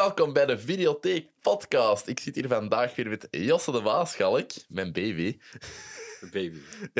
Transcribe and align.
welkom 0.00 0.32
bij 0.32 0.46
de 0.46 0.58
Videotheek 0.58 1.28
Podcast. 1.40 2.06
Ik 2.06 2.20
zit 2.20 2.34
hier 2.34 2.48
vandaag 2.48 2.94
weer 2.94 3.08
met 3.08 3.28
Josse 3.30 3.72
de 3.72 3.82
Waaschalk, 3.82 4.50
mijn 4.68 4.92
baby. 4.92 5.38
Baby. 6.20 6.58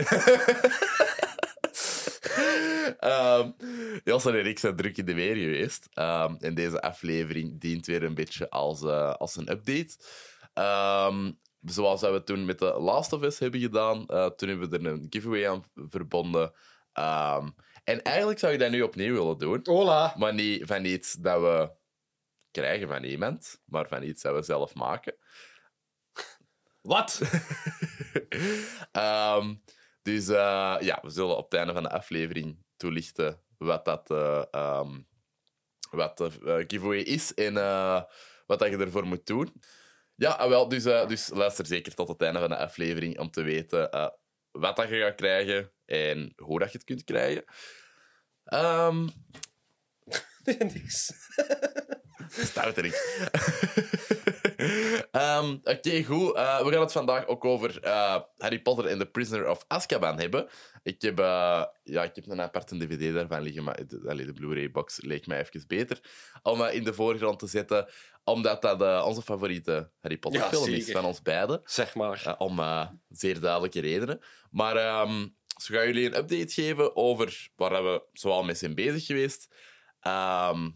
Ehm 2.98 3.50
Josse 4.04 4.38
en 4.38 4.46
ik 4.46 4.58
zijn 4.58 4.76
druk 4.76 4.96
in 4.96 5.04
de 5.04 5.14
weer 5.14 5.36
geweest. 5.36 5.88
Ehm, 5.92 6.34
en 6.40 6.54
deze 6.54 6.80
aflevering 6.80 7.60
dient 7.60 7.86
weer 7.86 8.02
een 8.02 8.14
beetje 8.14 8.50
als, 8.50 8.82
eh, 8.82 9.14
als 9.14 9.36
een 9.36 9.50
update. 9.50 9.96
Ehm, 10.54 11.30
zoals 11.60 12.00
we 12.00 12.22
toen 12.24 12.44
met 12.44 12.58
de 12.58 12.80
Last 12.80 13.12
of 13.12 13.22
Us 13.22 13.38
hebben 13.38 13.60
gedaan. 13.60 14.06
eh, 14.06 14.26
toen 14.26 14.48
hebben 14.48 14.70
we 14.70 14.78
er 14.78 14.86
een 14.86 15.06
giveaway 15.10 15.48
aan 15.48 15.64
verbonden. 15.74 16.52
En 17.84 18.02
eigenlijk 18.02 18.38
zou 18.38 18.52
je 18.52 18.58
dat 18.58 18.70
nu 18.70 18.82
opnieuw 18.82 19.14
willen 19.14 19.38
doen. 19.38 19.60
Hola. 19.62 20.14
Maar 20.18 20.34
niet 20.34 20.62
van 20.66 20.84
iets 20.84 21.12
dat 21.12 21.40
we 21.40 21.78
krijgen 22.50 22.88
van 22.88 23.04
iemand, 23.04 23.62
maar 23.64 23.88
van 23.88 24.02
iets 24.02 24.22
dat 24.22 24.34
we 24.34 24.42
zelf 24.42 24.74
maken. 24.74 25.16
Wat? 26.80 27.20
Ehm, 28.92 29.54
dus 30.02 30.28
eh, 30.28 30.76
ja, 30.80 30.98
we 31.02 31.10
zullen 31.10 31.36
op 31.36 31.44
het 31.44 31.54
einde 31.54 31.72
van 31.72 31.82
de 31.82 31.90
aflevering 31.90 32.64
toelichten 32.76 33.42
wat 33.58 33.84
dat 33.84 34.10
eh, 34.10 34.44
ehm, 34.50 35.00
wat 35.90 36.18
de 36.18 36.30
eh, 36.44 36.64
giveaway 36.66 36.98
is 36.98 37.34
en 37.34 37.54
wat 38.46 38.58
dat 38.58 38.68
je 38.68 38.76
ervoor 38.76 39.06
moet 39.06 39.26
doen. 39.26 39.62
Ja, 40.14 40.30
ah, 40.30 40.48
wel, 40.48 40.68
dus, 40.68 40.82
dus 40.82 41.28
luister 41.28 41.66
zeker 41.66 41.94
tot 41.94 42.08
het 42.08 42.22
einde 42.22 42.38
van 42.38 42.48
de 42.48 42.56
aflevering 42.56 43.18
om 43.18 43.30
te 43.30 43.42
weten 43.42 43.90
wat 44.50 44.76
dat 44.76 44.88
je 44.88 45.00
gaat 45.00 45.14
krijgen 45.14 45.72
en 45.84 46.32
hoe 46.36 46.58
dat 46.58 46.72
je 46.72 46.78
het 46.78 46.86
kunt 46.86 47.04
krijgen. 47.04 47.44
Ehm 48.44 49.06
Nee, 50.44 50.56
niks. 50.74 51.12
Stouterik. 52.50 52.94
Ehm 55.10 55.56
Oké, 55.62 56.04
goed. 56.04 56.34
Eh, 56.34 56.62
we 56.62 56.70
gaan 56.72 56.80
het 56.80 56.92
vandaag 56.92 57.26
ook 57.26 57.44
over 57.44 57.82
eh, 57.82 58.20
Harry 58.38 58.60
Potter 58.60 58.86
en 58.86 58.98
The 58.98 59.06
Prisoner 59.06 59.50
of 59.50 59.64
Azkaban 59.68 60.18
hebben. 60.18 60.48
Ik 60.82 61.02
heb, 61.02 61.18
eh, 61.18 61.64
ja, 61.82 62.02
ik 62.02 62.14
heb 62.14 62.26
een 62.26 62.40
aparte 62.40 62.76
dvd 62.76 63.14
daarvan 63.14 63.42
liggen, 63.42 63.64
maar 63.64 63.86
de, 63.86 64.02
allee, 64.06 64.26
de 64.26 64.32
Blu-ray-box 64.32 65.00
leek 65.02 65.26
mij 65.26 65.40
even 65.40 65.64
beter 65.66 66.00
om 66.42 66.62
in 66.62 66.84
de 66.84 66.94
voorgrond 66.94 67.38
te 67.38 67.46
zetten, 67.46 67.88
omdat 68.24 68.62
dat 68.62 69.04
onze 69.04 69.22
favoriete 69.22 69.90
Harry 70.00 70.18
Potter-film 70.18 70.68
is 70.68 70.90
van 70.90 71.04
ons 71.04 71.22
beiden. 71.22 71.60
Zeg 71.64 71.94
maar. 71.94 72.34
Om 72.38 72.60
zeer 73.08 73.40
duidelijke 73.40 73.80
redenen. 73.80 74.20
Maar 74.50 74.76
ehm 74.76 75.26
zo 75.60 75.74
gaan 75.74 75.86
jullie 75.86 76.06
een 76.06 76.16
update 76.16 76.52
geven 76.52 76.96
over 76.96 77.48
waar 77.56 77.84
we 77.84 78.02
zoal 78.12 78.42
mee 78.42 78.54
zijn 78.54 78.74
bezig 78.74 79.06
geweest. 79.06 79.48
Ehm, 80.00 80.70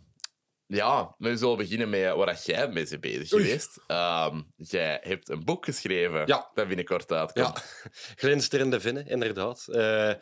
ja, 0.67 1.15
we 1.19 1.37
zullen 1.37 1.57
beginnen 1.57 1.91
met 1.91 2.15
waar 2.15 2.41
jij 2.45 2.69
mee 2.69 2.87
bent 2.89 3.01
bezig 3.01 3.33
Oei. 3.33 3.45
geweest. 3.45 3.81
Ehm, 3.87 4.41
jij 4.57 4.99
hebt 5.03 5.29
een 5.29 5.45
boek 5.45 5.65
geschreven 5.65 6.27
Ja. 6.27 6.51
dat 6.55 6.67
binnenkort 6.67 7.13
uitkomt. 7.13 7.47
Ja, 7.57 7.63
glinsterende 8.23 8.81
vinnen, 8.81 9.07
inderdaad. 9.07 9.69
Eh, 9.69 10.13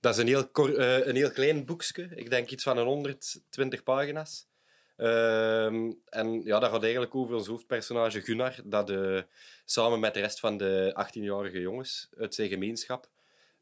dat 0.00 0.14
is 0.14 0.20
een 0.20 0.26
heel, 0.26 0.50
eh, 0.52 1.06
een 1.06 1.16
heel 1.16 1.30
klein 1.30 1.64
boekje. 1.64 2.08
Ik 2.14 2.30
denk 2.30 2.50
iets 2.50 2.62
van 2.62 2.78
een 2.78 2.86
120 2.86 3.82
pagina's. 3.82 4.46
Ehm, 4.96 5.92
en 6.04 6.42
ja, 6.44 6.58
dat 6.58 6.70
gaat 6.70 6.82
eigenlijk 6.82 7.14
over 7.14 7.34
ons 7.34 7.46
hoofdpersonage 7.46 8.20
Gunnar, 8.20 8.54
dat 8.64 8.92
samen 9.64 10.00
met 10.00 10.14
de 10.14 10.20
rest 10.20 10.40
van 10.40 10.56
de 10.56 10.90
18-jarige 10.94 11.60
jongens 11.60 12.08
uit 12.18 12.34
zijn 12.34 12.48
gemeenschap, 12.48 13.08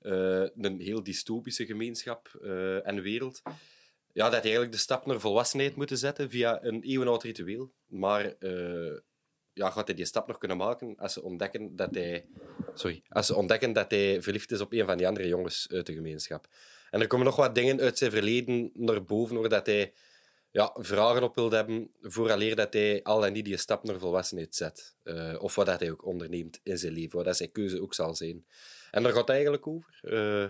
eh, 0.01 0.13
een 0.57 0.81
heel 0.81 1.03
dystopische 1.03 1.67
gemeenschap 1.67 2.29
en 2.85 3.03
wereld, 3.03 3.43
ja, 4.17 4.23
dat 4.23 4.33
hij 4.33 4.43
eigenlijk 4.43 4.73
de 4.73 4.79
stap 4.79 5.07
naar 5.07 5.21
volwassenheid 5.21 5.77
moeten 5.77 5.99
zetten 5.99 6.31
via 6.31 6.63
een 6.63 6.83
eeuwenoud 6.83 7.23
ritueel. 7.23 7.73
Maar 7.87 8.35
eh, 8.39 8.99
ja, 9.53 9.71
gaat 9.71 9.87
hij 9.87 9.97
die 9.97 10.05
stap 10.05 10.27
nog 10.27 10.39
kunnen 10.39 10.57
maken 10.57 10.97
als 10.97 11.13
ze 11.13 11.23
ontdekken 11.23 11.77
dat 11.77 11.95
hij, 11.95 12.27
sorry, 12.75 13.03
als 13.09 13.27
ze 13.27 13.35
ontdekken 13.35 13.73
dat 13.73 13.91
hij 13.91 14.23
verliefd 14.23 14.51
is 14.51 14.61
op 14.61 14.73
een 14.73 14.87
van 14.87 14.97
die 14.97 15.09
andere 15.09 15.29
jongens 15.29 15.67
uit 15.71 15.87
de 15.87 15.93
gemeenschap. 15.93 16.47
En 16.91 17.01
er 17.01 17.07
komen 17.07 17.27
nog 17.27 17.37
wat 17.37 17.55
dingen 17.55 17.81
uit 17.81 17.99
zijn 17.99 18.11
verleden 18.11 18.71
naar 18.75 19.05
boven, 19.05 19.41
waar 19.41 19.61
hij 19.65 19.93
ja, 20.51 20.75
vragen 20.75 21.23
op 21.23 21.35
wil 21.35 21.51
hebben, 21.51 21.91
vooraleer 22.01 22.57
dat 22.57 22.73
hij 22.73 23.03
al 23.03 23.27
en 23.27 23.33
niet 23.33 23.45
die 23.45 23.57
stap 23.57 23.85
naar 23.85 23.99
volwassenheid 23.99 24.55
zet. 24.55 24.97
Eh, 25.03 25.35
of 25.39 25.55
wat 25.55 25.67
dat 25.67 25.81
hij 25.81 25.91
ook 25.91 26.05
onderneemt 26.05 26.61
in 26.63 26.79
zijn 26.79 26.93
leven, 26.93 27.17
wat 27.17 27.25
dat 27.25 27.37
zijn 27.37 27.53
keuze 27.53 27.83
ook 27.83 27.95
zal 27.95 28.15
zijn. 28.15 28.47
En 28.91 29.03
daar 29.03 29.13
gaat 29.13 29.21
het 29.21 29.31
eigenlijk 29.31 29.67
over. 29.67 29.99
Eh, 30.03 30.47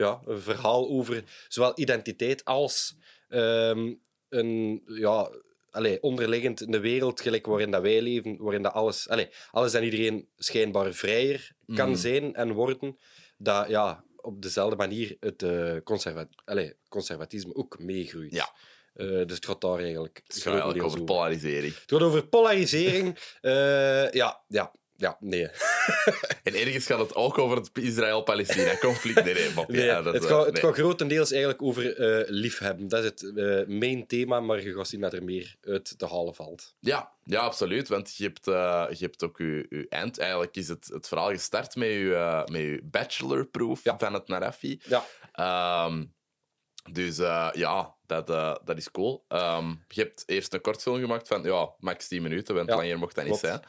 ja, 0.00 0.20
een 0.24 0.40
verhaal 0.40 0.88
over 0.88 1.24
zowel 1.48 1.72
identiteit 1.74 2.44
als 2.44 2.96
ehm, 3.28 3.94
een 4.28 4.82
ja, 4.86 5.30
allee, 5.70 6.02
onderliggend 6.02 6.60
in 6.60 6.70
de 6.70 6.80
wereld 6.80 7.20
gelijk 7.20 7.46
waarin 7.46 7.70
dat 7.70 7.82
wij 7.82 8.02
leven, 8.02 8.36
waarin 8.38 8.62
dat 8.62 8.72
alles, 8.72 9.08
allee, 9.08 9.28
alles 9.50 9.74
en 9.74 9.84
iedereen 9.84 10.28
schijnbaar 10.36 10.92
vrijer 10.92 11.52
kan 11.74 11.90
Mhm. 11.90 11.98
zijn 11.98 12.34
en 12.34 12.52
worden, 12.52 12.98
dat 13.36 13.68
ja, 13.68 14.04
op 14.16 14.42
dezelfde 14.42 14.76
manier 14.76 15.16
het 15.20 15.42
eh, 15.42 15.76
conserva 15.84 16.26
allee, 16.44 16.74
conservatisme 16.88 17.54
ook 17.54 17.78
meegroeit. 17.78 18.32
Ja. 18.32 18.54
Eh, 18.94 19.06
dus 19.06 19.34
het 19.36 19.46
gaat 19.46 19.60
daar 19.60 19.78
eigenlijk 19.78 20.20
Het 20.26 20.42
gaat 20.42 20.52
eigenlijk 20.52 20.84
over 20.84 21.04
polarisering. 21.04 21.74
Het 21.74 21.90
gaat 21.90 22.02
over 22.02 22.26
polarisering. 22.26 23.18
Eh, 23.40 24.10
ja, 24.10 24.42
ja, 24.48 24.72
ja, 25.00 25.16
nee. 25.20 25.48
En 26.42 26.54
ergens 26.54 26.86
gaat 26.86 26.98
het 26.98 27.14
ook 27.14 27.38
over 27.38 27.56
het 27.56 27.70
Israël-Palestina-conflict. 27.72 29.24
Nee, 29.24 29.34
nee, 29.68 29.84
Ja, 29.84 30.02
dat, 30.02 30.14
het, 30.14 30.24
gaat, 30.24 30.46
het 30.46 30.58
gaat 30.58 30.74
grotendeels 30.74 31.30
eigenlijk 31.30 31.62
over 31.62 31.96
eh, 31.96 32.24
liefhebben. 32.28 32.88
Dat 32.88 33.04
is 33.04 33.10
het 33.10 33.36
eh, 33.36 33.66
main 33.78 34.06
thema, 34.06 34.40
maar 34.40 34.62
je 34.62 34.74
gaat 34.74 34.88
zien 34.88 35.00
dat 35.00 35.12
er 35.12 35.24
meer 35.24 35.56
uit 35.62 35.98
te 35.98 36.06
halen 36.06 36.34
valt. 36.34 36.74
Ja, 36.80 37.12
ja, 37.24 37.40
absoluut. 37.40 37.88
Want 37.88 38.16
je 38.16 38.24
hebt, 38.24 38.46
eh, 38.48 38.86
je 38.90 39.04
hebt 39.04 39.22
ook 39.22 39.38
je, 39.38 39.66
je 39.68 39.86
eind. 39.88 40.18
Eigenlijk 40.18 40.56
is 40.56 40.68
het, 40.68 40.86
het 40.92 41.08
verhaal 41.08 41.30
gestart 41.30 41.76
met 41.76 41.88
je, 41.88 42.42
met 42.50 42.60
je 42.60 42.80
bachelorproof 42.84 43.84
Ja. 43.84 43.98
van 43.98 44.14
het 44.14 44.28
Narafi. 44.28 44.80
Ja. 44.88 45.04
Ehm, 45.32 46.04
dus 46.92 47.16
ja, 47.52 47.94
dat, 48.06 48.26
dat 48.64 48.76
is 48.76 48.90
cool. 48.90 49.24
Ehm, 49.28 49.68
je 49.88 50.00
hebt 50.02 50.22
eerst 50.26 50.54
een 50.54 50.60
kortfilm 50.60 51.00
gemaakt 51.00 51.28
van 51.28 51.42
ja, 51.42 51.70
max 51.78 52.08
10 52.08 52.22
minuten, 52.22 52.54
want 52.54 52.68
Ja, 52.68 52.76
langer 52.76 52.98
mocht 52.98 53.14
dat 53.14 53.24
niet 53.24 53.40
klopt. 53.40 53.54
zijn. 53.54 53.64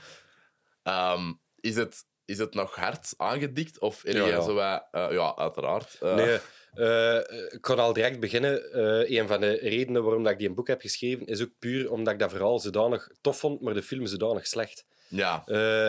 Ehm, 0.84 1.34
is, 1.60 1.76
het, 1.76 2.04
is 2.26 2.38
het 2.38 2.54
nog 2.54 2.76
hard 2.76 3.14
aangedikt? 3.18 3.80
Of 3.80 4.04
er 4.06 4.16
Ja, 4.16 4.26
ja. 4.28 4.42
zo 4.42 4.54
wat- 4.54 4.88
eh, 4.92 5.08
ja, 5.12 5.36
uiteraard. 5.36 5.98
eh, 6.00 6.16
Nee, 6.16 6.40
eh, 6.74 7.16
ik 7.54 7.62
kan 7.62 7.80
al 7.80 7.94
direct 7.94 8.20
beginnen. 8.20 8.80
Een 9.18 9.28
van 9.28 9.42
de 9.42 9.52
redenen 9.52 10.04
waarom 10.04 10.24
dat 10.24 10.32
ik 10.32 10.38
die 10.40 10.48
een 10.48 10.56
boek 10.56 10.68
heb 10.68 10.82
geschreven, 10.82 11.26
is 11.26 11.42
ook 11.42 11.52
puur 11.60 11.92
omdat 11.92 12.14
ik 12.14 12.20
dat 12.20 12.30
verhaal 12.32 12.60
zodanig 12.60 13.10
tof 13.22 13.40
vond, 13.40 13.62
maar 13.62 13.74
de 13.74 13.84
film 13.84 14.06
zodanig 14.06 14.48
slecht. 14.48 14.86
Ja, 15.08 15.44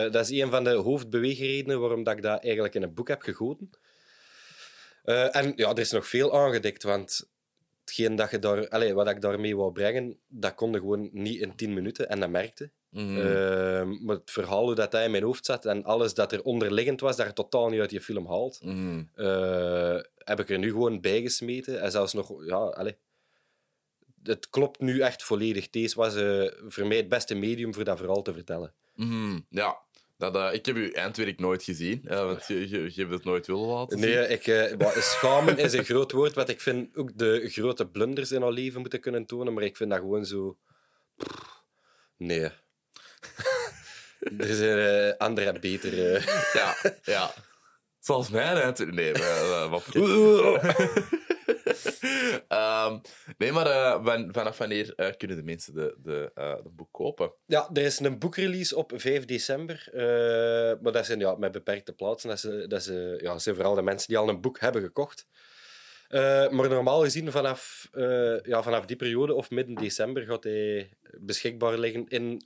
dat 0.09 0.29
is 0.29 0.41
een 0.41 0.49
van 0.51 0.63
de 0.63 0.69
hoofdbeweegredenen 0.69 1.79
waarom 1.79 2.03
dat 2.03 2.15
ik 2.15 2.21
dat 2.21 2.43
eigenlijk 2.43 2.75
in 2.75 2.83
een 2.83 2.93
boek 2.93 3.07
heb 3.07 3.21
gegoten. 3.21 3.69
En 5.03 5.53
ja, 5.55 5.69
er 5.69 5.79
is 5.79 5.91
nog 5.91 6.07
veel 6.07 6.33
aangedikt, 6.39 6.83
want 6.83 7.29
hetgeen 7.85 8.15
dat 8.15 8.31
je 8.31 8.39
daar, 8.39 8.67
allez, 8.69 8.91
wat 8.91 9.07
ik 9.09 9.21
daarmee 9.21 9.55
wou 9.57 9.71
brengen, 9.71 10.19
dat 10.27 10.53
kon 10.55 10.73
gewoon 10.75 11.09
niet 11.11 11.41
in 11.41 11.55
tien 11.55 11.73
minuten 11.73 12.09
en 12.09 12.19
dat 12.19 12.29
merkte. 12.29 12.71
Mhm. 12.93 13.17
Eh, 13.17 13.83
maar 14.01 14.15
het 14.15 14.31
verhaal 14.31 14.63
hoe 14.65 14.75
dat, 14.75 14.91
dat 14.91 15.03
in 15.03 15.11
mijn 15.11 15.23
hoofd 15.23 15.45
zat 15.45 15.65
en 15.65 15.83
alles 15.83 16.13
dat 16.13 16.31
er 16.31 16.43
onderliggend 16.43 16.99
was, 17.01 17.15
dat 17.15 17.25
er 17.25 17.33
totaal 17.33 17.69
niet 17.69 17.79
uit 17.79 17.89
die 17.89 18.01
film 18.01 18.27
haalt, 18.27 18.59
Mhm. 18.63 19.03
eh, 19.15 19.99
heb 20.17 20.39
ik 20.39 20.49
er 20.49 20.59
nu 20.59 20.69
gewoon 20.69 21.01
bij 21.01 21.21
gesmeten. 21.21 21.81
En 21.81 21.91
zelfs 21.91 22.13
nog, 22.13 22.45
ja, 22.45 22.57
allez, 22.57 22.93
het 24.23 24.49
klopt 24.49 24.79
nu 24.79 24.99
echt 24.99 25.23
volledig. 25.23 25.69
Deze 25.69 25.95
was 25.95 26.15
eh, 26.15 26.51
voor 26.67 26.87
mij 26.87 26.97
het 26.97 27.09
beste 27.09 27.35
medium 27.35 27.73
voor 27.73 27.83
dat 27.83 27.97
verhaal 27.97 28.21
te 28.21 28.33
vertellen. 28.33 28.73
Mhm. 28.95 29.39
Ja. 29.49 29.81
Dat, 30.17 30.35
eh, 30.35 30.49
ik 30.53 30.65
heb 30.65 30.75
uw 30.75 30.91
eindwerk 30.91 31.39
nooit 31.39 31.63
gezien, 31.63 32.01
want 32.07 32.47
je, 32.47 32.69
je, 32.69 32.81
je 32.83 33.01
hebt 33.01 33.13
het 33.13 33.23
nooit 33.23 33.47
willen 33.47 33.65
laten 33.67 33.99
zien. 33.99 34.09
Nee, 34.09 34.27
ik, 34.27 34.75
schamen 35.13 35.57
is 35.57 35.73
een 35.73 35.83
groot 35.83 36.11
woord, 36.11 36.33
wat 36.33 36.49
ik 36.49 36.61
vind 36.61 36.95
ook 36.95 37.17
de 37.17 37.49
grote 37.49 37.87
blunders 37.87 38.31
in 38.31 38.41
haar 38.41 38.51
leven 38.51 38.81
moeten 38.81 38.99
kunnen 38.99 39.25
tonen, 39.25 39.53
maar 39.53 39.63
ik 39.63 39.77
vind 39.77 39.89
dat 39.89 39.99
gewoon 39.99 40.25
zo... 40.25 40.57
Nee. 42.17 42.49
er 44.47 44.53
zijn 44.55 44.77
eh, 45.11 45.17
andere 45.17 45.47
en 45.49 45.61
betere... 45.61 46.21
Ja, 46.53 46.75
ja. 47.03 47.33
Zoals 47.99 48.29
mij 48.29 48.53
net. 48.53 48.91
Nee, 48.91 49.11
maar, 49.11 49.43
uh, 49.43 49.69
wat 49.69 49.83
Ehm, 52.47 52.97
nee, 53.37 53.51
maar 53.51 53.65
eh, 53.67 54.05
van, 54.05 54.29
vanaf 54.33 54.57
wanneer 54.57 54.93
eh, 54.95 55.13
kunnen 55.17 55.37
de 55.37 55.43
mensen 55.43 55.73
de, 55.73 55.95
de, 55.97 56.31
eh, 56.33 56.55
de 56.63 56.69
boek 56.69 56.91
kopen? 56.91 57.33
Ja, 57.45 57.69
er 57.73 57.81
is 57.81 57.99
een 57.99 58.19
boekrelease 58.19 58.75
op 58.75 58.91
5 58.95 59.25
december. 59.25 59.89
eh, 59.93 60.81
maar 60.81 60.91
dat 60.91 61.05
zijn 61.05 61.19
ja, 61.19 61.35
met 61.35 61.51
beperkte 61.51 61.93
plaatsen. 61.93 62.29
Dat, 62.29 62.37
is, 62.43 62.67
dat, 62.67 62.79
is, 62.81 62.87
eh, 62.87 63.19
ja, 63.19 63.31
dat 63.31 63.41
zijn 63.41 63.55
vooral 63.55 63.75
de 63.75 63.81
mensen 63.81 64.07
die 64.07 64.17
al 64.17 64.29
een 64.29 64.41
boek 64.41 64.59
hebben 64.59 64.81
gekocht. 64.81 65.27
Eh, 66.07 66.49
maar 66.49 66.69
normaal 66.69 67.01
gezien, 67.01 67.31
vanaf, 67.31 67.87
eh, 67.91 68.39
ja, 68.41 68.63
vanaf 68.63 68.85
die 68.85 68.95
periode 68.95 69.33
of 69.33 69.49
midden 69.49 69.75
december 69.75 70.23
gaat 70.25 70.43
hij 70.43 70.89
beschikbaar 71.19 71.77
liggen 71.77 72.07
in 72.07 72.41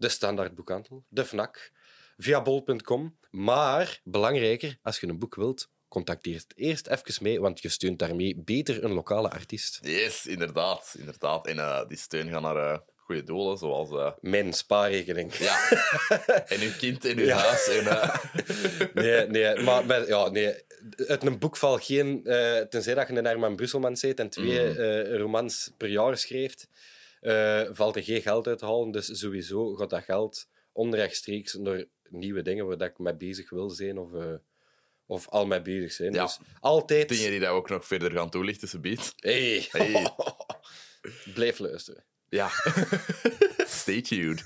de 0.00 0.08
standaardboekhandel, 0.08 1.04
de 1.08 1.24
FNAC, 1.24 1.72
via 2.18 2.42
bol.com. 2.42 3.16
Maar 3.30 4.00
belangrijker, 4.04 4.78
als 4.82 5.00
je 5.00 5.06
een 5.08 5.18
boek 5.18 5.34
wilt, 5.34 5.68
contacteer 5.88 6.34
het 6.34 6.52
eerst 6.56 6.86
even 6.86 7.22
mee, 7.22 7.40
want 7.40 7.62
je 7.62 7.68
steunt 7.68 7.98
daarmee 7.98 8.36
beter 8.44 8.84
een 8.84 8.92
lokale 8.92 9.30
artiest. 9.30 9.78
Yes, 9.82 10.26
inderdaad. 10.26 10.94
inderdaad. 10.98 11.46
En 11.46 11.58
eh, 11.58 11.86
die 11.88 11.96
steun 11.98 12.28
gaat 12.28 12.42
naar 12.42 12.56
eh, 12.72 12.78
goede 12.96 13.22
doelen, 13.24 13.58
zoals... 13.58 13.90
eh, 13.90 14.12
Mijn 14.20 14.52
spaarrekening. 14.52 15.34
ja, 15.34 15.68
en 16.52 16.60
uw 16.60 16.72
kind 16.78 17.04
in 17.04 17.18
uw 17.18 17.24
Ja. 17.24 17.36
huis. 17.38 17.68
En, 17.68 18.10
Nee, 19.02 19.26
nee, 19.26 19.60
maar 19.62 19.86
met, 19.86 20.06
ja, 20.06 20.28
nee, 20.28 20.54
uit 21.06 21.22
een 21.24 21.38
boek 21.38 21.56
valt 21.56 21.84
geen... 21.84 22.22
tenzij 22.70 22.94
dat 22.94 23.08
je 23.08 23.14
een 23.16 23.24
Herman 23.24 23.56
Brusselman 23.56 23.96
zit 23.96 24.20
en 24.20 24.30
twee 24.30 24.74
eh, 24.76 25.16
romans 25.18 25.70
per 25.76 25.88
jaar 25.88 26.16
schrijft, 26.18 26.68
eh, 27.20 27.62
valt 27.70 27.96
er 27.96 28.02
geen 28.02 28.22
geld 28.22 28.46
uit 28.46 28.58
te 28.58 28.64
halen. 28.64 28.90
Dus 28.90 29.18
sowieso 29.18 29.74
gaat 29.74 29.90
dat 29.90 30.04
geld 30.04 30.48
onrechtstreeks 30.72 31.54
naar 31.54 31.84
nieuwe 32.08 32.42
dingen 32.42 32.66
waar 32.66 32.78
dat 32.78 32.88
ik 32.88 32.98
mee 32.98 33.16
bezig 33.16 33.50
wil 33.50 33.70
zijn 33.70 33.98
of, 33.98 34.14
eh, 34.14 34.34
of 35.06 35.28
al 35.28 35.46
mee 35.46 35.62
bezig 35.62 35.92
zijn. 35.92 36.12
Ja. 36.12 36.24
Dus 36.24 36.38
altijd... 36.60 37.08
dingen 37.08 37.30
die 37.30 37.40
dat 37.40 37.48
ook 37.48 37.68
nog 37.68 37.86
verder 37.86 38.12
gaan 38.12 38.30
toelichten, 38.30 38.68
ze 38.68 38.78
biedt. 38.78 39.12
Hey. 39.16 39.68
Hey. 39.70 40.14
Blijf 41.34 41.58
luisteren. 41.58 42.04
Ja. 42.28 42.50
Stay 43.66 44.00
tuned. 44.02 44.44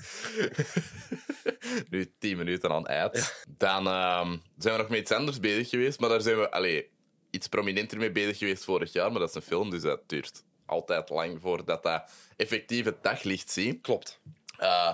nu 1.89 2.13
10 2.19 2.37
minuten 2.37 2.71
aan 2.71 2.87
uit. 2.87 3.45
Dan 3.57 3.87
ehm, 3.87 4.37
zijn 4.57 4.75
we 4.75 4.81
nog 4.81 4.89
met 4.89 4.99
iets 4.99 5.11
anders 5.11 5.39
bezig 5.39 5.69
geweest, 5.69 5.99
maar 5.99 6.09
daar 6.09 6.21
zijn 6.21 6.37
we 6.37 6.51
allee, 6.51 6.89
iets 7.29 7.47
prominenter 7.47 7.97
mee 7.97 8.11
bezig 8.11 8.37
geweest 8.37 8.63
vorig 8.63 8.93
jaar. 8.93 9.11
Maar 9.11 9.19
dat 9.19 9.29
is 9.29 9.35
een 9.35 9.41
film, 9.41 9.69
dus 9.69 9.81
dat 9.81 10.09
duurt 10.09 10.43
altijd 10.65 11.09
lang 11.09 11.41
voordat 11.41 11.83
dat 11.83 12.03
effectief 12.35 12.85
het 12.85 13.03
daglicht 13.03 13.51
ziet. 13.51 13.81
Klopt. 13.81 14.19
Eh, 14.57 14.93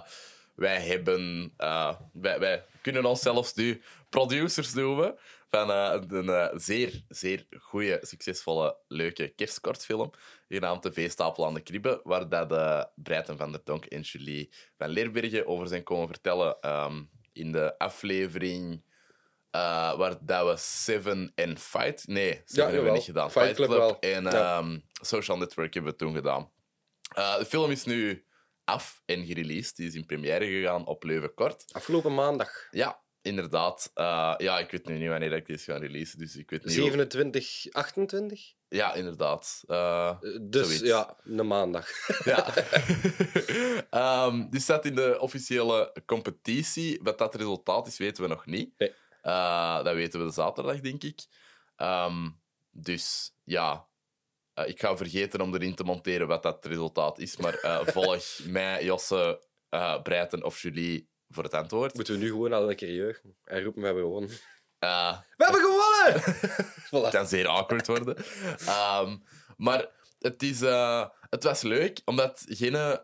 wij 0.56 0.82
hebben... 0.82 1.54
eh, 1.58 1.96
wij, 2.14 2.40
wij 2.40 2.66
kunnen 2.82 3.06
onszelf 3.06 3.56
nu 3.56 3.82
producers 4.10 4.74
noemen 4.74 5.16
van 5.50 5.72
eh, 5.72 6.02
een 6.08 6.60
zeer, 6.60 7.04
zeer 7.10 7.46
goede, 7.60 8.00
succesvolle, 8.02 8.78
leuke 8.88 9.28
kerstkortfilm 9.28 10.12
genaamd 10.50 10.84
De 10.84 10.94
Veestapel 10.94 11.46
aan 11.46 11.54
de 11.54 11.62
Kribbe, 11.62 12.02
waar 12.04 12.30
dat 12.30 12.90
Breiten 12.96 13.38
van 13.38 13.52
der 13.52 13.62
Donk 13.64 13.86
en 13.86 14.02
Julie 14.02 14.54
van 14.78 14.90
Leerbergen 14.90 15.48
over 15.48 15.68
zijn 15.68 15.84
komen 15.84 16.08
vertellen 16.08 16.58
ehm, 16.62 17.04
in 17.34 17.52
de 17.52 17.78
aflevering 17.78 18.84
waar 19.52 20.18
dat 20.22 20.48
we 20.48 20.54
Seven 20.58 21.32
en 21.36 21.58
Fight... 21.58 22.08
Nee, 22.08 22.42
Seven 22.46 22.72
hebben 22.72 22.84
we 22.92 22.98
niet 22.98 23.04
gedaan. 23.04 23.32
Fight 23.32 23.56
Club 23.56 23.98
en 24.00 24.24
Ja. 24.24 24.58
ehm, 24.58 24.80
Social 25.02 25.38
Network 25.38 25.74
hebben 25.74 25.92
we 25.92 25.98
toen 25.98 26.14
gedaan. 26.14 26.52
Eh, 27.16 27.38
de 27.38 27.46
film 27.46 27.72
is 27.72 27.84
nu 27.84 28.26
af 28.64 29.02
en 29.06 29.26
gereleased. 29.26 29.76
Die 29.76 29.88
is 29.88 29.94
in 29.96 30.06
première 30.06 30.46
gegaan 30.46 30.86
op 30.86 31.04
Leuven 31.04 31.34
Kort. 31.34 31.66
Afgelopen 31.72 32.14
maandag, 32.14 32.68
Ja, 32.72 33.02
inderdaad. 33.22 33.92
Eh, 33.94 34.34
ja, 34.38 34.60
ik 34.60 34.72
weet 34.72 34.86
nu 34.86 34.98
niet 34.98 35.10
wanneer 35.10 35.32
ik 35.32 35.46
deze 35.46 35.72
ga 35.72 35.78
releasen, 35.78 36.18
dus 36.20 36.36
ik 36.36 36.50
weet 36.50 36.64
niet... 36.66 36.74
hoe- 36.76 36.84
27, 36.84 37.66
28. 37.72 38.54
Ja, 38.68 38.94
inderdaad. 38.94 39.64
Eh, 39.68 40.20
Dus 40.42 40.66
Zoiets. 40.68 40.84
ja, 40.86 41.16
een 41.24 41.48
maandag. 41.48 41.88
ja. 42.24 42.54
Ehm, 43.90 44.50
die 44.50 44.60
staat 44.60 44.86
in 44.86 44.96
de 44.96 45.20
officiële 45.20 45.96
competitie. 46.06 47.00
Wat 47.04 47.18
dat 47.18 47.36
resultaat 47.36 47.88
is, 47.88 47.98
weten 47.98 48.24
we 48.24 48.30
nog 48.30 48.46
niet. 48.46 48.74
Nee. 48.78 48.94
Dat 49.84 49.94
weten 49.94 50.20
we 50.20 50.26
de 50.26 50.32
zaterdag, 50.32 50.80
denk 50.80 51.04
ik. 51.04 51.20
Ehm, 51.76 52.30
dus 52.72 53.34
ja, 53.44 53.88
Eh, 54.62 54.70
ik 54.70 54.80
ga 54.80 54.98
vergeten 54.98 55.42
om 55.42 55.54
erin 55.54 55.76
te 55.76 55.84
monteren 55.84 56.28
wat 56.28 56.44
dat 56.44 56.66
resultaat 56.66 57.20
is. 57.20 57.38
Maar 57.38 57.54
eh, 57.54 57.86
volg 57.96 58.40
mij, 58.48 58.84
Josse, 58.84 59.42
eh 59.70 60.02
Breiten 60.02 60.44
of 60.44 60.62
Julie 60.62 61.10
voor 61.28 61.44
het 61.44 61.54
antwoord. 61.54 61.94
Moeten 61.94 62.14
we 62.14 62.20
nu 62.20 62.28
gewoon 62.28 62.54
al 62.54 62.70
een 62.70 62.76
keer 62.76 62.96
juichen 62.96 63.38
en 63.44 63.64
roepen 63.64 63.82
we 63.82 63.88
hebben 63.88 64.04
gewonnen. 64.04 64.30
We 64.80 65.44
hebben 65.46 65.62
gewonnen! 65.62 66.40
Het 67.04 67.14
kan 67.14 67.28
zeer 67.28 67.48
awkward 67.48 67.88
worden. 67.88 68.18
Ehm, 68.66 69.18
maar 69.58 69.90
het, 70.20 70.44
is, 70.44 70.60
het 71.30 71.44
was 71.44 71.62
leuk, 71.62 72.02
omdat 72.06 72.40
het 72.40 72.58
geen 72.58 73.00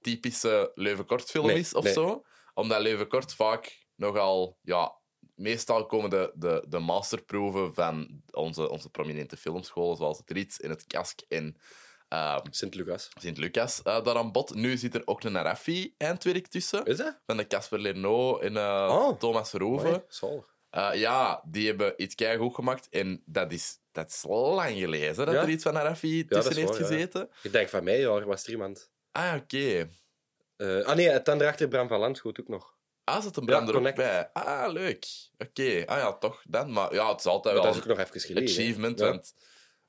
typische 0.00 0.70
Leuven-kortfilm 0.74 1.46
Nee, 1.46 1.58
is 1.58 1.74
of 1.74 1.84
nee. 1.84 1.92
zo. 1.92 2.24
Omdat 2.54 2.80
Leuven-kort 2.80 3.34
vaak 3.34 3.86
nogal... 3.96 4.58
Ja, 4.62 4.99
meestal 5.40 5.86
komen 5.86 6.10
de, 6.10 6.32
de, 6.34 6.64
de 6.68 6.78
masterproeven 6.78 7.74
van 7.74 8.22
onze, 8.30 8.70
onze 8.70 8.90
prominente 8.90 9.36
filmscholen, 9.36 9.96
zoals 9.96 10.18
het 10.18 10.30
Rits 10.30 10.60
en 10.60 10.70
het 10.70 10.86
Kask 10.86 11.20
en 11.28 11.56
ehm, 12.08 12.46
Sint-Lucas. 12.50 13.08
Sint-Lucas, 13.18 13.82
eh 13.82 14.04
daar 14.04 14.16
aan 14.16 14.32
bod. 14.32 14.54
Nu 14.54 14.76
zit 14.76 14.94
er 14.94 15.02
ook 15.04 15.22
een 15.22 15.42
Raffi-eindwerk 15.42 16.46
tussen. 16.46 16.84
Is 16.84 16.96
dat? 16.96 17.20
Van 17.26 17.36
de 17.36 17.46
Casper 17.46 17.78
Lerno 17.78 18.38
en 18.38 18.56
Oh. 18.90 19.18
Thomas 19.18 19.50
Verhoeven. 19.50 20.04
Eh, 20.70 20.90
ja, 20.94 21.42
die 21.46 21.66
hebben 21.66 21.94
iets 21.96 22.14
goed 22.36 22.54
gemaakt. 22.54 22.88
En 22.88 23.22
dat 23.26 23.52
is, 23.52 23.78
dat 23.92 24.08
is 24.08 24.24
lang 24.28 24.78
geleden 24.78 25.14
dat 25.26 25.34
Ja? 25.34 25.42
er 25.42 25.48
iets 25.48 25.62
van 25.62 25.74
dat 26.28 26.42
tussen 26.42 26.56
heeft 26.56 26.78
waar, 26.78 26.80
ja. 26.80 26.86
gezeten. 26.86 27.30
Ik 27.42 27.52
denk 27.52 27.68
van 27.68 27.84
mij, 27.84 28.00
ja, 28.00 28.24
was 28.24 28.44
er 28.44 28.50
iemand. 28.50 28.90
Ah, 29.12 29.34
oké. 29.36 29.88
Ah 30.56 30.94
nee, 30.96 31.08
het 31.08 31.24
dan 31.24 31.40
erachter 31.40 31.68
Bram 31.68 31.88
van 31.88 31.98
Landschoot 32.00 32.40
ook 32.40 32.48
nog. 32.48 32.78
Ah, 33.10 33.22
zit 33.22 33.36
een 33.36 33.42
Ja, 33.42 33.48
brand 33.48 33.68
er 33.68 33.88
ook 33.88 33.94
bij. 33.94 34.32
Ah, 34.32 34.72
leuk. 34.72 35.06
Oké. 35.38 35.82
Ah 35.86 35.98
ja, 35.98 36.18
toch 36.18 36.42
dan. 36.48 36.72
Maar 36.72 36.94
ja, 36.94 37.10
het 37.10 37.18
is 37.18 37.26
altijd 37.26 37.54
wel 37.54 37.64
dat 37.64 37.74
is 37.74 37.80
ook 37.80 37.86
nog 37.86 37.98
even 37.98 38.20
geleden. 38.20 38.48
achievement. 38.48 38.98
Ja. 38.98 39.08
Want 39.08 39.34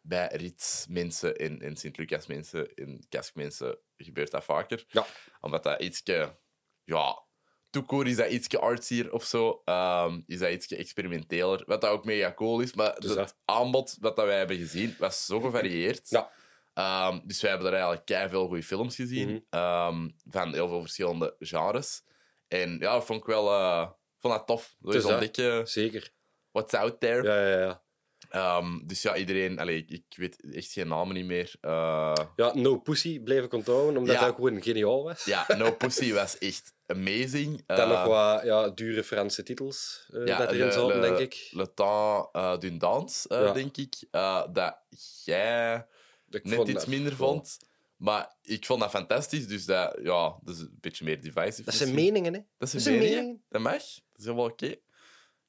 bij 0.02 0.30
Rits 0.32 0.86
mensen 0.90 1.36
en, 1.36 1.62
en 1.62 1.78
Sint-Lucas 1.78 2.28
mensen 2.28 2.74
en 2.74 3.06
Kask 3.10 3.36
mensen 3.36 3.78
gebeurt 3.98 4.32
dat 4.32 4.44
vaker. 4.44 4.86
Ja. 4.88 5.06
Omdat 5.40 5.64
dat 5.64 5.82
ietsje... 5.82 6.40
Ja, 6.84 7.24
toekoor 7.70 8.08
is 8.08 8.16
dat 8.16 8.30
ietsje 8.30 8.60
artsier 8.60 9.14
of 9.14 9.24
zo. 9.24 9.62
Ehm, 9.66 10.22
is 10.26 10.40
dat 10.40 10.52
ietsje 10.52 10.76
experimenteler. 10.76 11.64
Wat 11.66 11.82
dat 11.82 11.92
ook 11.92 12.06
mega 12.06 12.34
cool 12.34 12.60
is. 12.60 12.74
Maar 12.74 13.00
Dus 13.00 13.16
het 13.16 13.36
aanbod 13.46 14.02
dat 14.02 14.16
wij 14.16 14.38
hebben 14.38 14.58
gezien 14.58 14.96
was 15.00 15.26
zo 15.26 15.40
gevarieerd. 15.40 16.10
Ja. 16.10 16.32
Ehm, 16.74 17.20
dus 17.24 17.42
wij 17.42 17.50
hebben 17.50 17.68
er 17.68 17.74
eigenlijk 17.80 18.30
veel 18.30 18.48
goede 18.48 18.64
films 18.64 18.96
gezien. 18.96 19.30
Mhm. 19.30 19.40
ehm, 19.50 20.10
van 20.28 20.54
heel 20.54 20.68
veel 20.68 20.82
verschillende 20.82 21.36
genres. 21.40 22.04
En 22.52 22.78
ja, 22.80 22.94
dat 22.94 23.06
vond 23.06 23.20
ik 23.20 23.26
wel 23.26 23.50
eh, 23.50 23.90
vond 24.20 24.34
dat 24.34 24.48
tof. 24.48 24.76
Zo 24.84 24.92
Dus 24.92 25.02
dat- 25.04 25.12
ontdekken 25.12 25.68
Zeker. 25.68 26.12
what's 26.52 26.74
out 26.74 27.00
there. 27.00 27.24
Ja, 27.24 27.48
ja, 27.50 27.60
ja. 27.60 27.82
Ehm, 28.30 28.80
dus 28.86 29.02
ja, 29.02 29.16
iedereen... 29.16 29.60
Allee, 29.60 29.86
ik, 29.88 30.04
weet 30.16 30.54
echt 30.54 30.72
geen 30.72 30.88
namen 30.88 31.16
niet 31.16 31.26
meer. 31.26 31.54
Eh, 31.62 32.14
Ja, 32.36 32.54
No 32.54 32.78
Pussy 32.80 33.20
bleef 33.20 33.44
ik 33.44 33.54
onthouden, 33.54 33.98
omdat 33.98 34.16
Ja. 34.16 34.20
dat 34.22 34.30
ook 34.30 34.36
gewoon 34.36 34.62
geniaal 34.62 35.04
was. 35.04 35.24
ja, 35.26 35.46
No 35.58 35.72
Pussy 35.72 36.14
was 36.14 36.38
echt 36.38 36.74
amazing. 36.86 37.64
Dan 37.68 37.78
Eh, 37.78 37.88
nog 37.90 38.06
wat 38.06 38.44
ja, 38.44 38.70
dure 38.70 39.04
Franse 39.04 39.44
titels 39.44 40.08
eh, 40.14 40.26
ja, 40.26 40.38
dat 40.38 40.52
erin 40.52 40.72
zaten, 40.72 41.00
le- 41.00 41.02
denk 41.02 41.18
ik. 41.18 41.48
Le 41.52 41.74
Temps 41.74 42.30
uh, 42.34 42.58
d'une 42.58 42.78
Danse, 42.78 43.30
eh, 43.30 43.42
Ja. 43.42 43.54
denk 43.54 43.78
ik. 43.78 43.96
Eh, 44.12 44.44
dat 44.54 44.78
jij 45.26 45.86
Ik 46.30 46.44
net 46.44 46.68
iets 46.68 46.86
minder 46.86 47.16
vond. 47.16 47.58
Maar 48.02 48.36
ik 48.42 48.66
vond 48.66 48.80
dat 48.80 48.90
fantastisch. 48.90 49.48
Dus 49.48 49.66
dat, 49.66 50.00
ja, 50.04 50.40
dat 50.42 50.56
is 50.56 50.60
een 50.60 50.78
beetje 50.80 51.06
meer 51.06 51.22
divisive. 51.22 51.64
Dat 51.64 51.74
zijn 51.74 51.94
meningen, 51.94 52.34
hè? 52.34 52.40
Dat 52.58 52.70
zijn 52.70 52.84
dat 52.84 52.94
meningen. 52.94 53.16
meningen. 53.16 53.44
Dat 53.50 53.62
mag. 53.62 53.74
Dat 53.74 54.16
is 54.16 54.24
helemaal 54.24 54.46
oké. 54.46 54.66
Ik 54.66 54.82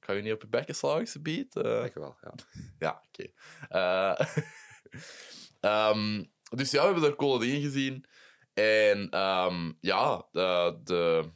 ga 0.01 0.13
je 0.13 0.23
niet 0.23 0.33
op 0.33 0.43
je 0.43 0.49
bekken 0.49 0.75
slagen, 0.75 1.07
subiet. 1.07 1.57
Eh, 1.57 1.63
Denk 1.63 1.95
wel, 1.95 2.17
ja. 2.23 2.35
Ja, 2.79 3.03
oké. 3.07 3.31
Eh, 3.69 4.27
ehm, 5.71 6.25
dus 6.57 6.71
ja, 6.71 6.81
we 6.81 6.85
hebben 6.93 7.05
er 7.05 7.17
coole 7.17 7.39
dingen 7.39 7.61
gezien. 7.61 8.05
En 8.55 9.11
ehm, 9.11 9.73
ja, 9.81 10.27
de, 10.33 10.81
de, 10.85 11.31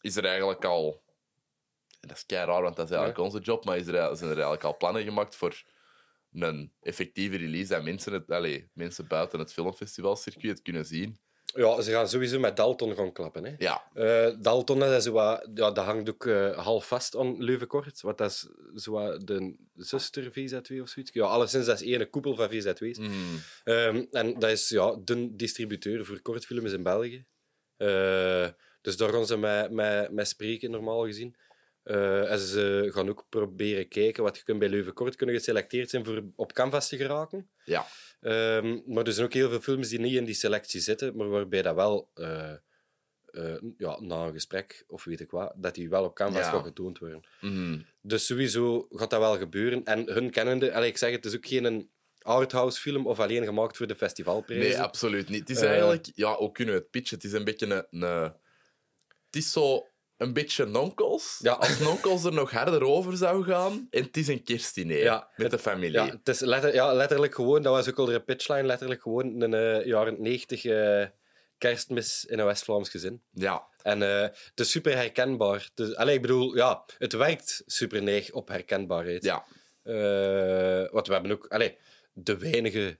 is 0.00 0.16
er 0.16 0.24
eigenlijk 0.24 0.64
al... 0.64 1.02
Dat 2.00 2.16
is 2.16 2.26
kei 2.26 2.46
raar, 2.46 2.62
want 2.62 2.76
dat 2.76 2.84
is 2.84 2.96
eigenlijk 2.96 3.24
onze 3.24 3.40
job, 3.40 3.64
maar 3.64 3.76
is 3.76 3.86
er, 3.86 4.16
zijn 4.16 4.30
er 4.30 4.36
eigenlijk 4.36 4.64
al 4.64 4.76
plannen 4.76 5.02
gemaakt 5.02 5.36
voor 5.36 5.62
een 6.32 6.72
effectieve 6.80 7.36
release 7.36 7.68
dat 7.68 7.82
mensen, 7.82 8.12
het, 8.12 8.30
allee, 8.30 8.70
mensen 8.72 9.06
buiten 9.06 9.38
het 9.38 9.52
filmfestivalcircuit 9.52 10.62
kunnen 10.62 10.84
zien. 10.84 11.18
Ja, 11.54 11.80
ze 11.80 11.90
gaan 11.90 12.08
sowieso 12.08 12.38
met 12.38 12.56
Dalton 12.56 12.94
gaan 12.94 13.12
klappen, 13.12 13.44
hè. 13.44 13.54
Ja, 13.58 13.82
Eh, 13.94 14.34
Dalton, 14.40 14.78
dat, 14.78 14.92
is 14.92 15.04
zo 15.04 15.12
wat, 15.12 15.48
ja, 15.54 15.70
dat 15.70 15.84
hangt 15.84 16.08
ook 16.08 16.26
eh, 16.26 16.58
half 16.58 16.86
vast 16.86 17.16
aan 17.16 17.42
Leuvenkort. 17.42 18.00
Want 18.00 18.18
dat 18.18 18.30
is 18.30 18.48
zo 18.82 18.92
wat 18.92 19.26
de 19.26 19.56
zuster 19.74 20.24
VZ2 20.30 20.80
of 20.80 20.88
zoiets. 20.88 21.10
Ja, 21.12 21.24
alleszins, 21.24 21.66
dat 21.66 21.80
is 21.80 21.86
één 21.92 22.10
koepel 22.10 22.34
van 22.36 22.50
VZ2's. 22.50 22.98
mm, 22.98 23.40
Ehm, 23.64 24.04
en 24.10 24.38
dat 24.38 24.50
is 24.50 24.68
ja, 24.68 24.96
de 25.04 25.36
distributeur 25.36 26.04
voor 26.04 26.20
kortfilms 26.22 26.72
in 26.72 26.82
België. 26.82 27.26
Eh, 27.76 28.48
dus 28.80 28.96
daar 28.96 29.12
gaan 29.12 29.26
ze 29.26 29.36
met 30.10 30.28
spreken, 30.28 30.70
normaal 30.70 31.04
gezien. 31.04 31.36
Eh, 31.88 32.30
en 32.30 32.38
ze 32.38 32.88
gaan 32.92 33.08
ook 33.08 33.26
proberen 33.28 33.88
kijken 33.88 34.22
wat 34.22 34.36
je 34.36 34.42
kunt 34.42 34.58
bij 34.58 34.68
Leuvenkort 34.68 35.16
kunnen 35.16 35.34
geselecteerd 35.36 35.90
zijn 35.90 36.04
voor 36.04 36.22
op 36.36 36.52
canvas 36.52 36.88
te 36.88 36.96
geraken. 36.96 37.50
ja. 37.64 37.86
Ehm, 38.20 38.78
maar 38.86 39.06
er 39.06 39.12
zijn 39.12 39.26
ook 39.26 39.32
heel 39.32 39.48
veel 39.50 39.60
films 39.60 39.88
die 39.88 40.00
niet 40.00 40.14
in 40.14 40.24
die 40.24 40.34
selectie 40.34 40.80
zitten, 40.80 41.16
maar 41.16 41.28
waarbij 41.28 41.62
dat 41.62 41.74
wel, 41.74 42.10
eh, 42.14 42.52
eh, 43.24 43.56
ja, 43.76 44.00
na 44.00 44.24
een 44.26 44.32
gesprek 44.32 44.84
of 44.86 45.04
weet 45.04 45.20
ik 45.20 45.30
wat, 45.30 45.52
dat 45.56 45.74
die 45.74 45.88
wel 45.88 46.04
op 46.04 46.14
canvas 46.14 46.44
Ja. 46.44 46.50
gaan 46.50 46.64
getoond 46.64 46.98
worden. 46.98 47.22
mm, 47.40 47.86
Dus 48.00 48.26
sowieso 48.26 48.86
gaat 48.90 49.10
dat 49.10 49.20
wel 49.20 49.38
gebeuren. 49.38 49.84
En 49.84 50.10
hun 50.10 50.30
kennende, 50.30 50.72
allee, 50.72 50.88
ik 50.88 50.96
zeg 50.98 51.10
het, 51.10 51.24
is 51.24 51.36
ook 51.36 51.46
geen 51.46 51.64
een 51.64 51.90
arthouse 52.22 52.80
film 52.80 53.06
of 53.06 53.20
alleen 53.20 53.44
gemaakt 53.44 53.76
voor 53.76 53.86
de 53.86 53.96
festivalprijzen. 53.96 54.68
Nee, 54.68 54.80
absoluut 54.80 55.28
niet. 55.28 55.40
Het 55.48 55.50
is 55.50 55.62
eigenlijk... 55.62 56.06
Ja, 56.14 56.34
hoe 56.34 56.52
kunnen 56.52 56.74
we 56.74 56.80
het 56.80 56.90
pitchen? 56.90 57.16
Het 57.16 57.24
is 57.26 57.32
een 57.32 57.44
beetje 57.44 57.66
een... 57.66 58.02
een 58.02 58.32
het 59.26 59.36
is 59.36 59.52
zo 59.52 59.86
een 60.18 60.32
beetje 60.32 60.64
nonkels. 60.64 61.38
Ja. 61.42 61.52
Als 61.52 61.78
nonkels 61.78 62.24
er 62.24 62.32
nog 62.32 62.50
harder 62.50 62.82
over 62.82 63.16
zou 63.16 63.44
gaan. 63.44 63.86
En 63.90 64.02
het 64.02 64.16
is 64.16 64.28
een 64.28 64.42
kerstdiner 64.42 64.98
Ja, 65.02 65.28
met 65.36 65.50
de 65.50 65.58
familie. 65.58 65.92
Ja, 65.92 66.06
het 66.06 66.28
is 66.28 66.40
letter, 66.40 66.74
ja, 66.74 66.92
letterlijk 66.92 67.34
gewoon, 67.34 67.62
dat 67.62 67.74
was 67.74 67.88
ook 67.88 67.98
al 67.98 68.04
de 68.04 68.20
pitchline, 68.20 68.62
letterlijk 68.62 69.02
gewoon 69.02 69.40
een 69.40 69.54
eh, 69.54 69.86
jaren 69.86 70.16
90 70.22 70.64
eh, 70.64 71.04
kerstmis 71.58 72.24
in 72.24 72.38
een 72.38 72.46
West-Vlaams 72.46 72.88
gezin. 72.88 73.22
Ja, 73.32 73.66
En 73.82 74.02
eh, 74.02 74.20
het 74.22 74.52
is 74.54 74.70
super 74.70 74.94
herkenbaar. 74.96 75.70
Dus, 75.74 75.94
allee, 75.96 76.14
ik 76.14 76.20
bedoel, 76.22 76.56
ja, 76.56 76.84
het 76.98 77.12
werkt 77.12 77.62
super 77.66 78.02
neig 78.02 78.30
op 78.32 78.48
herkenbaarheid. 78.48 79.24
ja. 79.24 79.44
Want 80.92 81.06
we 81.06 81.12
hebben 81.12 81.30
ook 81.32 81.46
allee, 81.48 81.76
de 82.12 82.36
weinige 82.38 82.98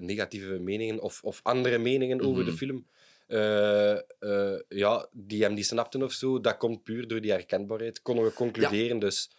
negatieve 0.00 0.58
meningen 0.58 1.00
of, 1.00 1.22
of 1.22 1.40
andere 1.42 1.78
meningen 1.78 2.20
over 2.20 2.44
de 2.44 2.50
Mhm. 2.50 2.58
film. 2.58 2.86
Eh, 3.28 3.92
eh, 4.18 4.60
ja, 4.68 5.08
die 5.12 5.42
hem 5.42 5.54
niet 5.54 5.66
snapten 5.66 6.02
of 6.02 6.12
zo, 6.12 6.40
dat 6.40 6.56
komt 6.56 6.82
puur 6.82 7.08
door 7.08 7.20
die 7.20 7.30
herkenbaarheid. 7.30 8.02
Konden 8.02 8.24
we 8.24 8.32
concluderen. 8.32 8.98
Dus 8.98 9.30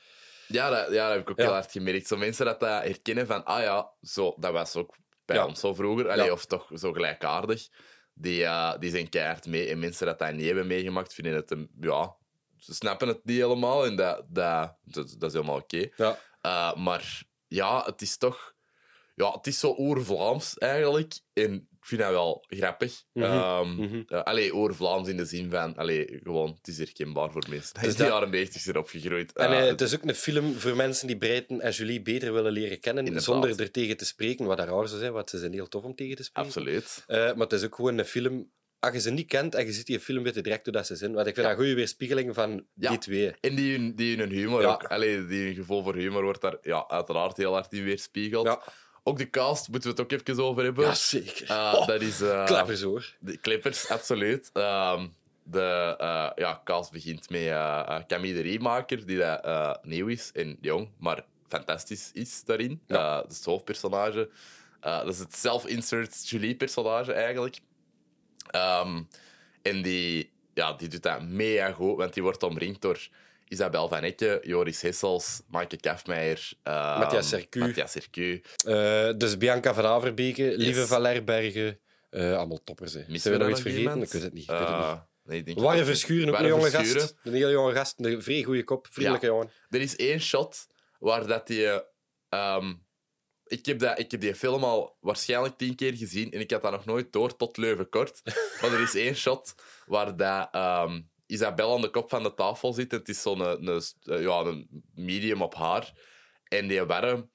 Ja, 0.48 0.70
dat, 0.70 0.94
ja, 0.94 1.04
dat 1.08 1.12
heb 1.12 1.22
ik 1.22 1.30
ook 1.30 1.38
Ja. 1.38 1.44
heel 1.44 1.54
hard 1.54 1.72
gemerkt. 1.72 2.08
Zo 2.08 2.18
mensen 2.18 2.46
dat, 2.46 2.60
dat 2.60 2.84
herkennen 2.84 3.28
van, 3.28 3.46
ah 3.46 3.62
ja, 3.62 3.92
zo, 4.02 4.36
dat 4.40 4.52
was 4.52 4.76
ook 4.76 4.96
bij 5.26 5.36
Ja. 5.36 5.46
ons 5.46 5.60
zo 5.60 5.74
vroeger, 5.74 6.10
Allee, 6.10 6.26
Ja. 6.26 6.32
of 6.32 6.46
toch 6.46 6.70
zo 6.76 6.92
gelijkaardig. 6.94 7.68
Die, 8.14 8.44
eh, 8.44 8.74
die 8.80 8.90
zijn 8.90 9.10
keihard 9.10 9.46
mee. 9.46 9.70
En 9.70 9.80
mensen 9.80 10.06
dat 10.06 10.20
dat 10.20 10.34
niet 10.34 10.46
hebben 10.46 10.68
meegemaakt, 10.68 11.14
vinden 11.14 11.34
het 11.34 11.52
een, 11.52 11.70
ja, 11.80 12.16
ze 12.58 12.74
snappen 12.74 13.08
het 13.08 13.26
niet 13.26 13.38
helemaal. 13.40 13.86
En 13.86 13.96
dat, 13.96 14.26
dat, 14.30 14.78
dat, 14.84 15.16
dat 15.18 15.30
is 15.30 15.34
helemaal 15.34 15.58
oké. 15.58 15.90
ja, 15.96 16.18
Eh, 16.42 16.76
maar 16.76 17.24
ja, 17.48 17.84
het 17.86 18.02
is 18.02 18.18
toch... 18.18 18.54
Ja, 19.16 19.32
het 19.32 19.48
is 19.48 19.60
zo 19.60 19.76
oer-Vlaams 19.78 20.58
eigenlijk. 20.58 21.20
En 21.34 21.68
vind 21.90 22.02
dat 22.02 22.10
wel 22.12 22.46
grappig. 22.48 23.04
Mhm. 23.14 24.02
eh, 24.08 24.22
allee, 24.24 24.54
oer-Vlaams 24.56 25.08
in 25.08 25.18
de 25.18 25.26
zin 25.26 25.50
van... 25.50 25.76
Allee, 25.76 26.20
gewoon, 26.24 26.50
het 26.58 26.68
is 26.68 26.78
herkenbaar 26.78 27.32
voor 27.32 27.44
mensen. 27.50 27.74
die 27.74 27.84
Dus 27.84 27.92
in 27.92 28.04
de 28.04 28.10
jaren 28.10 28.30
90 28.30 28.62
zijn 28.62 28.78
opgegroeid. 28.78 29.34
En 29.34 29.52
Eh, 29.52 29.60
eh, 29.60 29.66
het 29.66 29.82
is 29.82 29.96
ook 29.96 30.04
een 30.04 30.16
film 30.16 30.54
voor 30.54 30.76
mensen 30.76 31.08
die 31.08 31.18
Breiten 31.18 31.62
en 31.62 31.72
Julie 31.72 32.02
beter 32.02 32.34
willen 32.34 32.52
leren 32.52 32.80
kennen, 32.80 33.06
Inderdaad. 33.06 33.24
zonder 33.34 33.60
er 33.60 33.72
tegen 33.72 33.98
te 33.98 34.06
spreken, 34.06 34.46
wat 34.46 34.58
daar 34.58 34.68
raar 34.68 34.88
zou 34.88 35.00
zijn, 35.00 35.14
want 35.14 35.30
ze 35.30 35.38
zijn 35.40 35.54
heel 35.54 35.68
tof 35.68 35.84
om 35.84 35.96
tegen 35.96 36.16
te 36.16 36.24
spreken. 36.24 36.50
Absoluut. 36.52 37.04
Maar 37.08 37.36
het 37.38 37.54
is 37.54 37.64
ook 37.64 37.76
gewoon 37.76 37.98
een 37.98 38.06
film... 38.06 38.52
Als 38.82 38.94
je 38.94 39.00
ze 39.00 39.12
niet 39.12 39.28
kent 39.28 39.56
en 39.56 39.66
je 39.66 39.72
ziet 39.74 39.86
die 39.86 40.00
film, 40.00 40.24
weet 40.24 40.36
je 40.36 40.42
direct 40.42 40.64
hoe 40.64 40.74
dat 40.74 40.86
ze 40.86 40.96
zijn. 40.96 41.14
Want 41.14 41.28
ik 41.28 41.34
vind 41.34 41.46
Ja. 41.48 41.52
dat 41.52 41.52
een 41.62 41.66
goede 41.66 41.80
weerspiegeling 41.80 42.36
van 42.36 42.66
Ja. 42.76 42.90
die 42.90 42.98
twee. 42.98 43.32
En 43.42 43.56
die, 43.56 43.78
hun- 43.78 43.96
die 43.96 44.18
hun 44.18 44.30
humor 44.30 44.62
Ja. 44.62 44.68
ook. 44.72 44.84
Allee, 44.84 45.26
die 45.26 45.46
hun 45.46 45.56
gevoel 45.56 45.84
voor 45.84 45.96
humor 45.96 46.24
wordt 46.24 46.42
daar 46.42 46.58
ja, 46.62 46.86
uiteraard 46.88 47.38
heel 47.38 47.54
hard 47.54 47.74
in 47.74 47.84
weerspiegeld. 47.84 48.58
Ook 49.10 49.18
de 49.18 49.30
cast 49.30 49.70
moeten 49.70 49.96
we 49.96 50.02
het 50.02 50.14
ook 50.14 50.20
even 50.28 50.44
over 50.44 50.64
hebben. 50.64 50.86
ja 50.86 50.94
zeker. 50.94 51.50
Eh, 51.50 51.74
Oh, 51.76 51.88
dat 51.88 52.02
is... 52.02 52.22
eh, 52.22 52.46
Klappers 52.46 52.82
hoor. 52.82 53.16
De 53.20 53.40
Clippers, 53.40 53.88
absoluut. 53.90 54.50
Ehm, 54.54 55.08
de 55.44 55.96
eh, 55.98 56.30
ja, 56.36 56.62
cast 56.64 56.92
begint 56.92 57.30
met 57.30 57.42
eh 57.42 58.00
Camille 58.08 58.34
de 58.34 58.42
Riemaker, 58.42 59.06
die 59.06 59.18
dat, 59.18 59.80
nieuw 59.84 60.08
is 60.08 60.32
en 60.34 60.58
jong, 60.62 60.90
maar 60.98 61.26
fantastisch 61.48 62.10
is 62.14 62.44
daarin. 62.46 62.82
Ja. 62.88 63.22
Dat 63.22 63.32
is 63.32 63.38
het 63.38 63.46
hoofdpersonage. 63.46 64.30
Dat 64.80 65.08
is 65.08 65.20
het 65.20 65.36
self-insert 65.36 66.30
Julie-personage 66.30 67.14
eigenlijk. 67.14 67.60
Ehm, 68.50 69.02
en 69.62 69.82
die, 69.82 70.32
ja, 70.54 70.74
die 70.74 70.88
doet 70.88 71.04
dat 71.04 71.22
mega 71.22 71.72
goed, 71.72 71.98
want 71.98 72.14
die 72.14 72.24
wordt 72.24 72.44
omringd 72.44 72.82
door 72.82 73.08
Isabel 73.50 73.88
van 73.88 74.04
Ecke, 74.04 74.40
Joris 74.44 74.82
Hessels, 74.82 75.42
Maaike 75.48 75.78
Kafmeijer, 75.78 76.52
ehm, 76.64 77.00
Matthias 77.00 77.30
Sercu. 77.30 77.60
Matthias 77.60 77.92
Sercu. 77.92 78.42
Eh, 78.66 79.10
dus 79.18 79.38
Bianca 79.38 79.74
van 79.74 79.86
Averbeke, 79.86 80.54
Lieve 80.58 80.88
van 80.88 81.02
Lerbergen. 81.02 81.80
eh, 82.10 82.38
allemaal 82.38 82.64
toppers. 82.64 82.94
Hè. 82.94 83.04
Missen 83.08 83.32
we 83.32 83.38
nog 83.38 83.48
iets 83.50 83.64
dan 83.64 83.72
vergeten? 83.72 83.92
iemand? 83.92 84.04
Ik 84.06 84.12
weet 84.12 84.24
het 84.24 84.34
niet. 84.34 84.44
Ik 84.44 84.50
weet 84.50 84.60
het 84.68 84.78
niet. 84.78 85.08
Nee, 85.24 85.38
ik 85.38 85.46
denk 85.46 85.58
het 85.58 85.66
Warre 85.66 85.82
ook 85.82 85.88
niet. 85.88 85.98
Verschuren, 85.98 86.34
ook 86.34 86.40
een 86.40 86.48
jonge 86.48 86.70
gast. 86.70 87.16
Een 87.24 87.34
hele 87.34 87.52
jonge 87.52 87.74
gast. 87.74 87.94
Een 88.00 88.24
vrij 88.24 88.44
goede 88.44 88.64
kop. 88.64 88.88
Vriendelijke 88.92 89.26
jongen. 89.28 89.52
Er 89.70 89.82
is 89.82 89.96
één 89.96 90.20
shot 90.20 90.68
waar 91.00 91.28
dat 91.28 91.48
die. 91.48 91.68
ehm, 92.30 92.74
ik, 93.46 93.66
heb 93.66 93.80
dat, 93.80 94.00
ik 94.00 94.12
heb 94.12 94.22
die 94.22 94.36
film 94.36 94.64
al 94.64 94.98
waarschijnlijk 95.00 95.58
tien 95.58 95.76
keer 95.76 95.94
gezien 95.94 96.32
en 96.32 96.40
ik 96.40 96.52
had 96.52 96.62
dat 96.62 96.72
nog 96.72 96.86
nooit 96.86 97.12
door 97.12 97.36
tot 97.36 97.58
Leuven 97.58 97.90
kort. 97.90 98.22
maar 98.62 98.74
er 98.74 98.82
is 98.82 98.96
één 98.96 99.16
shot 99.16 99.56
waar 99.86 100.16
dat, 100.16 100.48
ehm, 100.52 101.02
Isabel 101.30 101.76
aan 101.76 101.82
de 101.82 101.90
kop 101.90 102.10
van 102.10 102.24
de 102.24 102.34
tafel 102.34 102.74
zit. 102.74 102.92
En 102.92 102.98
het 102.98 103.10
is 103.10 103.22
zo'n 103.22 103.40
een, 103.40 103.68
een, 103.68 103.82
eh, 104.04 104.22
ja, 104.22 104.40
een 104.40 104.84
medium 104.96 105.42
op 105.42 105.56
haar. 105.56 105.94
En 106.48 106.68
die 106.68 106.84
warm 106.84 107.32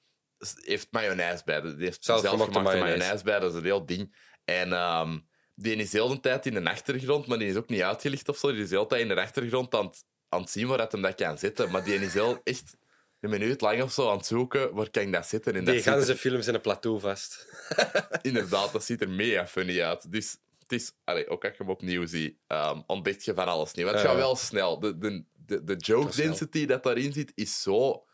heeft 0.61 0.87
mayonaise 0.91 1.43
bij. 1.45 1.61
Die 1.61 1.73
heeft 1.77 2.05
Zelfgemaakte 2.05 2.59
mayonaise. 2.59 2.83
mayonaise 2.83 3.23
bij. 3.23 3.39
Dat 3.39 3.51
is 3.51 3.57
een 3.57 3.63
heel 3.63 3.85
ding. 3.85 4.15
En 4.45 4.73
ehm, 4.73 5.19
die 5.55 5.75
is 5.75 5.91
heel 5.91 6.07
de 6.07 6.19
tijd 6.19 6.45
in 6.45 6.53
de 6.53 6.69
achtergrond, 6.69 7.27
maar 7.27 7.37
die 7.37 7.49
is 7.49 7.55
ook 7.55 7.69
niet 7.69 7.81
uitgelicht 7.81 8.29
of 8.29 8.37
zo. 8.37 8.51
Die 8.51 8.61
is 8.61 8.69
de 8.69 8.75
hele 8.75 8.87
tijd 8.87 9.01
in 9.01 9.07
de 9.07 9.21
achtergrond 9.21 9.75
aan 9.75 9.85
het, 9.85 10.03
aan 10.29 10.41
het 10.41 10.49
zien 10.49 10.67
waar 10.67 10.77
dat 10.77 10.91
hem 10.91 11.01
dat 11.01 11.15
kan 11.15 11.37
zitten. 11.37 11.71
Maar 11.71 11.83
die 11.83 11.99
is 11.99 12.13
heel 12.13 12.41
echt 12.43 12.77
een 13.19 13.29
minuut 13.29 13.61
lang 13.61 13.81
of 13.81 13.91
zo 13.91 14.09
aan 14.09 14.17
het 14.17 14.25
zoeken 14.25 14.73
waar 14.73 14.89
kan 14.89 15.03
ik 15.03 15.13
dat 15.13 15.27
zitten. 15.27 15.55
En 15.55 15.65
Die 15.65 15.81
ganse 15.81 16.15
films 16.15 16.47
in 16.47 16.53
een 16.53 16.61
plateau 16.61 16.99
vast. 16.99 17.47
inderdaad, 18.21 18.71
dat 18.71 18.83
ziet 18.83 19.01
er 19.01 19.09
mega 19.09 19.47
funny 19.47 19.81
uit. 19.81 20.11
Dus 20.11 20.37
het 20.67 20.81
is, 20.81 20.91
allee, 21.03 21.27
ook 21.27 21.43
als 21.43 21.57
je 21.57 21.63
hem 21.63 21.71
opnieuw 21.71 22.05
ziet, 22.05 22.37
um, 22.47 22.83
ontdekt 22.87 23.25
je 23.25 23.33
van 23.33 23.47
alles 23.47 23.73
nieuw. 23.73 23.87
Het 23.87 23.99
gaat 23.99 24.15
wel 24.15 24.35
snel. 24.35 24.79
De, 24.79 24.97
de, 24.97 25.23
de, 25.33 25.63
de 25.63 25.75
joke 25.75 26.11
snel. 26.11 26.25
density 26.25 26.65
dat 26.65 26.83
daarin 26.83 27.13
zit, 27.13 27.31
is 27.35 27.61
zo... 27.61 28.05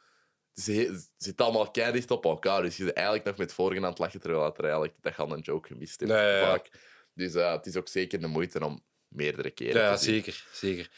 Het 0.53 1.12
zit 1.17 1.41
allemaal 1.41 1.72
keihard 1.72 2.12
op 2.12 2.25
elkaar. 2.25 2.62
Dus 2.62 2.77
je 2.77 2.84
bent 2.84 2.96
eigenlijk 2.96 3.25
nog 3.25 3.38
met 3.38 3.53
vorige 3.53 3.81
aan 3.81 3.89
het 3.89 4.00
lachen, 4.00 4.20
terwijl 4.20 4.53
er 4.55 4.63
eigenlijk 4.63 4.93
dat 5.01 5.15
je 5.15 5.22
al 5.22 5.31
een 5.34 5.39
joke 5.39 5.67
gemist 5.67 6.00
hebt. 6.00 6.12
Ja, 6.12 6.41
vaak. 6.46 6.70
Dus 7.13 7.34
eh, 7.34 7.51
het 7.51 7.65
is 7.65 7.75
ook 7.75 7.88
zeker 7.88 8.22
de 8.22 8.27
moeite 8.27 8.65
om 8.65 8.84
meerdere 9.08 9.51
keren 9.51 9.81
Ja, 9.81 9.96
te 9.96 10.03
zien. 10.03 10.13
zeker. 10.13 10.48
zeker. 10.53 10.89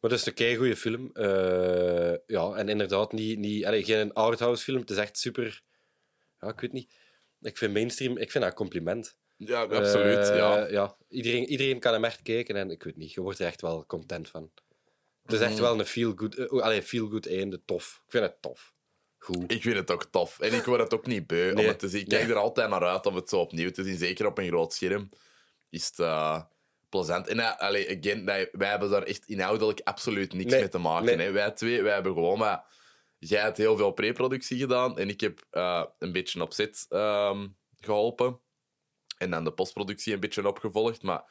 Maar 0.00 0.10
het 0.10 0.20
is 0.20 0.26
een 0.26 0.34
keigoede 0.34 0.76
film. 0.76 1.10
Eh, 1.12 2.14
ja, 2.26 2.52
en 2.54 2.68
inderdaad, 2.68 3.12
niet, 3.12 3.38
niet, 3.38 3.64
allee, 3.64 3.84
geen 3.84 4.12
arthouse 4.12 4.64
film. 4.64 4.80
Het 4.80 4.90
is 4.90 4.96
echt 4.96 5.18
super... 5.18 5.62
Ja, 6.40 6.48
ik 6.48 6.60
weet 6.60 6.72
niet. 6.72 6.92
Ik 7.40 7.58
vind 7.58 7.72
mainstream... 7.72 8.16
Ik 8.16 8.30
vind 8.30 8.44
dat 8.44 8.52
een 8.52 8.58
compliment. 8.58 9.18
Ja, 9.36 9.62
absoluut. 9.62 10.28
Eh, 10.28 10.36
ja. 10.36 10.66
ja. 10.68 10.96
Iedereen, 11.08 11.44
iedereen 11.44 11.78
kan 11.78 11.92
hem 11.92 12.04
echt 12.04 12.22
kijken 12.22 12.56
en 12.56 12.70
ik 12.70 12.82
weet 12.82 12.96
niet, 12.96 13.12
je 13.12 13.20
wordt 13.20 13.38
er 13.38 13.46
echt 13.46 13.60
wel 13.60 13.86
content 13.86 14.28
van. 14.28 14.50
Het 15.22 15.32
is 15.34 15.40
echt 15.40 15.52
Mhm. 15.52 15.60
wel 15.62 15.78
een 15.78 15.86
feel-good 15.86 16.38
uh, 16.38 16.48
allee, 16.62 16.82
feel 16.82 17.18
einde. 17.20 17.64
Tof. 17.64 18.00
Ik 18.04 18.10
vind 18.10 18.24
het 18.24 18.42
tof. 18.42 18.74
Goed. 19.18 19.52
Ik 19.52 19.62
vind 19.62 19.76
het 19.76 19.90
ook 19.90 20.04
tof. 20.04 20.40
En 20.40 20.52
ik 20.54 20.64
word 20.64 20.80
het 20.80 20.94
ook 20.94 21.06
niet 21.06 21.26
beu 21.26 21.52
om 21.52 21.64
het 21.64 21.78
te 21.78 21.88
zien. 21.88 22.00
Ik 22.00 22.08
kijk 22.08 22.22
Nee. 22.22 22.32
er 22.32 22.38
altijd 22.38 22.70
naar 22.70 22.82
uit 22.84 23.06
om 23.06 23.14
het 23.14 23.28
zo 23.28 23.40
opnieuw 23.40 23.70
te 23.70 23.84
zien. 23.84 23.96
Zeker 23.96 24.26
op 24.26 24.38
een 24.38 24.48
groot 24.48 24.72
scherm. 24.72 25.08
Is 25.70 25.86
het 25.86 25.98
eh, 25.98 26.42
plezant. 26.88 27.26
En 27.28 27.36
uh, 27.36 27.56
allee, 27.56 27.98
again, 27.98 28.24
wij, 28.24 28.48
wij 28.52 28.68
hebben 28.68 28.90
daar 28.90 29.02
echt 29.02 29.26
inhoudelijk 29.28 29.80
absoluut 29.84 30.32
niks 30.32 30.50
Nee. 30.50 30.60
mee 30.60 30.68
te 30.68 30.78
maken. 30.78 31.16
Nee. 31.16 31.26
Hè. 31.26 31.32
Wij 31.32 31.50
twee, 31.50 31.82
wij 31.82 31.94
hebben 31.94 32.12
gewoon... 32.12 32.38
Maar, 32.38 32.64
jij 33.18 33.40
hebt 33.40 33.56
heel 33.56 33.76
veel 33.76 33.90
pre-productie 33.92 34.58
gedaan. 34.58 34.98
En 34.98 35.08
ik 35.08 35.20
heb 35.20 35.46
eh, 35.50 35.84
een 35.98 36.12
beetje 36.12 36.42
op 36.42 36.52
set 36.52 36.86
ehm, 36.88 37.48
geholpen. 37.80 38.40
En 39.16 39.30
dan 39.30 39.44
de 39.44 39.52
postproductie 39.52 40.14
een 40.14 40.20
beetje 40.20 40.48
opgevolgd. 40.48 41.02
Maar 41.02 41.24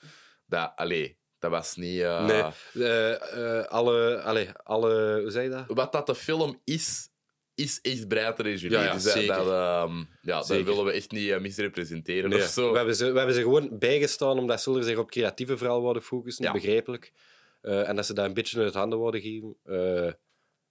dat, 0.46 0.72
allee, 0.76 1.18
dat 1.40 1.52
was 1.52 1.76
niet... 1.76 2.02
eh, 2.02 2.26
Nee, 2.26 2.44
eh, 2.88 3.60
eh, 3.60 3.66
alle, 3.66 4.22
allee, 4.22 4.50
alle... 4.64 5.20
Hoe 5.22 5.32
zeg 5.32 5.44
je 5.44 5.50
dat? 5.50 5.64
wat 5.68 5.92
dat 5.92 6.06
de 6.06 6.16
film 6.16 6.62
is, 6.64 7.10
is 7.56 7.82
echt 7.82 8.08
breiter. 8.08 8.48
Ja, 8.70 8.84
ja, 8.84 8.94
dus 8.94 9.04
dat, 9.04 9.14
zeker. 9.14 9.36
dat, 9.36 9.48
ehm, 9.48 9.98
ja, 10.22 10.38
dat 10.38 10.48
willen 10.48 10.86
we 10.86 10.92
echt 10.92 11.12
niet 11.12 11.40
misrepresenteren 11.40 12.30
Nee, 12.30 12.40
of 12.42 12.46
zo. 12.48 12.72
We, 12.72 12.78
hebben 12.78 12.96
ze, 12.96 13.12
we 13.12 13.18
hebben 13.18 13.36
ze 13.36 13.42
gewoon 13.42 13.78
bijgestaan 13.80 14.38
omdat 14.40 14.62
Zulder 14.62 14.84
zich 14.84 14.98
op 14.98 15.12
creatieve 15.12 15.58
verhaal 15.58 15.82
wilden 15.82 16.02
focussen, 16.02 16.46
Ja. 16.46 16.52
begrijpelijk. 16.52 17.12
En 17.62 17.96
dat 17.96 18.06
ze 18.06 18.14
dat 18.14 18.26
een 18.26 18.34
beetje 18.34 18.62
uit 18.62 18.74
handen 18.74 19.00
wilden 19.00 19.22
geven. 19.22 19.56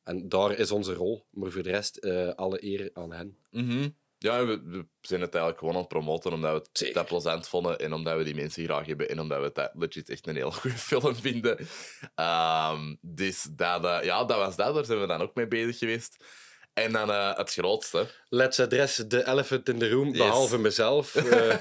En 0.05 0.29
daar 0.29 0.59
is 0.59 0.71
onze 0.71 0.95
rol. 0.95 1.27
Maar 1.31 1.51
voor 1.51 1.63
de 1.63 1.71
rest, 1.71 2.07
alle 2.37 2.65
eer 2.65 2.91
aan 2.93 3.13
hen. 3.13 3.37
Mhm. 3.51 3.89
Ja, 4.19 4.47
we, 4.47 4.63
we 4.65 4.87
zijn 5.01 5.21
het 5.21 5.31
eigenlijk 5.35 5.59
gewoon 5.59 5.75
aan 5.75 5.81
het 5.81 5.89
promoten 5.89 6.33
omdat 6.33 6.51
we 6.53 6.59
het 6.59 6.69
Zeker. 6.73 7.05
plezant 7.05 7.49
vonden 7.49 7.79
en 7.79 7.93
omdat 7.93 8.17
we 8.17 8.25
die 8.25 8.35
mensen 8.35 8.65
graag 8.65 8.87
hebben 8.87 9.09
en 9.09 9.21
omdat 9.21 9.39
we 9.39 9.45
het 9.45 9.55
dat 9.55 9.71
legit 9.75 10.09
echt 10.09 10.27
een 10.27 10.37
heel 10.37 10.51
goede 10.61 10.77
film 10.77 11.15
vinden. 11.17 11.67
Ehm, 12.15 12.95
dus 13.01 13.43
dat, 13.51 13.85
eh, 13.85 13.99
ja, 14.03 14.25
dat 14.25 14.39
was 14.39 14.57
dat. 14.57 14.75
Daar 14.75 14.85
zijn 14.85 15.01
we 15.01 15.07
dan 15.07 15.21
ook 15.23 15.35
mee 15.35 15.49
bezig 15.49 15.79
geweest. 15.79 16.25
En 16.73 16.93
dan 16.93 17.11
eh, 17.11 17.37
het 17.37 17.53
grootste. 17.53 18.07
Let's 18.29 18.61
address 18.61 19.05
the 19.09 19.27
elephant 19.27 19.69
in 19.69 19.79
the 19.79 19.91
room, 19.91 20.09
Yes. 20.09 20.17
behalve 20.19 20.59
mezelf. 20.59 21.15
Eh, 21.15 21.59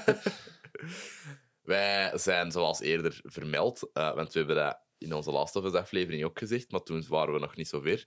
Wij 1.62 2.10
zijn, 2.18 2.52
zoals 2.52 2.80
eerder 2.80 3.20
vermeld, 3.22 3.90
want 3.92 4.32
we 4.32 4.38
hebben 4.38 4.56
dat 4.56 4.78
in 4.98 5.12
onze 5.14 5.30
laatste 5.30 5.58
of 5.58 5.64
Us 5.64 5.72
aflevering 5.72 6.24
ook 6.24 6.38
gezegd, 6.38 6.70
maar 6.70 6.82
toen 6.82 7.04
waren 7.08 7.34
we 7.34 7.40
nog 7.40 7.56
niet 7.56 7.68
zo 7.68 7.80
ver. 7.80 8.04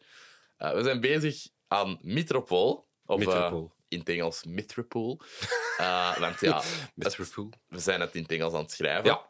We 0.58 0.84
zijn 0.84 1.00
bezig 1.00 1.48
aan 1.68 1.98
Metropool. 2.02 2.88
Of 3.06 3.18
Metropool. 3.20 3.76
In 3.88 4.00
het 4.00 4.10
Engels 4.10 4.44
Metropool. 4.44 5.20
Eh, 5.78 6.18
want 6.18 6.40
ja, 6.40 6.62
het- 6.96 7.16
we 7.68 7.80
zijn 7.80 8.02
het 8.02 8.16
in 8.16 8.22
het 8.22 8.32
Engels 8.32 8.54
aan 8.54 8.62
het 8.62 8.72
schrijven. 8.72 9.06
Ja. 9.06 9.30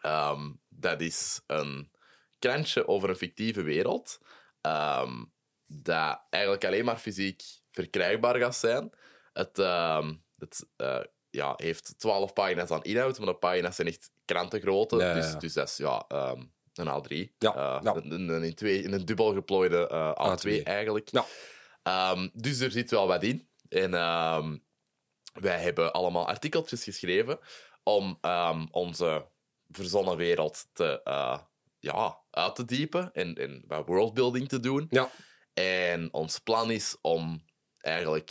Ehm, 0.00 0.50
dat 0.68 1.00
is 1.00 1.40
een 1.46 1.90
krantje 2.38 2.88
over 2.88 3.08
een 3.08 3.16
fictieve 3.16 3.62
wereld. 3.62 4.18
ehm, 4.60 5.24
dat 5.66 6.22
eigenlijk 6.30 6.64
alleen 6.64 6.84
maar 6.84 6.96
fysiek 6.96 7.42
verkrijgbaar 7.70 8.36
gaat 8.38 8.56
zijn. 8.56 8.90
Het, 9.32 9.58
ehm, 9.58 10.14
het 10.38 10.66
eh, 10.76 11.00
ja, 11.30 11.52
heeft 11.56 11.94
twaalf 11.98 12.32
pagina's 12.32 12.70
aan 12.70 12.82
inhoud, 12.82 13.18
maar 13.18 13.26
de 13.26 13.34
pagina's 13.34 13.76
zijn 13.76 13.88
echt 13.88 14.10
krantengrootte. 14.24 14.96
Dus, 14.96 15.32
ja. 15.32 15.38
dus 15.38 15.52
dat 15.52 15.68
is 15.68 15.76
ja, 15.76 16.04
een 16.74 16.88
A3. 16.88 17.34
Ja, 17.38 17.54
Eh, 17.54 17.80
ja. 17.82 17.94
Een, 17.94 18.42
in, 18.44 18.54
twee, 18.54 18.82
in 18.82 18.92
een 18.92 19.04
dubbel 19.04 19.32
geplooide 19.34 19.88
eh, 19.88 20.30
A2, 20.30 20.40
A2. 20.60 20.62
eigenlijk. 20.62 21.08
Ja. 21.10 21.24
Dus 22.32 22.60
er 22.60 22.70
zit 22.70 22.90
wel 22.90 23.06
wat 23.06 23.22
in. 23.22 23.48
En 23.72 23.94
ehm, 23.94 24.56
wij 25.32 25.60
hebben 25.60 25.92
allemaal 25.92 26.26
artikeltjes 26.26 26.84
geschreven 26.84 27.38
om 27.82 28.18
ehm, 28.20 28.66
onze 28.70 29.26
verzonnen 29.70 30.16
wereld 30.16 30.68
te, 30.72 31.00
uh, 31.04 31.38
ja, 31.78 32.18
uit 32.30 32.54
te 32.54 32.64
diepen 32.64 33.12
en, 33.12 33.34
en 33.34 33.64
worldbuilding 33.86 34.48
te 34.48 34.60
doen. 34.60 34.86
Ja. 34.90 35.10
En 35.54 36.12
ons 36.12 36.38
plan 36.38 36.70
is 36.70 36.96
om 37.00 37.44
eigenlijk 37.78 38.30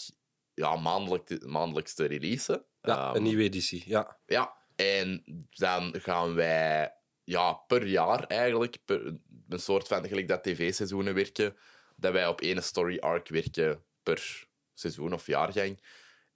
ja, 0.53 0.75
maandelijk 0.75 1.25
te, 1.25 1.47
maandelijks 1.47 1.93
te 1.93 2.05
releasen. 2.05 2.65
Ja, 2.81 3.07
Ehm, 3.07 3.15
een 3.15 3.23
nieuwe 3.23 3.43
editie. 3.43 3.83
Ja. 3.85 4.17
ja, 4.25 4.53
en 4.75 5.23
dan 5.49 5.93
gaan 5.97 6.33
wij 6.33 6.93
ja, 7.23 7.53
per 7.53 7.87
jaar 7.87 8.23
eigenlijk, 8.23 8.77
per, 8.85 9.05
een 9.49 9.59
soort 9.59 9.87
van 9.87 10.07
gelijk 10.07 10.27
dat 10.27 10.43
tv-seizoenen 10.43 11.13
werken, 11.13 11.55
dat 11.95 12.11
wij 12.11 12.27
op 12.27 12.41
één 12.41 12.63
story 12.63 12.97
arc 12.97 13.27
werken 13.27 13.83
per 14.03 14.49
seizoen 14.81 15.13
of 15.13 15.25
jaargang. 15.25 15.83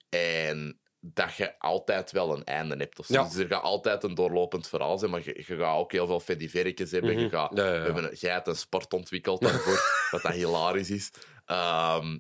En 0.10 0.80
dat 1.00 1.36
je 1.36 1.60
altijd 1.60 2.12
wel 2.12 2.36
een 2.36 2.44
einde 2.44 2.76
hebt. 2.76 3.00
Of 3.00 3.06
zo. 3.06 3.14
Ja. 3.14 3.24
Dus 3.24 3.36
er 3.36 3.48
gaat 3.48 3.64
altijd 3.64 4.04
een 4.04 4.16
doorlopend 4.16 4.68
verhaal 4.68 4.98
zijn, 4.98 5.12
maar 5.12 5.22
je, 5.24 5.44
je 5.48 5.56
gaat 5.56 5.78
ook 5.78 5.92
heel 5.92 6.08
veel 6.08 6.20
fediverikjes 6.20 6.92
hebben. 6.92 7.14
Mhm. 7.14 7.20
je 7.20 7.30
gaat, 7.30 7.52
Ja, 7.58 7.66
ja, 7.66 7.74
ja. 7.74 7.80
We 7.80 7.86
hebben 7.86 8.04
een, 8.04 8.18
jij 8.20 8.32
hebt 8.32 8.48
een 8.48 8.56
sport 8.56 8.94
ontwikkeld 8.94 9.42
daarvoor, 9.42 9.96
wat 10.12 10.22
dat 10.22 10.32
hilarisch 10.32 10.90
is. 10.90 11.12
Ehm, 11.46 12.18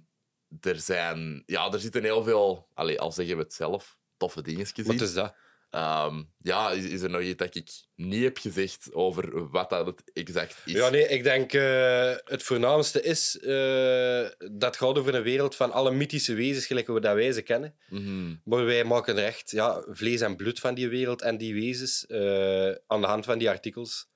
er, 0.61 0.79
zijn, 0.79 1.43
ja, 1.45 1.71
er 1.71 1.79
zitten 1.79 2.03
heel 2.03 2.23
veel, 2.23 2.69
allee, 2.73 2.99
al 2.99 3.11
zeggen 3.11 3.37
we 3.37 3.43
het 3.43 3.53
zelf, 3.53 3.97
toffe 4.17 4.41
dingetjes 4.41 4.87
Wat 4.87 5.01
is 5.01 5.13
dat? 5.13 5.35
Ehm, 5.75 6.23
ja, 6.37 6.71
is, 6.71 6.85
is 6.85 7.01
er 7.01 7.09
nog 7.09 7.21
iets 7.21 7.37
dat 7.37 7.55
ik 7.55 7.69
niet 7.95 8.23
heb 8.23 8.37
gezegd 8.37 8.93
over 8.93 9.49
wat 9.49 9.69
dat 9.69 9.85
het 9.85 10.01
exact 10.13 10.61
is? 10.65 10.73
Ja, 10.73 10.89
nee, 10.89 11.07
ik 11.07 11.23
denk 11.23 11.53
eh, 11.53 12.13
het 12.23 12.43
voornaamste 12.43 13.01
is 13.01 13.39
eh, 13.39 14.49
dat 14.51 14.77
gaat 14.77 14.97
over 14.97 15.15
een 15.15 15.23
wereld 15.23 15.55
van 15.55 15.71
alle 15.71 15.91
mythische 15.91 16.33
wezens, 16.33 16.65
gelijk 16.65 16.87
hoe 16.87 16.99
dat 16.99 17.15
wij 17.15 17.31
ze 17.31 17.41
kennen. 17.41 17.75
Mhm. 17.89 18.35
Maar 18.43 18.65
wij 18.65 18.83
maken 18.83 19.17
er 19.17 19.23
echt 19.23 19.51
ja, 19.51 19.83
vlees 19.87 20.21
en 20.21 20.35
bloed 20.35 20.59
van 20.59 20.73
die 20.73 20.89
wereld 20.89 21.21
en 21.21 21.37
die 21.37 21.53
wezens 21.53 22.05
eh, 22.05 22.71
aan 22.87 23.01
de 23.01 23.07
hand 23.07 23.25
van 23.25 23.37
die 23.37 23.49
artikels. 23.49 24.07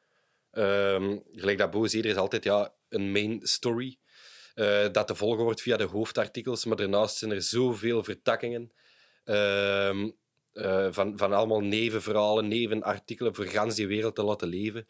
Ehm, 0.51 1.17
gelijk 1.31 1.57
dat 1.57 1.71
Bo 1.71 1.87
zei, 1.87 2.03
er 2.03 2.09
is 2.09 2.15
altijd 2.15 2.43
ja, 2.43 2.73
een 2.89 3.11
main 3.11 3.39
story 3.43 3.97
dat 4.91 5.07
te 5.07 5.15
volgen 5.15 5.43
wordt 5.43 5.61
via 5.61 5.77
de 5.77 5.83
hoofdartikels, 5.83 6.65
maar 6.65 6.77
daarnaast 6.77 7.17
zijn 7.17 7.31
er 7.31 7.41
zoveel 7.41 8.03
vertakkingen 8.03 8.71
ehm, 9.23 10.09
eh, 10.53 10.87
van, 10.89 11.17
van 11.17 11.33
allemaal 11.33 11.59
nevenverhalen, 11.61 12.47
nevenartikelen 12.47 13.35
voor 13.35 13.45
gans 13.45 13.75
die 13.75 13.87
wereld 13.87 14.15
te 14.15 14.23
laten 14.23 14.47
leven. 14.47 14.87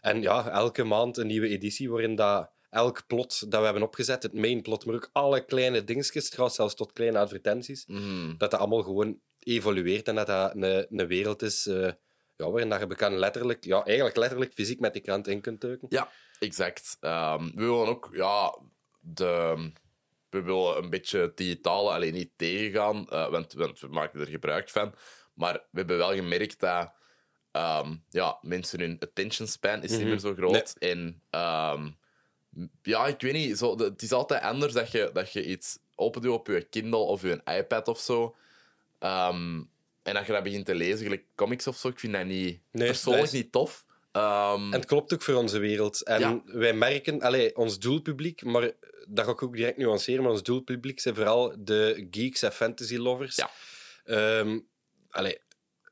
En 0.00 0.22
ja, 0.22 0.50
elke 0.50 0.84
maand 0.84 1.16
een 1.16 1.26
nieuwe 1.26 1.48
editie 1.48 1.90
waarin 1.90 2.14
dat 2.14 2.50
elk 2.70 3.06
plot 3.06 3.50
dat 3.50 3.58
we 3.60 3.64
hebben 3.64 3.82
opgezet, 3.82 4.22
het 4.22 4.32
main 4.32 4.62
plot, 4.62 4.84
maar 4.86 4.94
ook 4.94 5.10
alle 5.12 5.44
kleine 5.44 5.84
dingetjes, 5.84 6.28
gaat 6.28 6.54
zelfs 6.54 6.74
tot 6.74 6.92
kleine 6.92 7.18
advertenties, 7.18 7.84
Mhm. 7.86 8.28
dat 8.36 8.50
dat 8.50 8.60
allemaal 8.60 8.82
gewoon 8.82 9.18
evolueert 9.38 10.08
en 10.08 10.14
dat 10.14 10.26
dat 10.26 10.54
een, 10.54 10.86
een 10.98 11.06
wereld 11.06 11.42
is 11.42 11.66
eh, 11.66 11.90
ja, 12.36 12.50
waarin 12.50 12.68
dat 12.68 12.80
je 12.80 12.94
kan 12.94 13.16
letterlijk, 13.18 13.64
ja, 13.64 13.84
eigenlijk 13.84 14.16
letterlijk 14.16 14.52
fysiek 14.52 14.80
met 14.80 14.92
die 14.92 15.02
krant 15.02 15.28
in 15.28 15.40
kunt 15.40 15.60
duiken. 15.60 15.86
Ja, 15.90 16.10
exact. 16.38 16.96
Ehm, 17.00 17.44
we 17.44 17.62
willen 17.62 17.86
ook, 17.86 18.08
ja, 18.12 18.58
de, 19.00 19.70
we 20.30 20.42
willen 20.42 20.76
een 20.76 20.90
beetje 20.90 21.18
het 21.18 21.36
digitale 21.36 21.90
alleen 21.90 22.12
niet 22.12 22.30
tegengaan, 22.36 23.08
eh, 23.08 23.28
want, 23.30 23.52
want 23.52 23.80
we 23.80 23.88
maken 23.88 24.20
er 24.20 24.26
gebruik 24.26 24.68
van. 24.68 24.94
Maar 25.34 25.52
we 25.54 25.78
hebben 25.78 25.96
wel 25.96 26.14
gemerkt 26.14 26.60
dat 26.60 26.92
ehm, 27.52 27.94
ja, 28.10 28.38
mensen 28.42 28.80
hun 28.80 28.96
attention 29.00 29.48
span 29.48 29.82
is 29.82 29.90
niet 29.90 30.00
Mhm. 30.00 30.08
meer 30.08 30.18
zo 30.18 30.34
groot. 30.34 30.74
En 30.78 31.22
ehm, 31.30 31.90
ja, 32.82 33.06
ik 33.06 33.20
weet 33.20 33.32
niet, 33.32 33.58
zo, 33.58 33.78
het 33.78 34.02
is 34.02 34.12
altijd 34.12 34.42
anders 34.42 34.72
dat 34.72 34.90
je, 34.90 35.10
dat 35.12 35.32
je 35.32 35.44
iets 35.46 35.78
opendoet 35.94 36.32
op 36.32 36.46
je 36.46 36.62
Kindle 36.62 36.98
of 36.98 37.22
je 37.22 37.40
iPad 37.44 37.88
of 37.88 37.98
zo. 38.00 38.36
Ehm, 38.98 39.62
en 40.02 40.14
dat 40.14 40.26
je 40.26 40.32
dat 40.32 40.42
begint 40.42 40.66
te 40.66 40.74
lezen, 40.74 40.98
gelijk 40.98 41.24
comics 41.34 41.66
of 41.66 41.76
zo. 41.76 41.88
Ik 41.88 41.98
vind 41.98 42.12
dat 42.12 42.24
niet, 42.24 42.60
Nee, 42.72 42.86
persoonlijk 42.86 43.32
niet 43.32 43.52
tof. 43.52 43.86
Ehm, 44.18 44.62
En 44.64 44.72
het 44.72 44.84
klopt 44.84 45.12
ook 45.14 45.22
voor 45.22 45.34
onze 45.34 45.58
wereld. 45.58 46.02
En 46.02 46.20
Ja. 46.20 46.42
wij 46.44 46.72
merken, 46.72 47.20
allee, 47.20 47.56
ons 47.56 47.78
doelpubliek, 47.78 48.44
maar 48.44 48.72
dat 49.08 49.24
ga 49.24 49.30
ik 49.30 49.42
ook 49.42 49.56
direct 49.56 49.76
nuanceren, 49.76 50.22
maar 50.22 50.32
ons 50.32 50.42
doelpubliek 50.42 51.00
zijn 51.00 51.14
vooral 51.14 51.54
de 51.58 52.06
geeks 52.10 52.42
en 52.42 52.52
fantasy 52.52 52.96
lovers. 52.96 53.36
Ja. 53.36 53.50
Ehm, 54.04 54.58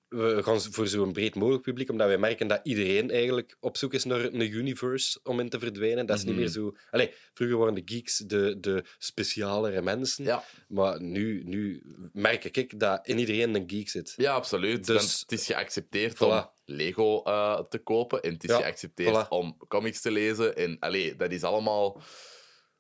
we 0.09 0.43
gaan 0.43 0.61
voor 0.61 0.87
zo'n 0.87 1.13
breed 1.13 1.35
mogelijk 1.35 1.63
publiek, 1.63 1.91
omdat 1.91 2.07
wij 2.07 2.19
merken 2.19 2.47
dat 2.49 2.61
iedereen 2.63 3.11
eigenlijk 3.11 3.57
op 3.61 3.77
zoek 3.77 3.95
is 3.95 4.05
naar 4.05 4.25
een 4.25 4.41
universe 4.55 5.21
om 5.23 5.41
in 5.41 5.49
te 5.49 5.59
verdwijnen. 5.59 6.07
Dat 6.07 6.17
is 6.17 6.23
Mhm. 6.25 6.31
niet 6.33 6.41
meer 6.41 6.51
zo... 6.51 6.77
Allee, 6.91 7.15
vroeger 7.35 7.57
waren 7.59 7.75
de 7.75 7.83
geeks 7.85 8.17
de, 8.19 8.57
de 8.61 8.85
specialere 8.99 9.83
mensen, 9.83 10.25
ja. 10.25 10.45
maar 10.69 11.03
nu, 11.03 11.43
nu 11.45 11.83
merk 12.13 12.45
ik 12.45 12.81
dat 12.81 13.07
in 13.07 13.19
iedereen 13.19 13.55
een 13.55 13.65
geek 13.71 13.89
zit. 13.89 14.15
Ja, 14.17 14.33
absoluut. 14.35 14.87
Dus- 14.87 15.21
het 15.21 15.33
is 15.33 15.47
geaccepteerd 15.47 16.15
Voilà. 16.15 16.19
om 16.19 16.51
Lego 16.67 17.23
eh, 17.23 17.61
te 17.61 17.79
kopen 17.79 18.23
en 18.23 18.33
het 18.33 18.45
is 18.45 18.51
Ja, 18.51 18.57
geaccepteerd 18.57 19.25
voilà. 19.25 19.29
om 19.29 19.57
comics 19.69 20.01
te 20.01 20.11
lezen. 20.11 20.57
En 20.57 20.77
allee, 20.81 21.17
dat 21.17 21.31
is 21.33 21.43
allemaal... 21.43 22.01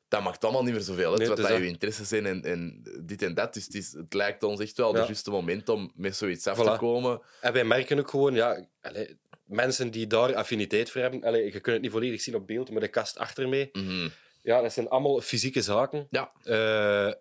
Dat 0.08 0.22
maakt 0.22 0.44
allemaal 0.44 0.62
niet 0.62 0.72
meer 0.72 0.82
zoveel 0.82 1.08
uit 1.10 1.18
Nee, 1.18 1.28
wat 1.28 1.36
dat 1.36 1.48
je 1.48 1.66
interesses 1.66 2.08
zijn 2.08 2.26
en, 2.26 2.42
en 2.42 2.82
dit 3.00 3.22
en 3.22 3.34
dat. 3.34 3.54
Dus 3.54 3.64
het, 3.64 3.74
is, 3.74 3.92
het 3.92 4.14
lijkt 4.14 4.42
ons 4.42 4.60
echt 4.60 4.76
wel 4.76 4.92
Ja. 4.92 4.98
het 4.98 5.06
juiste 5.06 5.30
moment 5.30 5.68
om 5.68 5.92
met 5.94 6.16
zoiets 6.16 6.46
af 6.46 6.58
Voilà. 6.58 6.62
te 6.72 6.76
komen. 6.78 7.20
En 7.40 7.52
wij 7.52 7.64
merken 7.64 7.98
ook 7.98 8.10
gewoon, 8.10 8.34
ja, 8.34 8.66
allee, 8.80 9.16
mensen 9.44 9.90
die 9.90 10.06
daar 10.06 10.34
affiniteit 10.34 10.90
voor 10.90 11.00
hebben, 11.00 11.22
allee, 11.24 11.44
je 11.44 11.50
kunt 11.50 11.66
het 11.66 11.80
niet 11.82 11.90
volledig 11.90 12.20
zien 12.20 12.34
op 12.34 12.46
beeld, 12.46 12.70
maar 12.70 12.80
de 12.80 12.88
kast 12.88 13.18
achter 13.18 13.48
mij, 13.48 13.68
Mhm. 13.72 14.08
ja, 14.42 14.60
dat 14.62 14.72
zijn 14.72 14.88
allemaal 14.88 15.20
fysieke 15.20 15.62
zaken. 15.62 16.06
Ja. 16.10 16.32
Eh, 16.44 17.12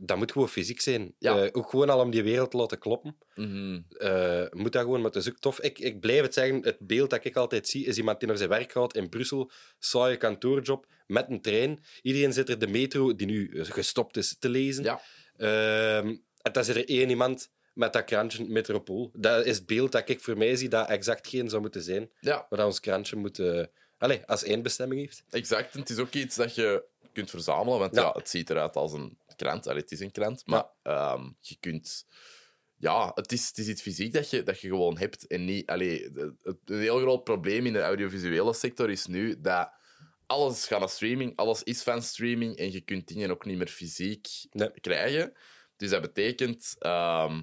dat 0.00 0.16
moet 0.16 0.32
gewoon 0.32 0.48
fysiek 0.48 0.80
zijn. 0.80 1.14
Ja. 1.18 1.42
Eh, 1.42 1.48
ook 1.52 1.70
gewoon 1.70 1.90
al 1.90 2.00
om 2.00 2.10
die 2.10 2.22
wereld 2.22 2.50
te 2.50 2.56
laten 2.56 2.78
kloppen. 2.78 3.16
Mhm. 3.34 3.80
Eh, 3.90 4.44
moet 4.50 4.72
dat 4.72 4.82
gewoon, 4.82 5.00
maar 5.00 5.10
het 5.10 5.20
is 5.24 5.28
ook 5.28 5.38
tof. 5.38 5.60
Ik, 5.60 5.78
ik 5.78 6.00
blijf 6.00 6.22
het 6.22 6.34
zeggen, 6.34 6.62
het 6.62 6.78
beeld 6.80 7.10
dat 7.10 7.24
ik 7.24 7.36
altijd 7.36 7.68
zie, 7.68 7.86
is 7.86 7.96
iemand 7.96 8.18
die 8.18 8.28
naar 8.28 8.36
zijn 8.36 8.48
werk 8.48 8.72
gaat 8.72 8.94
in 8.96 9.08
Brussel, 9.08 9.50
saaie 9.78 10.16
kantoorjob, 10.16 10.86
met 11.06 11.26
een 11.30 11.40
trein. 11.40 11.84
Iedereen 12.02 12.32
zit 12.32 12.48
er 12.48 12.58
de 12.58 12.66
metro, 12.66 13.14
die 13.14 13.26
nu 13.26 13.50
gestopt 13.64 14.16
is, 14.16 14.36
te 14.38 14.48
lezen. 14.48 14.84
Ja. 14.84 15.00
Ehm, 15.36 16.16
en 16.42 16.52
dan 16.52 16.64
zit 16.64 16.76
er 16.76 16.88
één 16.88 17.08
iemand 17.08 17.50
met 17.74 17.92
dat 17.92 18.04
krantje 18.04 18.44
Metropool. 18.44 19.10
Dat 19.14 19.46
is 19.46 19.56
het 19.56 19.66
beeld 19.66 19.92
dat 19.92 20.08
ik 20.08 20.20
voor 20.20 20.36
mij 20.36 20.56
zie 20.56 20.68
dat 20.68 20.88
exact 20.88 21.28
geen 21.28 21.48
zou 21.48 21.60
moeten 21.62 21.82
zijn. 21.82 22.10
Ja, 22.20 22.46
Maar 22.48 22.58
dat 22.58 22.66
ons 22.66 22.80
krantje 22.80 23.16
moet... 23.16 23.38
eh, 23.38 23.64
Allee, 23.98 24.20
als 24.26 24.42
één 24.42 24.62
bestemming 24.62 25.00
heeft. 25.00 25.24
exact. 25.30 25.74
En 25.74 25.80
het 25.80 25.90
is 25.90 25.98
ook 25.98 26.12
iets 26.14 26.36
dat 26.36 26.54
je 26.54 26.84
kunt 27.12 27.30
verzamelen, 27.30 27.78
want 27.78 27.94
ja. 27.94 28.02
Ja. 28.02 28.12
het 28.12 28.28
ziet 28.28 28.50
eruit 28.50 28.76
als 28.76 28.92
een 28.92 29.18
krant. 29.38 29.66
Allee, 29.66 29.82
het 29.82 29.92
is 29.92 30.00
een 30.00 30.10
krant, 30.10 30.46
maar 30.46 30.66
ehm, 30.82 31.30
je 31.40 31.56
kunt... 31.60 32.06
Ja, 32.80 33.10
het 33.14 33.32
is, 33.32 33.48
het 33.48 33.58
is 33.58 33.68
iets 33.68 33.82
fysiek 33.82 34.12
dat 34.12 34.30
je, 34.30 34.42
dat 34.42 34.60
je 34.60 34.68
gewoon 34.68 34.98
hebt. 34.98 35.26
En 35.26 35.44
niet... 35.44 35.66
Allee, 35.66 36.02
het, 36.42 36.56
een 36.64 36.80
heel 36.80 36.98
groot 36.98 37.24
probleem 37.24 37.66
in 37.66 37.72
de 37.72 37.82
audiovisuele 37.82 38.54
sector 38.54 38.90
is 38.90 39.06
nu 39.06 39.40
dat 39.40 39.70
alles 40.26 40.66
gaat 40.66 40.78
naar 40.78 40.88
streaming, 40.88 41.36
alles 41.36 41.62
is 41.62 41.82
van 41.82 42.02
streaming 42.02 42.56
en 42.56 42.72
je 42.72 42.80
kunt 42.80 43.08
dingen 43.08 43.30
ook 43.30 43.44
niet 43.44 43.58
meer 43.58 43.68
fysiek 43.68 44.28
Nee. 44.50 44.70
krijgen. 44.80 45.32
Dus 45.76 45.90
dat 45.90 46.00
betekent 46.00 46.74
ehm, 46.78 47.42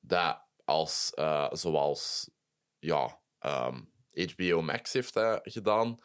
dat 0.00 0.42
als, 0.64 1.10
eh, 1.14 1.48
zoals 1.52 2.30
ja, 2.78 3.20
ehm, 3.38 3.80
HBO 4.14 4.62
Max 4.62 4.92
heeft 4.92 5.14
dat 5.14 5.40
gedaan, 5.42 5.98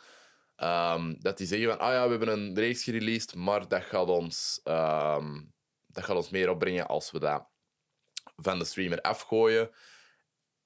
ehm, 0.57 1.15
dat 1.19 1.37
die 1.37 1.47
zeggen 1.47 1.69
van, 1.69 1.79
ah 1.79 1.91
ja, 1.91 2.03
we 2.03 2.09
hebben 2.09 2.39
een 2.39 2.55
reeks 2.55 2.83
gereleased, 2.83 3.35
maar 3.35 3.67
dat 3.67 3.83
gaat 3.83 4.07
ons, 4.07 4.61
ehm, 4.63 5.41
dat 5.87 6.03
gaat 6.03 6.15
ons 6.15 6.29
meer 6.29 6.49
opbrengen 6.49 6.87
als 6.87 7.11
we 7.11 7.19
dat 7.19 7.47
van 8.35 8.59
de 8.59 8.65
streamer 8.65 9.01
afgooien 9.01 9.69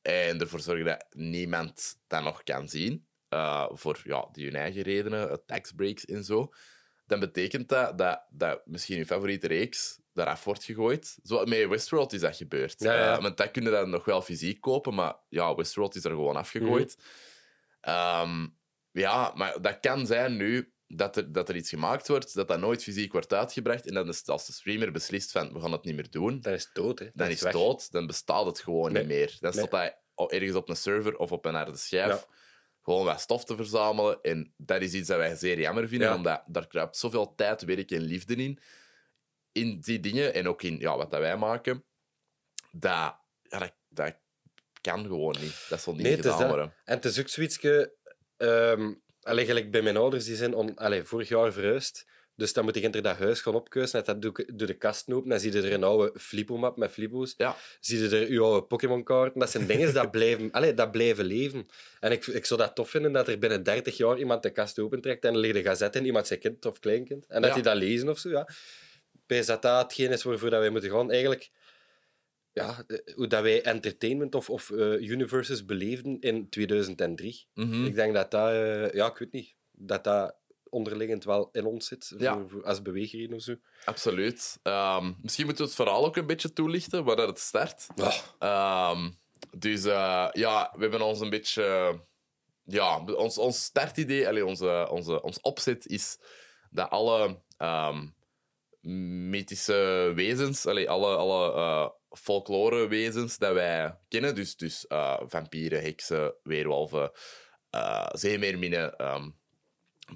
en 0.01 0.39
ervoor 0.39 0.59
zorgen 0.59 0.85
dat 0.85 1.05
niemand 1.09 1.99
dat 2.07 2.23
nog 2.23 2.43
kan 2.43 2.69
zien, 2.69 3.07
eh, 3.29 3.67
voor 3.71 4.01
ja, 4.03 4.27
die 4.31 4.45
hun 4.45 4.55
eigen 4.55 4.81
redenen, 4.81 5.45
tax 5.45 5.71
breaks 5.71 6.05
en 6.05 6.23
zo, 6.23 6.53
dan 7.05 7.19
betekent 7.19 7.69
dat 7.69 7.97
dat, 7.97 8.25
dat 8.29 8.61
misschien 8.65 8.97
je 8.97 9.05
favoriete 9.05 9.47
reeks 9.47 9.99
eraf 10.13 10.43
wordt 10.43 10.63
gegooid. 10.63 11.17
Zo, 11.23 11.45
met 11.45 11.67
Westworld 11.67 12.13
is 12.13 12.21
dat 12.21 12.35
gebeurd. 12.35 12.79
Ja, 12.79 12.93
ja. 12.93 13.15
Eh, 13.15 13.21
want 13.21 13.37
dat 13.37 13.51
kun 13.51 13.63
je 13.63 13.69
dan 13.69 13.89
nog 13.89 14.05
wel 14.05 14.21
fysiek 14.21 14.61
kopen, 14.61 14.93
maar 14.93 15.15
ja, 15.29 15.55
Westworld 15.55 15.95
is 15.95 16.03
er 16.03 16.11
gewoon 16.11 16.35
afgegooid. 16.35 16.97
Ehm, 17.81 18.47
ja, 18.91 19.31
maar 19.35 19.61
dat 19.61 19.79
kan 19.79 20.05
zijn 20.05 20.37
nu 20.37 20.73
dat 20.87 21.15
er, 21.17 21.31
dat 21.31 21.49
er 21.49 21.55
iets 21.55 21.69
gemaakt 21.69 22.07
wordt, 22.07 22.33
dat 22.33 22.47
dat 22.47 22.59
nooit 22.59 22.83
fysiek 22.83 23.11
wordt 23.11 23.33
uitgebracht 23.33 23.87
en 23.87 23.93
dat 23.93 24.07
is- 24.07 24.25
als 24.27 24.45
de 24.45 24.53
streamer 24.53 24.91
beslist 24.91 25.31
van 25.31 25.53
we 25.53 25.59
gaan 25.59 25.71
het 25.71 25.83
niet 25.83 25.95
meer 25.95 26.09
doen, 26.09 26.41
Dat 26.41 26.53
is 26.53 26.69
dood, 26.73 26.99
hè. 26.99 27.09
dan 27.13 27.29
is 27.29 27.41
het 27.41 27.51
dood, 27.51 27.91
dan 27.91 28.07
bestaat 28.07 28.45
het 28.45 28.59
gewoon 28.59 28.91
Nee. 28.91 29.03
niet 29.03 29.11
meer. 29.11 29.37
Dan 29.39 29.53
staat 29.53 29.71
hij 29.71 29.97
ergens 30.15 30.55
op 30.55 30.69
een 30.69 30.75
server 30.75 31.17
of 31.17 31.31
op 31.31 31.45
een 31.45 31.53
harde 31.53 31.77
schijf 31.77 32.07
Ja. 32.07 32.25
gewoon 32.81 33.05
wat 33.05 33.21
stof 33.21 33.45
te 33.45 33.55
verzamelen. 33.55 34.21
En 34.21 34.53
dat 34.57 34.81
is 34.81 34.93
iets 34.93 35.07
dat 35.07 35.17
wij 35.17 35.35
zeer 35.35 35.59
jammer 35.59 35.87
vinden, 35.87 36.07
Ja. 36.07 36.15
omdat 36.15 36.43
daar 36.47 36.67
kruipt 36.67 36.97
zoveel 36.97 37.35
tijd, 37.35 37.61
werk 37.61 37.91
en 37.91 38.01
liefde 38.01 38.35
in. 38.35 38.59
In 39.51 39.79
die 39.79 39.99
dingen 39.99 40.33
en 40.33 40.47
ook 40.47 40.63
in 40.63 40.79
ja, 40.79 40.97
wat 40.97 41.11
dat 41.11 41.19
wij 41.19 41.37
maken, 41.37 41.83
dat, 42.71 42.91
ja, 43.43 43.59
dat, 43.59 43.73
dat 43.89 44.15
kan 44.81 45.03
gewoon 45.05 45.35
niet. 45.39 45.65
Dat 45.69 45.81
zal 45.81 45.93
niet 45.93 46.01
Nee, 46.03 46.15
het 46.15 46.25
is 46.25 46.31
gedaan 46.31 46.47
worden. 46.47 46.73
En 46.85 46.95
het 46.95 47.05
is 47.05 47.19
ook 47.19 47.27
zoiets... 47.27 47.57
ge- 47.57 47.99
ehm, 48.41 48.93
allee, 49.21 49.45
gelijk 49.45 49.71
bij 49.71 49.81
mijn 49.81 49.97
ouders, 49.97 50.25
die 50.25 50.35
zijn 50.35 50.53
on, 50.53 50.75
allee, 50.75 51.03
vorig 51.03 51.29
jaar 51.29 51.53
verhuisd. 51.53 52.05
Dus 52.35 52.53
dan 52.53 52.63
moet 52.63 52.75
er 52.75 53.01
dat 53.01 53.17
huis 53.17 53.41
gaan 53.41 53.55
opkeuzen. 53.55 53.99
En 53.99 54.05
dat 54.05 54.21
doe, 54.21 54.47
doe 54.53 54.67
de 54.67 54.73
kast 54.73 55.11
open. 55.11 55.29
Dan 55.29 55.39
zie 55.39 55.51
je 55.51 55.61
er 55.61 55.73
een 55.73 55.83
oude 55.83 56.19
Flippo-map 56.19 56.77
met 56.77 56.91
Flippo's. 56.91 57.33
Ja. 57.37 57.55
Zie 57.79 57.99
je 57.99 58.09
er 58.17 58.31
je 58.31 58.39
oude 58.39 58.65
Pokémon-kaarten. 58.65 59.39
Dat 59.39 59.49
zijn 59.49 59.67
dingen 59.67 59.93
dat 59.93 60.11
blijven, 60.17 60.51
allee, 60.51 60.73
dat 60.73 60.91
blijven 60.91 61.25
leven. 61.25 61.67
En 61.99 62.11
ik, 62.11 62.27
ik 62.27 62.45
zou 62.45 62.59
dat 62.59 62.75
tof 62.75 62.89
vinden 62.89 63.11
dat 63.11 63.27
er 63.27 63.39
binnen 63.39 63.63
30 63.63 63.97
jaar 63.97 64.17
iemand 64.17 64.43
de 64.43 64.49
kast 64.49 64.79
opentrekt 64.79 65.25
en 65.25 65.33
er 65.33 65.39
ligt 65.39 65.55
een 65.55 65.63
gazet 65.63 65.95
in, 65.95 66.05
iemand 66.05 66.27
zijn 66.27 66.39
kind 66.39 66.65
of 66.65 66.79
kleinkind. 66.79 67.25
En 67.27 67.41
dat 67.41 67.49
Ja. 67.49 67.55
die 67.55 67.63
dat 67.63 67.75
lezen 67.75 68.09
of 68.09 68.19
zo. 68.19 68.29
Ja. 68.29 68.47
Bij 69.27 69.45
dat 69.45 69.61
dat 69.61 69.81
hetgeen 69.81 70.11
is 70.11 70.23
waarvoor 70.23 70.49
dat 70.49 70.59
wij 70.59 70.69
moeten 70.69 70.89
gaan. 70.91 71.11
Eigenlijk 71.11 71.49
ja, 72.53 72.83
eh, 72.87 73.15
hoe 73.15 73.27
dat 73.27 73.41
wij 73.41 73.61
entertainment 73.63 74.35
of, 74.35 74.49
of 74.49 74.71
eh, 74.71 74.99
universes 75.01 75.65
beleefden 75.65 76.19
in 76.19 76.49
2003. 76.49 77.45
Mhm. 77.53 77.85
Ik 77.85 77.95
denk 77.95 78.13
dat 78.13 78.31
dat, 78.31 78.49
eh, 78.49 78.91
ja, 78.93 79.07
ik 79.07 79.17
weet 79.17 79.31
niet, 79.31 79.55
dat 79.71 80.03
dat 80.03 80.35
onderliggend 80.69 81.23
wel 81.23 81.49
in 81.51 81.65
ons 81.65 81.87
zit, 81.87 82.07
voor, 82.07 82.21
Ja. 82.21 82.43
voor- 82.47 82.63
als 82.65 82.81
beweegreden 82.81 83.35
of 83.35 83.41
zo. 83.41 83.55
Absoluut. 83.85 84.59
Ehm, 84.63 85.11
misschien 85.21 85.45
moeten 85.45 85.63
we 85.63 85.69
het 85.69 85.79
verhaal 85.81 86.05
ook 86.05 86.15
een 86.17 86.25
beetje 86.27 86.53
toelichten, 86.53 87.03
waar 87.03 87.15
dat 87.15 87.27
het 87.27 87.39
start. 87.39 87.87
Ehm, 88.39 89.09
dus 89.57 89.83
ja, 89.83 90.73
we 90.75 90.81
hebben 90.81 91.01
ons 91.01 91.19
een 91.19 91.29
beetje... 91.29 91.99
ja, 92.63 93.03
ons, 93.05 93.37
ons 93.37 93.63
startidee, 93.63 94.27
allee, 94.27 94.45
onze, 94.45 94.87
onze, 94.91 95.21
ons 95.21 95.39
opzet 95.41 95.85
is 95.87 96.17
dat 96.69 96.89
alle 96.89 97.41
ehm, 97.57 98.07
mythische 99.29 100.11
wezens, 100.15 100.65
allee, 100.65 100.89
alle, 100.89 101.15
alle 101.15 101.93
eh 102.11 102.17
folklore 102.19 102.87
wezens 102.87 103.37
dat 103.37 103.53
wij 103.53 103.97
kennen, 104.07 104.35
dus, 104.35 104.55
dus 104.55 104.87
eh, 104.87 105.19
vampieren, 105.23 105.81
heksen, 105.81 106.35
weerwolven, 106.43 107.11
eh 107.69 108.07
zeemeerminnen, 108.11 108.95
ehm, 108.95 109.29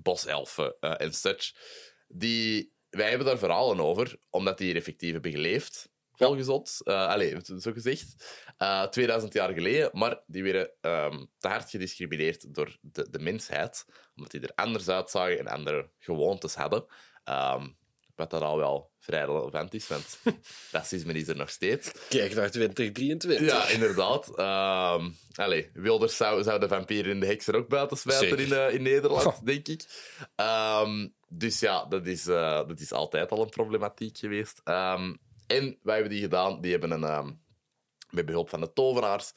boselfen 0.01 0.75
eh, 0.79 0.93
en 0.97 1.13
such, 1.13 1.53
die, 2.07 2.73
wij 2.89 3.09
hebben 3.09 3.27
daar 3.27 3.37
verhalen 3.37 3.79
over, 3.79 4.17
omdat 4.29 4.57
die 4.57 4.67
hier 4.67 4.75
effectief 4.75 5.11
hebben 5.11 5.31
geleefd, 5.31 5.89
volgens 6.11 6.47
ons. 6.47 6.83
Allee, 6.83 7.37
zo 7.59 7.71
gezegd. 7.71 8.43
Eh 8.57 8.87
2000 8.87 9.33
jaar 9.33 9.53
geleden, 9.53 9.89
maar 9.93 10.23
die 10.27 10.43
werden 10.43 10.71
ehm, 10.81 11.25
te 11.37 11.47
hard 11.47 11.69
gediscrimineerd 11.69 12.53
door 12.53 12.77
de, 12.81 13.09
de 13.09 13.19
mensheid, 13.19 13.85
omdat 14.15 14.31
die 14.31 14.41
er 14.41 14.55
anders 14.55 14.89
uitzagen 14.89 15.39
en 15.39 15.47
andere 15.47 15.89
gewoontes 15.99 16.55
hadden. 16.55 16.85
Ehm, 17.23 17.67
wat 18.15 18.29
dat 18.29 18.41
al 18.41 18.57
wel 18.57 18.91
vrij 18.99 19.25
relevant 19.25 19.73
is, 19.73 19.87
want 19.87 20.19
racisme 20.71 21.13
is 21.13 21.27
er 21.27 21.35
nog 21.35 21.49
steeds. 21.49 21.91
Kijk 22.09 22.35
naar 22.35 22.51
2023. 22.51 23.39
Ja, 23.39 23.67
inderdaad. 23.67 24.35
Ehm 24.35 25.09
allee, 25.37 25.69
Wilders 25.73 26.17
zou, 26.17 26.43
zou 26.43 26.59
de 26.59 26.67
vampier 26.67 27.09
en 27.09 27.19
de 27.19 27.25
heks 27.25 27.47
er 27.47 27.55
ook 27.55 27.67
buiten 27.67 27.97
smijten 27.97 28.37
in, 28.37 28.53
eh, 28.53 28.73
in 28.73 28.81
Nederland, 28.81 29.45
denk 29.45 29.67
ik. 29.67 29.85
Ehm, 30.35 31.07
dus 31.27 31.59
ja, 31.59 31.85
dat 31.85 32.05
is, 32.05 32.27
eh, 32.27 32.67
dat 32.67 32.79
is 32.79 32.91
altijd 32.91 33.31
al 33.31 33.41
een 33.41 33.49
problematiek 33.49 34.17
geweest. 34.17 34.61
Ehm, 34.63 35.15
en 35.47 35.79
wij 35.81 35.93
hebben 35.93 36.11
die 36.11 36.21
gedaan. 36.21 36.61
Die 36.61 36.71
hebben 36.71 36.91
een, 36.91 37.39
met 38.09 38.25
behulp 38.25 38.49
van 38.49 38.61
de 38.61 38.73
tovenaars 38.73 39.33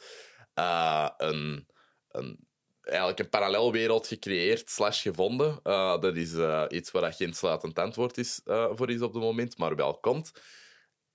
eh, 0.55 1.09
een, 1.17 1.67
een, 2.09 2.48
eigenlijk 2.89 3.19
een 3.19 3.29
parallelwereld 3.29 4.07
gecreëerd 4.07 4.71
slash 4.71 5.03
gevonden. 5.03 5.61
Eh, 5.63 6.01
dat 6.01 6.17
is 6.17 6.35
eh, 6.35 6.65
iets 6.69 6.91
waar 6.91 7.13
geen 7.13 7.35
sluitend 7.35 7.79
antwoord 7.79 8.19
is, 8.19 8.41
eh, 8.45 8.71
voor 8.73 8.91
is 8.91 9.01
op 9.01 9.15
het 9.15 9.23
moment, 9.23 9.59
maar 9.59 9.77
wel 9.77 9.99
komt. 9.99 10.33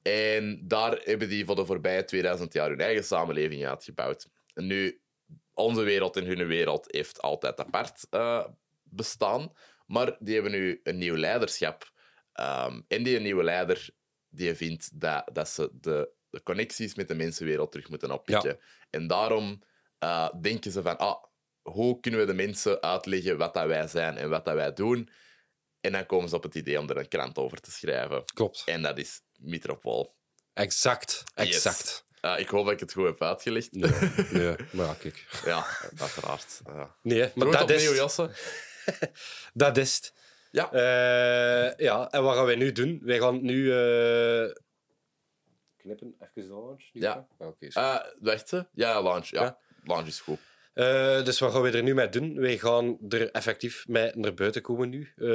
En 0.01 0.67
daar 0.67 0.99
hebben 1.03 1.29
die 1.29 1.45
voor 1.45 1.55
de 1.55 1.65
voorbije 1.65 2.03
2000 2.03 2.53
jaar 2.53 2.69
hun 2.69 2.79
eigen 2.79 3.03
samenleving 3.03 3.65
uitgebouwd. 3.65 4.27
Nu, 4.53 5.01
onze 5.53 5.81
wereld 5.81 6.17
en 6.17 6.25
hun 6.25 6.47
wereld 6.47 6.85
heeft 6.91 7.21
altijd 7.21 7.59
apart 7.59 8.07
bestaan, 8.83 9.51
maar 9.85 10.15
die 10.19 10.33
hebben 10.33 10.51
nu 10.51 10.79
een 10.83 10.97
nieuw 10.97 11.15
leiderschap. 11.15 11.91
Ehm, 12.33 12.81
en 12.87 13.03
die 13.03 13.19
nieuwe 13.19 13.43
leider 13.43 13.89
die 14.29 14.55
vindt 14.55 14.99
dat, 14.99 15.29
dat 15.33 15.49
ze 15.49 15.69
de, 15.73 16.09
de 16.29 16.43
connecties 16.43 16.95
met 16.95 17.07
de 17.07 17.15
mensenwereld 17.15 17.71
terug 17.71 17.89
moeten 17.89 18.11
oppikken. 18.11 18.59
En 18.89 19.07
daarom 19.07 19.61
denken 20.41 20.71
ze 20.71 20.81
van, 20.81 20.97
ah, 20.97 21.23
hoe 21.63 21.99
kunnen 21.99 22.19
we 22.19 22.25
de 22.25 22.33
mensen 22.33 22.81
uitleggen 22.81 23.37
wat 23.37 23.53
dat 23.53 23.65
wij 23.67 23.87
zijn 23.87 24.17
en 24.17 24.29
wat 24.29 24.45
dat 24.45 24.53
wij 24.55 24.73
doen? 24.73 25.09
En 25.81 25.91
dan 25.91 26.05
komen 26.05 26.29
ze 26.29 26.35
op 26.35 26.43
het 26.43 26.55
idee 26.55 26.79
om 26.79 26.89
er 26.89 26.97
een 26.97 27.07
krant 27.07 27.37
over 27.37 27.59
te 27.61 27.71
schrijven. 27.71 28.23
Klopt. 28.33 28.61
En 28.65 28.81
dat 28.81 28.97
is 28.97 29.21
Metropool. 29.39 30.15
Exact. 30.53 31.23
Yes. 31.35 31.45
Exact. 31.55 32.05
Eh, 32.21 32.39
ik 32.39 32.47
hoop 32.49 32.63
dat 32.65 32.73
ik 32.73 32.79
het 32.79 32.93
goed 32.93 33.05
heb 33.05 33.21
uitgelegd. 33.21 33.71
Nee, 33.71 33.91
nee, 34.31 34.55
maar 34.71 34.85
ja, 34.85 34.93
kijk. 34.93 35.25
Ja, 35.45 35.65
uiteraard. 35.97 36.61
Uh, 36.69 36.83
Nee, 37.01 37.31
maar 37.35 37.51
dat 37.51 37.69
is, 37.69 38.15
dat 39.53 39.77
is 39.77 39.95
het. 39.95 40.13
Ja. 40.51 40.71
Eh, 40.71 41.77
ja, 41.77 42.09
en 42.11 42.23
wat 42.23 42.35
gaan 42.35 42.45
wij 42.45 42.55
nu 42.55 42.71
doen? 42.71 42.99
Wij 43.03 43.19
gaan 43.19 43.41
nu... 43.41 43.71
eh, 43.73 44.51
Knippen, 45.77 46.15
even 46.19 46.47
de 46.47 46.53
launch. 46.53 46.89
Ja. 46.93 47.27
hè? 47.37 47.45
Oké, 47.45 47.67
wacht, 48.19 48.51
hè? 48.51 48.61
Ja, 48.73 49.01
launch. 49.01 49.27
Ja, 49.27 49.41
Ja. 49.43 49.57
launch 49.83 50.07
is 50.07 50.19
goed. 50.19 50.39
Eh, 50.73 51.23
dus 51.23 51.39
wat 51.39 51.51
gaan 51.51 51.61
we 51.61 51.71
er 51.71 51.83
nu 51.83 51.93
mee 51.93 52.09
doen? 52.09 52.39
Wij 52.39 52.57
gaan 52.57 52.97
er 53.09 53.31
effectief 53.31 53.87
mee 53.87 54.11
naar 54.15 54.33
buiten 54.33 54.61
komen 54.61 54.89
nu. 54.89 55.11
Eh, 55.15 55.25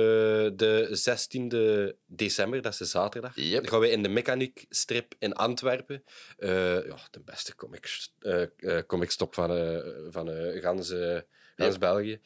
de 0.56 0.88
16e 0.90 1.96
december, 2.06 2.62
dat 2.62 2.72
is 2.72 2.78
de 2.78 2.84
zaterdag, 2.84 3.32
Yep. 3.36 3.68
gaan 3.68 3.80
we 3.80 3.90
in 3.90 4.02
de 4.02 4.08
Mechaniek 4.08 4.66
strip 4.68 5.14
in 5.18 5.34
Antwerpen. 5.34 6.02
eh, 6.38 6.86
ja, 6.86 6.96
de 7.10 7.20
beste 7.24 7.54
comic, 7.54 8.08
eh, 8.18 8.78
comicstop 8.86 9.34
van, 9.34 9.82
van 10.10 10.28
gans, 10.60 10.94
gans. 11.56 11.78
België. 11.78 12.20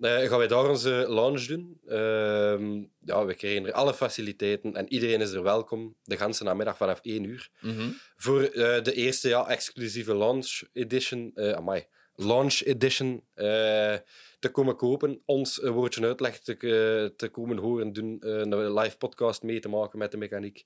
Gaan 0.00 0.38
wij 0.38 0.46
daar 0.48 0.68
onze 0.68 1.04
launch 1.08 1.44
doen. 1.46 1.80
Ehm, 1.86 2.82
ja, 3.00 3.24
we 3.24 3.34
krijgen 3.34 3.66
er 3.66 3.72
alle 3.72 3.94
faciliteiten 3.94 4.74
en 4.74 4.92
iedereen 4.92 5.20
is 5.20 5.32
er 5.32 5.42
welkom 5.42 5.96
de 6.04 6.16
ganse 6.16 6.44
namiddag 6.44 6.76
vanaf 6.76 6.98
1 7.02 7.24
uur. 7.24 7.48
Mhm. 7.60 7.88
Voor 8.16 8.40
de 8.82 8.92
eerste 8.94 9.28
ja, 9.28 9.48
exclusieve 9.48 10.14
launch 10.16 10.62
edition, 10.72 11.32
amai, 11.34 11.86
launch 12.20 12.60
edition 12.64 13.22
eh, 13.34 13.96
te 14.38 14.48
komen 14.52 14.76
kopen, 14.76 15.22
ons 15.24 15.62
een 15.62 15.72
woordje 15.72 16.06
uitleg 16.06 16.38
te, 16.40 16.52
eh, 16.52 17.16
te 17.16 17.28
komen 17.28 17.56
horen 17.56 17.92
doen, 17.92 18.20
eh, 18.20 18.30
een 18.38 18.72
live 18.74 18.96
podcast 18.96 19.42
mee 19.42 19.60
te 19.60 19.68
maken 19.68 19.98
met 19.98 20.10
de 20.10 20.16
mechaniek. 20.16 20.64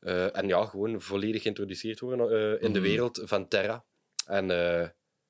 Eh, 0.00 0.36
en 0.36 0.48
ja, 0.48 0.64
gewoon 0.66 1.00
volledig 1.00 1.42
geïntroduceerd 1.42 2.00
worden 2.00 2.30
eh, 2.30 2.62
in 2.66 2.72
de 2.72 2.78
Mhm. 2.78 2.88
wereld 2.88 3.20
van 3.24 3.48
Terra. 3.48 3.84
En 4.26 4.50
eh, 4.50 4.88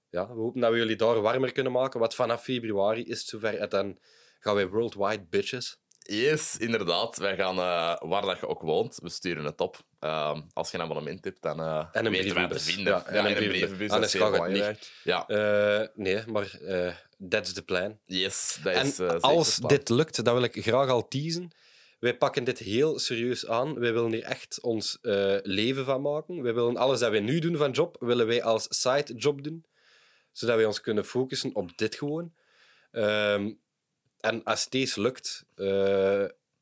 ja, 0.09 0.27
we 0.29 0.41
hopen 0.41 0.61
dat 0.61 0.71
we 0.71 0.77
jullie 0.77 0.97
daar 0.97 1.21
warmer 1.21 1.53
kunnen 1.53 1.73
maken, 1.73 2.01
want 2.01 2.15
vanaf 2.15 2.43
februari 2.43 3.05
is 3.05 3.19
het 3.19 3.29
zover 3.29 3.55
en 3.59 3.69
dan 3.69 3.99
gaan 4.39 4.55
wij 4.55 4.69
worldwide 4.69 5.27
bitches. 5.31 5.79
Yes, 6.07 6.57
inderdaad. 6.59 7.17
Wij 7.17 7.37
gaan, 7.37 7.59
eh, 7.59 8.09
waar 8.09 8.23
dat 8.23 8.41
je 8.41 8.49
ook 8.49 8.61
woont, 8.63 8.99
we 9.03 9.09
sturen 9.09 9.45
het 9.45 9.61
op. 9.61 9.77
Ehm, 10.01 10.41
als 10.53 10.71
je 10.71 10.77
een 10.77 10.83
abonnement 10.85 11.25
hebt, 11.25 11.43
dan 11.43 11.61
eh 11.61 11.87
En 11.93 12.07
een 12.07 12.13
weten 12.13 12.35
wij 12.35 12.49
te 12.49 12.61
vinden. 12.61 12.85
Ja, 12.93 13.07
en 13.07 13.27
een 13.27 13.35
brievenbus. 13.35 13.91
Anders 13.91 14.15
gaat 14.15 14.39
het 14.39 14.49
niet. 14.53 14.93
Ja, 15.05 15.27
Eh, 15.27 15.89
nee, 15.95 16.23
maar 16.27 16.55
eh 16.61 16.95
that's 17.29 17.53
the 17.53 17.63
plan. 17.63 17.99
yes. 18.07 18.59
Dat 18.63 18.73
En 18.75 18.87
is, 18.87 18.97
zeker 18.97 19.21
als 19.21 19.57
dit 19.59 19.89
lukt, 19.89 20.25
dat 20.25 20.35
wil 20.35 20.43
ik 20.43 20.63
graag 20.63 20.89
al 20.89 21.09
teasen. 21.09 21.51
Wij 21.99 22.17
pakken 22.17 22.45
dit 22.45 22.59
heel 22.59 22.99
serieus 22.99 23.47
aan. 23.47 23.79
Wij 23.79 23.93
willen 23.93 24.13
hier 24.13 24.23
echt 24.23 24.61
ons 24.61 24.99
eh, 25.03 25.37
leven 25.43 25.85
van 25.85 26.03
maken. 26.03 26.43
Wij 26.43 26.55
willen 26.55 26.77
alles 26.77 27.01
dat 27.01 27.11
wij 27.11 27.21
nu 27.21 27.39
doen 27.39 27.57
van 27.57 27.71
job, 27.71 27.97
willen 28.01 28.27
wij 28.27 28.43
als 28.43 28.67
side 28.69 29.15
job 29.15 29.43
doen. 29.45 29.65
Zodat 30.33 30.57
wij 30.57 30.65
ons 30.65 30.81
kunnen 30.81 31.05
focussen 31.05 31.55
op 31.55 31.77
dit 31.77 31.95
gewoon. 31.95 32.33
Ehm, 32.91 33.53
en 34.25 34.43
als 34.45 34.69
deze 34.69 35.01
lukt, 35.01 35.45
eh, 35.55 36.21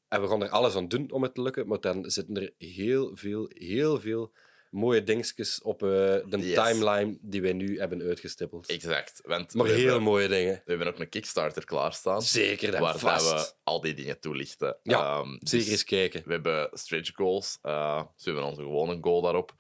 en 0.09 0.21
we 0.21 0.27
gaan 0.29 0.43
er 0.43 0.49
alles 0.49 0.75
aan 0.75 0.89
doen 0.89 1.11
om 1.11 1.23
het 1.23 1.35
te 1.35 1.43
lukken, 1.43 1.67
maar 1.67 1.81
dan 1.81 2.11
zitten 2.11 2.37
er 2.37 2.53
heel 2.59 3.11
veel, 3.17 3.51
heel 3.55 4.01
veel 4.01 4.33
mooie 4.71 5.03
dingetjes 5.05 5.63
op 5.63 5.83
eh, 5.83 5.89
de 5.89 6.39
Yes. 6.39 6.55
timeline 6.55 7.19
die 7.21 7.43
wij 7.43 7.53
nu 7.53 7.79
hebben 7.79 8.03
uitgestippeld. 8.03 8.67
Exact. 8.67 9.21
Want 9.25 9.55
Maar 9.55 9.67
heel 9.67 9.77
hebben, 9.85 10.03
mooie 10.03 10.29
dingen. 10.29 10.55
we 10.55 10.71
hebben 10.71 10.87
ook 10.87 10.99
een 10.99 11.09
Kickstarter 11.09 11.65
klaarstaan. 11.65 12.23
Zeker, 12.23 12.81
waar 12.81 12.99
we 12.99 13.53
al 13.63 13.81
die 13.81 13.95
dingen 13.95 14.21
toelichten. 14.21 14.77
Ja, 14.83 15.19
Ehm, 15.21 15.39
dus 15.39 15.51
Zeker 15.51 15.71
eens 15.71 15.85
kijken. 15.85 16.23
We 16.27 16.33
hebben 16.33 16.71
stretch 16.73 17.11
goals. 17.15 17.59
eh, 17.63 18.03
dus 18.17 18.25
we 18.25 18.31
hebben 18.31 18.49
onze 18.51 18.63
gewone 18.63 18.99
goal 19.01 19.21
daarop. 19.23 19.55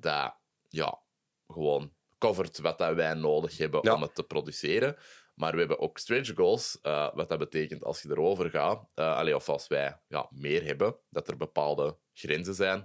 dat 0.00 0.34
ja, 0.68 1.00
gewoon 1.48 1.92
covert 2.18 2.58
wat 2.58 2.78
dat 2.78 2.94
wij 2.94 3.14
nodig 3.14 3.56
hebben 3.58 3.80
Ja. 3.82 3.94
om 3.94 4.02
het 4.02 4.14
te 4.14 4.22
produceren. 4.22 4.96
Maar 5.40 5.52
we 5.52 5.58
hebben 5.58 5.78
ook 5.78 5.98
stretch 5.98 6.32
goals. 6.34 6.78
eh, 6.82 7.08
wat 7.14 7.28
dat 7.28 7.38
betekent 7.38 7.84
als 7.84 8.02
je 8.02 8.08
erover 8.10 8.50
gaat, 8.50 8.90
eh, 8.94 9.16
allee, 9.16 9.34
of 9.36 9.48
als 9.48 9.66
wij 9.66 10.00
ja, 10.08 10.28
meer 10.30 10.64
hebben, 10.64 10.96
dat 11.10 11.28
er 11.28 11.36
bepaalde 11.36 11.98
grenzen 12.12 12.54
zijn. 12.54 12.84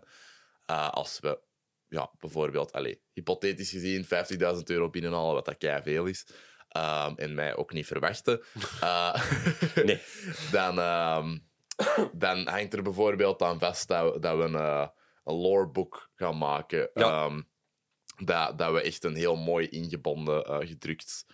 Eh, 0.66 0.90
als 0.90 1.20
we 1.20 1.40
ja, 1.88 2.12
bijvoorbeeld, 2.20 2.72
allee, 2.72 3.02
hypothetisch 3.14 3.70
gezien, 3.72 4.06
50.000 4.06 4.70
euro 4.70 4.90
binnenhalen, 4.90 5.34
wat 5.34 5.46
dat 5.46 5.58
kei 5.58 5.82
veel 5.82 6.06
is. 6.06 6.28
ehm, 6.70 7.14
en 7.16 7.34
mij 7.34 7.56
ook 7.56 7.74
niet 7.74 7.86
verwachten. 7.88 8.42
Nee. 9.86 10.02
dan, 10.52 10.80
ehm, 10.80 11.38
dan 12.12 12.48
hangt 12.48 12.74
er 12.74 12.82
bijvoorbeeld 12.84 13.42
aan 13.42 13.60
vast 13.60 13.88
dat, 13.88 14.14
we- 14.14 14.20
dat 14.20 14.38
we 14.38 14.44
een, 14.44 14.90
een 15.24 15.34
lorebook 15.36 16.10
gaan 16.16 16.38
maken. 16.38 16.90
Ja. 16.94 17.26
Ehm, 17.26 17.42
dat, 18.26 18.58
dat 18.58 18.72
we 18.72 18.82
echt 18.82 19.04
een 19.04 19.16
heel 19.16 19.36
mooi 19.36 19.68
ingebonden, 19.70 20.68
gedrukt 20.68 21.26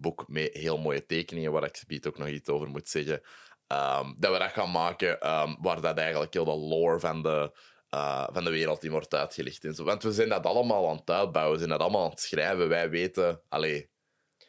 boek 0.00 0.24
met 0.28 0.52
heel 0.52 0.78
mooie 0.78 1.06
tekeningen, 1.06 1.52
waar 1.52 1.64
ik 1.64 1.76
speed 1.76 2.06
ook 2.06 2.18
nog 2.18 2.28
iets 2.28 2.48
over 2.48 2.68
moet 2.68 2.88
zeggen. 2.88 3.20
ehm, 3.66 4.12
dat 4.16 4.32
we 4.32 4.38
dat 4.38 4.50
gaan 4.50 4.70
maken 4.70 5.20
ehm, 5.20 5.54
waar 5.60 5.80
dat 5.80 5.98
eigenlijk 5.98 6.32
heel 6.34 6.44
de 6.44 6.56
lore 6.56 7.00
van 7.00 7.22
de, 7.22 7.52
eh, 7.88 8.28
van 8.32 8.44
de 8.44 8.50
wereld 8.50 8.84
in 8.84 8.90
wordt 8.90 9.14
uitgelicht. 9.14 9.64
En 9.64 9.74
zo. 9.74 9.84
Want 9.84 10.02
we 10.02 10.12
zijn 10.12 10.28
dat 10.28 10.46
allemaal 10.46 10.88
aan 10.88 10.96
het 10.96 11.10
uitbouwen, 11.10 11.52
we 11.52 11.58
zijn 11.58 11.70
dat 11.70 11.80
allemaal 11.80 12.04
aan 12.04 12.10
het 12.10 12.20
schrijven. 12.20 12.68
Wij 12.68 12.90
weten, 12.90 13.42
allee, 13.48 13.90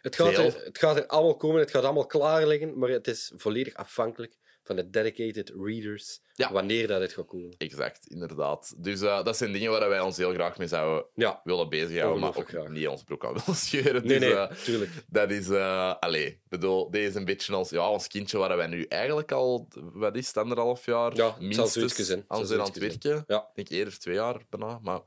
Het 0.01 0.15
gaat, 0.15 0.37
er, 0.37 0.63
het 0.63 0.77
gaat 0.77 0.97
er 0.97 1.07
allemaal 1.07 1.35
komen, 1.37 1.59
het 1.61 1.71
gaat 1.71 1.83
allemaal 1.83 2.05
klaar 2.05 2.47
liggen, 2.47 2.77
maar 2.79 2.89
het 2.89 3.07
is 3.07 3.31
volledig 3.35 3.73
afhankelijk 3.73 4.37
van 4.63 4.75
de 4.75 4.89
dedicated 4.89 5.51
readers 5.63 6.19
Ja. 6.33 6.51
wanneer 6.51 6.87
dat 6.87 7.01
het 7.01 7.13
gaat 7.13 7.25
komen. 7.25 7.55
exact, 7.57 8.07
inderdaad. 8.07 8.73
Dus 8.77 9.01
eh, 9.01 9.23
dat 9.23 9.37
zijn 9.37 9.51
dingen 9.51 9.71
waar 9.71 9.89
wij 9.89 9.99
ons 9.99 10.17
heel 10.17 10.33
graag 10.33 10.57
mee 10.57 10.67
zouden 10.67 11.05
Ja, 11.15 11.41
willen 11.43 11.69
bezighouden, 11.69 12.19
maar 12.21 12.35
ook 12.37 12.49
graag. 12.49 12.67
niet 12.69 12.87
ons 12.87 13.03
broek 13.03 13.25
aan 13.25 13.33
willen 13.33 13.55
scheuren. 13.67 14.07
nee, 14.07 14.19
dus, 14.19 14.27
nee, 14.29 14.37
eh, 14.37 14.51
tuurlijk. 14.55 14.91
Dat 15.07 15.29
is, 15.31 15.49
eh 15.49 15.95
allee, 15.99 16.41
bedoel, 16.49 16.91
deze 16.91 17.07
is 17.07 17.15
een 17.15 17.25
beetje 17.25 17.55
ons, 17.57 17.69
ja, 17.69 17.89
ons 17.89 18.07
kindje 18.07 18.37
waar 18.37 18.57
wij 18.57 18.67
nu 18.67 18.83
eigenlijk 18.83 19.31
al, 19.31 19.67
wat 19.93 20.15
is 20.15 20.27
het, 20.27 20.37
anderhalf 20.37 20.85
jaar 20.85 21.15
Ja, 21.15 21.35
minstens 21.39 21.95
zijn. 21.95 22.23
Aan 22.27 22.45
zijn 22.47 22.59
aan 22.59 22.65
het 22.65 22.77
werken. 22.77 23.23
Ja. 23.27 23.37
Ik 23.39 23.55
denk 23.55 23.69
eerder 23.69 23.99
twee 23.99 24.15
jaar 24.15 24.41
bijna. 24.49 24.79
Maar, 24.81 25.01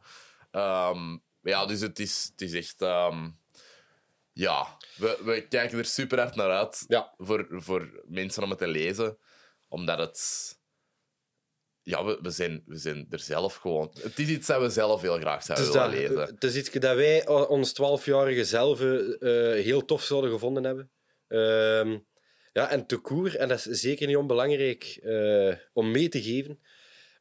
ehm, 0.51 1.17
ja, 1.43 1.67
dus 1.67 1.81
het 1.81 1.99
is, 1.99 2.29
het 2.31 2.41
is 2.41 2.53
echt, 2.53 2.83
ehm, 2.83 3.29
ja, 4.33 4.77
we, 4.97 5.19
we 5.25 5.47
kijken 5.49 5.79
er 5.79 5.85
super 5.85 6.19
hard 6.19 6.35
naar 6.35 6.51
uit 6.51 6.85
Ja. 6.89 7.15
voor, 7.17 7.47
voor 7.51 8.03
mensen 8.07 8.43
om 8.43 8.51
het 8.51 8.59
te 8.59 8.67
lezen, 8.69 9.19
omdat 9.75 9.99
het. 9.99 10.53
Ja, 11.83 12.05
we, 12.05 12.19
we, 12.23 12.31
zijn, 12.31 12.63
we 12.67 12.77
zijn 12.77 13.07
er 13.11 13.19
zelf 13.19 13.55
gewoon. 13.55 13.95
Het 14.03 14.19
is 14.19 14.29
iets 14.29 14.47
dat 14.47 14.61
we 14.61 14.69
zelf 14.71 15.01
heel 15.01 15.19
graag 15.19 15.43
zouden 15.43 15.67
is, 15.67 15.73
willen 15.73 15.91
dat, 15.91 16.01
lezen. 16.17 16.35
het 16.35 16.45
is 16.45 16.57
iets 16.57 16.71
dat 16.71 16.97
wij 16.97 17.29
ons 17.29 17.73
twaalfjarige 17.73 18.45
zelf 18.45 18.81
eh, 18.81 18.87
heel 19.65 19.85
tof 19.85 20.03
zouden 20.03 20.31
gevonden 20.31 20.65
hebben. 20.65 20.91
Ehm, 21.29 21.99
ja, 22.53 22.71
en 22.71 22.87
te 22.87 22.97
koer, 22.97 23.37
en 23.37 23.49
dat 23.49 23.67
is 23.67 23.81
zeker 23.81 24.07
niet 24.07 24.17
onbelangrijk 24.17 24.99
eh, 25.03 25.55
om 25.73 25.91
mee 25.91 26.09
te 26.09 26.23
geven. 26.23 26.61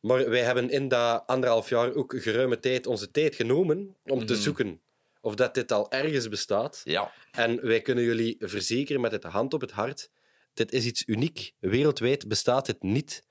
Maar 0.01 0.29
wij 0.29 0.41
hebben 0.41 0.69
in 0.69 0.87
dat 0.87 1.23
anderhalf 1.25 1.69
jaar 1.69 1.93
ook 1.93 2.13
geruime 2.17 2.59
tijd 2.59 2.87
onze 2.87 3.11
tijd 3.11 3.35
genomen 3.35 3.95
om 4.05 4.25
te 4.25 4.33
Mhm. 4.33 4.41
zoeken 4.41 4.81
of 5.21 5.35
dat 5.35 5.53
dit 5.53 5.71
al 5.71 5.91
ergens 5.91 6.29
bestaat. 6.29 6.81
Ja, 6.83 7.11
En 7.31 7.65
wij 7.65 7.81
kunnen 7.81 8.03
jullie 8.03 8.35
verzekeren 8.39 9.01
met 9.01 9.11
het 9.11 9.23
hand 9.23 9.53
op 9.53 9.61
het 9.61 9.71
hart: 9.71 10.09
dit 10.53 10.71
is 10.71 10.85
iets 10.85 11.03
uniek. 11.05 11.51
Wereldwijd 11.59 12.27
bestaat 12.27 12.67
het 12.67 12.83
niet. 12.83 13.23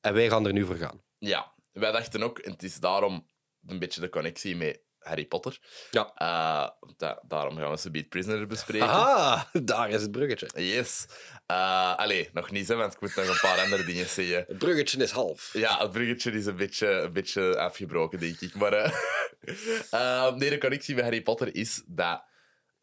En 0.00 0.14
wij 0.14 0.28
gaan 0.28 0.46
er 0.46 0.52
nu 0.52 0.64
voor 0.64 0.76
gaan. 0.76 1.02
ja, 1.18 1.54
wij 1.72 1.92
dachten 1.92 2.22
ook, 2.22 2.38
en 2.38 2.52
het 2.52 2.62
is 2.62 2.74
daarom 2.76 3.28
een 3.66 3.78
beetje 3.78 4.00
de 4.00 4.08
connectie 4.08 4.56
met 4.56 4.80
Harry 4.98 5.26
Potter. 5.26 5.58
Ja. 5.90 6.12
Eh, 6.14 6.68
da- 6.96 7.22
daarom 7.26 7.56
gaan 7.56 7.76
we 7.76 7.90
Beat 7.90 8.08
Prisoner 8.08 8.46
bespreken. 8.46 8.86
Aha, 8.88 9.50
daar 9.62 9.90
is 9.90 10.02
het 10.02 10.10
bruggetje. 10.10 10.48
Yes. 10.66 11.06
Eh 11.46 11.96
allee, 11.96 12.28
nog 12.32 12.50
niet, 12.50 12.68
hè, 12.68 12.74
want 12.74 12.92
ik 12.94 13.00
moet 13.00 13.14
nog 13.16 13.28
een 13.28 13.38
paar 13.40 13.58
andere 13.60 13.84
dingen 13.84 14.06
zeggen. 14.06 14.44
Het 14.48 14.58
bruggetje 14.58 15.02
is 15.02 15.10
half. 15.10 15.50
Ja, 15.52 15.78
het 15.78 15.90
bruggetje 15.90 16.30
is 16.32 16.46
een 16.46 16.56
beetje, 16.56 16.88
een 16.88 17.12
beetje 17.12 17.58
afgebroken, 17.58 18.18
denk 18.18 18.40
ik. 18.40 18.54
Maar 18.54 18.72
eh, 18.72 20.34
nee, 20.38 20.50
de 20.50 20.58
connectie 20.58 20.94
met 20.94 21.04
Harry 21.04 21.22
Potter 21.22 21.54
is 21.54 21.82
dat, 21.86 22.24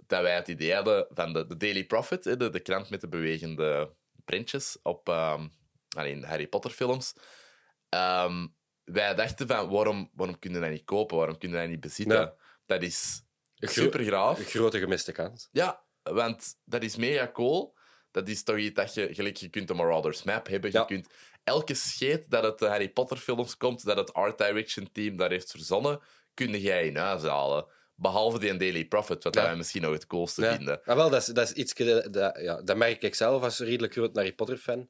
dat 0.07 0.21
wij 0.21 0.35
het 0.35 0.47
idee 0.47 0.73
hadden 0.73 1.07
van 1.09 1.33
de, 1.33 1.47
de 1.47 1.57
Daily 1.57 1.85
Prophet, 1.85 2.23
de, 2.23 2.49
de 2.49 2.59
krant 2.59 2.89
met 2.89 3.01
de 3.01 3.07
bewegende 3.07 3.93
printjes 4.25 4.77
op 4.83 5.09
ehm 5.09 5.47
allee, 5.97 6.11
in 6.11 6.23
Harry 6.23 6.47
Potter 6.47 6.71
films. 6.71 7.13
Ehm, 7.89 8.47
wij 8.83 9.15
dachten 9.15 9.47
van, 9.47 9.69
waarom, 9.69 10.11
waarom 10.13 10.39
kunnen 10.39 10.59
we 10.59 10.65
dat 10.65 10.75
niet 10.75 10.85
kopen? 10.85 11.17
Waarom 11.17 11.37
kunnen 11.37 11.57
we 11.57 11.63
dat 11.63 11.71
niet 11.73 11.81
bezitten? 11.81 12.33
Dat 12.65 12.81
is 12.81 13.21
super 13.59 14.03
graaf. 14.03 14.39
Een 14.39 14.45
grote 14.45 14.79
gemiste 14.79 15.11
kans. 15.11 15.49
Ja, 15.51 15.83
want 16.03 16.59
dat 16.65 16.83
is 16.83 16.95
mega 16.95 17.31
cool. 17.31 17.75
Dat 18.11 18.27
is 18.27 18.43
toch 18.43 18.57
iets 18.57 18.75
dat 18.75 18.93
je, 18.93 19.13
gelijk, 19.13 19.37
je 19.37 19.49
kunt 19.49 19.67
de 19.67 19.73
Marauders 19.73 20.23
Map 20.23 20.47
hebben. 20.47 20.71
Je 20.71 20.85
kunt 20.85 21.07
elke 21.43 21.73
scheet 21.73 22.29
dat 22.29 22.43
het 22.43 22.59
de 22.59 22.67
Harry 22.67 22.89
Potter 22.89 23.17
films 23.17 23.57
komt, 23.57 23.85
dat 23.85 23.97
het 23.97 24.13
art 24.13 24.37
direction 24.37 24.91
team 24.91 25.17
daar 25.17 25.29
heeft 25.29 25.51
verzonnen, 25.51 25.99
kun 26.33 26.59
jij 26.59 26.85
in 26.85 26.95
huis 26.95 27.23
halen. 27.23 27.65
Behalve 27.99 28.39
die 28.39 28.57
Daily 28.57 28.85
Prophet, 28.85 29.23
wat 29.23 29.35
Ja. 29.35 29.41
wij 29.41 29.55
misschien 29.55 29.81
nog 29.81 29.91
het 29.91 30.07
coolste 30.07 30.41
Ja. 30.41 30.55
vinden. 30.55 30.81
Ah, 30.83 30.95
wel, 30.95 31.09
dat 31.09 31.21
is, 31.21 31.27
dat 31.27 31.47
is 31.49 31.53
iets 31.53 31.73
dat, 32.11 32.37
ja, 32.41 32.61
dat 32.61 32.77
merk 32.77 33.01
ik 33.01 33.15
zelf 33.15 33.43
als 33.43 33.59
redelijk 33.59 33.93
groot 33.93 34.15
Harry 34.15 34.33
Potter-fan. 34.33 34.89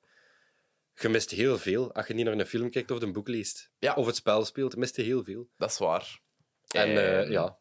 Je 0.93 1.09
mist 1.09 1.31
heel 1.31 1.57
veel 1.57 1.93
als 1.93 2.07
je 2.07 2.13
niet 2.13 2.25
naar 2.25 2.33
een 2.37 2.45
film 2.45 2.69
kijkt 2.69 2.91
of 2.91 3.01
een 3.01 3.13
boek 3.13 3.27
leest. 3.27 3.71
Ja. 3.79 3.93
Of 3.93 4.05
het 4.05 4.15
spel 4.15 4.45
speelt, 4.45 4.75
mist 4.75 4.95
je 4.95 5.01
heel 5.01 5.23
veel. 5.23 5.47
Dat 5.57 5.69
is 5.69 5.77
waar. 5.77 6.19
En 6.67 6.87
eh, 6.87 7.29
ja, 7.29 7.57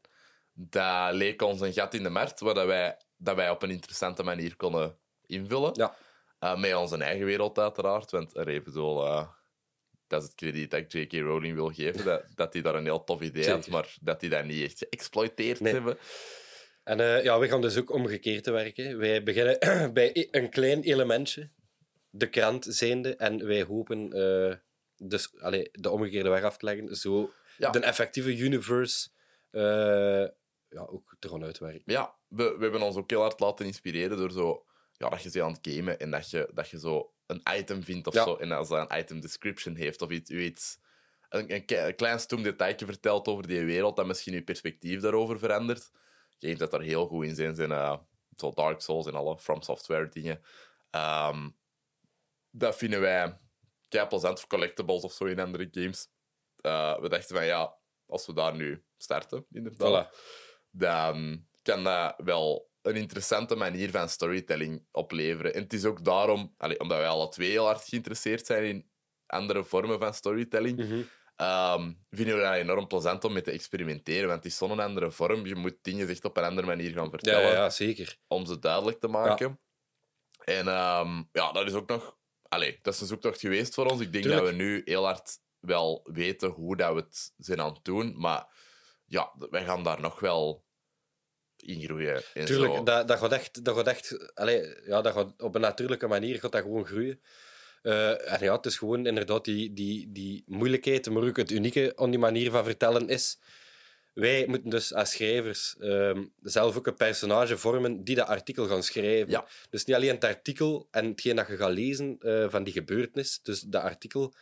dat 0.52 1.14
leek 1.14 1.42
ons 1.42 1.60
een 1.60 1.72
gat 1.72 1.94
in 1.94 2.02
de 2.02 2.10
markt, 2.10 2.40
waar 2.40 2.54
dat 2.54 2.66
wij, 2.66 2.96
dat 3.16 3.36
wij 3.36 3.50
op 3.50 3.62
een 3.62 3.70
interessante 3.70 4.22
manier 4.22 4.56
konden 4.56 4.98
invullen. 5.26 5.70
Ja. 5.74 5.94
Eh, 6.38 6.56
met 6.56 6.74
onze 6.74 6.96
eigen 6.96 7.26
wereld, 7.26 7.58
uiteraard. 7.58 8.10
Want 8.10 8.36
er 8.36 8.48
eh, 9.06 9.28
dat 10.06 10.22
is 10.22 10.26
het 10.28 10.36
krediet 10.36 10.70
dat 10.70 10.80
ik 10.80 10.92
J.K. 10.92 11.12
Rowling 11.12 11.54
wil 11.54 11.70
geven. 11.72 12.04
Dat, 12.04 12.24
dat 12.34 12.52
hij 12.52 12.62
daar 12.62 12.74
een 12.74 12.84
heel 12.84 13.04
tof 13.04 13.20
idee 13.20 13.50
had, 13.50 13.68
maar 13.68 13.96
dat 14.00 14.20
hij 14.20 14.30
dat 14.30 14.44
niet 14.44 14.62
echt 14.64 14.78
geëxploiteerd 14.78 15.60
Nee. 15.60 15.72
hebben. 15.72 15.98
En 16.84 17.00
eh, 17.00 17.24
ja, 17.24 17.38
we 17.38 17.48
gaan 17.48 17.60
dus 17.60 17.78
ook 17.78 17.90
omgekeerd 17.90 18.44
te 18.44 18.50
werken. 18.50 18.98
Wij 18.98 19.22
beginnen 19.22 19.58
bij 19.92 20.10
e- 20.12 20.28
een 20.30 20.50
klein 20.50 20.82
elementje, 20.82 21.50
de 22.10 22.28
krant 22.30 22.66
zijnde, 22.68 23.16
en 23.16 23.46
wij 23.46 23.62
hopen 23.62 24.12
eh, 24.12 24.54
dus, 25.08 25.40
allee, 25.40 25.68
de 25.72 25.90
omgekeerde 25.90 26.28
weg 26.28 26.42
af 26.42 26.56
te 26.56 26.64
leggen, 26.64 26.96
zo 26.96 27.32
Ja. 27.56 27.70
de 27.70 27.78
effectieve 27.80 28.36
universe 28.36 29.08
eh, 29.50 29.62
ja, 30.68 30.80
ook 30.88 31.16
te 31.18 31.28
gaan 31.28 31.44
uitwerken. 31.44 31.82
Ja, 31.84 32.14
we, 32.28 32.54
we 32.56 32.62
hebben 32.62 32.82
ons 32.82 32.96
ook 32.96 33.10
heel 33.10 33.20
hard 33.20 33.40
laten 33.40 33.66
inspireren 33.66 34.16
door 34.16 34.30
zo... 34.30 34.64
Ja, 34.92 35.08
dat 35.08 35.22
je 35.22 35.30
ze 35.30 35.42
aan 35.42 35.52
het 35.52 35.68
gamen 35.74 35.98
en 35.98 36.10
dat 36.10 36.30
je, 36.30 36.50
dat 36.54 36.68
je 36.68 36.78
zo 36.78 37.12
een 37.26 37.42
item 37.56 37.82
vindt 37.82 38.06
of 38.06 38.14
Ja. 38.14 38.24
zo. 38.24 38.34
En 38.36 38.52
als 38.52 38.68
dat 38.68 38.90
een 38.90 38.98
item 38.98 39.20
description 39.20 39.74
heeft 39.74 40.02
of 40.02 40.10
iets... 40.10 40.30
iets 40.30 40.78
een, 41.28 41.64
klein 41.96 42.20
stoem 42.20 42.42
detailje 42.42 42.86
vertelt 42.86 43.28
over 43.28 43.46
die 43.46 43.64
wereld, 43.64 43.96
dat 43.96 44.06
misschien 44.06 44.32
je 44.34 44.42
perspectief 44.42 45.00
daarover 45.00 45.38
verandert. 45.38 45.90
Games 46.38 46.58
dat 46.58 46.70
daar 46.70 46.80
heel 46.80 47.06
goed 47.06 47.24
in 47.24 47.34
zijn, 47.34 47.54
zijn 47.54 47.72
eh, 47.72 47.98
zo 48.36 48.52
Dark 48.52 48.80
Souls 48.80 49.06
en 49.06 49.14
alle 49.14 49.38
From 49.38 49.62
Software 49.62 50.08
dingen. 50.08 50.42
Ehm, 50.90 51.48
dat 52.50 52.76
vinden 52.76 53.00
wij 53.00 53.38
plezant 54.08 54.46
collectibles 54.46 55.02
of 55.02 55.12
zo 55.12 55.24
in 55.24 55.40
andere 55.40 55.68
games. 55.70 56.08
Eh, 56.60 56.98
we 57.00 57.08
dachten 57.08 57.36
van 57.36 57.46
ja, 57.46 57.76
als 58.06 58.26
we 58.26 58.32
daar 58.32 58.54
nu 58.54 58.84
starten, 58.96 59.46
inderdaad 59.50 60.06
Voilà. 60.06 60.16
dan 60.70 61.46
kan 61.62 61.84
dat 61.84 62.14
wel 62.24 62.70
een 62.86 62.96
interessante 62.96 63.54
manier 63.56 63.90
van 63.90 64.08
storytelling 64.08 64.86
opleveren. 64.92 65.54
En 65.54 65.62
het 65.62 65.72
is 65.72 65.84
ook 65.84 66.04
daarom, 66.04 66.54
allee, 66.58 66.80
omdat 66.80 66.98
wij 66.98 67.08
alle 67.08 67.28
twee 67.28 67.50
heel 67.50 67.64
hard 67.64 67.88
geïnteresseerd 67.88 68.46
zijn 68.46 68.64
in 68.64 68.90
andere 69.26 69.64
vormen 69.64 69.98
van 69.98 70.14
storytelling, 70.14 70.78
Mhm. 70.78 71.00
ehm, 71.36 71.92
vinden 72.10 72.36
we 72.36 72.42
dat 72.42 72.54
enorm 72.54 72.86
plezant 72.86 73.24
om 73.24 73.32
mee 73.32 73.42
te 73.42 73.50
experimenteren. 73.50 74.28
Want 74.28 74.42
het 74.44 74.52
is 74.52 74.58
zo'n 74.58 74.80
andere 74.80 75.10
vorm. 75.10 75.46
Je 75.46 75.54
moet 75.54 75.76
dingen 75.82 76.08
echt 76.08 76.24
op 76.24 76.36
een 76.36 76.44
andere 76.44 76.66
manier 76.66 76.92
gaan 76.92 77.10
vertellen 77.10 77.48
ja, 77.48 77.52
ja, 77.54 77.70
zeker. 77.70 78.18
om 78.28 78.46
ze 78.46 78.58
duidelijk 78.58 79.00
te 79.00 79.08
maken. 79.08 79.60
En 80.44 80.68
ehm, 80.68 81.22
ja, 81.32 81.52
dat 81.52 81.66
is 81.66 81.72
ook 81.72 81.88
nog... 81.88 82.16
Allee, 82.48 82.78
dat 82.82 82.94
is 82.94 83.00
een 83.00 83.06
zoektocht 83.06 83.40
geweest 83.40 83.74
voor 83.74 83.86
ons. 83.90 84.00
Ik 84.00 84.12
denk 84.12 84.24
Tuurlijk. 84.24 84.44
dat 84.46 84.54
we 84.56 84.62
nu 84.62 84.82
heel 84.84 85.04
hard 85.04 85.38
wel 85.60 86.00
weten 86.12 86.50
hoe 86.50 86.76
dat 86.76 86.94
we 86.94 87.00
het 87.00 87.32
zijn 87.36 87.60
aan 87.60 87.72
het 87.72 87.84
doen. 87.84 88.14
Maar 88.20 88.46
ja, 89.06 89.32
wij 89.50 89.64
gaan 89.64 89.82
daar 89.82 90.00
nog 90.00 90.20
wel 90.20 90.64
in 91.66 91.82
groeien. 91.82 92.22
En 92.34 92.46
zo. 92.46 92.82
Dat, 92.82 93.08
dat 93.08 93.18
gaat 93.18 93.32
echt, 93.32 93.64
dat 93.64 93.76
gaat 93.76 93.86
echt 93.86 94.32
allee, 94.34 94.74
ja, 94.86 95.00
dat 95.00 95.12
gaat 95.12 95.32
op 95.38 95.54
een 95.54 95.60
natuurlijke 95.60 96.06
manier 96.06 96.38
gaat 96.38 96.52
dat 96.52 96.62
gewoon 96.62 96.86
groeien. 96.86 97.20
Eh, 97.82 98.32
en 98.32 98.38
ja, 98.40 98.56
het 98.56 98.66
is 98.66 98.76
gewoon 98.76 99.06
inderdaad 99.06 99.44
die, 99.44 99.72
die, 99.72 100.12
die 100.12 100.44
moeilijkheid, 100.46 101.10
maar 101.10 101.22
ook 101.22 101.36
het 101.36 101.50
unieke 101.50 101.92
aan 101.96 102.10
die 102.10 102.18
manier 102.18 102.50
van 102.50 102.64
vertellen 102.64 103.08
is. 103.08 103.38
Wij 104.12 104.46
moeten 104.46 104.70
dus 104.70 104.94
als 104.94 105.10
schrijvers 105.10 105.76
ehm, 105.80 106.24
zelf 106.42 106.76
ook 106.76 106.86
een 106.86 106.94
personage 106.94 107.58
vormen 107.58 108.04
die 108.04 108.14
dat 108.14 108.26
artikel 108.26 108.66
gaan 108.66 108.82
schrijven. 108.82 109.30
Ja. 109.30 109.46
Dus 109.70 109.84
niet 109.84 109.96
alleen 109.96 110.14
het 110.14 110.24
artikel 110.24 110.88
en 110.90 111.06
hetgeen 111.06 111.36
dat 111.36 111.46
je 111.46 111.56
gaat 111.56 111.72
lezen 111.72 112.16
eh, 112.20 112.46
van 112.48 112.64
die 112.64 112.72
gebeurtenis, 112.72 113.40
dus 113.42 113.60
dat 113.60 113.82
artikel 113.82 114.34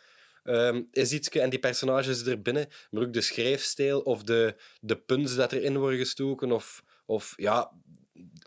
ehm, 0.45 0.83
is 0.91 1.13
iets 1.13 1.29
en 1.29 1.51
die 1.51 1.59
personages 1.59 2.25
erbinnen, 2.27 2.69
maar 2.91 3.03
ook 3.03 3.13
de 3.13 3.21
schrijfstijl 3.21 4.01
of 4.01 4.23
de, 4.23 4.55
de 4.81 4.97
punts 4.97 5.35
dat 5.35 5.53
erin 5.53 5.79
worden 5.79 5.99
gestoken 5.99 6.53
of, 6.53 6.83
of 7.07 7.33
ja, 7.37 7.71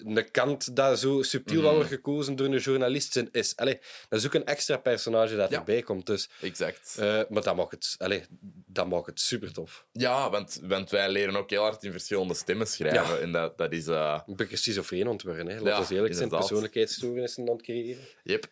een 0.05 0.31
kant 0.31 0.75
dat 0.75 0.99
zo 0.99 1.21
subtiel 1.21 1.61
wordt 1.61 1.87
gekozen 1.89 2.35
door 2.35 2.47
een 2.47 2.57
journalist 2.57 3.23
is. 3.31 3.55
Allee, 3.55 3.79
dat 4.09 4.19
is 4.19 4.25
ook 4.25 4.33
een 4.33 4.45
extra 4.45 4.77
personage 4.77 5.35
dat 5.35 5.49
Ja. 5.49 5.57
erbij 5.57 5.81
komt. 5.81 6.05
Dus, 6.05 6.29
Exact. 6.41 6.95
eh, 6.99 7.21
maar 7.29 7.41
dat 7.43 7.55
maakt 7.55 7.71
het, 7.71 7.95
allee, 7.97 8.23
dat 8.65 8.87
maakt 8.87 9.05
het 9.05 9.19
super 9.19 9.53
tof. 9.53 9.85
Ja, 9.91 10.29
want, 10.29 10.59
want 10.63 10.89
wij 10.89 11.09
leren 11.09 11.35
ook 11.35 11.49
heel 11.49 11.61
hard 11.61 11.83
in 11.83 11.91
verschillende 11.91 12.33
stemmen 12.33 12.67
schrijven. 12.67 13.15
Ja. 13.15 13.17
En 13.21 13.31
dat, 13.31 13.57
dat 13.57 13.71
is... 13.71 13.87
eh 13.87 14.19
Een 14.27 14.35
beetje 14.35 14.57
schizofreen 14.57 15.07
ontworpen. 15.07 15.47
Hè. 15.47 15.57
Ja, 15.57 15.79
ons 15.79 15.89
eerlijk 15.89 16.15
zijn, 16.15 16.29
persoonlijkheidsstoornissen 16.29 17.47
aan 17.47 17.53
het 17.55 17.61
creëren. 17.63 18.03
yep, 18.23 18.45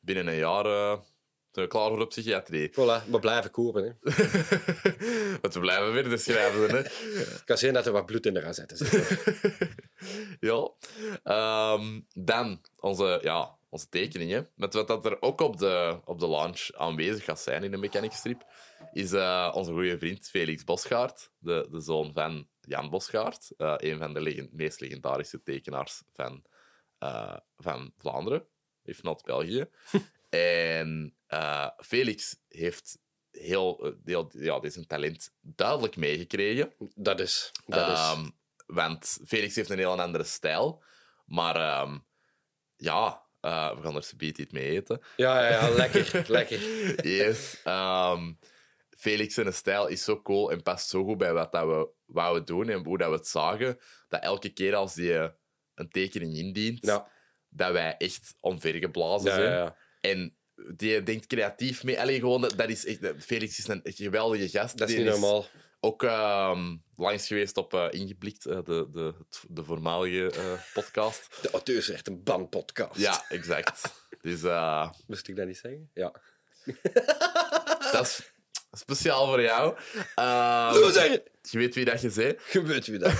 binnen 0.00 0.26
een 0.26 0.36
jaar 0.36 0.64
eh, 0.66 0.98
zijn 1.52 1.66
we 1.66 1.72
klaar 1.72 1.88
voor 1.88 1.98
de 1.98 2.06
psychiatrie. 2.06 2.70
Voilà, 2.70 3.10
we 3.10 3.18
blijven 3.20 3.50
kopen. 3.50 3.84
Hè. 3.84 4.10
Want 5.42 5.54
we 5.54 5.60
blijven 5.60 5.92
weer 5.92 6.08
de 6.08 6.16
schrijven. 6.16 6.70
Hè. 6.70 6.76
Het 7.34 7.44
kan 7.44 7.58
zijn 7.58 7.74
dat 7.74 7.86
er 7.86 7.92
wat 7.92 8.06
bloed 8.06 8.26
in 8.26 8.34
de 8.34 8.40
gazetten 8.40 8.76
zit. 8.76 9.18
ja. 10.40 10.70
Ehm, 11.22 12.00
dan 12.14 12.60
onze, 12.80 13.18
ja, 13.22 13.58
onze 13.68 13.88
tekeningen. 13.88 14.48
Met 14.54 14.74
wat 14.74 14.88
dat 14.88 15.04
er 15.04 15.22
ook 15.22 15.40
op 15.40 15.58
de, 15.58 16.00
op 16.04 16.18
de 16.18 16.28
launch 16.28 16.68
aanwezig 16.74 17.24
gaat 17.24 17.40
zijn 17.40 17.64
in 17.64 17.70
de 17.70 17.76
mechanic 17.76 18.12
strip, 18.12 18.44
is 18.92 19.12
eh, 19.12 19.52
onze 19.54 19.72
goede 19.72 19.98
vriend 19.98 20.28
Felix 20.28 20.64
Bosgaard, 20.64 21.30
de, 21.38 21.66
de 21.70 21.80
zoon 21.80 22.12
van 22.12 22.48
Jan 22.60 22.90
Bosgaard, 22.90 23.50
eh, 23.56 23.74
een 23.76 23.98
van 23.98 24.14
de 24.14 24.20
legen- 24.20 24.48
meest 24.52 24.80
legendarische 24.80 25.42
tekenaars 25.42 26.02
van, 26.12 26.44
eh, 26.98 27.36
van 27.56 27.92
Vlaanderen, 27.98 28.46
if 28.82 29.02
not 29.02 29.22
België. 29.22 29.68
En 30.28 31.16
eh, 31.26 31.68
Felix 31.76 32.36
heeft 32.48 32.98
heel, 33.30 33.86
eh, 33.86 33.92
heel 34.04 34.30
ja, 34.32 34.60
dit 34.60 34.70
is 34.70 34.76
een 34.76 34.86
talent 34.86 35.32
duidelijk 35.40 35.96
meegekregen. 35.96 36.72
Dat 36.94 37.20
is. 37.20 37.52
Dat 37.66 37.88
is. 37.88 37.98
Ehm, 37.98 38.28
want 38.66 39.18
Felix 39.26 39.54
heeft 39.54 39.70
een 39.70 39.78
heel 39.78 40.00
andere 40.00 40.24
stijl. 40.24 40.82
Maar 41.26 41.56
ehm, 41.56 41.98
ja, 42.76 43.22
eh, 43.40 43.74
we 43.76 43.82
gaan 43.82 43.96
er 43.96 44.02
zometeen 44.02 44.40
iets 44.44 44.52
mee 44.52 44.64
eten. 44.70 45.02
Ja, 45.16 45.48
ja, 45.48 45.66
ja, 45.66 45.70
lekker. 45.74 46.24
lekker. 46.38 46.60
Yes. 47.08 47.60
ehm, 47.64 48.32
Felix 48.90 49.34
zijn 49.34 49.52
stijl 49.52 49.86
is 49.86 50.04
zo 50.04 50.22
cool 50.22 50.50
en 50.50 50.62
past 50.62 50.88
zo 50.88 51.04
goed 51.04 51.18
bij 51.18 51.32
wat 51.32 51.52
dat 51.52 51.66
we 51.66 51.88
wouden 52.06 52.44
doen 52.44 52.68
en 52.68 52.84
hoe 52.84 52.98
dat 52.98 53.08
we 53.10 53.16
het 53.16 53.26
zagen, 53.28 53.78
dat 54.08 54.22
elke 54.22 54.48
keer 54.48 54.74
als 54.74 54.94
die 54.94 55.14
een 55.74 55.88
tekening 55.90 56.36
indient, 56.36 56.78
Ja, 56.86 57.10
dat 57.48 57.72
wij 57.72 57.96
echt 57.96 58.34
omvergeblazen 58.40 59.32
zijn. 59.32 59.52
ja. 59.52 59.76
En 60.00 60.36
die 60.76 61.02
denkt 61.02 61.26
creatief 61.26 61.84
mee. 61.84 62.00
Allee, 62.00 62.18
gewoon, 62.18 62.40
dat 62.40 62.56
dat 62.56 62.68
is 62.68 62.86
echt, 62.86 62.98
Felix 63.18 63.58
is 63.58 63.68
een 63.68 63.80
geweldige 63.84 64.48
gast. 64.48 64.78
Dat 64.78 64.88
is 64.88 64.94
Die 64.94 65.04
niet 65.04 65.12
normaal. 65.12 65.46
ook 65.80 66.02
ehm, 66.02 66.76
langs 66.96 67.26
geweest 67.26 67.56
op 67.56 67.74
eh, 67.74 67.86
Ingeblikt, 67.90 68.46
eh, 68.46 68.58
de, 68.64 68.88
de, 68.92 69.14
de 69.48 69.64
voormalige 69.64 70.30
eh, 70.30 70.52
podcast. 70.72 71.28
De 71.42 71.50
auteur 71.50 71.76
is 71.76 71.90
echt 71.90 72.06
een 72.06 72.22
bandpodcast. 72.22 73.00
Ja, 73.00 73.24
exact. 73.28 73.82
Dus 74.22 74.40
Moest 75.06 75.28
ik 75.28 75.36
dat 75.36 75.46
niet 75.46 75.56
zeggen? 75.56 75.90
Ja. 75.94 76.12
dat 77.92 78.06
is 78.06 78.32
speciaal 78.70 79.26
voor 79.26 79.42
jou. 79.42 79.76
Loser! 80.80 81.22
je 81.50 81.58
weet 81.58 81.74
wie 81.74 81.84
dat 81.84 82.00
je 82.00 82.10
zei. 82.10 82.38
Je 82.52 82.62
weet 82.62 82.86
wie 82.86 82.98
dat. 82.98 83.18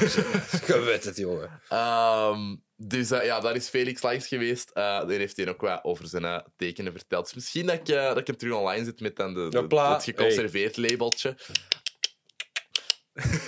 Je 0.66 0.82
weet 0.84 1.04
het, 1.08 1.16
jongen. 1.16 1.60
Ehm, 1.68 2.56
dus 2.76 3.10
eh, 3.10 3.24
ja, 3.24 3.40
daar 3.40 3.54
is 3.56 3.68
Felix 3.68 4.02
langs 4.02 4.26
geweest. 4.26 4.70
Eh 4.70 4.84
daar 4.84 5.08
heeft 5.08 5.36
hij 5.36 5.48
ook 5.48 5.60
wat 5.60 5.84
over 5.84 6.06
zijn 6.06 6.24
eh, 6.24 6.38
tekenen 6.56 6.92
verteld. 6.92 7.24
Dus 7.24 7.34
misschien 7.34 7.66
dat 7.66 7.74
ik, 7.74 7.86
dat 7.86 8.18
ik 8.18 8.26
hem 8.26 8.36
terug 8.36 8.54
online 8.54 8.84
zet 8.84 9.00
met 9.00 9.16
dan 9.16 9.34
de, 9.34 9.66
het 9.76 10.04
geconserveerd 10.04 10.76
labeltje. 10.76 11.36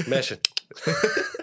Meisje. 0.07 0.41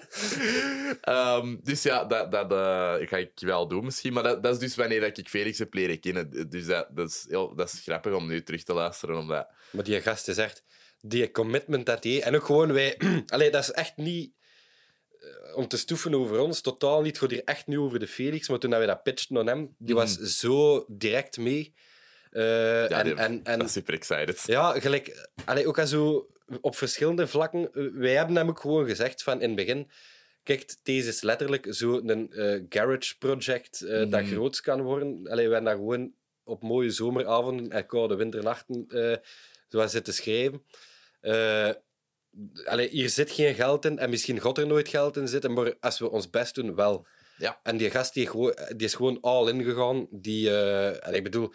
Ehm, 1.02 1.56
dus 1.64 1.84
ja, 1.84 2.06
dat, 2.06 2.32
dat 2.32 2.52
eh, 2.52 3.08
ga 3.08 3.18
ik 3.18 3.32
wel 3.36 3.68
doen 3.68 3.86
misschien. 3.86 4.14
Maar 4.14 4.24
dat, 4.24 4.44
dat 4.44 4.54
is 4.54 4.60
dus 4.60 4.76
wanneer 4.76 5.02
dat 5.02 5.18
ik 5.18 5.30
Felix 5.30 5.60
heb 5.60 5.74
leren 5.74 6.00
kennen. 6.00 6.50
Dus 6.50 6.66
dat, 6.66 6.88
dat, 6.96 7.10
is 7.10 7.26
heel, 7.30 7.56
dat 7.56 7.74
is 7.74 7.80
grappig 7.84 8.14
om 8.14 8.28
nu 8.28 8.44
terug 8.44 8.64
te 8.64 8.74
luisteren. 8.74 9.18
Omdat... 9.18 9.48
Maar 9.72 9.84
die 9.84 10.02
gast 10.02 10.28
is 10.28 10.38
echt... 10.38 10.64
Die 11.02 11.32
commitment 11.32 11.86
dat 11.86 12.04
hij... 12.04 12.22
En 12.22 12.36
ook 12.36 12.46
gewoon 12.46 12.74
wij... 12.74 13.00
Allee, 13.28 13.52
dat 13.52 13.64
is 13.64 13.72
echt 13.72 13.98
niet... 13.98 14.32
eh, 15.20 15.56
Om 15.58 15.68
te 15.68 15.78
stoeven 15.78 16.14
over 16.14 16.40
ons, 16.40 16.62
totaal 16.62 17.02
niet. 17.02 17.12
Het 17.12 17.20
gaat 17.22 17.32
hier 17.32 17.44
echt 17.44 17.68
nu 17.68 17.80
over 17.80 18.00
de 18.00 18.08
Felix. 18.08 18.50
Maar 18.50 18.60
toen 18.60 18.70
dat 18.70 18.80
wij 18.80 18.88
dat 18.88 19.04
pitchten 19.04 19.38
aan 19.38 19.48
hem, 19.48 19.76
die 19.78 19.96
was 19.96 20.14
zo 20.18 20.86
direct 20.88 21.38
mee. 21.38 21.74
Eh, 22.32 22.44
Ja, 22.44 22.88
en, 22.90 23.04
die- 23.06 23.14
en, 23.16 23.40
en, 23.44 23.58
dat 23.60 23.68
is 23.68 23.74
super 23.74 23.94
excited. 23.94 24.44
Ja, 24.46 24.80
gelijk, 24.80 25.30
allee, 25.46 25.68
ook 25.68 25.80
al 25.80 25.88
zo 25.88 26.28
op 26.62 26.76
verschillende 26.76 27.28
vlakken. 27.28 27.74
eh, 27.74 27.88
Wij 27.94 28.14
hebben 28.16 28.36
hem 28.36 28.50
ook 28.50 28.60
gewoon 28.60 28.86
gezegd 28.86 29.24
van 29.24 29.42
in 29.42 29.48
het 29.48 29.56
begin. 29.56 29.90
Kijk, 30.44 30.76
deze 30.84 31.08
is 31.10 31.22
letterlijk 31.22 31.66
zo'n 31.70 32.32
eh 32.32 32.62
garage 32.70 33.18
project 33.18 33.82
eh, 33.82 33.90
dat 34.10 34.22
Mhm. 34.22 34.26
groot 34.34 34.62
kan 34.62 34.82
worden. 34.82 35.08
Allee, 35.30 35.48
we 35.48 35.54
hebben 35.54 35.64
daar 35.64 35.76
gewoon 35.76 36.14
op 36.44 36.62
mooie 36.62 36.90
zomeravonden 36.92 37.70
en 37.72 37.86
koude 37.86 38.16
winternachten 38.16 38.86
zo 39.70 39.88
zitten 39.88 40.14
schrijven. 40.14 40.64
Allee, 42.66 42.90
hier 42.90 43.10
zit 43.10 43.32
geen 43.32 43.56
geld 43.56 43.86
in 43.86 44.00
en 44.00 44.10
misschien 44.10 44.42
gaat 44.42 44.58
er 44.58 44.68
nooit 44.68 44.88
geld 44.88 45.18
in 45.18 45.28
zitten, 45.28 45.54
maar 45.54 45.76
als 45.80 46.00
we 46.00 46.10
ons 46.10 46.30
best 46.30 46.56
doen, 46.56 46.76
wel. 46.76 47.08
Ja. 47.38 47.60
En 47.64 47.78
die 47.78 47.90
gast 47.90 48.14
die, 48.14 48.28
gewoon, 48.28 48.58
die 48.76 48.88
is 48.88 48.94
gewoon 48.94 49.18
all 49.22 49.50
in 49.50 49.64
gegaan. 49.64 50.08
Die, 50.12 50.52
allee, 50.52 51.18
ik 51.18 51.24
bedoel, 51.24 51.54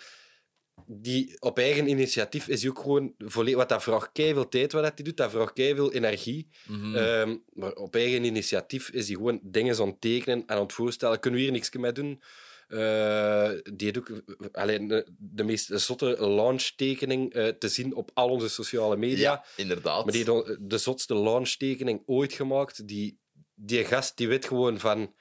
die 0.87 1.37
op 1.41 1.59
eigen 1.59 1.89
initiatief 1.89 2.49
is 2.49 2.63
hij 2.63 2.71
ook 2.71 2.79
gewoon 2.79 3.15
volledig. 3.19 3.59
Wat 3.59 3.69
dat 3.69 3.83
vraagt 3.83 4.11
veel 4.13 4.49
tijd 4.49 4.73
wat 4.73 4.83
dat 4.83 4.93
hij 4.95 5.05
doet, 5.05 5.17
dat 5.17 5.31
vraagt 5.31 5.53
veel 5.55 5.93
energie. 5.93 6.49
Mhm. 6.67 6.95
Ehm, 6.95 7.37
maar 7.53 7.73
op 7.73 7.95
eigen 7.95 8.25
initiatief 8.25 8.91
is 8.91 9.07
hij 9.07 9.17
gewoon 9.17 9.41
dingen 9.43 9.81
aan 9.81 9.87
het 9.87 10.01
tekenen 10.01 10.39
en 10.47 10.57
aan 10.57 10.63
het 10.63 10.73
voorstellen. 10.73 11.21
Kunnen 11.21 11.41
we 11.41 11.45
hier 11.47 11.55
niks 11.55 11.71
mee 11.71 11.93
doen? 11.93 12.23
Eh, 12.69 13.51
die 13.75 13.91
heeft 13.91 13.99
ook 13.99 14.23
alleen 14.53 14.89
de, 14.89 15.07
de 15.19 15.45
meest 15.45 15.81
zotte 15.81 16.29
launch-tekening 16.29 17.33
eh, 17.33 17.49
te 17.49 17.69
zien 17.69 17.95
op 17.95 18.11
al 18.15 18.29
onze 18.29 18.49
sociale 18.49 18.97
media. 18.97 19.33
ja, 19.33 19.45
inderdaad. 19.57 20.05
Maar 20.05 20.13
die 20.13 20.25
dan 20.25 20.57
de 20.61 20.79
zotste 20.79 21.15
launch-tekening 21.15 22.03
ooit 22.07 22.33
gemaakt. 22.33 22.89
Die, 22.89 23.19
die 23.55 23.85
gast 23.85 24.17
die 24.17 24.29
weet 24.29 24.47
gewoon 24.47 24.79
van. 24.79 25.15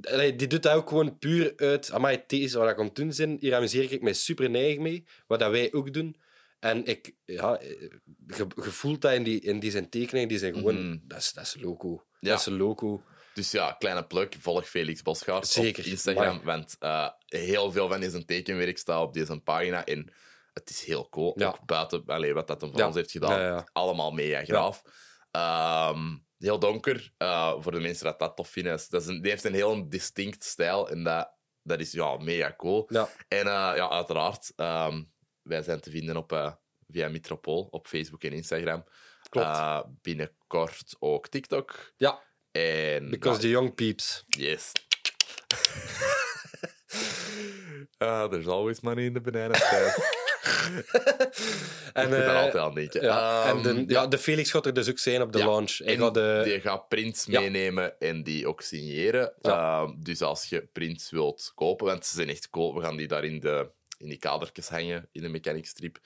Allee, 0.00 0.36
die 0.36 0.46
doet 0.46 0.62
dat 0.62 0.72
ook 0.74 0.88
gewoon 0.88 1.18
puur 1.18 1.52
uit. 1.56 1.92
Amai, 1.92 2.22
dit 2.26 2.40
is 2.40 2.52
wat 2.52 2.70
ik 2.70 2.78
aan 2.78 2.84
het 2.84 2.94
doen 2.94 3.12
ben. 3.16 3.36
Hier 3.40 3.54
amuseer 3.54 3.92
ik 3.92 4.02
mij 4.02 4.12
super 4.12 4.50
neig 4.50 4.78
mee. 4.78 5.06
Wat 5.26 5.38
dat 5.38 5.50
wij 5.50 5.72
ook 5.72 5.92
doen. 5.92 6.16
En 6.60 6.84
ik, 6.84 7.14
ja, 7.24 7.58
eh, 7.58 7.88
voelt 8.56 9.00
dat 9.00 9.12
in 9.12 9.22
die, 9.22 9.40
in 9.40 9.60
die 9.60 9.70
zijn 9.70 9.88
tekeningen. 9.88 10.28
Die 10.28 10.38
zijn 10.38 10.54
gewoon. 10.54 10.86
Mhm. 10.88 10.98
Dat, 11.02 11.18
is, 11.18 11.32
dat 11.32 11.44
is 11.44 11.56
loco. 11.60 12.04
Ja. 12.20 12.30
Dat 12.30 12.38
is 12.40 12.46
loco. 12.46 13.02
Dus 13.34 13.50
ja, 13.50 13.72
kleine 13.72 14.06
plug, 14.06 14.28
volg 14.38 14.68
Felix 14.68 15.02
Bosgaard 15.02 15.46
Zeker, 15.46 15.84
op 15.84 15.90
Instagram. 15.90 16.40
Want 16.44 16.76
eh, 16.78 17.08
heel 17.26 17.72
veel 17.72 17.88
van 17.88 18.10
zijn 18.10 18.26
tekenwerk 18.26 18.78
staat 18.78 19.02
op 19.02 19.14
deze 19.14 19.40
pagina. 19.40 19.84
En 19.84 20.12
het 20.52 20.70
is 20.70 20.84
heel 20.84 21.08
cool. 21.08 21.32
Ja. 21.36 21.46
Ook 21.46 21.66
buiten 21.66 22.02
allee, 22.06 22.34
wat 22.34 22.46
dat 22.46 22.60
hem 22.60 22.70
Ja. 22.76 22.86
ons 22.86 22.94
heeft 22.94 23.10
gedaan. 23.10 23.64
Allemaal 23.72 24.10
mega 24.10 24.44
graaf. 24.44 24.82
Ehm, 25.30 26.16
heel 26.42 26.58
donker. 26.58 27.12
eh, 27.18 27.54
voor 27.58 27.72
de 27.72 27.80
mensen 27.80 28.04
dat 28.04 28.18
dat 28.18 28.36
tof 28.36 28.48
vinden. 28.48 28.80
Dat 28.88 29.02
is 29.02 29.06
een, 29.08 29.20
die 29.22 29.30
heeft 29.30 29.44
een 29.44 29.54
heel 29.54 29.88
distinct 29.88 30.44
stijl. 30.44 30.90
En 30.90 31.02
dat, 31.04 31.32
dat 31.62 31.80
is 31.80 31.92
ja, 31.92 32.16
mega 32.16 32.54
cool. 32.56 32.86
Ja. 32.88 33.08
En 33.28 33.38
eh, 33.46 33.72
ja, 33.76 33.90
uiteraard, 33.90 34.52
ehm, 34.56 35.02
wij 35.42 35.62
zijn 35.62 35.80
te 35.80 35.90
vinden 35.90 36.16
op, 36.16 36.32
eh, 36.32 36.52
via 36.88 37.08
Metropool 37.08 37.68
op 37.70 37.86
Facebook 37.86 38.24
en 38.24 38.32
Instagram. 38.32 38.84
Klopt. 39.28 39.84
Binnenkort 40.02 40.96
ook 40.98 41.28
TikTok. 41.28 41.92
Ja, 41.96 42.22
En, 42.50 43.10
because 43.10 43.40
the 43.40 43.48
young 43.48 43.74
peeps. 43.74 44.24
Yes. 44.28 44.72
Ah, 47.98 48.28
there's 48.30 48.46
always 48.46 48.80
money 48.80 49.04
in 49.04 49.12
the 49.12 49.20
banana 49.20 49.54
stand. 49.54 49.94
En, 51.92 52.04
Ik 52.04 52.10
daar 52.10 52.26
eh, 52.34 52.36
altijd 52.42 52.64
aan 52.64 52.74
denken. 52.74 53.02
ja, 53.02 53.44
en 53.44 53.56
Ehm, 53.56 53.62
de, 53.62 53.84
ja, 53.92 54.06
de 54.06 54.18
Felix 54.18 54.50
gaat 54.50 54.66
er 54.66 54.74
dus 54.74 54.90
ook 54.90 54.98
zijn 54.98 55.22
op 55.22 55.32
de 55.32 55.38
Ja. 55.38 55.46
launch. 55.46 55.78
Hij 55.78 55.86
en 55.94 55.98
gaat 55.98 56.14
de, 56.14 56.40
die 56.44 56.60
gaat 56.60 56.88
prints 56.88 57.24
Ja. 57.24 57.40
meenemen 57.40 57.98
en 58.00 58.22
die 58.22 58.46
ook 58.46 58.60
signeren. 58.60 59.32
Ehm, 59.42 59.90
dus 59.98 60.22
als 60.22 60.44
je 60.44 60.68
prints 60.72 61.10
wilt 61.10 61.52
kopen, 61.54 61.86
want 61.86 62.06
ze 62.06 62.14
zijn 62.16 62.28
echt 62.28 62.50
cool, 62.50 62.74
we 62.74 62.82
gaan 62.82 62.96
die 62.96 63.08
daar 63.08 63.24
in, 63.24 63.40
de, 63.40 63.70
in 63.98 64.08
die 64.08 64.18
kadertjes 64.18 64.68
hangen, 64.68 65.08
in 65.12 65.22
de 65.22 65.28
mechanic 65.28 65.66
strip. 65.66 65.98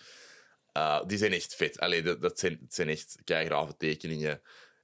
Eh, 0.73 1.01
die 1.07 1.19
zijn 1.19 1.33
echt 1.33 1.55
vet. 1.55 1.79
Allee, 1.81 2.03
dat, 2.03 2.21
dat 2.23 2.39
zijn, 2.39 2.59
het 2.63 2.75
zijn 2.75 2.89
echt 2.89 3.17
keigrave 3.25 3.77
tekeningen. 3.77 4.41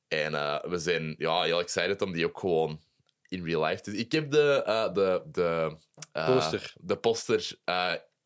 En 0.09 0.35
eh, 0.35 0.65
we 0.65 0.79
zijn 0.79 1.15
ja, 1.19 1.43
heel 1.43 1.61
excited 1.61 2.03
om 2.03 2.13
die 2.13 2.27
ook 2.27 2.39
gewoon 2.39 2.81
in 3.29 3.45
real 3.45 3.65
life 3.65 3.83
te 3.83 3.91
zien. 3.91 4.01
Ik 4.01 4.13
heb 4.13 4.31
de, 4.31 4.63
eh, 4.67 4.93
de, 4.95 5.23
de, 5.33 5.77
Poster. 6.13 6.73
de 6.81 6.97
poster 6.97 7.53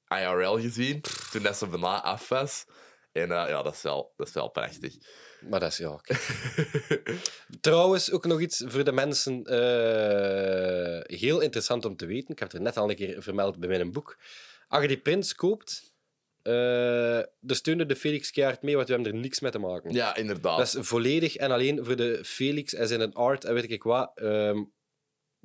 IRL 0.08 0.58
gezien, 0.60 1.00
toen 1.30 1.42
dat 1.42 1.57
ze 1.57 1.66
bijna 1.66 2.02
af 2.02 2.28
was. 2.28 2.64
En 3.12 3.22
eh, 3.22 3.48
ja, 3.48 3.62
dat 3.62 3.74
is, 3.74 3.82
wel, 3.82 4.12
dat 4.16 4.26
is 4.28 4.32
wel 4.34 4.48
prachtig. 4.48 4.94
Maar 5.48 5.61
dat 5.61 5.70
is 5.70 5.76
ja. 5.76 5.90
oké. 5.92 6.16
Trouwens, 7.61 8.11
ook 8.12 8.26
nog 8.26 8.40
iets 8.40 8.64
voor 8.66 8.84
de 8.84 8.92
mensen. 8.92 9.44
eh, 9.44 11.18
heel 11.18 11.40
interessant 11.40 11.84
om 11.84 11.96
te 11.96 12.07
weten. 12.07 12.28
Ik 12.30 12.38
heb 12.38 12.48
het 12.48 12.57
er 12.57 12.62
net 12.64 12.76
al 12.76 12.90
een 12.90 12.96
keer 12.96 13.22
vermeld 13.22 13.59
bij 13.59 13.68
mijn 13.68 13.92
boek. 13.92 14.18
Als 14.68 14.82
je 14.82 14.88
die 14.88 14.98
prints 15.00 15.34
koopt, 15.34 15.94
eh 16.42 17.18
er 17.18 17.54
steunde 17.57 17.86
de 17.86 17.96
Felix 17.96 18.30
keihard 18.30 18.62
mee, 18.62 18.74
want 18.76 18.88
we 18.88 18.94
hebben 18.94 19.12
er 19.12 19.18
niks 19.18 19.40
mee 19.40 19.50
te 19.50 19.59
maken. 19.59 19.92
Ja, 19.92 20.16
inderdaad. 20.16 20.59
Dat 20.59 20.66
is 20.74 20.88
volledig 20.88 21.36
en 21.36 21.50
alleen 21.50 21.84
voor 21.84 21.96
de 21.96 22.20
Felix 22.24 22.74
en 22.74 22.88
zijn 22.88 23.14
art 23.14 23.44
en 23.44 23.54
weet 23.54 23.70
ik 23.70 23.82
wat. 23.82 24.11
ehm, 24.14 24.62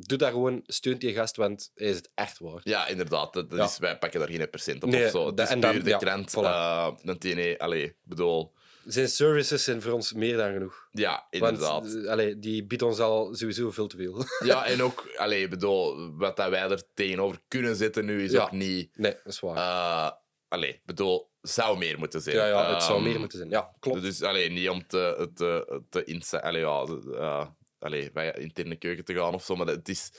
doe 0.07 0.17
daar 0.17 0.31
gewoon, 0.31 0.61
steunt 0.65 1.01
die 1.01 1.13
gast, 1.13 1.35
want 1.35 1.71
hij 1.75 1.87
is 1.87 1.95
het 1.95 2.11
echt 2.15 2.39
waard. 2.39 2.63
Ja, 2.63 2.87
inderdaad. 2.87 3.33
Dat, 3.33 3.49
dat 3.49 3.59
Ja. 3.59 3.65
Is, 3.65 3.77
wij 3.77 3.97
pakken 3.97 4.19
daar 4.19 4.29
geen 4.29 4.49
procent 4.49 4.83
op 4.83 4.89
Nee, 4.89 5.05
of 5.05 5.11
zo. 5.11 5.25
Het 5.25 5.39
is 5.39 5.49
en 5.49 5.59
dan- 5.59 5.79
de 5.79 5.89
ja, 5.89 5.97
krant. 5.97 6.31
voilà. 6.31 6.43
eh, 6.43 7.33
nee, 7.35 7.61
allee, 7.61 7.95
bedoel... 8.03 8.53
Zijn 8.85 9.09
services 9.09 9.63
zijn 9.63 9.81
voor 9.81 9.91
ons 9.91 10.13
meer 10.13 10.37
dan 10.37 10.51
genoeg. 10.53 10.87
Ja, 10.91 11.27
inderdaad. 11.29 11.81
Want 11.81 11.95
eh, 12.03 12.11
allee, 12.11 12.39
die 12.39 12.65
biedt 12.65 12.81
ons 12.81 12.99
al 12.99 13.35
sowieso 13.35 13.71
veel 13.71 13.87
te 13.87 13.97
veel. 13.97 14.23
Ja, 14.49 14.65
en 14.65 14.83
ook, 14.83 15.09
allee, 15.17 15.47
bedoel, 15.47 16.11
wat 16.17 16.37
dat 16.37 16.49
wij 16.49 16.69
er 16.69 16.83
tegenover 16.93 17.39
kunnen 17.47 17.75
zetten 17.75 18.05
nu 18.05 18.23
is 18.23 18.31
Ja. 18.31 18.41
ook 18.43 18.51
niet... 18.51 18.97
nee, 18.97 19.11
dat 19.23 19.33
is 19.33 19.39
waar. 19.39 19.55
eh 19.57 20.11
allee, 20.47 20.81
bedoel, 20.85 21.29
zou 21.41 21.77
meer 21.77 21.99
moeten 21.99 22.21
zijn. 22.21 22.35
ja, 22.35 22.47
ja, 22.47 22.73
het 22.73 22.83
zou 22.83 22.97
Ehm, 22.97 23.07
meer 23.07 23.19
moeten 23.19 23.37
zijn. 23.37 23.49
Ja, 23.49 23.75
klopt. 23.79 24.01
Dus 24.01 24.21
alleen 24.21 24.53
niet 24.53 24.69
om 24.69 24.87
te, 24.87 25.29
te, 25.35 25.81
te 25.89 26.03
insa- 26.03 26.37
allee, 26.39 26.61
ja, 26.61 26.85
uh, 27.07 27.47
allee, 27.81 28.11
bij 28.11 28.33
interne 28.33 28.75
keuken 28.75 29.05
te 29.05 29.13
gaan 29.13 29.33
of 29.33 29.43
zo, 29.43 29.55
maar 29.55 29.67
het 29.67 29.89
is 29.89 30.11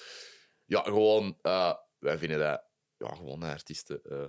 ja, 0.65 0.83
gewoon, 0.83 1.39
eh, 1.43 1.75
wij 1.99 2.19
vinden 2.19 2.39
dat 2.39 2.65
ja, 2.97 3.15
gewoon 3.15 3.43
artiesten 3.43 4.03
eh, 4.05 4.25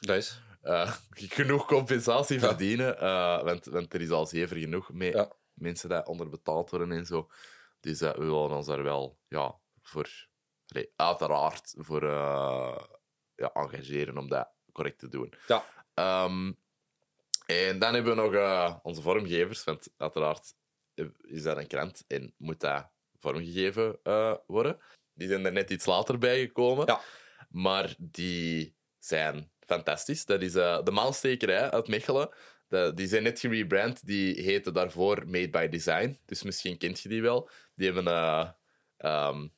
Dat 0.00 0.16
is. 0.16 0.40
eh, 0.62 0.92
genoeg 1.38 1.66
compensatie 1.66 2.40
Ja. 2.40 2.46
verdienen. 2.48 2.98
want, 3.44 3.64
want 3.64 3.94
er 3.94 4.00
is 4.00 4.10
al 4.10 4.26
zeker 4.26 4.56
genoeg 4.56 4.92
mee 4.92 5.10
Ja. 5.12 5.32
mensen 5.52 5.88
die 5.88 6.06
onderbetaald 6.06 6.70
worden 6.70 6.92
en 6.92 7.06
zo. 7.06 7.30
Dus 7.80 8.00
we 8.00 8.12
willen 8.16 8.50
ons 8.50 8.66
daar 8.66 8.82
wel 8.82 9.18
ja, 9.28 9.58
voor, 9.82 10.28
allee, 10.66 10.92
uiteraard 10.96 11.74
voor 11.76 12.04
ja, 13.34 13.52
engageren 13.52 14.18
om 14.18 14.28
dat 14.28 14.50
correct 14.72 14.98
te 14.98 15.08
doen. 15.08 15.32
Ja. 15.46 15.64
Ehm, 15.94 16.52
en 17.46 17.78
dan 17.78 17.94
hebben 17.94 18.16
we 18.16 18.22
nog 18.22 18.80
onze 18.82 19.02
vormgevers, 19.02 19.64
want 19.64 19.88
uiteraard 19.96 20.54
is 21.22 21.42
dat 21.42 21.56
een 21.56 21.66
krant 21.66 22.04
en 22.06 22.34
moet 22.36 22.60
dat 22.60 22.90
vormgegeven 23.18 23.98
eh, 24.02 24.34
worden. 24.46 24.78
Die 25.14 25.28
zijn 25.28 25.44
er 25.46 25.52
net 25.52 25.70
iets 25.70 25.86
later 25.86 26.18
bij 26.18 26.40
gekomen, 26.40 26.86
Ja. 26.86 27.00
maar 27.50 27.94
die 27.98 28.76
zijn 28.98 29.50
fantastisch. 29.60 30.24
Dat 30.24 30.42
is 30.42 30.54
eh, 30.54 30.82
de 30.84 30.90
Maanstekerij 30.90 31.70
uit 31.70 31.88
Mechelen. 31.88 32.28
De- 32.68 32.92
die 32.94 33.06
zijn 33.06 33.22
net 33.22 33.40
gerebrand. 33.40 34.06
Die 34.06 34.42
heette 34.42 34.72
daarvoor 34.72 35.22
Made 35.26 35.50
by 35.50 35.66
Design. 35.68 36.18
Dus 36.26 36.42
misschien 36.42 36.78
kent 36.78 37.00
je 37.00 37.08
die 37.08 37.22
wel. 37.22 37.48
Die 37.74 37.92
hebben 37.92 38.06
eh, 38.12 38.48
ehm, 38.96 39.48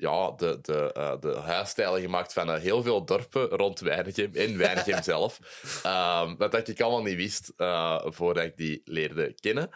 ja, 0.00 0.30
de, 0.30 0.58
de, 0.62 0.92
eh, 0.92 1.20
de 1.20 1.34
huisstijlen 1.36 2.00
gemaakt 2.00 2.32
van 2.32 2.50
eh, 2.50 2.60
heel 2.60 2.82
veel 2.82 3.04
dorpen 3.04 3.48
rond 3.48 3.80
Weinigem 3.80 4.30
en 4.34 4.58
Weinigem 4.58 5.02
zelf. 5.12 5.38
Ehm, 5.82 6.36
wat 6.36 6.52
dat 6.52 6.68
ik 6.68 6.80
allemaal 6.80 7.02
niet 7.02 7.16
wist 7.16 7.52
eh, 7.56 8.00
voordat 8.04 8.44
ik 8.44 8.56
die 8.56 8.80
leerde 8.84 9.34
kennen. 9.40 9.70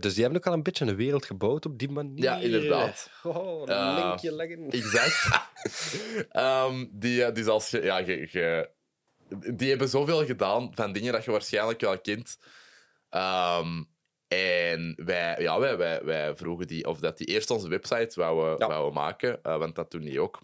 Dus 0.00 0.14
die 0.14 0.22
hebben 0.22 0.40
ook 0.40 0.46
al 0.46 0.52
een 0.52 0.62
beetje 0.62 0.86
een 0.86 0.96
wereld 0.96 1.24
gebouwd 1.26 1.66
op 1.66 1.78
die 1.78 1.90
manier. 1.90 2.22
Ja, 2.24 2.36
inderdaad. 2.38 3.10
Oh, 3.22 3.62
een 3.62 3.68
Eh, 3.68 3.98
linkje 4.04 4.32
leggen. 4.32 4.70
Exact. 4.80 5.28
Ehm, 6.30 6.86
die, 6.90 7.32
dus 7.32 7.46
als 7.46 7.70
je, 7.70 7.82
ja, 7.82 7.98
je, 7.98 8.28
je- 8.30 8.70
die 9.54 9.68
hebben 9.68 9.88
zoveel 9.88 10.24
gedaan 10.26 10.70
van 10.74 10.92
dingen 10.92 11.12
dat 11.12 11.24
je 11.24 11.30
waarschijnlijk 11.30 11.80
wel 11.80 12.00
kent. 12.00 12.38
Ehm, 13.10 13.82
en 14.28 14.94
wij, 15.04 15.36
ja, 15.42 15.58
wij, 15.60 15.76
wij, 15.76 16.04
wij 16.04 16.36
vroegen 16.36 16.66
die 16.66 16.86
of 16.86 16.98
dat 16.98 17.18
die 17.18 17.26
eerst 17.26 17.50
onze 17.50 17.68
website 17.68 18.20
wouden, 18.20 18.58
Ja. 18.58 18.66
wouden 18.66 18.94
maken, 18.94 19.42
eh, 19.42 19.58
want 19.58 19.74
dat 19.74 19.90
doen 19.90 20.04
die 20.04 20.20
ook. 20.20 20.40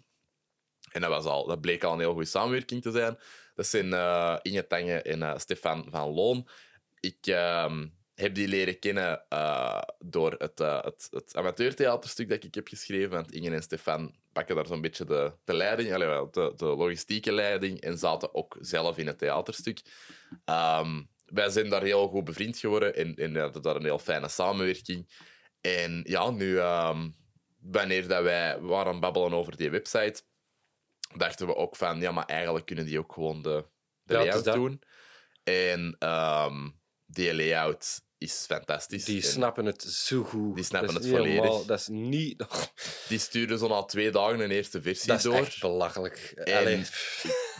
En 0.92 1.00
dat, 1.00 1.10
was 1.10 1.24
al, 1.24 1.46
dat 1.46 1.60
bleek 1.60 1.84
al 1.84 1.92
een 1.92 1.98
heel 1.98 2.12
goede 2.12 2.26
samenwerking 2.26 2.82
te 2.82 2.90
zijn. 2.90 3.18
Dat 3.54 3.66
zijn 3.66 3.92
eh, 3.92 4.36
Inge 4.42 4.66
Tange 4.66 5.02
en 5.02 5.22
eh, 5.22 5.38
Stefan 5.38 5.86
van 5.90 6.10
Loon. 6.10 6.48
Ik 7.00 7.26
ehm, 7.26 7.86
heb 8.14 8.34
die 8.34 8.48
leren 8.48 8.78
kennen 8.78 9.24
eh, 9.28 9.82
door 9.98 10.34
het, 10.38 10.60
eh, 10.60 10.82
het, 10.82 11.08
het 11.10 11.36
amateurtheaterstuk 11.36 12.28
dat 12.28 12.44
ik 12.44 12.54
heb 12.54 12.68
geschreven. 12.68 13.10
Want 13.10 13.32
Inge 13.32 13.50
en 13.54 13.62
Stefan 13.62 14.14
pakken 14.32 14.54
daar 14.56 14.66
zo'n 14.66 14.80
beetje 14.80 15.04
de, 15.04 15.32
de 15.44 15.54
leiding, 15.54 15.94
allee, 15.94 16.28
de, 16.30 16.52
de 16.56 16.64
logistieke 16.64 17.32
leiding, 17.32 17.80
en 17.80 17.98
zaten 17.98 18.34
ook 18.34 18.56
zelf 18.60 18.98
in 18.98 19.06
het 19.06 19.18
theaterstuk. 19.18 19.80
Ehm, 20.44 21.02
wij 21.30 21.50
zijn 21.50 21.68
daar 21.68 21.82
heel 21.82 22.08
goed 22.08 22.24
bevriend 22.24 22.58
geworden 22.58 22.94
en, 22.96 23.14
en 23.14 23.32
we 23.32 23.38
hadden 23.40 23.62
daar 23.62 23.76
een 23.76 23.84
heel 23.84 23.98
fijne 23.98 24.28
samenwerking. 24.28 25.10
En 25.60 26.00
ja, 26.08 26.30
nu, 26.30 26.58
ehm, 26.58 27.10
wanneer 27.60 28.08
dat 28.08 28.22
wij 28.22 28.60
waren 28.60 28.92
aan 28.92 29.00
babbelen 29.00 29.32
over 29.32 29.56
die 29.56 29.70
website, 29.70 30.22
dachten 31.16 31.46
we 31.46 31.56
ook 31.56 31.76
van, 31.76 32.00
ja, 32.00 32.10
maar 32.12 32.24
eigenlijk 32.24 32.66
kunnen 32.66 32.84
die 32.84 32.98
ook 32.98 33.12
gewoon 33.12 33.42
de, 33.42 33.64
de 34.02 34.14
Ja, 34.14 34.18
layout 34.20 34.44
doen. 34.44 34.82
En 35.44 35.96
ehm, 35.98 36.68
die 37.06 37.34
layout 37.34 38.00
is 38.18 38.44
fantastisch. 38.46 39.04
Die 39.04 39.22
En 39.22 39.28
snappen 39.28 39.64
het 39.64 39.82
zo 39.82 40.22
goed. 40.22 40.54
Die 40.54 40.64
snappen 40.64 40.94
het 40.94 41.06
volledig. 41.08 41.64
Dat 41.64 41.80
is 41.80 41.88
niet... 41.88 42.44
die 43.08 43.18
stuurden 43.18 43.58
zo 43.58 43.68
na 43.68 43.82
twee 43.82 44.10
dagen 44.10 44.40
een 44.40 44.50
eerste 44.50 44.82
versie 44.82 45.06
Dat 45.08 45.16
is 45.16 45.22
door. 45.22 45.34
echt 45.34 45.60
belachelijk. 45.60 46.32
En 46.34 46.84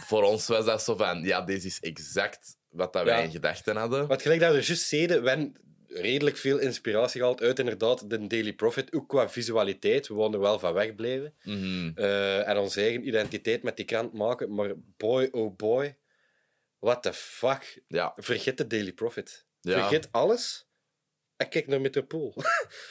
voor 0.07 0.23
ons 0.23 0.47
was 0.47 0.65
dat 0.65 0.83
zo 0.83 0.97
van, 0.97 1.23
ja, 1.23 1.41
dit 1.41 1.65
is 1.65 1.81
exact 1.81 2.57
wat 2.71 2.93
dat 2.93 3.05
wij 3.05 3.25
in 3.25 3.31
gedachten 3.31 3.77
hadden. 3.77 4.07
Wat 4.07 4.23
gelijk 4.23 4.41
dat 4.41 4.55
we 4.55 4.63
juist 4.63 4.87
zeiden, 4.87 5.23
we 5.23 5.29
hebben 5.29 5.57
redelijk 5.89 6.37
veel 6.37 6.59
inspiratie 6.59 7.21
gehaald 7.21 7.41
uit 7.41 7.59
inderdaad 7.59 8.11
de 8.11 8.27
Daily 8.27 8.53
Profit, 8.53 8.93
ook 8.93 9.09
qua 9.09 9.29
visualiteit. 9.29 10.09
We 10.09 10.15
wouden 10.15 10.41
er 10.41 10.47
wel 10.47 10.59
van 10.59 10.73
wegblijven. 10.73 11.35
Mhm. 11.43 11.91
Eh, 11.95 12.49
en 12.49 12.57
onze 12.57 12.81
eigen 12.81 13.07
identiteit 13.07 13.63
met 13.63 13.77
die 13.77 13.85
krant 13.85 14.13
maken. 14.13 14.55
Maar 14.55 14.73
boy, 14.97 15.29
oh 15.33 15.57
boy, 15.57 15.97
what 16.79 17.03
the 17.03 17.13
fuck. 17.13 17.83
Ja, 17.89 18.13
Vergeet 18.17 18.59
de 18.59 18.67
Daily 18.67 18.93
Profit. 18.93 19.47
Ja. 19.61 19.73
Vergeet 19.79 20.09
alles 20.11 20.69
en 21.37 21.49
kijk 21.49 21.67
naar 21.67 21.81
Metropool. 21.81 22.35
en 22.37 22.45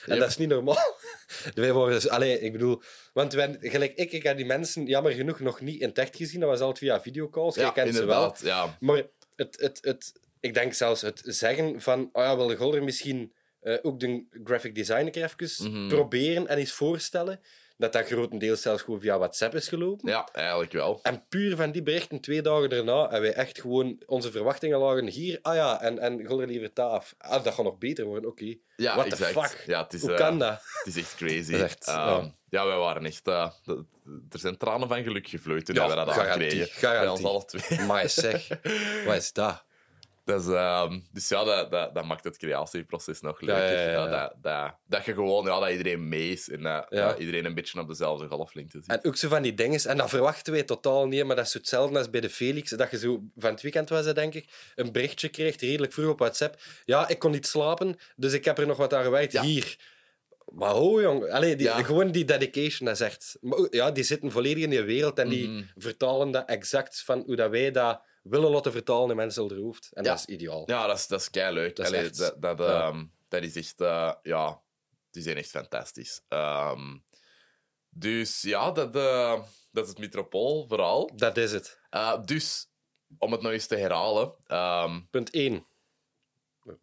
Yep. 0.06 0.20
dat 0.20 0.30
is 0.30 0.38
niet 0.38 0.50
normaal. 0.50 0.98
Wij 1.56 1.74
worden 1.74 1.96
dus, 1.96 2.10
allee, 2.10 2.40
ik 2.40 2.52
bedoel, 2.52 2.82
want 3.14 3.34
wij, 3.34 3.58
gelijk 3.60 3.96
ik, 3.96 4.12
ik 4.12 4.24
heb 4.24 4.38
die 4.38 4.46
mensen 4.46 4.86
jammer 4.86 5.12
genoeg 5.12 5.40
nog 5.40 5.62
niet 5.62 5.82
in 5.82 5.88
het 5.88 5.98
echt 5.98 6.16
gezien. 6.16 6.40
Dat 6.40 6.50
was 6.50 6.60
altijd 6.60 6.78
via 6.78 7.02
videocalls. 7.02 7.56
ja 7.56 7.68
ik 7.68 7.74
ken 7.74 7.94
ze 7.94 8.06
wel. 8.06 8.36
Ja. 8.44 8.78
Maar 8.80 9.04
het, 9.40 9.60
het, 9.60 9.80
het, 9.82 10.14
ik 10.40 10.54
denk 10.54 10.74
zelfs 10.74 11.02
het 11.02 11.22
zeggen 11.26 11.82
van, 11.82 12.10
oh 12.14 12.24
ja, 12.24 12.36
wil 12.36 12.56
Golder 12.56 12.84
misschien 12.84 13.34
eh, 13.60 13.78
ook 13.82 14.00
de 14.00 14.26
graphic 14.44 14.76
design 14.76 15.06
even 15.06 15.72
Mhm. 15.72 15.88
proberen 15.88 16.48
en 16.48 16.58
eens 16.58 16.72
voorstellen, 16.72 17.40
dat 17.80 17.94
dat 17.94 18.06
grotendeels 18.06 18.62
zelfs 18.62 18.84
gewoon 18.84 19.00
via 19.02 19.18
WhatsApp 19.18 19.56
is 19.56 19.68
gelopen. 19.68 20.10
ja, 20.10 20.28
eigenlijk 20.32 20.72
wel. 20.72 21.00
En 21.04 21.26
puur 21.30 21.56
van 21.56 21.72
die 21.72 21.84
berichten, 21.84 22.20
twee 22.20 22.42
dagen 22.42 22.70
daarna, 22.70 23.02
hebben 23.02 23.22
wij 23.22 23.34
echt 23.34 23.62
gewoon 23.62 24.02
onze 24.06 24.32
verwachtingen 24.32 24.80
lagen 24.80 25.08
hier. 25.08 25.40
Ah 25.42 25.56
ja, 25.56 25.82
en, 25.82 26.00
en 26.00 26.46
liever 26.46 26.74
taaf. 26.74 27.16
Ah, 27.18 27.44
dat 27.44 27.54
gaat 27.54 27.66
nog 27.66 27.78
beter 27.78 28.06
worden, 28.06 28.30
oké. 28.30 28.56
Ja, 28.76 28.96
What 28.96 29.10
the 29.10 29.26
exact. 29.26 29.52
fuck? 29.52 29.64
Ja, 29.68 29.84
het 29.84 29.94
is, 29.94 30.02
Hoe 30.02 30.12
eh, 30.12 30.18
kan 30.18 30.40
dat? 30.40 30.62
Het 30.84 30.96
is 30.96 30.98
echt 30.98 31.16
crazy. 31.16 31.52
Dat 31.52 31.60
is 31.60 31.62
echt, 31.62 31.88
Ehm, 31.88 31.98
ja. 31.98 32.32
ja. 32.50 32.66
wij 32.66 32.78
waren 32.78 33.06
echt... 33.06 33.24
d- 33.24 33.28
er 34.30 34.40
zijn 34.40 34.58
tranen 34.58 34.88
van 34.88 35.04
geluk 35.04 35.28
gevloeid 35.28 35.66
toen 35.66 35.76
Ja, 35.76 35.88
we 35.90 35.96
dat 35.96 36.10
aankregen. 36.10 36.68
Bij 36.82 37.08
ons 37.08 37.24
alle 37.24 37.46
twee. 37.46 37.80
Maar 37.82 38.10
zeg, 38.10 38.48
wat 39.06 39.16
is 39.16 39.34
dat? 39.34 39.66
Dus, 40.30 40.48
ehm, 40.48 41.00
dus 41.12 41.28
ja, 41.30 41.44
dat, 41.44 41.72
dat, 41.72 41.96
dat 41.96 42.06
maakt 42.06 42.24
het 42.24 42.38
creatieproces 42.38 43.22
nog 43.22 43.42
leuker. 43.42 43.92
ja, 43.92 44.08
dat, 44.08 44.34
dat, 44.42 44.76
dat 44.88 45.06
je 45.06 45.14
gewoon... 45.14 45.46
Ja, 45.46 45.60
dat 45.60 45.70
iedereen 45.70 46.10
mee 46.10 46.32
is 46.32 46.50
en 46.50 46.62
dat, 46.62 47.20
iedereen 47.20 47.46
een 47.46 47.54
beetje 47.54 47.80
op 47.80 47.88
dezelfde 47.88 48.28
golflengte 48.28 48.78
zit. 48.82 48.88
En 48.88 49.06
ook 49.06 49.16
zo 49.16 49.28
van 49.30 49.42
die 49.42 49.54
dingen, 49.54 49.80
en 49.86 49.98
dat 49.98 50.10
verwachten 50.10 50.54
wij 50.54 50.64
totaal 50.64 51.08
niet, 51.08 51.26
maar 51.26 51.36
dat 51.36 51.46
is 51.46 51.52
zo 51.52 51.58
hetzelfde 51.58 51.98
als 51.98 52.10
bij 52.10 52.22
de 52.22 52.30
Felix, 52.30 52.70
dat 52.70 52.92
je 52.92 52.98
zo, 52.98 53.22
van 53.38 53.52
het 53.52 53.62
weekend 53.62 53.90
was 53.90 54.06
dat 54.06 54.16
denk 54.16 54.34
ik, 54.34 54.50
een 54.76 54.92
berichtje 54.92 55.30
kreeg, 55.30 55.60
redelijk 55.60 55.94
vroeg 55.94 56.12
op 56.12 56.20
WhatsApp. 56.20 56.62
Ja, 56.86 57.08
ik 57.08 57.20
kon 57.20 57.32
niet 57.32 57.48
slapen, 57.48 57.96
dus 58.16 58.34
ik 58.34 58.46
heb 58.46 58.58
er 58.58 58.68
nog 58.68 58.78
wat 58.78 58.94
aan 58.94 59.04
gewerkt. 59.04 59.40
Hier. 59.40 59.78
Maar 60.52 60.72
ho, 60.72 61.02
jong. 61.02 61.30
Allee, 61.32 61.56
die, 61.56 61.66
Ja. 61.68 61.84
gewoon 61.84 62.12
die 62.12 62.26
dedication, 62.26 62.86
dat 62.88 62.96
is 63.00 63.06
echt... 63.06 63.38
Maar 63.42 63.58
ook- 63.58 63.74
Ja, 63.74 63.92
die 63.92 64.04
zitten 64.04 64.32
volledig 64.32 64.64
in 64.64 64.70
die 64.70 64.82
wereld 64.82 65.20
en 65.20 65.30
die 65.30 65.48
Mhm. 65.48 65.64
vertalen 65.76 66.32
dat 66.32 66.50
exact 66.50 67.02
van 67.06 67.24
hoe 67.26 67.36
dat 67.36 67.50
wij 67.50 67.72
dat 67.72 68.02
willen 68.22 68.52
laten 68.52 68.72
vertalen 68.72 69.10
in 69.10 69.16
mensen 69.16 69.56
hoofd. 69.62 69.90
En 69.94 70.04
Ja. 70.04 70.10
dat 70.10 70.20
is 70.20 70.26
ideaal. 70.26 70.64
Ja, 70.66 70.88
dat 70.88 70.98
is, 70.98 71.08
dat 71.08 71.22
is 71.22 71.30
kei 71.30 71.54
leuk. 71.54 71.76
Dat 71.76 71.86
is 71.86 71.92
echt- 71.92 72.18
dat, 72.18 72.42
dat, 72.42 72.60
ehm, 72.60 73.06
dat 73.28 73.44
is 73.44 73.56
echt... 73.56 73.82
eh, 73.82 74.14
ja, 74.22 74.62
die 75.12 75.24
zijn 75.24 75.38
echt 75.38 75.50
fantastisch. 75.50 76.22
Ehm, 76.28 76.98
dus 77.90 78.42
ja, 78.42 78.72
dat, 78.72 78.96
eh, 78.96 79.42
dat 79.72 79.84
is 79.84 79.90
het 79.90 80.00
metropool 80.00 80.66
vooral. 80.68 81.12
Dat 81.16 81.38
is 81.38 81.52
het. 81.52 81.80
Eh, 81.90 82.24
dus, 82.26 82.68
om 83.18 83.32
het 83.32 83.42
nog 83.42 83.52
eens 83.52 83.68
te 83.68 83.76
herhalen... 83.76 84.34
ehm, 84.46 85.00
Punt 85.10 85.30
1. 85.30 85.68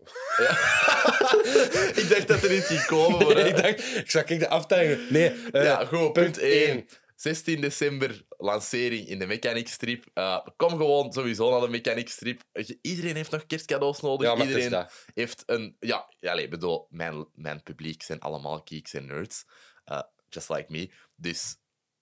ik 2.01 2.07
dacht 2.09 2.29
dat 2.29 2.43
er 2.43 2.57
iets 2.57 2.67
ging 2.67 2.85
komen, 2.87 3.27
maar... 3.27 3.37
ik 3.47 3.57
dacht, 3.57 3.97
ik 3.97 4.11
zag 4.11 4.25
ik 4.25 4.39
de 4.39 4.49
aftelling. 4.49 5.11
Nee, 5.11 5.31
eh, 5.53 5.65
ja, 5.65 5.85
goed, 5.85 6.13
punt 6.13 6.39
1. 6.39 6.67
één. 6.67 6.89
16 7.17 7.61
december, 7.61 8.25
lancering 8.29 9.09
in 9.09 9.19
de 9.19 9.27
Mechanic 9.27 9.69
Strip. 9.69 10.05
Eh, 10.15 10.47
kom 10.57 10.71
gewoon 10.71 11.13
sowieso 11.13 11.51
naar 11.51 11.61
de 11.61 11.69
Mechanic 11.69 12.09
Strip. 12.09 12.43
Iedereen 12.81 13.17
heeft 13.17 13.31
nog 13.31 13.47
kerstcadeaus 13.47 14.01
nodig. 14.01 14.37
Ja, 14.37 14.43
Iedereen 14.43 14.71
dat. 14.71 14.93
heeft 15.15 15.43
een... 15.47 15.77
Ja, 15.81 16.13
ja 16.19 16.49
bedoel, 16.49 16.87
mijn, 16.91 17.27
mijn 17.35 17.63
publiek 17.63 18.03
zijn 18.03 18.21
allemaal 18.21 18.61
geeks 18.65 18.95
en 18.95 19.07
nerds. 19.07 19.45
Eh, 19.85 20.03
just 20.29 20.49
like 20.49 20.73
me. 20.73 20.91
Dus 21.15 21.57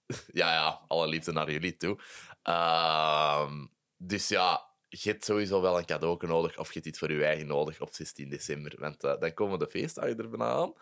ja, 0.40 0.52
ja, 0.52 0.84
alle 0.86 1.06
liefde 1.06 1.32
naar 1.32 1.50
jullie 1.50 1.76
toe. 1.76 1.98
Ehm, 2.42 3.66
dus 3.96 4.28
ja, 4.28 4.70
je 4.88 5.10
hebt 5.10 5.24
sowieso 5.24 5.60
wel 5.60 5.78
een 5.78 5.84
cadeau 5.84 6.26
nodig. 6.26 6.58
Of 6.58 6.66
je 6.66 6.74
hebt 6.74 6.86
iets 6.86 6.98
voor 6.98 7.12
je 7.12 7.24
eigen 7.24 7.46
nodig 7.46 7.80
op 7.80 7.92
16 7.92 8.28
december. 8.28 8.74
Want 8.78 9.04
eh, 9.04 9.18
dan 9.18 9.34
komen 9.34 9.58
de 9.58 9.68
feestdagen 9.68 10.18
er 10.18 10.28
bijna 10.28 10.52
aan. 10.52 10.72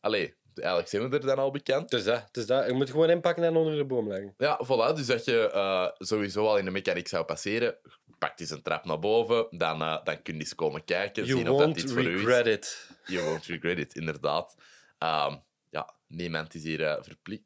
Allee, 0.00 0.34
eigenlijk 0.58 0.88
zijn 0.88 1.10
we 1.10 1.16
er 1.18 1.26
dan 1.26 1.38
al 1.38 1.50
bekend. 1.50 1.92
Is 1.92 2.04
dat. 2.04 2.28
Is 2.32 2.46
dat. 2.46 2.66
Je 2.66 2.72
moet 2.72 2.90
gewoon 2.90 3.10
inpakken 3.10 3.44
en 3.44 3.56
onder 3.56 3.76
de 3.76 3.84
boom 3.84 4.08
leggen. 4.08 4.34
Ja, 4.38 4.60
voilà. 4.64 4.94
Dus 4.96 5.06
dat 5.06 5.24
je 5.24 5.50
eh, 5.50 5.88
sowieso 5.98 6.46
al 6.46 6.58
in 6.58 6.64
de 6.64 6.70
mechanic 6.70 7.08
zou 7.08 7.24
passeren, 7.24 7.76
pakt 8.18 8.40
eens 8.40 8.50
een 8.50 8.62
trap 8.62 8.84
naar 8.84 8.98
boven, 8.98 9.46
dan, 9.50 9.82
eh, 9.82 10.04
dan 10.04 10.22
kun 10.22 10.34
je 10.34 10.40
eens 10.40 10.54
komen 10.54 10.84
kijken, 10.84 11.24
You 11.24 11.38
zien 11.38 11.48
of 11.50 11.56
dat 11.56 11.66
won't 11.66 11.82
iets 11.82 11.92
voor 11.92 12.02
u 12.02 12.14
is. 12.18 12.24
regret 12.24 12.46
it. 12.46 12.90
You 13.04 13.24
won't 13.24 13.46
regret 13.46 13.78
it, 13.78 13.94
inderdaad. 13.94 14.54
Ehm, 14.98 15.36
ja, 15.70 15.94
niemand 16.06 16.54
is 16.54 16.62
hier 16.62 16.84
eh, 16.84 17.02
verplicht. 17.02 17.42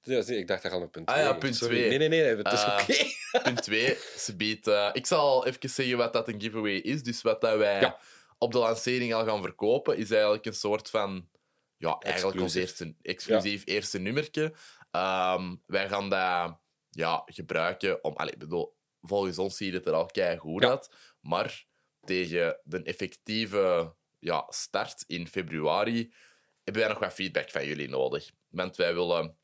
Ja, 0.00 0.22
zie, 0.22 0.36
ik 0.38 0.46
dacht 0.48 0.62
dat 0.62 0.72
al 0.72 0.80
op 0.80 0.92
punt 0.92 1.08
Ah 1.08 1.14
2. 1.14 1.26
ja, 1.26 1.32
punt 1.34 1.56
Sorry. 1.56 1.76
twee. 1.76 1.88
Nee, 1.98 2.08
nee, 2.08 2.20
nee. 2.22 2.36
Het 2.36 2.52
is 2.52 2.64
oké. 2.64 3.04
Punt 3.44 3.62
2, 3.62 3.96
ze 4.16 4.36
biedt... 4.36 4.66
ik 4.92 5.06
zal 5.06 5.46
even 5.46 5.68
zeggen 5.70 5.96
wat 5.96 6.12
dat 6.12 6.28
een 6.28 6.40
giveaway 6.40 6.74
is. 6.74 7.02
Dus 7.02 7.22
wat 7.22 7.40
dat 7.40 7.56
wij 7.56 7.80
Ja. 7.80 7.98
op 8.38 8.52
de 8.52 8.58
lancering 8.58 9.14
al 9.14 9.24
gaan 9.24 9.42
verkopen, 9.42 9.96
is 9.96 10.10
eigenlijk 10.10 10.44
een 10.46 10.54
soort 10.54 10.90
van... 10.90 11.28
Ja, 11.76 11.98
eigenlijk 11.98 12.40
ons 12.40 12.54
Exclusief. 12.54 12.80
eerste, 12.80 13.08
exclusief 13.08 13.62
eerste 13.66 13.98
nummertje. 13.98 14.54
Ehm, 14.90 15.56
wij 15.66 15.88
gaan 15.88 16.08
dat 16.10 16.58
ja, 16.90 17.22
gebruiken 17.26 18.04
om... 18.04 18.16
Allee, 18.16 18.32
ik 18.32 18.38
bedoel, 18.38 18.76
volgens 19.00 19.38
ons 19.38 19.56
ziet 19.56 19.72
het 19.72 19.86
er 19.86 19.92
al 19.92 20.10
goed 20.38 20.62
Ja. 20.62 20.68
uit. 20.70 20.90
Maar 21.20 21.66
tegen 22.00 22.60
de 22.64 22.82
effectieve 22.82 23.94
ja, 24.18 24.46
start 24.48 25.04
in 25.06 25.28
februari 25.28 26.14
hebben 26.64 26.82
wij 26.82 26.90
nog 26.92 27.00
wat 27.00 27.12
feedback 27.12 27.50
van 27.50 27.66
jullie 27.66 27.88
nodig. 27.88 28.30
Want 28.48 28.76
wij 28.76 28.94
willen 28.94 29.36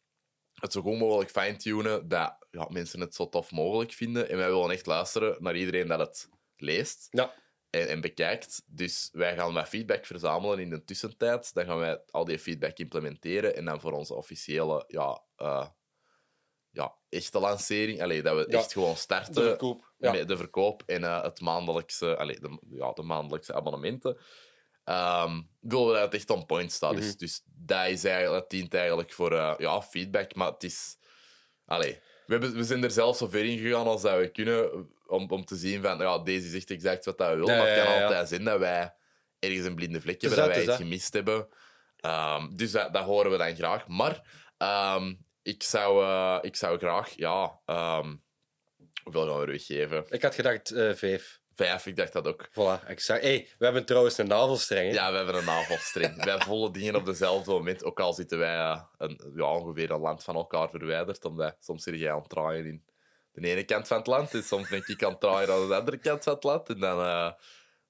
het 0.55 0.73
zo 0.73 0.81
goed 0.81 0.99
mogelijk 0.99 1.31
fine-tunen 1.31 2.09
dat 2.09 2.47
ja, 2.51 2.67
mensen 2.71 3.01
het 3.01 3.15
zo 3.15 3.29
tof 3.29 3.51
mogelijk 3.51 3.93
vinden. 3.93 4.29
En 4.29 4.37
wij 4.37 4.49
willen 4.51 4.71
echt 4.71 4.87
luisteren 4.87 5.43
naar 5.43 5.57
iedereen 5.57 5.87
dat 5.89 5.99
het 5.99 6.29
leest 6.57 7.07
Ja. 7.11 7.35
En, 7.71 7.89
en 7.89 8.01
bekijkt. 8.01 8.63
Dus 8.67 9.09
wij 9.13 9.35
gaan 9.35 9.53
wat 9.53 9.69
feedback 9.69 10.07
verzamelen 10.07 10.59
in 10.59 10.71
de 10.71 10.85
tussentijd. 10.85 11.55
Dan 11.55 11.65
gaan 11.65 11.79
wij 11.79 12.03
al 12.11 12.25
die 12.25 12.39
feedback 12.39 12.79
implementeren 12.79 13.57
en 13.57 13.65
dan 13.65 13.81
voor 13.81 13.93
onze 13.93 14.15
officiële, 14.15 14.85
ja, 14.89 15.23
eh, 15.37 15.67
ja 16.71 16.95
echte 17.09 17.39
lancering, 17.39 18.03
allee, 18.03 18.23
dat 18.23 18.37
we 18.37 18.53
Ja, 18.53 18.59
echt 18.59 18.73
gewoon 18.73 18.93
De 18.93 18.99
starten 18.99 19.43
verkoop. 19.43 19.93
Ja. 19.99 20.13
met 20.13 20.29
de 20.29 20.37
verkoop 20.37 20.83
en 20.87 21.05
eh, 21.05 21.23
het 21.23 21.41
maandelijkse, 21.41 22.17
allee, 22.17 22.41
de, 22.41 22.59
ja, 22.71 22.93
de 22.93 23.03
maandelijkse 23.03 23.55
abonnementen. 23.55 24.19
Willen 25.61 25.87
we 25.87 25.93
dat 25.93 26.03
het 26.03 26.15
echt 26.15 26.31
on 26.31 26.47
point 26.47 26.73
staat. 26.73 26.93
Mhm. 26.93 27.01
dus, 27.01 27.17
dus 27.17 27.43
dat, 27.45 27.87
is 27.87 28.05
eigenlijk, 28.05 28.41
dat 28.41 28.51
dient 28.51 28.75
eigenlijk 28.75 29.13
voor 29.13 29.33
eh, 29.33 29.55
ja, 29.59 29.83
feedback. 29.83 30.35
Maar 30.35 30.53
het 30.53 30.63
is... 30.63 30.99
Allee, 31.65 32.01
we, 32.31 32.37
hebben, 32.37 32.55
we 32.55 32.65
zijn 32.65 32.85
er 32.85 32.91
zelf 32.91 33.17
zo 33.17 33.29
ver 33.29 33.45
in 33.45 33.59
gegaan 33.59 33.87
als 33.87 34.03
dat 34.03 34.19
we 34.19 34.29
kunnen. 34.29 34.89
Om, 35.07 35.31
om 35.31 35.45
te 35.45 35.57
zien 35.57 35.83
van, 35.83 35.99
ja, 35.99 36.19
deze 36.19 36.47
is 36.47 36.55
echt 36.55 36.71
exact 36.71 37.05
wat 37.05 37.19
dat 37.19 37.29
willen. 37.29 37.47
Ja, 37.47 37.57
maar 37.59 37.67
het 37.67 37.77
kan 37.77 37.93
ja, 37.93 37.99
ja. 37.99 38.05
altijd 38.05 38.29
zijn 38.29 38.45
dat 38.45 38.59
wij 38.59 38.95
ergens 39.39 39.67
een 39.67 39.75
blinde 39.75 40.01
vlek 40.01 40.23
is 40.23 40.29
hebben, 40.29 40.39
dat 40.39 40.47
dat, 40.47 40.55
wij 40.55 40.75
iets 40.75 40.83
is 40.83 40.89
gemist 40.89 41.13
hebben. 41.13 41.49
Ehm, 41.97 42.55
dus 42.55 42.71
dat, 42.71 42.93
dat 42.93 43.05
horen 43.05 43.31
we 43.31 43.37
dan 43.37 43.55
graag. 43.55 43.89
Maar 43.89 44.23
ehm, 44.57 45.15
ik, 45.43 45.63
zou, 45.63 46.05
eh, 46.05 46.39
ik 46.41 46.57
zou 46.57 46.79
graag... 46.79 47.13
Ja, 47.17 47.61
hoeveel 49.03 49.27
gaan 49.27 49.37
we 49.37 49.43
er 49.43 49.47
weggeven? 49.47 50.05
Ik 50.09 50.23
had 50.23 50.35
gedacht 50.35 50.71
eh, 50.71 50.95
vijf. 50.95 51.40
Vijf, 51.67 51.87
ik 51.87 51.97
dacht 51.97 52.13
dat 52.13 52.27
ook. 52.27 52.49
Voilà, 52.49 52.87
exact. 52.87 53.23
Hey, 53.23 53.49
we 53.59 53.65
hebben 53.65 53.85
trouwens 53.85 54.19
een 54.19 54.27
navelstreng. 54.27 54.89
hè? 54.89 54.95
Ja, 54.95 55.11
we 55.11 55.17
hebben 55.17 55.35
een 55.35 55.45
navelstreng. 55.45 56.25
wij 56.25 56.39
volgen 56.41 56.73
dingen 56.73 56.95
op 56.97 57.05
dezelfde 57.05 57.51
moment. 57.51 57.85
Ook 57.85 58.01
al 58.01 58.13
zitten 58.13 58.39
wij 58.39 58.55
eh, 58.57 58.83
een, 58.99 59.33
ja, 59.37 59.45
ongeveer 59.45 59.91
een 59.91 60.01
land 60.01 60.25
van 60.25 60.35
elkaar 60.35 60.71
verwijderd. 60.71 61.25
Omdat 61.25 61.57
soms 61.61 61.83
zit 61.83 61.99
jij 61.99 62.13
aan 62.13 62.19
het 62.21 62.29
draaien 62.29 62.67
in 62.67 62.85
de 63.43 63.49
ene 63.49 63.65
kant 63.65 63.87
van 63.89 63.97
het 63.99 64.07
land. 64.07 64.35
En 64.35 64.43
soms 64.43 64.69
ben 64.69 64.83
ik 64.87 65.03
aan 65.05 65.11
het 65.11 65.21
draaien 65.21 65.53
aan 65.53 65.69
de 65.69 65.75
andere 65.75 65.99
kant 65.99 66.25
van 66.25 66.35
het 66.35 66.45
land. 66.45 66.69
En 66.69 66.81
dan, 66.81 67.01
eh, 67.01 67.33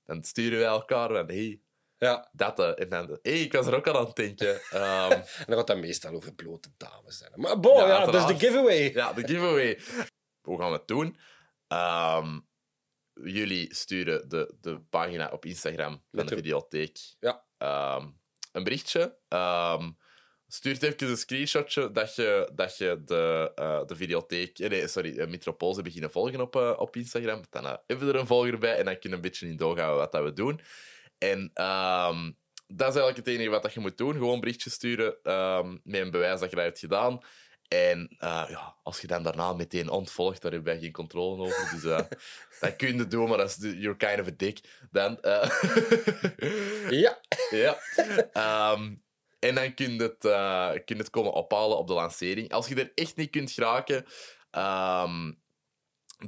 dan 0.07 0.23
sturen 0.25 0.59
wij 0.59 0.69
elkaar 0.69 1.09
van... 1.09 1.27
Hey, 1.27 1.61
Ja. 1.99 2.29
dat... 2.33 2.59
eh, 2.59 2.81
en 2.83 2.89
dan... 2.89 3.19
Hey, 3.23 3.41
ik 3.41 3.53
was 3.53 3.67
er 3.67 3.75
ook 3.75 3.89
aan 3.89 3.97
aan 3.97 4.07
het 4.07 4.17
denken. 4.17 4.61
Ehm, 4.71 5.11
En 5.41 5.45
dan 5.47 5.57
gaat 5.57 5.67
dat 5.67 5.77
meestal 5.79 6.15
over 6.15 6.35
blote 6.35 6.69
dames 6.77 7.19
zijn. 7.19 7.33
Maar 7.35 7.61
bon, 7.61 7.77
Ja, 7.77 7.87
ja, 7.89 8.05
dat 8.05 8.15
is 8.15 8.27
de 8.39 8.47
giveaway. 8.47 8.93
ja, 8.93 9.13
de 9.13 9.27
giveaway. 9.27 9.79
Hoe 10.41 10.59
gaan 10.61 10.71
we 10.71 10.77
het 10.77 10.89
doen? 10.89 11.17
Ehm, 11.69 12.39
jullie 13.25 13.75
sturen 13.75 14.29
de, 14.29 14.55
de 14.61 14.81
pagina 14.81 15.29
op 15.33 15.45
Instagram 15.45 16.03
van 16.13 16.27
de 16.27 16.31
de- 16.31 16.35
videotheek 16.37 16.99
Ja. 17.21 17.45
ehm, 17.59 18.09
een 18.53 18.63
berichtje. 18.65 19.17
Ehm 19.29 19.91
stuurt 20.53 20.83
even 20.83 21.09
een 21.09 21.17
screenshotje 21.17 21.91
dat 21.91 22.15
je, 22.15 22.51
dat 22.55 22.77
je 22.77 23.03
de, 23.05 23.53
eh, 23.55 23.85
de 23.87 23.97
videotheek, 23.97 24.59
eh, 24.59 24.71
nee, 24.71 24.89
sorry, 24.89 25.19
uh, 25.19 25.27
Metropool 25.27 25.75
ze 25.75 25.83
beginnen 25.83 26.11
volgen 26.11 26.41
op, 26.41 26.55
op 26.57 26.97
Instagram. 26.97 27.43
Dan 27.51 27.65
eh, 27.67 27.75
hebben 27.87 28.07
we 28.07 28.13
er 28.13 28.19
een 28.21 28.27
volger 28.27 28.59
bij 28.59 28.77
en 28.77 28.85
dan 28.85 28.99
kun 28.99 29.11
je 29.11 29.17
een 29.17 29.23
beetje 29.23 29.47
in 29.49 29.57
doorgaan 29.57 29.95
wat 29.97 30.13
dat 30.13 30.23
we 30.23 30.33
doen. 30.33 30.61
En 31.19 31.51
ehm, 31.55 32.25
dat 32.67 32.89
is 32.89 32.95
eigenlijk 33.01 33.17
het 33.17 33.27
enige 33.27 33.51
wat 33.51 33.63
dat 33.63 33.73
je 33.73 33.81
moet 33.81 33.99
doen. 33.99 34.13
Gewoon 34.13 34.35
een 34.35 34.41
berichtje 34.41 34.71
sturen 34.71 35.17
met 35.83 36.01
een 36.01 36.11
bewijs 36.11 36.41
dat 36.41 36.51
je 36.51 36.57
dat 36.57 36.65
hebt 36.65 36.79
gedaan. 36.79 37.21
En 37.71 38.09
eh, 38.19 38.45
ja, 38.49 38.77
als 38.83 39.01
je 39.01 39.07
dan 39.07 39.23
daarna 39.23 39.53
meteen 39.53 39.91
ontvolgt, 39.91 40.43
daar 40.43 40.53
hebben 40.53 40.73
wij 40.73 40.83
geen 40.83 40.93
controle 40.93 41.43
over. 41.43 41.71
Dus 41.73 41.85
eh, 41.85 42.19
dat 42.61 42.77
kun 42.77 42.97
je 42.97 43.07
doen, 43.07 43.29
maar 43.29 43.39
dat 43.39 43.49
is 43.49 43.57
you're 43.57 43.97
kind 43.97 44.21
of 44.21 44.27
a 44.27 44.35
dick. 44.37 44.61
Dan, 44.91 45.21
eh, 45.21 45.51
Ja. 47.03 47.21
ja. 47.51 47.79
Ehm, 48.33 48.95
en 49.39 49.55
dan 49.55 49.75
kun 49.75 49.95
je, 49.95 50.03
het, 50.03 50.19
kun 50.85 50.97
je 50.97 51.03
het 51.03 51.11
komen 51.11 51.33
ophalen 51.33 51.79
op 51.79 51.87
de 51.87 51.93
lancering. 51.93 52.53
Als 52.53 52.69
je 52.69 52.75
er 52.75 52.93
echt 52.95 53.17
niet 53.17 53.31
kunt 53.31 53.51
geraken, 53.51 54.07
ehm, 54.51 55.33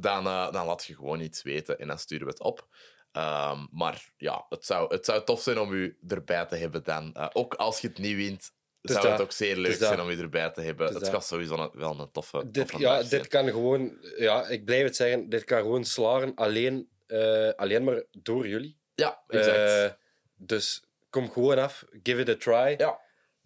dan, 0.01 0.25
dan 0.25 0.67
laat 0.67 0.85
je 0.85 0.95
gewoon 0.95 1.21
iets 1.21 1.43
weten 1.43 1.79
en 1.79 1.89
dan 1.89 1.99
sturen 1.99 2.27
we 2.27 2.33
het 2.33 2.43
op. 2.43 2.69
Ehm, 3.13 3.67
maar 3.71 4.13
ja, 4.17 4.47
het 4.49 4.67
zou, 4.67 4.95
het 4.95 5.05
zou 5.05 5.25
tof 5.25 5.43
zijn 5.43 5.59
om 5.59 5.73
u 5.73 5.99
erbij 6.09 6.47
te 6.47 6.57
hebben 6.57 6.83
dan. 6.83 7.33
Ook 7.33 7.55
als 7.55 7.81
je 7.81 7.89
het 7.89 7.99
niet 7.99 8.17
wint, 8.17 8.53
is 8.91 8.95
zou 8.95 9.07
het 9.09 9.17
dat. 9.17 9.27
ook 9.27 9.33
zeer 9.33 9.57
leuk 9.57 9.73
is 9.73 9.79
dat. 9.79 9.89
zijn 9.89 10.01
om 10.01 10.09
u 10.11 10.19
erbij 10.21 10.51
te 10.51 10.61
hebben. 10.61 10.85
Het 10.87 10.95
Het, 10.95 11.03
is 11.03 11.09
dat. 11.11 11.19
gaat 11.19 11.29
sowieso 11.29 11.55
een- 11.57 11.71
wel 11.81 12.01
een 12.01 12.11
toffe, 12.11 12.51
Dit, 12.51 12.69
toffe 12.69 12.79
ja, 12.79 13.03
dit 13.03 13.27
kan 13.29 13.49
gewoon... 13.49 13.97
Ja, 14.17 14.49
ik 14.49 14.65
blijf 14.65 14.85
het 14.85 14.97
zeggen. 14.97 15.29
Dit 15.29 15.45
kan 15.45 15.61
gewoon 15.61 15.85
slaren 15.85 16.35
alleen, 16.35 16.89
eh, 17.07 17.49
alleen 17.49 17.85
maar 17.85 18.05
door 18.11 18.49
jullie. 18.49 18.79
Ja, 18.95 19.23
exact. 19.29 19.57
Eh, 19.57 19.91
dus 20.35 20.83
kom 21.11 21.31
gewoon 21.31 21.59
af. 21.59 21.85
Give 22.03 22.21
it 22.21 22.29
a 22.29 22.37
try. 22.37 22.75
ja. 22.79 23.01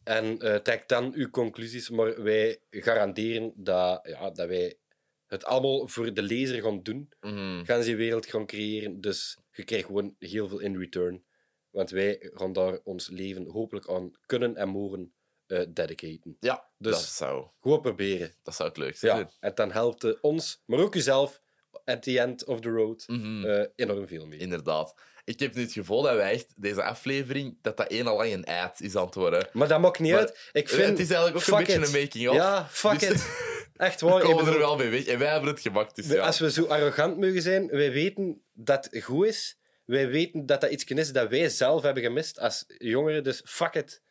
En 0.04 0.38
eh 0.40 0.54
trek 0.54 0.88
dan 0.88 1.12
uw 1.14 1.30
conclusies. 1.30 1.90
Maar 1.90 2.22
wij 2.22 2.58
garanderen 2.70 3.52
dat, 3.56 4.00
ja, 4.02 4.30
dat 4.30 4.48
wij 4.48 4.78
het 5.26 5.44
allemaal 5.44 5.88
voor 5.88 6.14
de 6.14 6.22
lezer 6.22 6.62
gaan 6.62 6.82
doen. 6.82 7.12
Mhm. 7.20 7.64
Gaan 7.64 7.82
ze 7.82 7.94
wereld 7.96 8.26
gaan 8.26 8.46
creëren. 8.46 9.00
Dus 9.00 9.38
je 9.52 9.64
krijgt 9.64 9.86
gewoon 9.86 10.14
heel 10.18 10.48
veel 10.48 10.58
in 10.58 10.78
return. 10.78 11.24
Want 11.70 11.90
wij 11.90 12.30
gaan 12.34 12.52
daar 12.52 12.78
ons 12.84 13.08
leven 13.08 13.46
hopelijk 13.46 13.88
aan 13.88 14.10
kunnen 14.26 14.56
en 14.56 14.68
mogen 14.68 15.14
eh 15.46 15.60
dedicaten. 15.68 16.36
ja 16.40 16.64
Dus- 16.78 16.92
dat, 16.92 17.02
zou, 17.02 17.46
Gewoon 17.60 17.80
proberen. 17.80 18.34
dat 18.42 18.54
zou 18.54 18.68
het 18.68 18.78
leukste 18.78 19.06
zijn. 19.06 19.18
Ja, 19.18 19.30
en 19.40 19.52
dan 19.54 19.72
helpt 19.72 20.20
ons, 20.20 20.62
maar 20.66 20.78
ook 20.78 20.94
jezelf, 20.94 21.40
at 21.84 22.02
the 22.02 22.20
end 22.20 22.44
of 22.44 22.60
the 22.60 22.68
road, 22.70 23.04
Mhm. 23.06 23.44
eh, 23.44 23.66
enorm 23.76 24.06
veel 24.06 24.26
mee. 24.26 24.38
Inderdaad. 24.38 24.94
Ik 25.24 25.38
heb 25.40 25.54
nu 25.54 25.62
het 25.62 25.72
gevoel 25.72 26.02
dat 26.02 26.14
wij 26.14 26.32
echt 26.32 26.62
deze 26.62 26.82
aflevering, 26.82 27.58
dat 27.62 27.76
dat 27.76 27.92
een 27.92 28.06
al 28.06 28.16
lang 28.16 28.32
een 28.32 28.44
ad 28.44 28.80
is 28.80 28.96
aan 28.96 29.04
het 29.06 29.14
worden. 29.14 29.48
Maar 29.52 29.68
dat 29.68 29.80
maakt 29.80 29.98
niet 29.98 30.10
Maar 30.12 30.20
uit. 30.20 30.50
Ik 30.52 30.68
vind... 30.68 30.88
het 30.88 30.98
is 30.98 31.10
eigenlijk 31.10 31.36
ook 31.36 31.46
een 31.58 31.64
beetje 31.64 31.80
it. 31.80 31.86
een 31.94 32.00
making-of. 32.00 32.34
Ja, 32.34 32.66
fuck 32.70 33.00
Dus- 33.00 33.08
it. 33.08 33.24
Echt 33.76 34.00
We 34.00 34.06
waar. 34.06 34.16
ik 34.18 34.24
komen 34.24 34.46
er 34.52 34.58
wel 34.58 34.76
mee 34.76 34.88
weg. 34.88 35.04
En 35.06 35.18
wij 35.18 35.28
hebben 35.30 35.50
het 35.50 35.60
gemaakt, 35.60 35.96
dus 35.96 36.06
we- 36.06 36.14
ja. 36.14 36.26
Als 36.26 36.38
we 36.38 36.50
zo 36.50 36.64
arrogant 36.66 37.16
mogen 37.16 37.42
zijn, 37.42 37.66
wij 37.68 37.92
weten 37.92 38.42
dat 38.52 38.88
het 38.90 39.02
goed 39.04 39.26
is. 39.26 39.58
Wij 39.84 40.08
weten 40.08 40.46
dat 40.46 40.60
dat 40.60 40.70
iets 40.70 40.84
is 40.84 41.12
dat 41.12 41.28
wij 41.28 41.48
zelf 41.48 41.82
hebben 41.82 42.02
gemist 42.02 42.38
als 42.38 42.64
jongeren. 42.78 43.24
Dus 43.24 43.42
fuck 43.44 43.74
it. 43.74 44.02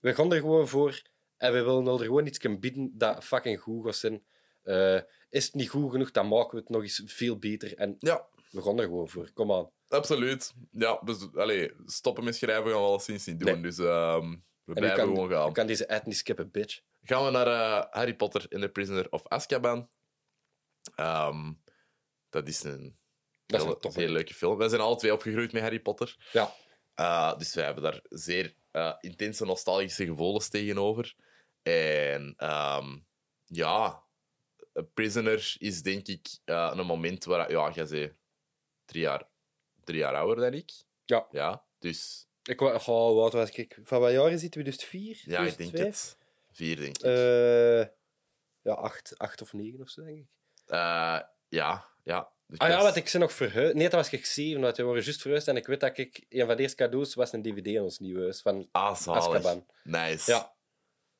We 0.00 0.14
gaan 0.14 0.32
er 0.32 0.40
gewoon 0.40 0.68
voor. 0.68 1.02
En 1.36 1.52
we 1.52 1.62
willen 1.62 1.86
er 1.86 2.04
gewoon 2.04 2.26
iets 2.26 2.38
kunnen 2.38 2.60
bieden 2.60 2.90
dat 2.98 3.24
fucking 3.24 3.60
goed 3.60 3.84
gaat 3.84 3.96
zijn. 3.96 4.24
Eh, 4.62 5.00
is 5.28 5.44
het 5.44 5.54
niet 5.54 5.68
goed 5.68 5.90
genoeg, 5.90 6.10
dan 6.10 6.28
maken 6.28 6.50
we 6.50 6.56
het 6.56 6.68
nog 6.68 6.82
eens 6.82 7.02
veel 7.04 7.38
beter. 7.38 7.76
En 7.76 7.96
Ja, 7.98 8.26
we 8.50 8.62
gaan 8.62 8.78
er 8.78 8.84
gewoon 8.84 9.08
voor. 9.08 9.30
Kom 9.32 9.52
aan. 9.52 9.70
absoluut. 9.88 10.52
Ja, 10.70 11.00
dus, 11.04 11.28
allee, 11.34 11.72
stoppen 11.86 12.24
met 12.24 12.36
schrijven 12.36 12.70
gaan 12.70 12.80
we 12.80 12.86
al 12.86 12.98
sinds 12.98 13.26
niet 13.26 13.38
doen. 13.40 13.52
Nee. 13.52 13.62
Dus 13.62 13.78
ehm, 13.78 14.36
we 14.64 14.72
blijven 14.72 14.98
kan, 14.98 15.14
gewoon 15.14 15.30
gaan. 15.30 15.48
u 15.48 15.52
kan 15.52 15.66
deze 15.66 15.88
ad 15.88 16.06
niet 16.06 16.16
skippen, 16.16 16.50
bitch. 16.50 16.80
Gaan 17.02 17.24
we 17.24 17.30
naar 17.30 17.46
eh, 17.46 17.86
Harry 17.90 18.14
Potter 18.14 18.46
and 18.50 18.62
the 18.62 18.68
Prisoner 18.68 19.06
of 19.10 19.28
Azkaban. 19.28 19.88
Ehm, 20.94 21.52
dat 22.28 22.48
is 22.48 22.62
een, 22.62 22.98
Dat 23.46 23.60
is 23.60 23.66
heel, 23.66 23.78
een 23.80 23.92
zeer 23.92 24.08
leuke 24.08 24.34
film. 24.34 24.56
Wij 24.58 24.68
zijn 24.68 24.80
alle 24.80 24.96
twee 24.96 25.12
opgegroeid 25.12 25.52
met 25.52 25.62
Harry 25.62 25.80
Potter. 25.80 26.16
Ja. 26.32 26.54
Uh, 26.96 27.38
dus 27.38 27.54
wij 27.54 27.64
hebben 27.64 27.82
daar 27.82 28.00
zeer 28.08 28.54
eh, 28.70 28.94
intense 29.00 29.44
nostalgische 29.44 30.04
gevoelens 30.06 30.48
tegenover. 30.48 31.14
En 31.62 32.34
ehm, 32.36 32.98
ja, 33.44 34.02
A 34.78 34.82
Prisoner 34.94 35.56
is 35.58 35.82
denk 35.82 36.06
ik 36.06 36.28
eh, 36.44 36.72
een 36.74 36.86
moment 36.86 37.24
waar... 37.24 37.50
Ja, 37.50 37.70
jij 37.70 37.86
zei 37.86 38.12
drie 38.84 39.02
jaar, 39.02 39.28
drie 39.84 39.98
jaar 39.98 40.14
ouder 40.14 40.36
dan 40.36 40.54
ik. 40.54 40.72
Ja. 41.04 41.26
Ja, 41.30 41.64
dus 41.78 42.28
Ik 42.42 42.60
oh, 42.60 43.14
wat 43.14 43.32
was 43.32 43.50
ik? 43.50 43.78
Van 43.82 44.00
wat 44.00 44.12
jaar 44.12 44.32
is 44.32 44.42
het? 44.42 44.52
2004? 44.52 45.22
ja, 45.24 45.38
ik 45.38 45.56
denk 45.56 45.70
2005? 45.70 45.86
het. 45.86 46.16
Vier, 46.52 46.76
denk 46.76 46.98
ik. 46.98 47.04
Eh, 47.04 47.80
ja, 48.62 48.72
acht, 48.72 49.18
acht 49.18 49.42
of 49.42 49.52
negen 49.52 49.80
of 49.80 49.88
zo, 49.88 50.04
denk 50.04 50.18
ik. 50.18 50.28
Ja, 51.48 51.88
ja. 52.02 52.32
Dus 52.50 52.58
Ah 52.58 52.68
ja, 52.68 52.82
want 52.82 52.96
ik 52.96 53.08
ben 53.12 53.20
nog 53.20 53.32
verhuisd. 53.32 53.74
Nee, 53.74 53.82
dat 53.88 53.92
was 53.92 54.10
ik 54.12 54.26
zeven, 54.26 54.60
want 54.60 54.76
we 54.76 54.82
waren 54.82 55.02
juist 55.02 55.20
verhuisd. 55.20 55.48
En 55.48 55.56
ik 55.56 55.66
weet 55.66 55.80
dat 55.80 55.98
ik... 55.98 56.24
Een 56.28 56.46
van 56.46 56.56
de 56.56 56.62
eerste 56.62 56.76
cadeaus 56.76 57.14
was 57.14 57.32
een 57.32 57.42
dvd 57.42 57.66
in 57.66 57.82
ons 57.82 57.98
nieuwe 57.98 58.20
huis, 58.20 58.40
van 58.42 58.68
Ah. 58.72 58.90
Azkaban. 59.06 59.66
Nice. 59.82 60.30
Ja. 60.30 60.54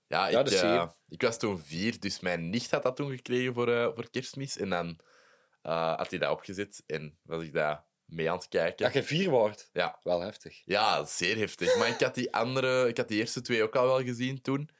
Ja, 0.06 0.28
Ja, 0.28 0.40
ik, 0.40 0.48
zeer. 0.48 0.94
ik 1.08 1.22
was 1.22 1.38
toen 1.38 1.60
vier, 1.60 2.00
dus 2.00 2.20
mijn 2.20 2.50
nicht 2.50 2.70
had 2.70 2.82
dat 2.82 2.96
toen 2.96 3.10
gekregen 3.10 3.54
voor, 3.54 3.72
eh, 3.72 3.94
voor 3.94 4.10
kerstmis. 4.10 4.56
En 4.58 4.68
dan 4.68 5.00
eh, 5.62 5.96
had 5.96 6.10
hij 6.10 6.18
dat 6.18 6.30
opgezet 6.30 6.82
en 6.86 7.18
was 7.22 7.42
ik 7.42 7.52
daar 7.52 7.84
mee 8.04 8.30
aan 8.30 8.36
het 8.36 8.48
kijken. 8.48 8.84
Dat 8.84 8.94
je 8.94 9.02
vier 9.02 9.30
wordt. 9.30 9.68
Ja. 9.72 9.98
Wel 10.02 10.20
heftig. 10.20 10.62
Ja, 10.64 11.04
zeer 11.04 11.36
heftig. 11.36 11.76
Maar 11.76 11.88
ik 11.88 12.00
had 12.00 12.14
die 12.14 12.32
andere, 12.34 12.88
ik 12.88 12.96
had 12.96 13.08
die 13.08 13.18
eerste 13.20 13.40
twee 13.40 13.62
ook 13.62 13.76
al 13.76 13.86
wel 13.86 14.02
gezien 14.02 14.40
toen. 14.42 14.70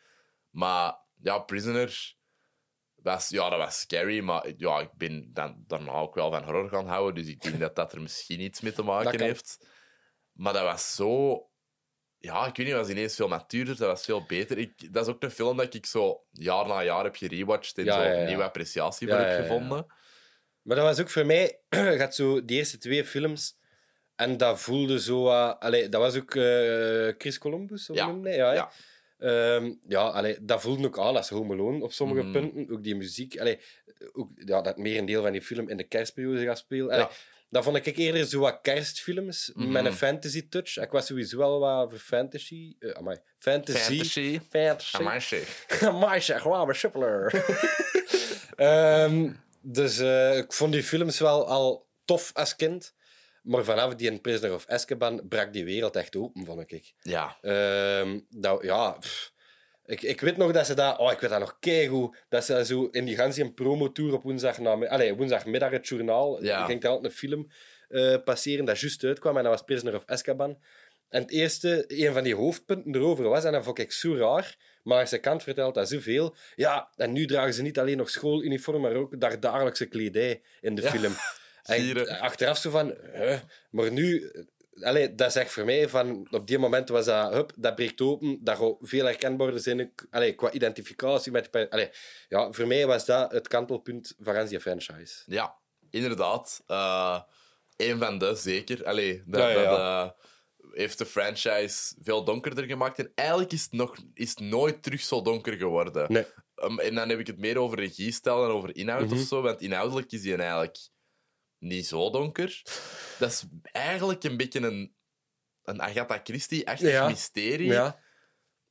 Maar 0.51 0.99
ja, 1.23 1.39
Prisoner 1.39 2.17
was, 3.03 3.29
ja, 3.29 3.49
dat 3.49 3.59
was 3.59 3.81
scary. 3.81 4.21
Maar 4.21 4.53
ja, 4.57 4.81
ik 4.81 4.91
ben 4.93 5.31
dan, 5.33 5.65
daarna 5.67 5.93
ook 5.93 6.15
wel 6.15 6.31
van 6.31 6.45
horror 6.45 6.69
gaan 6.69 6.87
houden. 6.87 7.15
Dus 7.15 7.33
ik 7.33 7.43
denk 7.43 7.61
dat 7.61 7.77
dat 7.77 7.93
er 7.93 8.01
misschien 8.01 8.41
iets 8.41 8.61
mee 8.61 8.73
te 8.73 8.83
Dat 8.83 8.87
maken 8.87 9.21
heeft. 9.21 9.67
Maar 10.33 10.53
dat 10.53 10.65
was 10.65 10.95
zo 10.95 11.45
ja, 12.21 12.47
ik 12.47 12.57
weet 12.57 12.67
niet, 12.67 12.75
was 12.75 12.89
ineens 12.89 13.15
veel 13.15 13.29
matuurder, 13.29 13.77
dat 13.77 13.89
was 13.89 14.05
veel 14.05 14.25
beter. 14.27 14.59
Ik, 14.59 14.93
dat 14.93 15.07
is 15.07 15.15
ook 15.15 15.23
een 15.23 15.31
film 15.31 15.57
dat 15.57 15.75
ik 15.75 15.87
zo 15.87 16.25
jaar 16.31 16.67
na 16.67 16.83
jaar 16.83 17.05
heb 17.05 17.17
gerewatcht 17.17 17.79
en 17.79 17.85
Ja, 17.85 17.95
zo 17.95 18.03
ja. 18.03 18.27
nieuwe 18.27 18.43
appreciatie 18.43 19.09
voor 19.09 19.17
heb 19.17 19.43
gevonden. 19.43 19.87
Maar 20.63 20.77
dat 20.77 20.85
was 20.85 21.01
ook 21.01 21.11
voor 21.11 21.27
mij, 21.27 21.61
gaat 22.01 22.15
zo 22.15 22.45
die 22.45 22.57
eerste 22.57 22.79
twee 22.79 23.05
films. 23.05 23.59
En 24.15 24.37
dat 24.37 24.61
voelde 24.61 25.01
zo. 25.01 25.29
allee, 25.29 25.89
dat 25.89 26.01
was 26.01 26.17
ook 26.17 26.35
eh, 26.35 27.15
Chris 27.19 27.39
Columbus, 27.39 27.91
of 27.91 27.97
Ja, 27.97 28.07
noemde 28.07 28.31
ja. 28.31 28.73
Ehm, 29.21 29.73
ja 29.89 30.01
allee, 30.01 30.37
dat 30.41 30.61
voelde 30.61 30.87
ook 30.87 30.99
aan 30.99 31.17
als 31.17 31.29
Home 31.29 31.53
Alone 31.55 31.85
op 31.85 31.93
sommige 31.93 32.23
Mhm. 32.23 32.33
punten. 32.33 32.75
Ook 32.75 32.83
die 32.83 32.97
muziek. 32.97 33.39
Allee, 33.41 33.59
ook, 34.13 34.31
ja, 34.45 34.61
dat 34.61 34.77
meer 34.77 34.99
een 34.99 35.07
deel 35.07 35.23
van 35.23 35.33
die 35.33 35.43
film 35.43 35.69
in 35.69 35.77
de 35.77 35.85
kerstperiode 35.85 36.45
gaat 36.45 36.59
spelen. 36.59 36.87
Allee, 36.91 37.01
Ja. 37.05 37.11
Dat 37.53 37.65
vond 37.65 37.87
ik 37.87 37.97
eerder 37.97 38.25
zo 38.27 38.41
wat 38.41 38.59
kerstfilms 38.63 39.53
met 39.55 39.85
een 39.85 39.93
fantasy 39.93 40.49
touch. 40.49 40.77
Ik 40.77 40.91
was 40.91 41.07
sowieso 41.07 41.39
wel 41.39 41.59
wat 41.59 41.91
voor 41.91 41.99
fantasy. 41.99 42.75
eh 42.79 42.91
amai, 42.91 43.19
fantasy. 43.39 43.79
Fantasy. 43.79 44.41
Fantasy. 44.51 44.97
Amai. 44.97 45.21
Amai 45.95 46.21
zeg, 46.21 46.43
wauw. 46.43 46.71
Ehm, 48.57 49.31
dus 49.61 49.99
eh, 49.99 50.37
ik 50.37 50.53
vond 50.53 50.73
die 50.73 50.83
films 50.83 51.19
wel 51.19 51.47
al 51.47 51.87
tof 52.05 52.31
als 52.35 52.57
kind. 52.57 52.95
Maar 53.43 53.65
vanaf 53.65 53.95
die 53.95 54.11
in 54.11 54.21
Prisoner 54.21 54.55
of 54.55 54.67
Azkaban 54.69 55.29
brak 55.29 55.53
die 55.53 55.65
wereld 55.65 55.97
echt 55.97 56.17
open, 56.17 56.45
vond 56.45 56.73
ik. 56.73 56.93
Ja. 57.01 57.37
Ehm, 57.41 58.21
dat, 58.31 58.63
ja, 58.63 58.91
pff. 58.91 59.33
ik, 59.85 60.03
ik 60.03 60.21
weet 60.21 60.37
nog 60.37 60.53
dat 60.53 60.67
ze 60.67 60.75
dat... 60.75 60.99
Oh, 60.99 61.13
ik 61.13 61.19
weet 61.21 61.31
dat 61.31 61.39
nog 61.41 61.57
keigoed. 61.61 62.17
Dat 62.29 62.45
ze 62.45 62.65
zo 62.65 62.85
in 62.91 63.05
die 63.05 63.17
ganse 63.17 63.51
promotour 63.53 64.13
op 64.15 64.23
woensdag, 64.23 64.59
allee, 64.61 65.15
woensdagmiddag 65.15 65.71
het 65.71 65.89
journaal... 65.89 66.45
Ja. 66.45 66.65
ging 66.65 66.85
altijd 66.85 67.05
een 67.13 67.19
film 67.19 67.51
eh, 67.89 68.17
passeren 68.25 68.65
dat 68.65 68.81
juist 68.81 69.05
uitkwam. 69.05 69.37
En 69.37 69.43
dat 69.43 69.53
was 69.53 69.63
Prisoner 69.63 69.95
of 69.95 70.03
Azkaban. 70.07 70.59
En 71.09 71.23
het 71.23 71.31
eerste, 71.31 71.85
een 71.87 72.13
van 72.13 72.23
die 72.23 72.35
hoofdpunten 72.35 72.95
erover 72.95 73.29
was, 73.29 73.45
en 73.45 73.53
dat 73.53 73.65
vond 73.65 73.79
ik 73.79 73.93
zo 73.93 74.15
raar, 74.17 74.57
maar 74.83 75.09
ze 75.09 75.19
kant 75.19 75.43
vertelt 75.43 75.75
dat 75.75 75.89
zoveel. 75.89 76.35
Ja, 76.55 76.91
en 76.97 77.13
nu 77.13 77.27
dragen 77.27 77.55
ze 77.55 77.63
niet 77.63 77.79
alleen 77.79 77.97
nog 77.97 78.11
schooluniform, 78.11 78.81
maar 78.81 78.95
ook 78.95 79.21
daar 79.21 79.41
dagelijkse 79.41 79.87
kledij 79.87 80.43
in 80.61 80.75
de 80.75 80.83
Ja. 80.83 80.91
film. 80.91 81.13
En 81.71 82.21
achteraf 82.21 82.59
zo 82.59 82.71
van, 82.71 82.95
huh? 83.15 83.39
maar 83.71 83.93
nu, 83.93 84.33
allee, 84.81 85.15
dat 85.15 85.37
echt 85.37 85.53
voor 85.53 85.65
mij 85.65 85.89
van, 85.89 86.27
op 86.31 86.47
die 86.47 86.59
moment 86.59 86.89
was 86.89 87.05
dat, 87.05 87.33
hup, 87.33 87.53
dat 87.57 87.75
breekt 87.75 88.01
open, 88.01 88.39
dat 88.45 88.59
gaat 88.59 88.77
veel 88.81 89.05
herkenbaarder 89.05 89.61
zijn, 89.61 89.81
ook, 89.81 90.07
allee, 90.11 90.35
qua 90.35 90.51
identificatie 90.51 91.33
met, 91.33 91.49
allee, 91.71 91.91
ja, 92.29 92.53
voor 92.53 92.67
mij 92.67 92.87
was 92.87 93.05
dat 93.05 93.33
het 93.33 93.49
kantelpunt 93.49 94.15
van 94.19 94.47
die 94.47 94.61
franchise. 94.61 95.23
Ja, 95.27 95.55
inderdaad. 95.91 96.63
Eh 96.67 97.21
een 97.81 97.99
van 97.99 98.19
de, 98.19 98.35
zeker. 98.35 98.85
Allee, 98.85 99.23
dat, 99.27 99.41
Ja, 99.41 99.49
ja, 99.49 99.63
dat 99.63 99.79
eh, 99.79 100.11
heeft 100.73 100.99
de 100.99 101.07
franchise 101.07 101.95
veel 102.03 102.25
donkerder 102.25 102.65
gemaakt. 102.65 102.99
En 102.99 103.13
eigenlijk 103.15 103.53
is 103.53 103.63
het, 103.63 103.73
nog, 103.73 103.97
is 104.15 104.31
het 104.31 104.41
nooit 104.41 104.83
terug 104.83 105.01
zo 105.01 105.23
donker 105.23 105.57
geworden. 105.57 106.13
Nee. 106.13 106.25
Um, 106.63 106.79
en 106.79 106.95
dan 106.95 107.09
heb 107.09 107.19
ik 107.19 107.27
het 107.27 107.39
meer 107.39 107.59
over 107.59 107.79
regiestijl 107.79 108.45
en 108.45 108.51
over 108.51 108.77
inhoud 108.77 109.05
Mhm. 109.05 109.15
of 109.15 109.21
zo. 109.21 109.43
Want 109.43 109.61
inhoudelijk 109.61 110.13
is 110.13 110.23
die 110.23 110.37
eigenlijk 110.37 110.79
niet 111.61 111.87
zo 111.87 112.11
donker. 112.11 112.63
Dat 113.19 113.31
is 113.31 113.45
eigenlijk 113.63 114.25
een 114.25 114.37
beetje 114.37 114.61
een, 114.61 114.95
een 115.63 115.83
Agatha 115.83 116.21
Christie-achtig 116.25 116.91
Ja. 116.91 117.09
mysterie. 117.09 117.67
Ja, 117.73 118.01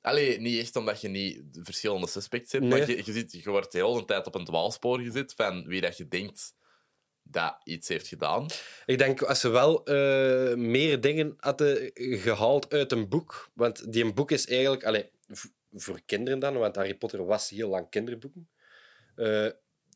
Allee, 0.01 0.39
niet 0.39 0.59
echt 0.59 0.75
omdat 0.75 1.01
je 1.01 1.07
niet 1.07 1.53
de 1.53 1.63
verschillende 1.63 2.07
suspects 2.07 2.51
hebt, 2.51 2.63
Nee. 2.63 2.79
maar 2.79 2.89
je, 2.89 3.05
je, 3.05 3.11
zit, 3.11 3.31
je 3.31 3.49
wordt 3.49 3.71
de 3.71 3.77
hele 3.85 4.05
tijd 4.05 4.27
op 4.27 4.35
een 4.35 4.45
dwaalspoor 4.45 4.99
gezet 4.99 5.33
van 5.33 5.65
wie 5.67 5.81
dat 5.81 5.97
je 5.97 6.07
denkt 6.07 6.53
dat 7.23 7.57
iets 7.63 7.87
heeft 7.87 8.07
gedaan. 8.07 8.45
Ik 8.85 8.97
denk 8.97 9.21
als 9.21 9.39
ze 9.39 9.49
wel 9.49 9.85
eh, 9.85 10.55
meer 10.55 11.01
dingen 11.01 11.33
hadden 11.37 11.91
gehaald 11.93 12.73
uit 12.73 12.91
een 12.91 13.09
boek. 13.09 13.49
Want 13.53 13.93
die 13.93 14.03
een 14.03 14.13
boek 14.13 14.31
is 14.31 14.47
eigenlijk. 14.47 14.83
Allee, 14.83 15.09
voor 15.71 16.01
kinderen 16.05 16.39
dan, 16.39 16.57
want 16.57 16.75
Harry 16.75 16.95
Potter 16.95 17.25
was 17.25 17.49
heel 17.49 17.69
lang 17.69 17.89
kinderboeken. 17.89 18.49
Eh, 19.15 19.45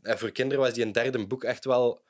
en 0.01 0.17
voor 0.17 0.31
kinderen 0.31 0.63
was 0.63 0.73
die 0.73 0.85
een 0.85 0.91
derde 0.91 1.27
boek 1.27 1.43
echt 1.43 1.65
wel 1.65 2.03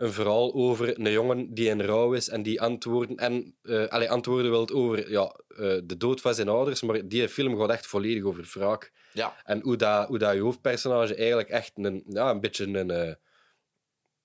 een 0.00 0.12
verhaal 0.12 0.54
over 0.54 1.00
een 1.00 1.12
jongen 1.12 1.54
die 1.54 1.68
in 1.68 1.82
rouw 1.82 2.12
is 2.12 2.28
en 2.28 2.42
die 2.42 2.60
antwoorden, 2.60 3.16
en, 3.16 3.56
allee, 3.88 4.10
antwoorden 4.10 4.50
wil 4.50 4.70
over 4.70 5.10
ja, 5.10 5.34
eh, 5.48 5.78
de 5.84 5.96
dood 5.96 6.20
van 6.20 6.34
zijn 6.34 6.48
ouders. 6.48 6.82
Maar 6.82 7.08
die 7.08 7.28
film 7.28 7.58
gaat 7.58 7.70
echt 7.70 7.86
volledig 7.86 8.24
over 8.24 8.50
wraak. 8.54 8.92
Ja, 9.12 9.36
En 9.44 9.60
hoe 9.62 9.76
dat, 9.76 10.08
hoe 10.08 10.18
dat 10.18 10.34
je 10.34 10.40
hoofdpersonage 10.40 11.14
eigenlijk 11.14 11.48
echt 11.48 11.72
een, 11.74 12.02
ja, 12.06 12.30
een 12.30 12.40
beetje 12.40 12.66
een, 12.66 12.90
eh, 12.90 13.14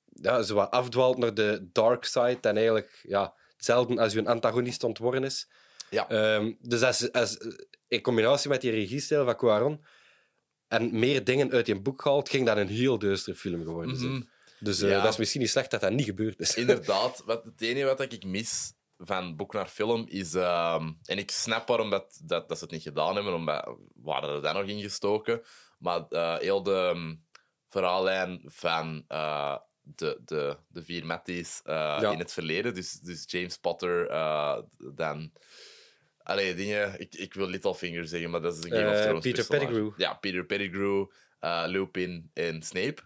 ja, 0.05 0.41
zo 0.41 0.55
wat 0.55 0.71
afdwaalt 0.71 1.17
naar 1.17 1.33
de 1.33 1.67
dark 1.71 2.05
side 2.05 2.37
en 2.41 2.55
eigenlijk 2.55 2.99
ja, 3.07 3.33
hetzelfde 3.55 4.01
als 4.01 4.13
je 4.13 4.19
een 4.19 4.27
antagonist 4.27 4.83
ontworpen 4.83 5.23
is. 5.23 5.49
ja. 5.89 6.09
Ehm, 6.09 6.53
dus 6.59 6.81
als, 6.81 7.11
als, 7.11 7.37
in 7.87 8.01
combinatie 8.01 8.49
met 8.49 8.61
die 8.61 8.71
regiestijl 8.71 9.25
van 9.25 9.35
Quaron 9.35 9.85
en 10.67 10.99
meer 10.99 11.23
dingen 11.23 11.51
uit 11.51 11.67
je 11.67 11.81
boek 11.81 12.01
gehaald, 12.01 12.29
ging 12.29 12.45
dat 12.45 12.57
een 12.57 12.67
heel 12.67 12.99
duistere 12.99 13.35
film 13.35 13.63
geworden 13.63 13.97
zijn. 13.97 14.11
Mhm. 14.11 14.21
Dus 14.65 14.81
eh, 14.81 14.89
Ja. 14.89 15.01
dat 15.01 15.11
is 15.11 15.17
misschien 15.17 15.41
niet 15.41 15.49
slecht 15.49 15.71
dat 15.71 15.81
dat 15.81 15.91
niet 15.91 16.05
gebeurd 16.05 16.39
is. 16.39 16.55
inderdaad. 16.55 17.21
Wat, 17.25 17.43
het 17.43 17.61
enige 17.61 17.85
wat 17.85 18.01
ik 18.01 18.23
mis 18.25 18.73
van 18.97 19.35
boek 19.35 19.53
naar 19.53 19.67
film 19.67 20.05
is... 20.07 20.33
ehm, 20.33 20.91
en 21.05 21.17
ik 21.17 21.31
snap 21.31 21.67
waarom 21.67 21.89
dat, 21.89 22.19
dat, 22.23 22.47
dat 22.49 22.57
ze 22.57 22.63
het 22.63 22.73
niet 22.73 22.81
gedaan 22.83 23.15
hebben, 23.15 23.33
omdat 23.33 23.77
hadden 24.03 24.35
er 24.35 24.41
dan 24.41 24.53
nog 24.55 24.65
in 24.65 24.81
gestoken. 24.81 25.41
Maar 25.79 26.05
eh, 26.09 26.37
heel 26.37 26.63
de 26.63 26.91
ehm, 26.93 27.15
verhaallijn 27.67 28.41
van 28.45 29.03
eh, 29.07 29.57
de, 29.81 30.21
de, 30.25 30.57
de 30.67 30.83
vier 30.83 31.05
Matties 31.05 31.61
Ja. 31.63 32.11
in 32.11 32.19
het 32.19 32.31
verleden, 32.33 32.73
dus, 32.73 32.91
dus 32.91 33.23
James 33.27 33.57
Potter, 33.57 34.07
dan... 34.95 35.31
Allee, 36.23 36.55
dingen... 36.55 36.99
Ik, 36.99 37.15
ik 37.15 37.33
wil 37.33 37.47
Littlefinger 37.47 38.07
zeggen, 38.07 38.29
maar 38.29 38.41
dat 38.41 38.57
is 38.57 38.63
een 38.63 38.71
Game 38.77 38.91
of 38.91 39.01
Thrones 39.01 39.23
Peter 39.23 39.45
personage. 39.45 39.65
Pettigrew. 39.65 39.99
Ja, 39.99 40.13
Peter 40.13 40.45
Pettigrew, 40.45 41.05
Lupin 41.65 42.29
en 42.33 42.63
Snape. 42.63 43.01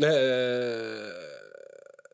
Nee, 0.00 0.18
eh, 0.18 1.12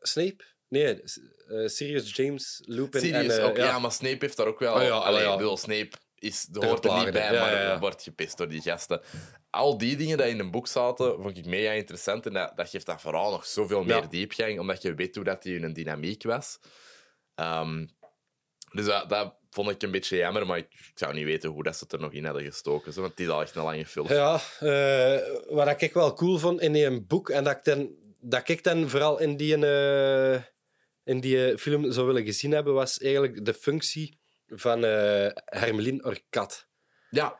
Snape? 0.01 0.43
Nee, 0.67 1.01
eh, 1.47 1.67
Sirius 1.67 2.15
James, 2.15 2.61
Lupin 2.65 3.13
en... 3.13 3.29
eh, 3.29 3.45
ook, 3.45 3.57
ja. 3.57 3.79
maar 3.79 3.91
Snape 3.91 4.17
heeft 4.19 4.37
daar 4.37 4.47
ook 4.47 4.59
wel... 4.59 4.75
Oh 4.75 4.81
ja, 4.81 4.89
Allee, 4.89 5.19
oh 5.19 5.25
ja. 5.25 5.31
ik 5.31 5.37
bedoel, 5.37 5.57
Snape 5.57 5.89
is, 6.15 6.47
hoort 6.51 6.85
er 6.85 7.03
niet 7.03 7.11
bij, 7.11 7.31
maar 7.31 7.79
wordt 7.79 8.03
gepest 8.03 8.37
door 8.37 8.47
die 8.47 8.61
gasten. 8.61 9.01
Al 9.49 9.77
die 9.77 9.95
dingen 9.95 10.17
die 10.17 10.27
in 10.27 10.39
een 10.39 10.51
boek 10.51 10.67
zaten, 10.67 11.21
vond 11.21 11.37
ik 11.37 11.45
mega 11.45 11.71
interessant. 11.71 12.25
En 12.25 12.33
dat, 12.33 12.51
dat 12.55 12.69
geeft 12.69 12.85
dat 12.85 13.01
verhaal 13.01 13.31
nog 13.31 13.45
zoveel 13.45 13.83
meer 13.83 14.09
diepgang, 14.09 14.59
omdat 14.59 14.81
je 14.81 14.93
weet 14.93 15.15
hoe 15.15 15.23
dat 15.23 15.43
die 15.43 15.55
in 15.55 15.63
een 15.63 15.73
dynamiek 15.73 16.23
was. 16.23 16.59
Ehm, 17.35 17.85
dus 18.71 18.85
dat, 18.85 19.09
dat 19.09 19.36
vond 19.49 19.69
ik 19.69 19.81
een 19.83 19.91
beetje 19.91 20.17
jammer, 20.17 20.45
maar 20.47 20.57
ik, 20.57 20.67
ik 20.73 20.91
zou 20.95 21.13
niet 21.13 21.25
weten 21.25 21.49
hoe 21.49 21.63
dat 21.63 21.75
ze 21.77 21.83
het 21.83 21.93
er 21.93 21.99
nog 21.99 22.11
in 22.11 22.25
hadden 22.25 22.43
gestoken. 22.43 22.93
Zo, 22.93 22.99
want 23.01 23.11
het 23.11 23.21
is 23.21 23.27
al 23.29 23.41
echt 23.41 23.55
een 23.55 23.63
lange 23.63 23.85
film. 23.85 24.07
Ja, 24.07 24.39
eh, 24.59 25.19
wat 25.49 25.81
ik 25.81 25.93
wel 25.93 26.13
cool 26.13 26.37
vond 26.37 26.61
in 26.61 26.71
die 26.73 27.01
boek, 27.01 27.29
en 27.29 27.43
dat 27.43 27.57
ik 27.57 27.63
dan, 27.63 27.89
dat 28.21 28.49
ik 28.49 28.63
dan 28.63 28.89
vooral 28.89 29.19
in 29.19 29.37
die, 29.37 29.65
eh, 29.65 30.41
in 31.03 31.19
die 31.19 31.57
film 31.57 31.91
zou 31.91 32.07
willen 32.07 32.25
gezien 32.25 32.51
hebben, 32.51 32.73
was 32.73 32.99
eigenlijk 32.99 33.45
de 33.45 33.53
functie 33.53 34.19
van 34.47 34.83
eh 34.85 35.29
Hermelin 35.45 36.05
Orkat. 36.05 36.67
Ja, 37.09 37.37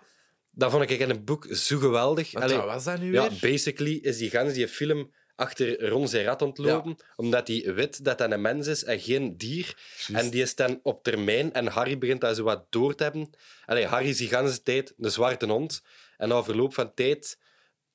Dat 0.51 0.71
vond 0.71 0.89
ik 0.89 0.99
in 0.99 1.09
het 1.09 1.25
boek 1.25 1.47
zo 1.51 1.77
geweldig. 1.79 2.31
wat 2.31 2.43
Allee, 2.43 2.57
was 2.57 2.83
dat 2.83 2.99
nu 2.99 3.13
ja, 3.13 3.29
weer? 3.29 3.37
basically 3.51 3.93
is 4.01 4.17
die 4.17 4.29
gans 4.29 4.53
die 4.53 4.67
film 4.67 5.13
achter 5.37 5.89
Ron 5.89 6.07
zijn 6.07 6.25
rat 6.25 6.41
ontlopen, 6.41 6.95
omdat 7.15 7.47
hij 7.47 7.73
weet 7.73 8.03
dat 8.03 8.17
dat 8.17 8.31
een 8.31 8.41
mens 8.41 8.67
is 8.67 8.83
en 8.83 8.99
geen 8.99 9.37
dier. 9.37 9.77
En 10.13 10.29
die 10.29 10.41
is 10.41 10.55
dan 10.55 10.79
op 10.83 11.03
termijn, 11.03 11.53
en 11.53 11.67
Harry 11.67 11.97
begint 11.97 12.21
dat 12.21 12.35
zo 12.35 12.43
wat 12.43 12.65
door 12.69 12.95
te 12.95 13.03
hebben. 13.03 13.29
Allee, 13.65 13.85
Harry 13.85 14.07
is 14.09 14.17
die 14.17 14.27
ganse 14.27 14.63
tijd 14.63 14.93
een 14.97 15.11
zwarte 15.11 15.45
hond. 15.45 15.81
En 16.17 16.29
na 16.29 16.43
verloop 16.43 16.73
van 16.73 16.93
tijd, 16.93 17.37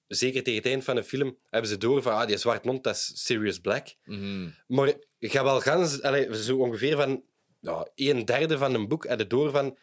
zeker 0.06 0.42
tegen 0.42 0.58
het 0.58 0.68
eind 0.68 0.84
van 0.84 0.94
de 0.94 1.04
film, 1.04 1.38
hebben 1.50 1.70
ze 1.70 1.78
door 1.78 2.02
van, 2.02 2.12
ah, 2.12 2.26
die 2.26 2.36
zwarte 2.36 2.68
hond, 2.68 2.84
dat 2.84 2.94
is 2.94 3.12
Sirius 3.14 3.58
Black. 3.58 3.94
Mhm. 4.04 4.48
Maar 4.66 4.92
je 5.18 5.28
gaat 5.28 5.44
wel 5.44 5.60
gans, 5.60 6.02
allee, 6.02 6.42
zo 6.42 6.56
ongeveer 6.56 6.96
van 6.96 7.22
ja, 7.60 7.86
een 7.94 8.24
derde 8.24 8.58
van 8.58 8.74
een 8.74 8.88
boek, 8.88 9.04
en 9.04 9.18
de 9.18 9.26
door 9.26 9.50
van, 9.50 9.78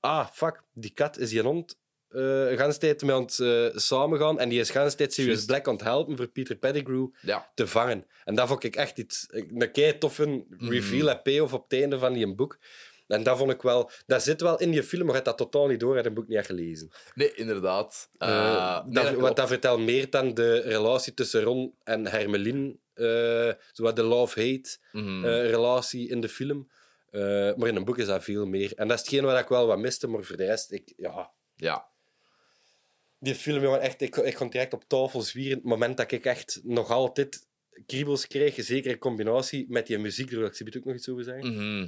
ah, 0.00 0.28
fuck, 0.32 0.62
die 0.72 0.90
kat 0.90 1.18
is 1.18 1.30
die 1.30 1.42
hond. 1.42 1.78
Eh 2.14 2.20
de 2.48 2.54
ganse 2.56 2.78
tijd 2.78 3.02
met 3.02 3.14
ons 3.16 3.38
eh, 3.38 3.66
samengaan 3.74 4.38
en 4.38 4.48
die 4.48 4.60
is 4.60 4.66
de 4.66 4.72
ganse 4.72 4.96
tijd 4.96 5.12
Sirius 5.12 5.32
Juist. 5.32 5.46
Black 5.46 5.68
aan 5.68 5.74
het 5.74 5.82
helpen 5.82 6.16
voor 6.16 6.26
Peter 6.26 6.56
Pettigrew 6.56 7.06
Ja, 7.20 7.50
te 7.54 7.66
vangen. 7.66 8.06
En 8.24 8.34
dat 8.34 8.48
vond 8.48 8.64
ik 8.64 8.76
echt 8.76 8.98
iets, 8.98 9.26
een 9.30 9.70
kei 9.72 9.98
toffe 9.98 10.44
reveal 10.58 11.10
en 11.10 11.22
payoff 11.22 11.52
op 11.52 11.62
het 11.70 11.80
einde 11.80 11.98
van 11.98 12.12
die 12.12 12.34
boek. 12.34 12.58
En 13.06 13.22
dat 13.22 13.38
vond 13.38 13.50
ik 13.50 13.62
wel... 13.62 13.90
Dat 14.06 14.22
zit 14.22 14.40
wel 14.40 14.58
in 14.58 14.70
die 14.70 14.82
film, 14.82 15.00
maar 15.06 15.16
je 15.16 15.22
hebt 15.22 15.38
dat 15.38 15.50
totaal 15.50 15.68
niet 15.68 15.80
door. 15.80 15.96
Je 15.96 16.06
een 16.06 16.14
boek 16.14 16.28
niet 16.28 16.36
echt 16.38 16.46
gelezen. 16.46 16.90
nee, 17.14 17.34
inderdaad. 17.34 18.10
Eh, 18.18 18.28
Eh, 18.28 18.84
nee, 18.84 18.92
dat, 19.04 19.20
dat 19.20 19.36
dat 19.36 19.48
vertelt 19.48 19.80
meer 19.80 20.10
dan 20.10 20.34
de 20.34 20.60
relatie 20.60 21.14
tussen 21.14 21.42
Ron 21.42 21.74
en 21.82 22.06
Hermelin. 22.06 22.80
eh 22.94 23.52
zowat 23.72 23.96
de 23.96 24.02
love-hate 24.02 24.78
Mhm. 24.92 25.24
eh, 25.24 25.50
relatie 25.50 26.08
in 26.08 26.20
de 26.20 26.28
film. 26.28 26.70
Eh, 27.10 27.20
maar 27.54 27.68
in 27.68 27.76
een 27.76 27.84
boek 27.84 27.98
is 27.98 28.06
dat 28.06 28.24
veel 28.24 28.46
meer. 28.46 28.72
En 28.74 28.88
dat 28.88 28.96
is 28.98 29.02
hetgeen 29.04 29.24
wat 29.24 29.38
ik 29.40 29.48
wel 29.48 29.66
wat 29.66 29.78
miste, 29.78 30.06
maar 30.08 30.22
voor 30.22 30.36
de 30.36 30.44
rest... 30.44 30.72
Ik, 30.72 30.92
ja, 30.96 31.30
Ja, 31.56 31.86
die 33.24 33.34
film, 33.34 33.62
jongen, 33.62 33.80
echt, 33.80 34.00
ik, 34.00 34.16
ik 34.16 34.34
kon 34.34 34.50
direct 34.50 34.72
op 34.72 34.84
tafel 34.86 35.20
zwieren. 35.20 35.56
Het 35.56 35.66
moment 35.66 35.96
dat 35.96 36.12
ik 36.12 36.24
echt 36.24 36.60
nog 36.62 36.90
altijd 36.90 37.46
kriebels 37.86 38.26
kreeg, 38.26 38.54
zeker 38.56 38.90
in 38.90 38.98
combinatie 38.98 39.66
met 39.68 39.86
die 39.86 39.98
muziek, 39.98 40.30
daar 40.30 40.38
wil 40.38 40.48
ik 40.48 40.54
ze 40.54 40.64
ook 40.76 40.84
nog 40.84 40.94
iets 40.94 41.08
over 41.08 41.24
zeggen. 41.24 41.54
Mhm. 41.54 41.86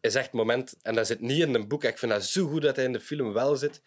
is 0.00 0.14
echt 0.14 0.24
het 0.24 0.34
moment, 0.34 0.76
en 0.82 0.94
dat 0.94 1.06
zit 1.06 1.20
niet 1.20 1.40
in 1.40 1.54
een 1.54 1.68
boek, 1.68 1.84
ik 1.84 1.98
vind 1.98 2.12
dat 2.12 2.24
zo 2.24 2.46
goed 2.46 2.62
dat 2.62 2.76
hij 2.76 2.84
in 2.84 2.92
de 2.92 3.00
film 3.00 3.32
wel 3.32 3.56
zit. 3.56 3.82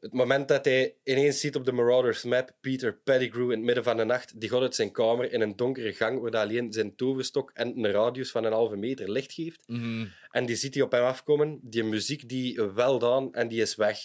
Het 0.00 0.12
moment 0.12 0.48
dat 0.48 0.64
hij 0.64 0.94
ineens 1.04 1.40
ziet 1.40 1.56
op 1.56 1.64
de 1.64 1.72
Marauders 1.72 2.24
map 2.24 2.54
Peter 2.60 2.94
Pettigrew 2.94 3.50
in 3.50 3.56
het 3.56 3.60
midden 3.66 3.84
van 3.84 3.96
de 3.96 4.04
nacht, 4.04 4.40
die 4.40 4.48
gaat 4.48 4.60
uit 4.60 4.74
zijn 4.74 4.92
kamer 4.92 5.32
in 5.32 5.40
een 5.40 5.56
donkere 5.56 5.92
gang 5.92 6.20
waar 6.20 6.30
hij 6.30 6.40
alleen 6.40 6.72
zijn 6.72 6.96
toverstok 6.96 7.50
en 7.54 7.78
een 7.78 7.90
radius 7.90 8.30
van 8.30 8.44
een 8.44 8.52
halve 8.52 8.76
meter 8.76 9.10
licht 9.10 9.32
geeft. 9.32 9.62
Mhm. 9.66 10.06
En 10.30 10.46
die 10.46 10.56
ziet 10.56 10.74
hij 10.74 10.82
op 10.82 10.92
hem 10.92 11.02
afkomen, 11.02 11.58
die 11.62 11.84
muziek 11.84 12.28
die 12.28 12.62
wel 12.62 12.98
dan 12.98 13.34
en 13.34 13.48
die 13.48 13.60
is 13.60 13.74
weg. 13.74 13.98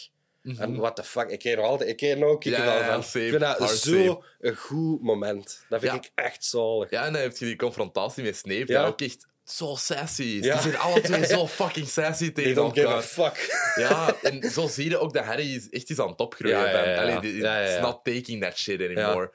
En 0.57 0.75
what 0.77 0.95
the 0.95 1.03
fuck, 1.03 1.29
ik 1.29 1.39
kreeg 1.39 1.55
nog 1.55 1.65
altijd, 1.65 1.89
ik 1.89 1.97
kreeg 1.97 2.11
er 2.11 2.17
nog 2.19 2.39
Mhm. 2.45 2.49
Ja, 2.49 2.85
van. 2.93 3.03
same. 3.03 3.23
Ik 3.23 3.29
vind 3.29 3.41
dat 3.41 3.57
Hard 3.57 3.71
zo 3.71 3.89
same. 3.91 4.23
een 4.39 4.55
goed 4.55 5.01
moment. 5.01 5.65
Dat 5.69 5.79
vind 5.79 5.91
Ja. 5.91 5.97
ik 5.99 6.11
echt 6.15 6.43
zalig. 6.45 6.89
Ja, 6.89 7.05
en 7.05 7.13
dan 7.13 7.21
heb 7.21 7.37
je 7.37 7.45
die 7.45 7.55
confrontatie 7.55 8.23
met 8.23 8.35
Snape, 8.37 8.63
Ja. 8.71 8.81
ja. 8.81 8.87
ook 8.87 9.01
echt 9.01 9.27
zo 9.43 9.75
sassy 9.75 10.23
is. 10.23 10.45
Ja. 10.45 10.53
Die 10.53 10.61
zijn 10.61 10.77
alle 10.77 11.01
twee 11.01 11.25
zo 11.35 11.47
fucking 11.47 11.87
sassy 11.87 12.31
tegen 12.31 12.53
don't 12.55 12.73
give 12.73 12.87
a 12.87 12.89
elkaar. 12.89 13.03
fuck. 13.03 13.63
Ja, 13.89 14.15
en 14.21 14.49
zo 14.51 14.67
zie 14.67 14.89
je 14.89 14.97
ook 14.97 15.13
dat 15.13 15.23
Harry 15.25 15.55
is 15.55 15.69
echt 15.69 15.89
is 15.89 15.99
aan 15.99 16.09
het 16.09 16.19
opgroeien. 16.19 16.57
Ja, 16.57 16.65
ja, 16.65 16.71
ja, 16.71 16.83
van, 16.83 16.89
ja. 16.93 17.01
Allee, 17.01 17.19
die- 17.31 17.41
Ja, 17.41 17.57
ja, 17.59 17.65
ja. 17.65 17.71
It's 17.71 17.81
not 17.81 18.03
taking 18.03 18.41
that 18.43 18.57
shit 18.57 18.81
anymore. 18.81 19.31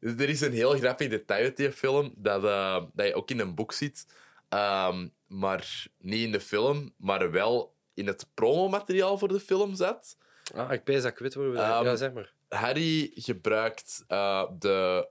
Dus 0.00 0.12
er 0.18 0.28
is 0.28 0.40
een 0.40 0.52
heel 0.52 0.72
grappig 0.78 1.08
detail 1.08 1.44
uit 1.44 1.56
die 1.56 1.72
film, 1.72 2.12
dat, 2.16 2.44
eh, 2.44 2.82
dat 2.92 3.06
je 3.06 3.14
ook 3.14 3.30
in 3.30 3.38
een 3.40 3.54
boek 3.54 3.72
ziet. 3.72 4.06
Ehm, 4.48 5.08
maar 5.26 5.86
niet 5.98 6.22
in 6.24 6.32
de 6.32 6.40
film, 6.40 6.94
maar 6.98 7.30
wel 7.30 7.74
in 8.00 8.06
het 8.06 8.26
promomateriaal 8.34 9.18
voor 9.18 9.28
de 9.28 9.40
film 9.40 9.74
zat. 9.74 10.16
Ah, 10.54 10.72
ik 10.72 10.84
pees 10.84 11.02
dat 11.02 11.12
ik 11.12 11.18
weet 11.18 11.34
waar 11.34 11.50
we 11.50 11.56
dat... 11.56 11.66
Ehm, 11.66 11.84
ja, 11.84 11.96
zeg 11.96 12.12
maar. 12.12 12.32
Harry 12.48 13.10
gebruikt 13.14 14.04
eh, 14.06 14.44
de 14.58 15.08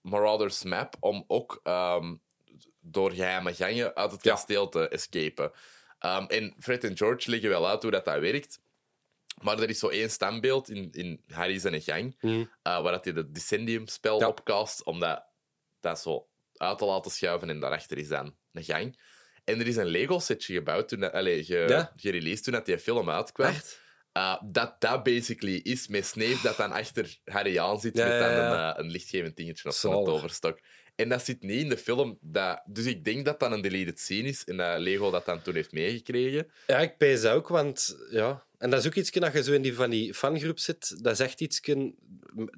Marauders 0.00 0.62
map 0.64 0.94
om 1.00 1.24
ook 1.26 1.60
ehm, 1.62 2.14
door 2.80 3.10
geheime 3.12 3.54
gangen 3.54 3.94
uit 3.94 4.12
het 4.12 4.24
Ja. 4.24 4.32
kasteel 4.32 4.68
te 4.68 4.88
escapen. 4.88 5.52
Ehm, 5.98 6.24
en 6.24 6.54
Fred 6.58 6.84
en 6.84 6.96
George 6.96 7.30
leggen 7.30 7.48
wel 7.48 7.68
uit 7.68 7.82
hoe 7.82 7.90
dat, 7.90 8.04
dat 8.04 8.18
werkt. 8.20 8.60
Maar 9.42 9.58
er 9.58 9.68
is 9.68 9.78
zo 9.78 9.88
één 9.88 10.10
standbeeld 10.10 10.68
in, 10.68 10.88
in 10.92 11.20
Harry's 11.28 11.64
en 11.64 11.74
een 11.74 11.82
gang, 11.82 12.16
Mhm. 12.20 12.44
eh, 12.62 12.82
waar 12.82 12.92
dat 12.92 13.04
hij 13.04 13.14
het 13.14 13.34
Descendium-spel 13.34 14.20
Ja. 14.20 14.28
opcast, 14.28 14.82
om 14.84 15.00
dat, 15.00 15.24
dat 15.80 16.00
zo 16.00 16.26
uit 16.56 16.78
te 16.78 16.84
laten 16.84 17.10
schuiven. 17.10 17.50
En 17.50 17.60
daarachter 17.60 17.98
is 17.98 18.08
dan 18.08 18.34
een 18.52 18.64
gang. 18.64 18.98
En 19.44 19.60
er 19.60 19.66
is 19.66 19.76
een 19.76 19.86
Lego-setje 19.86 20.54
gebouwd, 20.54 20.88
toen 20.88 21.00
dat, 21.00 21.12
allee, 21.12 21.44
ge, 21.44 21.64
Ja? 21.68 21.92
gereleased 21.96 22.44
toen 22.44 22.52
dat 22.52 22.66
die 22.66 22.78
film 22.78 23.10
uitkwam. 23.10 23.48
Echt? 23.48 23.80
Uh, 24.16 24.36
dat 24.44 24.80
dat 24.80 25.02
basically 25.02 25.60
is 25.62 25.88
met 25.88 26.06
Snape 26.06 26.38
dat 26.42 26.56
dan 26.56 26.72
achter 26.72 27.18
Harry 27.24 27.58
aan 27.58 27.80
zit 27.80 27.96
Ja, 27.96 28.08
met 28.08 28.18
dan 28.18 28.30
ja. 28.30 28.68
Een, 28.68 28.80
uh, 28.80 28.84
een 28.84 28.90
lichtgevend 28.90 29.36
dingetje 29.36 29.68
op 29.68 29.74
Zalig. 29.74 30.04
toverstok. 30.04 30.58
En 30.96 31.08
dat 31.08 31.24
zit 31.24 31.42
niet 31.42 31.60
in 31.60 31.68
de 31.68 31.76
film. 31.76 32.18
Dat, 32.20 32.62
dus 32.66 32.86
ik 32.86 33.04
denk 33.04 33.24
dat 33.24 33.40
dat 33.40 33.52
een 33.52 33.60
deleted 33.60 34.00
scene 34.00 34.28
is 34.28 34.44
en 34.44 34.56
dat 34.56 34.78
Lego 34.78 35.10
dat 35.10 35.24
dan 35.24 35.42
toen 35.42 35.54
heeft 35.54 35.72
meegekregen. 35.72 36.50
Ja, 36.66 36.78
ik 36.78 36.96
pees 36.96 37.24
ook, 37.24 37.48
want... 37.48 37.96
Ja. 38.10 38.44
En 38.58 38.70
dat 38.70 38.80
is 38.80 38.86
ook 38.86 38.94
iets 38.94 39.10
dat 39.10 39.32
je 39.32 39.42
zo 39.42 39.52
in 39.52 39.62
die, 39.62 39.74
van 39.74 39.90
die 39.90 40.14
fangroep 40.14 40.58
zit. 40.58 41.02
Dat 41.04 41.12
is 41.12 41.20
echt 41.20 41.40
iets... 41.40 41.60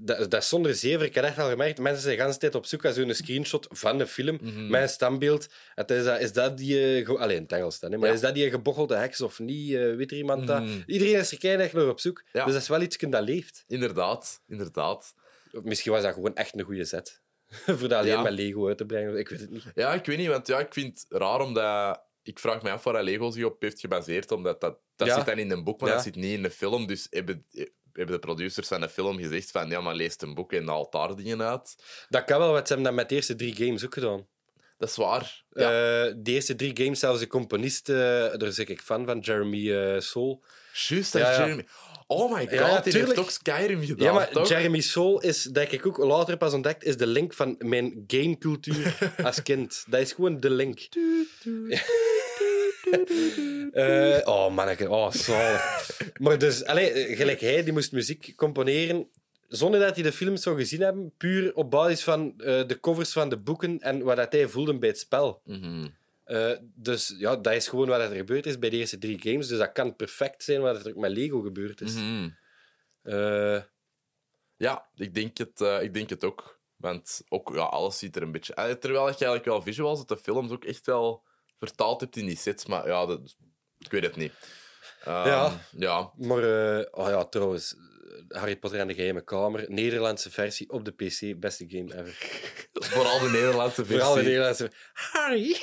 Dat, 0.01 0.31
dat 0.31 0.43
is 0.43 0.49
zonder 0.49 0.75
zever. 0.75 1.03
Ik 1.07 1.15
heb 1.15 1.25
echt 1.25 1.39
al 1.39 1.49
gemerkt, 1.49 1.79
mensen 1.79 2.03
zijn 2.03 2.17
de 2.17 2.23
hele 2.23 2.37
tijd 2.37 2.55
op 2.55 2.67
zoek 2.67 2.83
naar 2.83 2.93
zo'n 2.93 3.15
screenshot 3.15 3.67
van 3.71 3.99
de 3.99 4.07
film. 4.07 4.39
Mhm. 4.43 4.71
Mijn 4.71 4.89
standbeeld. 4.89 5.47
Het 5.75 5.91
is, 5.91 6.05
dat, 6.05 6.21
is 6.21 6.33
dat 6.33 6.57
die... 6.59 7.03
eh, 7.05 7.09
Alleen 7.21 7.37
in 7.37 7.43
het 7.43 7.53
Engels 7.53 7.79
dan, 7.81 7.93
hè, 7.93 7.99
maar 7.99 8.09
Ja. 8.09 8.15
is 8.15 8.21
dat 8.21 8.35
die 8.35 8.51
gebochelde 8.51 8.97
heks 8.97 9.21
of 9.21 9.39
niet? 9.39 9.75
Eh, 9.75 9.95
weet 9.97 10.11
er 10.11 10.17
iemand 10.17 10.47
dat? 10.47 10.63
Mhm. 10.63 10.81
Iedereen 10.87 11.15
is 11.21 11.33
er 11.33 11.39
keihard 11.39 11.73
naar 11.73 11.89
op 11.89 12.01
zoek. 12.01 12.23
Ja. 12.33 12.45
Dus 12.45 12.53
dat 12.53 12.63
is 12.63 12.69
wel 12.69 12.83
iets 12.83 12.97
dat 12.99 13.23
leeft. 13.25 13.65
Inderdaad, 13.69 14.41
inderdaad. 14.49 15.15
Of 15.53 15.63
misschien 15.63 15.93
was 15.93 16.03
dat 16.03 16.15
gewoon 16.15 16.35
echt 16.37 16.55
een 16.59 16.65
goede 16.65 16.85
set. 16.85 17.21
Voor 17.67 17.89
dat 17.89 17.93
alleen 17.93 18.07
Ja. 18.07 18.23
met 18.23 18.33
Lego 18.33 18.69
uit 18.69 18.79
te 18.79 18.87
brengen. 18.87 19.19
Ik 19.19 19.29
weet 19.29 19.41
het 19.41 19.51
niet. 19.51 19.65
Ja, 19.75 19.95
ik 19.95 20.07
weet 20.07 20.19
niet, 20.19 20.29
want 20.29 20.47
ja, 20.47 20.59
ik 20.59 20.73
vind 20.73 21.07
het 21.09 21.19
raar 21.21 21.41
omdat... 21.41 22.01
Ik 22.23 22.39
vraag 22.39 22.63
me 22.63 22.71
af 22.71 22.85
waar 22.85 23.03
Lego 23.03 23.31
zich 23.31 23.45
op 23.45 23.63
heeft 23.63 23.81
gebaseerd, 23.81 24.33
omdat 24.33 24.61
dat, 24.61 24.79
dat 24.97 25.13
zit 25.13 25.27
dan 25.27 25.39
in 25.39 25.51
een 25.51 25.65
boek, 25.65 25.81
maar 25.81 25.91
dat 25.91 26.03
zit 26.03 26.15
niet 26.17 26.33
in 26.33 26.43
de 26.43 26.51
film. 26.51 26.87
Dus 26.87 27.07
hebben, 27.11 27.47
hebben 27.97 28.15
de 28.15 28.27
producers 28.27 28.69
van 28.69 28.81
de 28.81 28.89
film 28.89 29.19
gezegd 29.19 29.51
van 29.51 29.69
ja, 29.69 29.81
maar 29.81 29.95
lees 29.95 30.15
een 30.19 30.35
boek 30.35 30.53
en 30.53 30.69
haal 30.69 30.91
daar 30.91 31.17
dingen 31.17 31.43
uit. 31.43 31.77
Dat 32.09 32.25
kan 32.25 32.39
wel, 32.39 32.53
want 32.53 32.67
ze 32.67 32.75
hebben 32.75 32.93
dat 32.93 33.01
met 33.01 33.09
de 33.09 33.15
eerste 33.15 33.35
drie 33.35 33.55
games 33.55 33.85
ook 33.85 33.95
gedaan. 33.95 34.27
Dat 34.79 34.89
is 34.89 34.97
waar. 34.97 35.45
Ja. 35.51 35.65
Eh, 35.65 36.15
de 36.17 36.33
eerste 36.33 36.55
drie 36.55 36.77
games, 36.77 36.99
zelfs 36.99 37.21
de 37.21 37.27
componist, 37.27 37.89
eh, 37.89 37.97
daar 38.37 38.53
zeg 38.53 38.67
ik 38.67 38.81
fan 38.81 39.07
van, 39.07 39.19
Jeremy 39.19 39.73
eh, 39.73 40.01
Soul. 40.01 40.43
Juist, 40.73 41.13
dat 41.13 41.23
Ja, 41.23 41.31
ja. 41.31 41.39
Jeremy... 41.39 41.67
Oh 42.07 42.33
my 42.33 42.41
god, 42.41 42.59
Ja, 42.59 42.81
die 42.81 42.93
heeft 42.93 43.19
ook 43.19 43.31
Skyrim 43.31 43.85
gedaan, 43.85 44.07
Ja, 44.07 44.13
maar 44.13 44.31
toch? 44.31 44.49
Jeremy 44.49 44.81
Soul 44.81 45.21
is, 45.21 45.43
dat 45.43 45.73
ik 45.73 45.87
ook 45.87 45.97
later 45.97 46.37
pas 46.37 46.53
ontdekt, 46.53 46.85
is 46.85 46.97
de 46.97 47.07
link 47.07 47.33
van 47.33 47.55
mijn 47.59 48.05
gamecultuur 48.07 48.99
als 49.25 49.43
kind. 49.43 49.85
Dat 49.89 50.01
is 50.01 50.13
gewoon 50.13 50.41
de 50.41 50.51
link. 50.51 50.79
Eh, 53.73 54.21
oh, 54.25 54.55
manneke. 54.55 54.91
Oh, 54.91 55.11
zalig. 55.11 55.91
maar 56.19 56.39
dus, 56.39 56.65
allee, 56.65 57.17
gelijk 57.17 57.41
hij, 57.41 57.65
die 57.65 57.73
moest 57.73 57.93
muziek 57.93 58.33
componeren 58.37 59.09
zonder 59.49 59.81
dat 59.81 59.95
hij 59.95 60.05
de 60.05 60.13
films 60.13 60.43
zou 60.43 60.57
gezien 60.57 60.81
hebben, 60.81 61.13
puur 61.17 61.55
op 61.55 61.71
basis 61.71 62.03
van 62.03 62.35
eh, 62.39 62.67
de 62.67 62.81
covers 62.81 63.13
van 63.13 63.29
de 63.29 63.37
boeken 63.37 63.81
en 63.81 64.03
wat 64.03 64.17
dat 64.17 64.33
hij 64.33 64.49
voelde 64.49 64.79
bij 64.79 64.89
het 64.89 64.99
spel. 64.99 65.41
Mhm. 65.45 65.87
Eh, 66.25 66.53
dus 66.61 67.15
ja, 67.19 67.37
dat 67.37 67.53
is 67.53 67.69
gewoon 67.69 67.89
wat 67.89 68.01
er 68.01 68.17
gebeurd 68.17 68.47
is 68.47 68.59
bij 68.59 68.71
de 68.71 68.77
eerste 68.77 68.99
drie 68.99 69.21
games. 69.21 69.49
Dus 69.49 69.59
dat 69.59 69.73
kan 69.73 69.97
perfect 69.97 70.45
zijn 70.45 70.61
wat 70.61 70.85
er 70.85 70.91
ook 70.91 71.01
met 71.01 71.11
Lego 71.11 71.41
gebeurd 71.41 71.81
is. 71.81 71.95
Mhm. 71.95 72.29
Ja, 74.57 74.87
ik 74.97 75.15
denk, 75.15 75.39
het, 75.39 75.61
ik 75.61 75.95
denk 75.95 76.11
het 76.11 76.25
ook. 76.25 76.55
Want 76.85 77.23
ook, 77.29 77.51
ja, 77.55 77.63
alles 77.63 77.99
ziet 77.99 78.17
er 78.17 78.23
een 78.23 78.33
beetje... 78.33 78.55
Eh, 78.55 78.71
Terwijl 78.71 79.05
je 79.05 79.11
eigenlijk 79.11 79.45
wel 79.45 79.63
visuals 79.63 79.99
uit 79.99 80.09
de 80.09 80.17
films 80.17 80.51
ook 80.51 80.65
echt 80.65 80.87
wel 80.87 81.23
vertaald 81.59 82.01
hebt 82.01 82.17
in 82.17 82.27
die 82.27 82.37
sets, 82.37 82.67
maar 82.67 82.87
ja, 82.89 83.07
dat, 83.07 83.37
ik 83.79 83.91
weet 83.91 84.03
het 84.03 84.17
niet. 84.17 84.33
Ehm, 85.05 85.29
Ja. 85.29 85.61
Ja, 85.77 86.13
maar, 86.17 86.79
eh, 86.79 86.87
oh 86.91 87.09
ja, 87.09 87.25
trouwens, 87.25 87.75
Harry 88.29 88.57
Potter 88.57 88.81
en 88.81 88.87
de 88.89 88.95
Geheime 88.95 89.25
Kamer, 89.25 89.65
Nederlandse 89.71 90.31
versie 90.31 90.71
op 90.71 90.85
de 90.85 90.91
PC, 90.93 91.41
beste 91.41 91.65
game 91.69 91.95
ever. 91.99 92.17
vooral 92.93 93.19
de 93.21 93.29
Nederlandse 93.31 93.75
versie. 93.85 93.97
Vooral 93.97 94.15
de 94.15 94.23
Nederlandse. 94.23 94.71
Harry! 94.93 95.57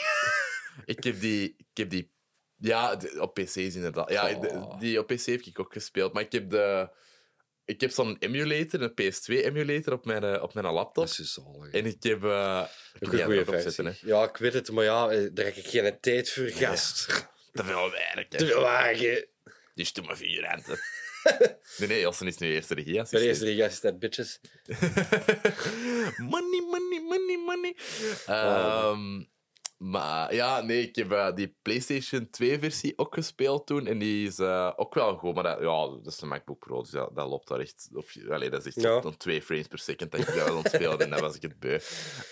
Ik 0.86 1.04
heb 1.04 1.20
die... 1.20 1.56
Ik 1.58 1.78
heb 1.78 1.90
die 1.90 2.12
ja, 2.58 2.96
de- 2.96 3.22
op 3.22 3.34
PC's 3.34 3.56
inderdaad. 3.76 4.10
Ja, 4.12 4.30
Oh. 4.36 4.42
de- 4.42 4.76
die 4.80 5.00
op 5.00 5.08
PC 5.08 5.26
heb 5.26 5.42
ik 5.42 5.60
ook 5.60 5.74
gespeeld. 5.74 6.14
Maar 6.14 6.24
ik 6.24 6.32
heb 6.32 6.50
de... 6.50 6.90
Ik 7.72 7.82
heb 7.82 7.92
zo'n 7.92 8.18
emulator, 8.20 8.82
een 8.82 8.92
PS2-emulator 8.92 9.94
op 9.94 10.06
mijn, 10.06 10.24
eh, 10.24 10.44
op 10.44 10.54
mijn 10.54 10.66
laptop. 10.66 11.06
Dat 11.06 11.20
is 11.20 11.34
zo 11.34 11.42
zalig. 11.54 11.74
En 11.74 11.86
ik 11.86 12.04
heb... 12.04 12.22
die 12.22 12.30
een 12.30 13.08
goede 13.08 13.24
er 13.24 13.40
ook 13.40 13.40
op 13.40 13.54
versie. 13.54 13.72
zetten, 13.72 13.86
hè. 13.86 13.92
Ja, 14.02 14.24
ik 14.24 14.38
weet 14.38 14.54
het, 14.54 14.72
maar 14.72 14.84
ja, 14.84 15.10
eh, 15.10 15.30
daar 15.34 15.46
heb 15.46 15.56
ik 15.56 15.66
geen 15.66 15.98
tijd 16.00 16.30
voor, 16.30 16.48
gast. 16.48 17.06
Te 17.54 17.64
veel 17.64 17.92
werk. 17.92 18.30
Te 18.30 18.46
veel 18.46 18.62
wagen. 18.62 19.28
Dus 19.76 19.94
doe 19.94 20.06
maar 20.06 20.16
figurante. 20.16 20.80
nee, 21.78 21.88
nee, 21.88 22.04
Elsen 22.04 22.28
is 22.28 22.38
nu 22.38 22.54
eerste 22.54 22.74
regie. 22.74 22.94
Bij 22.94 23.20
de 23.20 23.20
eerste 23.20 23.46
regie 23.46 23.94
bitches. 23.94 24.40
money, 26.34 26.62
money, 26.62 27.02
money, 27.02 27.38
money. 27.46 27.76
Oh. 28.28 28.98
Maar 29.82 30.34
ja, 30.36 30.62
nee, 30.62 30.82
ik 30.88 30.96
heb 30.96 31.12
eh, 31.12 31.36
die 31.36 31.58
PlayStation 31.62 32.28
2-versie 32.28 32.94
ook 32.96 33.14
gespeeld 33.14 33.68
toen. 33.68 33.88
En 33.88 34.00
die 34.00 34.28
is 34.28 34.40
eh, 34.40 34.72
ook 34.76 34.94
wel 34.94 35.16
goed. 35.18 35.34
Maar 35.36 35.44
dat, 35.44 35.60
ja, 35.60 35.88
dat 35.88 36.06
is 36.06 36.22
een 36.22 36.28
MacBook 36.28 36.60
Pro, 36.60 36.82
dus 36.82 36.90
dat, 36.90 37.16
dat 37.16 37.28
loopt 37.28 37.48
daar 37.48 37.60
echt 37.60 37.90
op. 37.94 38.06
Allee, 38.30 38.50
dat 38.50 38.66
is 38.66 38.76
echt 38.76 38.86
Ja. 38.86 39.00
dan 39.00 39.18
twee 39.18 39.42
frames 39.42 39.68
per 39.68 39.80
second 39.80 40.12
dat 40.12 40.20
ik 40.20 40.26
dat 40.28 40.36
was 40.36 40.50
aan 40.50 40.58
het 40.58 40.68
spelen. 40.74 41.00
en 41.00 41.10
dan 41.10 41.20
was 41.20 41.36
ik 41.36 41.42
het 41.42 41.60
beu. 41.60 41.80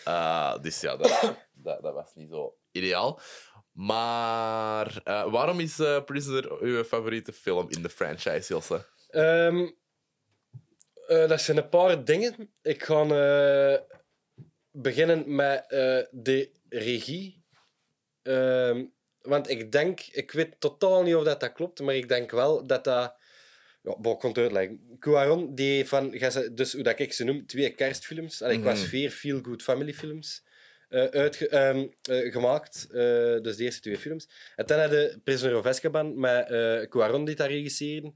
Eh, 0.04 0.62
dus 0.62 0.82
ja, 0.82 0.98
dat, 0.98 1.36
dat, 1.54 1.82
dat 1.82 1.94
was 1.94 2.14
niet 2.14 2.30
zo 2.30 2.58
ideaal. 2.72 3.20
Maar 3.72 5.02
waarom 5.04 5.60
is 5.60 5.76
Prisoner 6.06 6.62
uw 6.62 6.84
favoriete 6.84 7.34
film 7.34 7.70
in 7.70 7.82
de 7.82 7.90
franchise? 7.90 8.62
Ehm, 9.10 9.70
eh, 11.08 11.28
dat 11.28 11.42
zijn 11.42 11.58
een 11.58 11.70
paar 11.70 12.04
dingen. 12.04 12.54
Ik 12.62 12.84
ga 12.84 13.04
beginnen 14.72 15.36
met 15.36 15.66
de 16.12 16.52
regie. 16.70 17.39
Ehm, 18.30 18.86
want 19.22 19.50
ik 19.50 19.72
denk, 19.72 20.00
ik 20.12 20.32
weet 20.32 20.56
totaal 20.60 21.04
niet 21.04 21.16
of 21.16 21.24
dat, 21.24 21.40
dat 21.40 21.54
klopt, 21.54 21.80
maar 21.80 21.96
ik 21.96 22.08
denk 22.10 22.32
wel 22.32 22.68
dat 22.68 22.84
dat. 22.84 23.16
Ja, 23.84 23.96
bon, 24.00 24.14
ik 24.14 24.20
kon 24.20 24.30
het 24.30 24.38
uitleggen. 24.40 24.80
Cuaron, 25.00 25.56
die 25.56 25.86
van, 25.88 26.10
dus 26.54 26.74
hoe 26.74 26.84
dat 26.84 27.00
ik 27.00 27.14
ze 27.14 27.24
noem, 27.24 27.46
twee 27.46 27.70
kerstfilms, 27.76 28.42
allee, 28.42 28.60
qua 28.60 28.72
Mhm. 28.72 28.80
sfeer, 28.80 29.10
feel-good 29.12 29.62
familyfilms, 29.64 30.44
eh 30.90 31.04
uitge- 31.06 31.48
ehm, 31.50 31.88
eh, 32.02 32.32
gemaakt. 32.32 32.88
Eh, 32.92 33.42
dus 33.42 33.56
de 33.56 33.64
eerste 33.64 33.82
twee 33.82 33.98
films. 33.98 34.30
En 34.56 34.66
dan 34.66 34.80
had 34.80 34.90
de 34.90 35.20
Prisoner 35.24 35.58
of 35.58 35.66
Azkaban 35.66 36.20
met 36.20 36.50
eh 36.50 36.82
Cuaron 36.82 37.26
die 37.26 37.36
dat 37.36 37.48
regisseerde. 37.48 38.14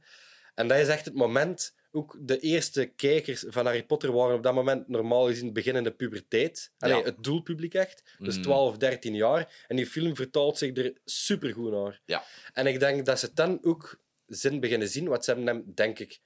En 0.56 0.68
dat 0.68 0.78
is 0.78 0.88
echt 0.88 1.06
het 1.06 1.14
moment... 1.14 1.76
Ook 1.96 2.18
de 2.20 2.40
eerste 2.40 2.86
kijkers 2.86 3.44
van 3.48 3.66
Harry 3.66 3.84
Potter 3.86 4.12
waren 4.12 4.36
op 4.36 4.44
dat 4.44 4.54
moment 4.54 4.88
normaal 4.88 5.26
gezien 5.28 5.54
beginnende 5.54 5.92
puberteit. 5.92 6.72
Allee, 6.78 6.98
Ja. 6.98 7.04
Het 7.04 7.24
doelpubliek 7.24 7.74
echt. 7.74 8.04
Dus 8.20 8.36
Mm. 8.38 8.42
12, 8.44 8.78
13 8.78 9.16
jaar. 9.16 9.66
En 9.68 9.76
die 9.76 9.86
film 9.88 10.16
vertaalt 10.16 10.58
zich 10.58 10.78
er 10.78 10.94
supergoed 11.06 11.72
naar. 11.72 12.02
Ja. 12.06 12.24
En 12.54 12.68
ik 12.68 12.80
denk 12.80 13.06
dat 13.06 13.20
ze 13.20 13.34
dan 13.34 13.60
ook 13.64 14.02
zin 14.26 14.60
beginnen 14.60 14.88
zien. 14.88 15.08
Want 15.08 15.24
ze 15.24 15.34
hebben 15.34 15.48
hem, 15.56 15.72
denk 15.74 16.00
ik, 16.00 16.20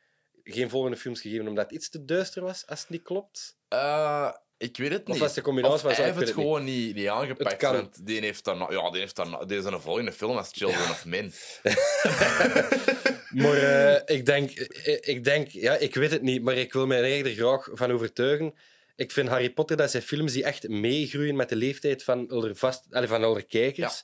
geen 0.43 0.69
volgende 0.69 0.97
films 0.97 1.21
gegeven 1.21 1.47
omdat 1.47 1.63
het 1.65 1.73
iets 1.73 1.89
te 1.89 2.05
duister 2.05 2.41
was, 2.43 2.67
als 2.67 2.79
het 2.81 2.89
niet 2.89 3.01
klopt. 3.03 3.57
Eh, 3.67 4.31
Ik 4.57 4.77
weet 4.77 4.91
het 4.91 5.07
niet. 5.07 5.15
Of 5.15 5.21
was 5.21 5.35
een 5.35 5.43
combinatie 5.43 5.79
van 5.79 5.91
hij 5.91 6.05
heeft 6.05 6.19
het 6.19 6.31
gewoon 6.31 6.63
niet, 6.63 6.95
niet 6.95 7.07
aangepakt. 7.07 7.51
Het 7.51 7.59
kan. 7.59 7.75
Want 7.75 8.05
die 8.05 8.19
heeft 8.19 8.43
dan, 8.43 8.67
ja, 8.69 8.91
die 8.91 8.99
heeft 8.99 9.15
dan, 9.15 9.43
deze 9.47 9.67
is 9.67 9.73
een 9.73 9.81
volgende 9.81 10.11
film 10.11 10.37
als 10.37 10.49
Children 10.51 10.89
of 10.89 11.05
Men. 11.05 11.31
Maar 13.43 13.57
eh, 13.57 14.15
ik 14.17 14.25
denk, 14.25 14.51
eh, 14.51 14.97
ik 15.01 15.23
denk, 15.23 15.47
ja, 15.47 15.75
ik 15.75 15.95
weet 15.95 16.11
het 16.11 16.21
niet, 16.21 16.43
maar 16.43 16.55
ik 16.55 16.73
wil 16.73 16.87
mij 16.87 17.23
er 17.23 17.33
graag 17.33 17.69
van 17.71 17.91
overtuigen. 17.91 18.53
Ik 18.95 19.11
vind 19.11 19.29
Harry 19.29 19.49
Potter, 19.49 19.77
dat 19.77 19.91
zijn 19.91 20.03
films 20.03 20.33
die 20.33 20.43
echt 20.43 20.67
meegroeien 20.67 21.35
met 21.35 21.49
de 21.49 21.55
leeftijd 21.55 22.03
van 22.03 22.31
onze 22.31 22.55
vast, 22.55 22.85
van 22.89 23.25
onze 23.25 23.41
kijkers. 23.41 24.03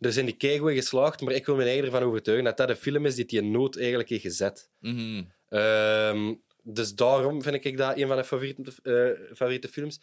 Er 0.00 0.12
zijn 0.12 0.26
die 0.26 0.36
keigoed 0.36 0.72
geslaagd, 0.72 1.20
maar 1.20 1.34
ik 1.34 1.46
wil 1.46 1.56
me 1.56 1.62
er 1.62 1.68
eerder 1.68 1.90
van 1.90 2.02
overtuigen 2.02 2.44
dat 2.44 2.56
dat 2.56 2.68
een 2.68 2.76
film 2.76 3.06
is 3.06 3.14
die 3.14 3.24
die 3.24 3.42
nood 3.42 3.76
eigenlijk 3.76 4.08
heeft 4.08 4.22
gezet. 4.22 4.70
Mhm. 4.80 5.22
Ehm, 5.48 6.34
dus 6.68 6.94
daarom 6.94 7.42
vind 7.42 7.64
ik 7.64 7.76
dat 7.76 7.96
een 7.96 8.06
van 8.06 8.14
mijn 8.14 8.24
favoriete, 8.24 8.72
eh, 8.82 9.36
favoriete 9.36 9.68
films. 9.68 10.00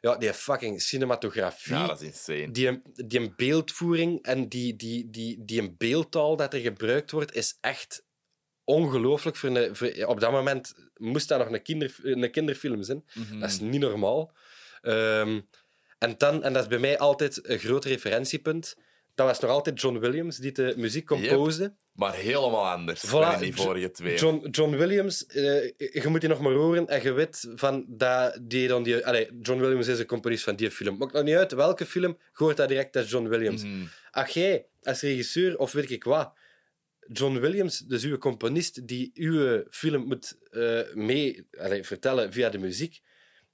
Ja, 0.00 0.16
die 0.16 0.34
fucking 0.34 0.82
cinematografie 0.82 1.74
Ja, 1.74 1.86
dat 1.86 2.00
is 2.00 2.06
insane. 2.06 2.50
die, 2.50 2.82
die 3.06 3.20
een 3.20 3.32
beeldvoering 3.36 4.22
en 4.22 4.48
die, 4.48 4.76
die, 4.76 5.10
die, 5.10 5.44
die 5.44 5.60
een 5.60 5.74
beeldtaal 5.78 6.36
dat 6.36 6.54
er 6.54 6.60
gebruikt 6.60 7.10
wordt, 7.10 7.34
is 7.34 7.58
echt 7.60 8.04
ongelooflijk. 8.64 9.36
Voor 9.36 9.48
een, 9.48 9.76
voor, 9.76 9.96
ja, 9.96 10.06
op 10.06 10.20
dat 10.20 10.30
moment 10.30 10.74
moest 10.96 11.28
dat 11.28 11.38
nog 11.38 11.50
een, 11.50 11.62
kinder, 11.62 11.96
een 12.02 12.30
kinderfilm 12.30 12.82
zijn. 12.82 13.04
Mhm. 13.14 13.40
Dat 13.40 13.48
is 13.50 13.60
niet 13.60 13.80
normaal. 13.80 14.32
Ehm, 14.80 15.40
en, 15.98 16.14
dan, 16.18 16.42
en 16.42 16.52
dat 16.52 16.62
is 16.62 16.68
bij 16.68 16.78
mij 16.78 16.98
altijd 16.98 17.48
een 17.48 17.58
groot 17.58 17.84
referentiepunt. 17.84 18.76
Dat 19.18 19.26
was 19.26 19.40
nog 19.40 19.50
altijd 19.50 19.80
John 19.80 19.98
Williams 19.98 20.36
die 20.36 20.52
de 20.52 20.74
muziek 20.76 21.06
composeerde. 21.06 21.74
Maar 21.92 22.14
helemaal 22.14 22.68
anders 22.68 23.06
Voilà, 23.06 23.10
dan 23.10 23.38
die 23.38 23.54
vorige 23.54 23.90
twee. 23.90 24.16
John, 24.16 24.48
John 24.50 24.76
Williams, 24.76 25.26
eh, 25.26 25.64
je 25.76 26.04
moet 26.06 26.20
die 26.20 26.28
nog 26.28 26.40
maar 26.40 26.52
horen 26.52 26.86
en 26.86 27.02
je 27.02 27.12
weet 27.12 27.48
van 27.54 27.84
dat 27.88 28.38
die 28.42 28.68
dan 28.68 28.82
die. 28.82 29.06
Allee, 29.06 29.28
John 29.42 29.60
Williams 29.60 29.86
is 29.86 29.98
een 29.98 30.06
componist 30.06 30.44
van 30.44 30.56
die 30.56 30.70
film. 30.70 30.96
Maakt 30.96 31.12
nog 31.12 31.22
niet 31.22 31.34
uit 31.34 31.52
welke 31.52 31.86
film, 31.86 32.18
hoort 32.32 32.56
dat 32.56 32.68
direct 32.68 32.96
als 32.96 33.10
John 33.10 33.28
Williams. 33.28 33.62
Mhm. 33.62 33.84
Ach 34.10 34.28
jij, 34.28 34.66
als 34.82 35.00
regisseur 35.00 35.58
of 35.58 35.72
weet 35.72 35.90
ik 35.90 36.04
wat, 36.04 36.32
John 37.12 37.38
Williams, 37.38 37.78
dus 37.78 38.04
uw 38.04 38.18
componist 38.18 38.88
die 38.88 39.10
uw 39.14 39.64
film 39.70 40.06
moet 40.06 40.38
eh, 40.50 40.80
mee 40.94 41.46
allee, 41.58 41.82
vertellen 41.84 42.32
via 42.32 42.48
de 42.48 42.58
muziek, 42.58 43.00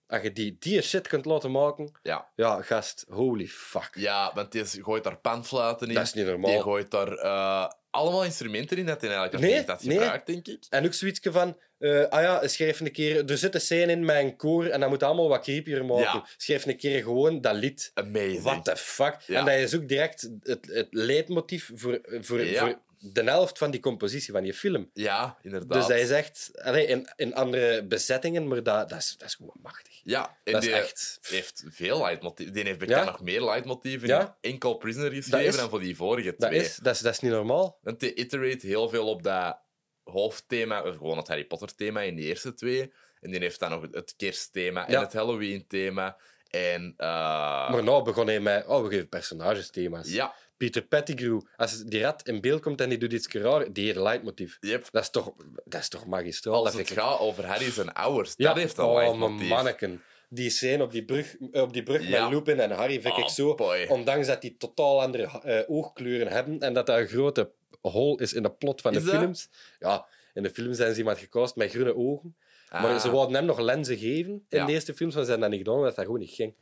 als 0.07 0.22
je 0.22 0.32
die, 0.32 0.57
die 0.59 0.82
shit 0.82 1.09
kunt 1.09 1.24
laten 1.24 1.50
maken, 1.50 1.98
Ja. 2.02 2.28
ja, 2.36 2.62
gast, 2.62 3.05
holy 3.09 3.46
fuck. 3.46 3.90
ja, 3.94 4.30
want 4.34 4.52
die 4.52 4.64
gooit 4.64 5.05
daar 5.05 5.16
panfluiten 5.18 5.88
in. 5.88 5.94
Dat 5.94 6.02
is 6.02 6.12
niet 6.12 6.26
normaal. 6.26 6.50
Die 6.50 6.62
gooit 6.62 6.90
daar 6.90 7.12
eh, 7.12 7.68
allemaal 7.90 8.24
instrumenten 8.24 8.76
in 8.76 8.86
dat 8.86 9.00
hij 9.00 9.11
eigenlijk 9.11 9.40
nog 9.40 9.50
Nee, 9.50 9.59
niet 9.61 9.68
had 9.68 9.82
nee. 9.84 9.98
gebruikt, 9.98 10.26
denk 10.26 10.46
ik. 10.46 10.66
En 10.70 10.84
ook 10.84 10.94
zoiets 10.94 11.20
van, 11.22 11.59
eh, 11.78 12.05
ah 12.09 12.22
ja, 12.22 12.48
schrijf 12.48 12.80
een 12.80 12.92
keer, 12.92 13.30
er 13.30 13.38
zit 13.38 13.55
een 13.55 13.61
scène 13.61 13.92
in 13.92 14.09
een 14.09 14.36
koor 14.36 14.66
en 14.66 14.80
dat 14.80 14.88
moet 14.88 15.02
allemaal 15.02 15.28
wat 15.28 15.42
creepier 15.42 15.84
maken. 15.84 16.02
Ja. 16.02 16.26
Schrijf 16.36 16.66
een 16.66 16.76
keer 16.76 17.02
gewoon 17.02 17.40
dat 17.40 17.55
lied. 17.55 17.90
Amazing. 17.94 18.42
What 18.42 18.64
the 18.64 18.76
fuck? 18.76 19.16
Ja. 19.26 19.38
En 19.38 19.44
dat 19.44 19.55
is 19.55 19.74
ook 19.74 19.88
direct 19.88 20.30
het, 20.42 20.66
het 20.66 20.86
leidmotief 20.90 21.70
voor, 21.74 21.98
voor, 22.02 22.44
Ja. 22.44 22.61
voor 22.61 22.78
de 23.12 23.22
helft 23.22 23.59
van 23.59 23.70
die 23.70 23.80
compositie 23.80 24.32
van 24.32 24.44
je 24.44 24.55
film. 24.55 24.90
Ja, 24.92 25.38
inderdaad. 25.42 25.72
Dus 25.78 25.86
dat 25.86 25.98
is 25.98 26.11
echt 26.11 26.50
allee, 26.62 26.86
in, 26.86 27.09
in 27.16 27.34
andere 27.34 27.84
bezettingen, 27.86 28.48
maar 28.48 28.62
dat, 28.62 28.88
dat, 28.88 28.98
is, 28.98 29.14
dat 29.18 29.28
is 29.28 29.34
gewoon 29.34 29.57
machtig. 29.62 30.00
Ja, 30.05 30.38
en 30.44 30.52
Dat 30.52 30.62
is 30.62 30.68
die 30.68 30.78
echt- 30.78 31.18
heeft 31.22 31.64
veel 31.68 32.00
leidmotieven. 32.00 32.55
Die 32.55 32.64
heeft 32.64 32.78
bekend 32.78 32.98
Ja. 32.98 33.05
nog 33.05 33.20
meer 33.20 33.42
leidmotieven. 33.42 34.09
Ja. 34.09 34.36
Enkel 34.40 34.74
Prisoner 34.74 35.12
geschreven 35.12 35.46
is- 35.46 35.57
dan 35.57 35.68
voor 35.70 35.80
die 35.80 35.96
vorige 35.96 36.34
Dat 36.36 36.48
twee. 36.48 36.61
is, 36.61 36.76
dat, 36.76 36.94
is, 36.94 37.00
dat 37.00 37.12
is 37.12 37.20
niet 37.20 37.32
normaal. 37.32 37.78
Want 37.82 38.00
die 38.00 38.14
iterate 38.14 38.66
heel 38.66 38.88
veel 38.88 39.09
op 39.09 39.22
dat 39.22 39.59
hoofdthema, 40.02 40.82
of 40.82 40.96
gewoon 40.96 41.16
het 41.16 41.28
Harry 41.28 41.44
Potter 41.44 41.74
thema 41.74 42.00
in 42.00 42.14
die 42.16 42.26
eerste 42.26 42.55
twee. 42.55 42.92
En 43.20 43.30
die 43.30 43.40
heeft 43.40 43.61
dan 43.61 43.70
nog 43.70 43.86
het 43.90 44.14
kerstthema 44.16 44.86
en 44.86 44.92
Ja. 44.92 45.00
het 45.00 45.12
Halloween 45.12 45.66
thema. 45.66 46.16
En 46.50 46.82
uh, 46.98 47.70
Maar 47.70 47.84
nou 47.84 48.05
begon 48.05 48.26
hij 48.26 48.40
met, 48.40 48.66
oh, 48.66 48.82
we 48.82 48.88
geven 48.90 49.09
personages 49.09 49.70
thema's. 49.70 50.09
ja, 50.11 50.34
Peter 50.57 50.82
Pettigrew, 50.82 51.40
als 51.57 51.82
die 51.84 52.00
rat 52.02 52.28
in 52.28 52.40
beeld 52.40 52.61
komt 52.62 52.80
en 52.80 52.88
die 52.88 52.98
doet 52.98 53.12
iets 53.12 53.28
raar, 53.28 53.72
die 53.72 53.84
heeft 53.84 53.96
een 53.96 54.02
leidmotief. 54.02 54.57
yep. 54.61 54.88
Dat 54.90 55.02
is 55.02 55.11
toch, 55.11 55.32
dat 55.64 55.80
is 55.80 55.88
toch 55.88 56.07
magistraal? 56.07 56.64
als 56.64 56.74
het 56.74 56.90
gaat 56.90 57.18
over 57.18 57.46
Harry 57.46 57.70
zijn 57.70 57.92
ouders, 57.92 58.34
Ja. 58.36 58.48
dat 58.48 58.57
heeft 58.57 58.78
een 58.78 58.84
oh, 58.84 58.94
leidmotief. 58.94 59.48
manneken. 59.48 60.02
Die 60.28 60.50
scène 60.50 60.82
op 60.82 60.92
die 60.92 61.05
brug, 61.05 61.36
eh, 61.52 61.62
op 61.62 61.72
die 61.72 61.82
brug 61.82 62.09
Ja. 62.09 62.22
met 62.24 62.32
Lupin 62.34 62.61
en 62.61 62.70
Harry 62.70 63.00
vind 63.00 63.16
ik 63.18 63.24
Oh, 63.24 63.28
zo... 63.30 63.55
boy. 63.55 63.86
Ondanks 63.88 64.26
dat 64.26 64.40
die 64.40 64.57
totaal 64.57 65.02
andere 65.02 65.40
eh, 65.42 65.70
oogkleuren 65.70 66.28
hebben 66.32 66.61
en 66.61 66.74
dat 66.74 66.86
dat 66.86 66.98
een 66.98 67.07
grote 67.09 67.50
hol 67.80 68.18
is 68.18 68.32
in 68.32 68.42
de 68.42 68.50
plot 68.52 68.80
van 68.80 68.92
de 68.92 69.02
dat? 69.02 69.14
films. 69.14 69.48
Ja, 69.78 70.07
in 70.34 70.42
de 70.42 70.50
films 70.50 70.76
zijn 70.76 70.92
ze 70.92 70.98
iemand 70.98 71.18
gecast 71.18 71.57
met 71.57 71.70
groene 71.70 71.96
ogen. 71.96 72.36
Maar 72.70 72.84
Ah. 72.94 73.00
ze 73.00 73.11
wilden 73.11 73.34
hem 73.34 73.44
nog 73.44 73.59
lenzen 73.61 73.96
geven 73.98 74.32
in 74.48 74.59
Ja. 74.59 74.64
de 74.66 74.72
eerste 74.72 74.94
films, 74.94 75.14
maar 75.14 75.24
ze 75.24 75.30
hebben 75.30 75.48
dat 75.50 75.59
niet 75.59 75.66
gedaan, 75.66 75.80
omdat 75.80 75.96
dat 75.96 76.05
gewoon 76.05 76.20
niet 76.20 76.30
ging. 76.34 76.55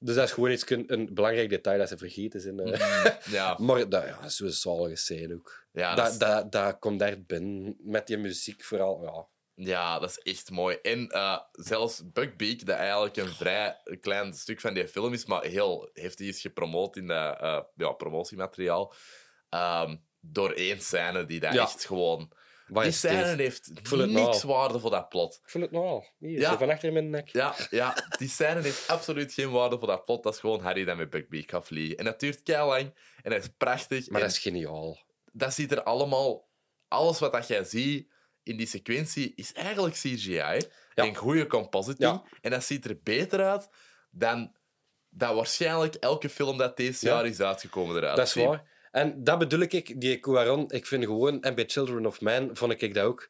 Dus 0.00 0.14
dat 0.14 0.24
is 0.24 0.32
gewoon 0.32 0.50
iets, 0.50 0.64
een 0.70 1.08
belangrijk 1.12 1.48
detail 1.48 1.78
dat 1.78 1.88
ze 1.88 1.98
vergeten 1.98 2.40
zijn. 2.40 2.58
eh. 2.60 3.06
Ja, 3.30 3.56
Maar 3.60 3.88
dat, 3.88 4.04
ja, 4.04 4.28
zo'n 4.28 4.50
zalige 4.50 4.96
scène 4.96 5.34
ook. 5.34 5.66
Ja, 5.72 5.94
dat 5.94 6.06
dat, 6.18 6.20
dat, 6.20 6.52
dat 6.52 6.78
komt 6.78 6.98
daar 6.98 7.22
binnen, 7.22 7.76
met 7.78 8.06
die 8.06 8.16
muziek 8.18 8.64
vooral. 8.64 9.02
Ja. 9.02 9.26
ja, 9.66 9.98
dat 9.98 10.10
is 10.10 10.18
echt 10.32 10.50
mooi. 10.50 10.76
En 10.82 11.08
eh, 11.08 11.38
zelfs 11.52 12.02
Buckbeak, 12.12 12.66
dat 12.66 12.76
eigenlijk 12.76 13.16
een 13.16 13.28
vrij 13.28 13.76
klein 14.00 14.32
stuk 14.34 14.60
van 14.60 14.74
die 14.74 14.88
film 14.88 15.12
is, 15.12 15.24
maar 15.24 15.44
heel 15.44 15.90
heftig 15.92 16.26
is 16.28 16.40
gepromoot 16.40 16.96
in 16.96 17.06
dat 17.06 17.40
eh, 17.40 17.60
ja, 17.76 17.92
promotiemateriaal, 17.92 18.92
ehm, 19.48 19.96
door 20.20 20.50
één 20.52 20.80
scène 20.80 21.24
die 21.26 21.40
dat 21.40 21.52
Ja. 21.54 21.62
echt 21.62 21.84
gewoon... 21.86 22.32
Wat 22.68 22.82
Die 22.82 22.92
scène 22.92 23.36
heeft 23.42 23.70
niks 23.90 23.90
nou. 23.90 24.40
waarde 24.46 24.78
voor 24.80 24.90
dat 24.90 25.08
plot. 25.08 25.40
Ik 25.44 25.50
voel 25.50 25.62
het 25.62 25.70
nou 25.70 25.84
al. 25.86 26.06
Hier, 26.18 26.38
Ja. 26.40 26.58
van 26.58 26.70
achter 26.70 26.88
in 26.88 26.92
mijn 26.94 27.10
nek. 27.10 27.28
Ja, 27.28 27.54
ja, 27.70 27.94
die 28.18 28.28
scène 28.28 28.60
heeft 28.60 28.88
absoluut 28.88 29.32
geen 29.32 29.50
waarde 29.50 29.78
voor 29.78 29.86
dat 29.86 30.04
plot. 30.04 30.22
Dat 30.22 30.34
is 30.34 30.40
gewoon 30.40 30.60
Harry 30.60 30.84
dat 30.84 30.96
met 30.96 31.10
Buckbeak 31.10 31.50
gaat 31.50 31.66
vliegen. 31.66 31.96
En 31.96 32.04
dat 32.04 32.20
duurt 32.20 32.42
kei 32.42 32.66
lang 32.66 32.94
en 33.22 33.30
dat 33.30 33.42
is 33.42 33.48
prachtig. 33.56 34.08
Maar 34.08 34.20
en 34.20 34.26
dat 34.26 34.36
is 34.36 34.42
geniaal. 34.42 34.98
dat 35.32 35.54
ziet 35.54 35.72
er 35.72 35.82
allemaal... 35.82 36.46
Alles 36.88 37.18
wat 37.18 37.32
dat 37.32 37.46
jij 37.48 37.64
ziet 37.64 38.08
in 38.42 38.56
die 38.56 38.66
sequentie 38.66 39.32
is 39.36 39.52
eigenlijk 39.52 39.94
CGI. 39.94 40.60
En 40.94 41.14
goede 41.16 41.46
compositing. 41.46 42.10
Ja. 42.10 42.22
En 42.40 42.50
dat 42.50 42.64
ziet 42.64 42.84
er 42.84 42.98
beter 43.02 43.44
uit 43.44 43.68
dan 44.10 44.52
dat 45.10 45.34
waarschijnlijk 45.34 45.94
elke 45.94 46.28
film 46.28 46.56
dat 46.58 46.76
deze 46.76 47.06
Ja. 47.06 47.14
jaar 47.14 47.26
is 47.26 47.40
uitgekomen 47.40 47.96
eruit 47.96 48.16
Dat 48.16 48.26
is 48.26 48.34
waar. 48.34 48.76
En 48.90 49.24
dat 49.24 49.38
bedoel 49.38 49.60
ik, 49.60 50.00
die 50.00 50.20
Cuaron, 50.20 50.70
ik 50.70 50.86
vind 50.86 51.04
gewoon, 51.04 51.42
en 51.42 51.54
bij 51.54 51.64
Children 51.66 52.06
of 52.06 52.20
Man 52.20 52.50
vond 52.52 52.82
ik 52.82 52.94
dat 52.94 53.04
ook. 53.04 53.28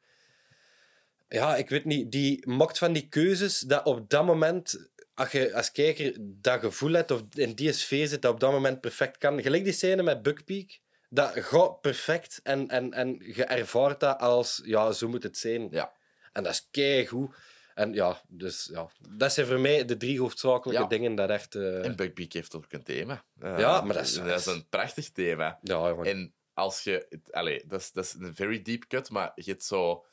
Ja, 1.28 1.56
ik 1.56 1.68
weet 1.68 1.84
niet, 1.84 2.12
die 2.12 2.48
maakt 2.48 2.78
van 2.78 2.92
die 2.92 3.08
keuzes 3.08 3.60
dat 3.60 3.86
op 3.86 4.10
dat 4.10 4.24
moment, 4.24 4.88
als 5.14 5.30
je 5.32 5.54
als 5.54 5.72
kijker 5.72 6.16
dat 6.20 6.60
gevoel 6.60 6.92
hebt 6.92 7.10
of 7.10 7.22
in 7.34 7.52
die 7.52 7.72
sfeer 7.72 8.06
zit, 8.06 8.22
dat 8.22 8.32
op 8.32 8.40
dat 8.40 8.52
moment 8.52 8.80
perfect 8.80 9.18
kan. 9.18 9.42
Gelijk 9.42 9.64
die 9.64 9.72
scène 9.72 10.02
met 10.02 10.22
Buckpeak, 10.22 10.78
dat 11.08 11.32
gaat 11.34 11.80
perfect 11.80 12.40
en, 12.42 12.68
en, 12.68 12.92
en 12.92 13.22
je 13.34 13.44
ervaart 13.44 14.00
dat 14.00 14.18
als, 14.18 14.60
ja, 14.64 14.92
zo 14.92 15.08
moet 15.08 15.22
het 15.22 15.38
zijn. 15.38 15.68
Ja. 15.70 15.92
En 16.32 16.42
dat 16.42 16.52
is 16.52 16.68
keigoed. 16.70 17.34
En 17.78 17.92
ja, 17.92 18.20
dus 18.28 18.68
ja, 18.72 18.88
dat 19.08 19.32
zijn 19.32 19.46
voor 19.46 19.60
mij 19.60 19.84
de 19.84 19.96
drie 19.96 20.20
hoofdzakelijke 20.20 20.82
Ja. 20.82 20.88
dingen 20.88 21.14
dat 21.14 21.30
echt... 21.30 21.54
eh, 21.54 21.84
En 21.84 21.96
Buckbeak 21.96 22.32
heeft 22.32 22.54
ook 22.54 22.64
een 22.68 22.82
thema. 22.82 23.24
Eh, 23.40 23.58
Ja, 23.58 23.80
maar 23.80 23.94
dat 23.94 24.04
is- 24.04 24.14
dat 24.14 24.38
is 24.40 24.46
een 24.46 24.68
prachtig 24.68 25.10
thema. 25.10 25.58
ja, 25.62 25.88
jongen. 25.88 26.06
En 26.06 26.34
als 26.54 26.82
je... 26.84 27.06
het- 27.08 27.32
Allee, 27.32 27.62
dat 27.66 27.80
is, 27.80 27.92
dat 27.92 28.04
is 28.04 28.14
een 28.18 28.34
very 28.34 28.62
deep 28.62 28.84
cut, 28.86 29.10
maar 29.10 29.32
je 29.34 29.50
hebt 29.50 29.64
zo... 29.64 30.04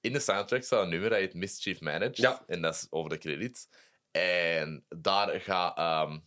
In 0.00 0.12
de 0.12 0.18
soundtrack 0.18 0.62
staat 0.62 0.82
een 0.82 0.88
nummer 0.88 1.10
dat 1.10 1.18
heet 1.18 1.34
Mischief 1.34 1.80
Managed. 1.80 2.16
Ja. 2.16 2.42
En 2.46 2.62
dat 2.62 2.74
is 2.74 2.86
over 2.90 3.10
de 3.10 3.18
credits. 3.18 3.68
En 4.10 4.84
daar 4.88 5.40
gaat 5.40 5.78
ehm, 5.78 6.18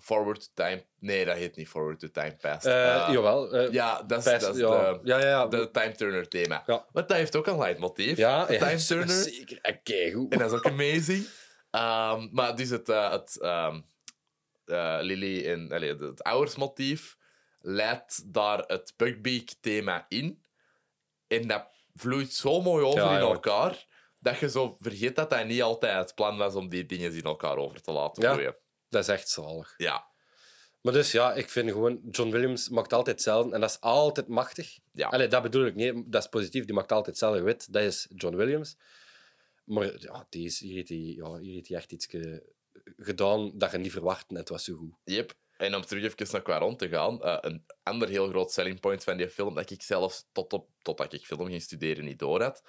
Forward 0.00 0.40
to 0.40 0.46
Time... 0.64 0.84
Nee, 0.98 1.24
dat 1.24 1.36
heet 1.36 1.56
niet 1.56 1.68
Forward 1.68 1.98
to 1.98 2.10
Time 2.10 2.36
Past. 2.40 2.66
Eh, 2.66 3.08
jawel. 3.12 3.52
eh, 3.52 3.72
Ja, 3.72 4.02
dat 4.02 4.18
is, 4.18 4.24
Past, 4.32 4.40
dat 4.40 4.54
is 4.54 4.60
ja. 4.60 4.92
de, 4.92 5.00
ja, 5.02 5.18
ja, 5.20 5.46
de 5.46 5.70
Time 5.70 5.92
Turner 5.92 6.28
thema. 6.28 6.62
Ja. 6.66 6.86
Want 6.92 7.08
dat 7.08 7.16
heeft 7.16 7.36
ook 7.36 7.46
een 7.46 7.58
leidmotief. 7.58 8.16
ja, 8.16 8.44
de 8.44 8.52
ja, 8.52 8.58
Time 8.58 8.76
Turner. 8.86 9.08
Zeker. 9.08 9.58
En 9.62 9.80
keigoed. 9.82 10.32
En 10.32 10.38
dat 10.38 10.50
is 10.52 10.56
ook 10.56 10.66
amazing. 10.66 11.26
Ehm, 11.70 12.28
maar 12.32 12.56
dus 12.56 12.68
het, 12.70 12.86
het 12.86 13.38
eh, 13.40 13.74
Lily 15.00 15.46
en 15.50 15.72
allee, 15.72 15.94
het, 15.96 16.22
oudersmotief 16.22 17.16
leidt 17.60 18.32
daar 18.34 18.58
het 18.66 18.94
Buckbeak-thema 18.96 20.06
in. 20.08 20.42
En 21.28 21.46
dat 21.46 21.66
vloeit 21.94 22.32
zo 22.32 22.60
mooi 22.62 22.84
over 22.84 23.12
in 23.12 23.18
elkaar 23.18 23.86
dat 24.18 24.38
je 24.38 24.50
zo 24.50 24.76
vergeet 24.80 25.16
dat 25.16 25.30
dat 25.30 25.44
niet 25.46 25.62
altijd 25.62 25.94
het 25.96 26.14
plan 26.14 26.36
was 26.38 26.54
om 26.54 26.68
die 26.68 26.86
dingen 26.86 27.12
in 27.14 27.22
elkaar 27.22 27.56
over 27.56 27.82
te 27.82 27.92
laten 27.92 28.22
Ja. 28.22 28.32
vloeien. 28.32 28.56
Dat 28.92 29.02
is 29.02 29.08
echt 29.08 29.28
zalig. 29.28 29.74
Ja. 29.76 30.06
Maar 30.80 30.92
dus 30.92 31.12
ja, 31.12 31.32
ik 31.32 31.50
vind 31.50 31.70
gewoon, 31.70 32.00
John 32.10 32.30
Williams 32.30 32.68
maakt 32.68 32.92
altijd 32.92 33.16
hetzelfde 33.16 33.54
en 33.54 33.60
dat 33.60 33.70
is 33.70 33.80
altijd 33.80 34.28
machtig. 34.28 34.78
Ja. 34.92 35.08
Allee, 35.08 35.28
dat 35.28 35.42
bedoel 35.42 35.66
ik 35.66 35.74
niet, 35.74 36.12
dat 36.12 36.22
is 36.22 36.28
positief, 36.28 36.64
die 36.64 36.74
maakt 36.74 36.92
altijd 36.92 37.06
hetzelfde 37.06 37.42
wit. 37.42 37.72
Dat 37.72 37.82
is 37.82 38.08
John 38.14 38.36
Williams. 38.36 38.76
Maar 39.64 40.00
ja, 40.00 40.26
die 40.28 40.44
is, 40.44 40.60
hier, 40.60 40.74
heeft 40.74 40.88
hij, 40.88 40.98
ja, 40.98 41.38
hier 41.38 41.54
heeft 41.54 41.68
hij 41.68 41.76
echt 41.76 41.92
iets 41.92 42.06
ge- 42.06 42.52
gedaan 42.96 43.50
dat 43.54 43.70
je 43.72 43.78
niet 43.78 43.92
verwacht 43.92 44.30
en 44.30 44.36
het 44.36 44.48
was 44.48 44.64
zo 44.64 44.76
goed. 44.76 44.94
Yep. 45.04 45.34
En 45.56 45.74
om 45.74 45.82
terug 45.82 46.02
even 46.02 46.28
naar 46.32 46.42
Quaron 46.42 46.76
te 46.76 46.88
gaan, 46.88 47.22
eh, 47.22 47.38
een 47.40 47.64
ander 47.82 48.08
heel 48.08 48.28
groot 48.28 48.52
selling 48.52 48.80
point 48.80 49.04
van 49.04 49.16
die 49.16 49.30
film, 49.30 49.54
dat 49.54 49.70
ik 49.70 49.82
zelfs 49.82 50.24
tot 50.32 50.52
op, 50.52 50.68
totdat 50.82 51.12
ik 51.12 51.26
film 51.26 51.46
ging 51.46 51.62
studeren 51.62 52.04
niet 52.04 52.18
door 52.18 52.42
had, 52.42 52.62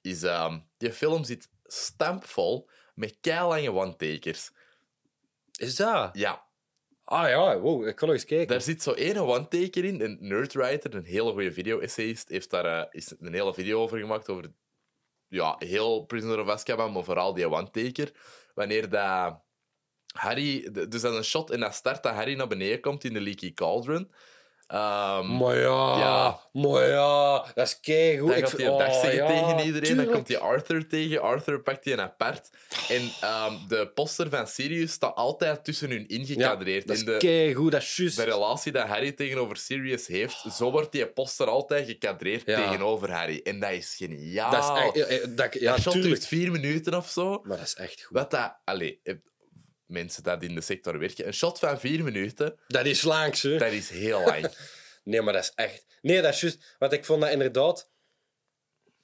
is 0.00 0.22
ehm 0.22 0.60
die 0.76 0.92
film 0.92 1.24
zit 1.24 1.48
stampvol 1.64 2.68
met 2.94 3.16
keilange 3.20 3.72
one-takers. 3.72 4.50
Is 5.60 5.76
dat? 5.76 6.10
Ja, 6.12 6.50
Ah 7.10 7.28
ja, 7.28 7.58
wow, 7.58 7.86
ik 7.86 7.96
kan 7.96 8.08
nog 8.08 8.16
eens 8.16 8.26
kijken. 8.26 8.48
daar 8.48 8.60
zit 8.60 8.82
zo 8.82 8.92
één 8.92 9.16
one-taker 9.16 9.84
in. 9.84 10.00
Een 10.00 10.16
nerdwriter, 10.20 10.94
een 10.94 11.04
hele 11.04 11.32
goede 11.32 11.52
video-essayist, 11.52 12.28
heeft 12.28 12.50
daar 12.50 12.64
eh, 12.64 12.86
is 12.90 13.14
een 13.18 13.32
hele 13.32 13.54
video 13.54 13.80
over 13.80 13.98
gemaakt. 13.98 14.28
Over 14.28 14.52
ja, 15.28 15.56
heel 15.58 16.04
Prisoner 16.04 16.40
of 16.40 16.48
Azkaban, 16.48 16.92
maar 16.92 17.04
vooral 17.04 17.34
die 17.34 17.50
one-taker. 17.50 18.12
Wanneer 18.54 18.88
dat 18.88 19.42
Harry... 20.12 20.70
Dus 20.72 21.02
dat 21.02 21.12
is 21.12 21.16
een 21.16 21.24
shot 21.24 21.50
en 21.50 21.60
dat 21.60 21.74
start 21.74 22.02
dat 22.02 22.14
Harry 22.14 22.34
naar 22.34 22.48
beneden 22.48 22.80
komt 22.80 23.04
in 23.04 23.12
de 23.12 23.20
Leaky 23.20 23.52
Cauldron. 23.52 24.12
Ehm, 24.70 25.36
Maar 25.36 25.56
ja, 25.58 25.98
Ja. 25.98 26.40
maar 26.52 26.88
ja, 26.88 27.44
dat 27.54 27.66
is 27.66 27.80
keigoed. 27.80 28.28
Dan 28.28 28.38
Ik 28.38 28.44
gaat 28.48 28.56
hij 28.58 28.66
een 28.66 28.78
dag 28.78 28.88
oh, 28.88 29.00
zeggen 29.00 29.14
ja, 29.24 29.26
tegen 29.26 29.66
iedereen. 29.66 29.96
Dan 29.96 30.06
komt 30.10 30.28
hij 30.28 30.38
Arthur 30.38 30.88
tegen. 30.88 31.20
Arthur 31.22 31.60
pakt 31.60 31.84
hij 31.84 31.92
een 31.92 32.00
apart. 32.00 32.50
En 32.88 33.10
ehm, 33.20 33.54
de 33.68 33.90
poster 33.94 34.28
van 34.30 34.46
Sirius 34.46 34.92
staat 34.92 35.14
altijd 35.16 35.64
tussen 35.64 35.90
hun 35.90 36.04
Ja, 36.08 36.16
ingekadreerd. 36.18 36.86
dat 36.86 36.96
is 36.96 37.02
in 37.02 37.08
de, 37.12 37.16
keigoed, 37.16 37.72
dat 37.72 37.82
is 37.82 37.96
juist. 37.96 38.16
de 38.16 38.22
relatie 38.24 38.72
dat 38.72 38.86
Harry 38.86 39.12
tegenover 39.12 39.56
Sirius 39.56 40.06
heeft, 40.06 40.44
zo 40.52 40.70
wordt 40.70 40.92
die 40.92 41.06
poster 41.06 41.46
altijd 41.46 41.86
gekadreerd 41.86 42.44
tegenover 42.44 43.10
Harry. 43.12 43.40
En 43.44 43.60
dat 43.60 43.70
is 43.70 43.94
geniaal. 43.96 44.50
Dat 44.50 44.62
is 44.64 44.82
echt... 44.82 45.10
Ja, 45.22 45.26
dat, 45.28 45.54
ja 45.60 45.72
dat 45.72 45.80
shot 45.80 45.92
tuurlijk. 45.92 46.14
duurt 46.14 46.26
vier 46.26 46.50
minuten 46.50 46.94
of 46.94 47.08
zo. 47.08 47.40
Maar 47.42 47.56
dat 47.56 47.66
is 47.66 47.74
echt 47.74 48.02
goed. 48.02 48.16
Wat 48.16 48.30
dat... 48.30 48.56
Allee, 48.64 49.00
eh, 49.02 49.14
mensen 49.90 50.22
dat 50.22 50.42
in 50.42 50.54
de 50.54 50.60
sector 50.60 50.98
werken. 50.98 51.26
Een 51.26 51.34
shot 51.34 51.58
van 51.58 51.80
vier 51.80 52.04
minuten, 52.04 52.58
Dat 52.68 52.86
is 52.86 53.02
langs, 53.02 53.42
hè. 53.42 53.56
dat 53.58 53.72
is 53.72 53.90
heel 53.90 54.20
lang. 54.24 54.48
Nee, 55.04 55.22
maar 55.22 55.32
dat 55.32 55.42
is 55.42 55.52
echt... 55.54 55.86
Nee, 56.02 56.22
dat 56.22 56.34
is 56.34 56.40
juist... 56.40 56.76
Want 56.78 56.92
ik 56.92 57.04
vond 57.04 57.20
dat 57.20 57.30
inderdaad... 57.30 57.90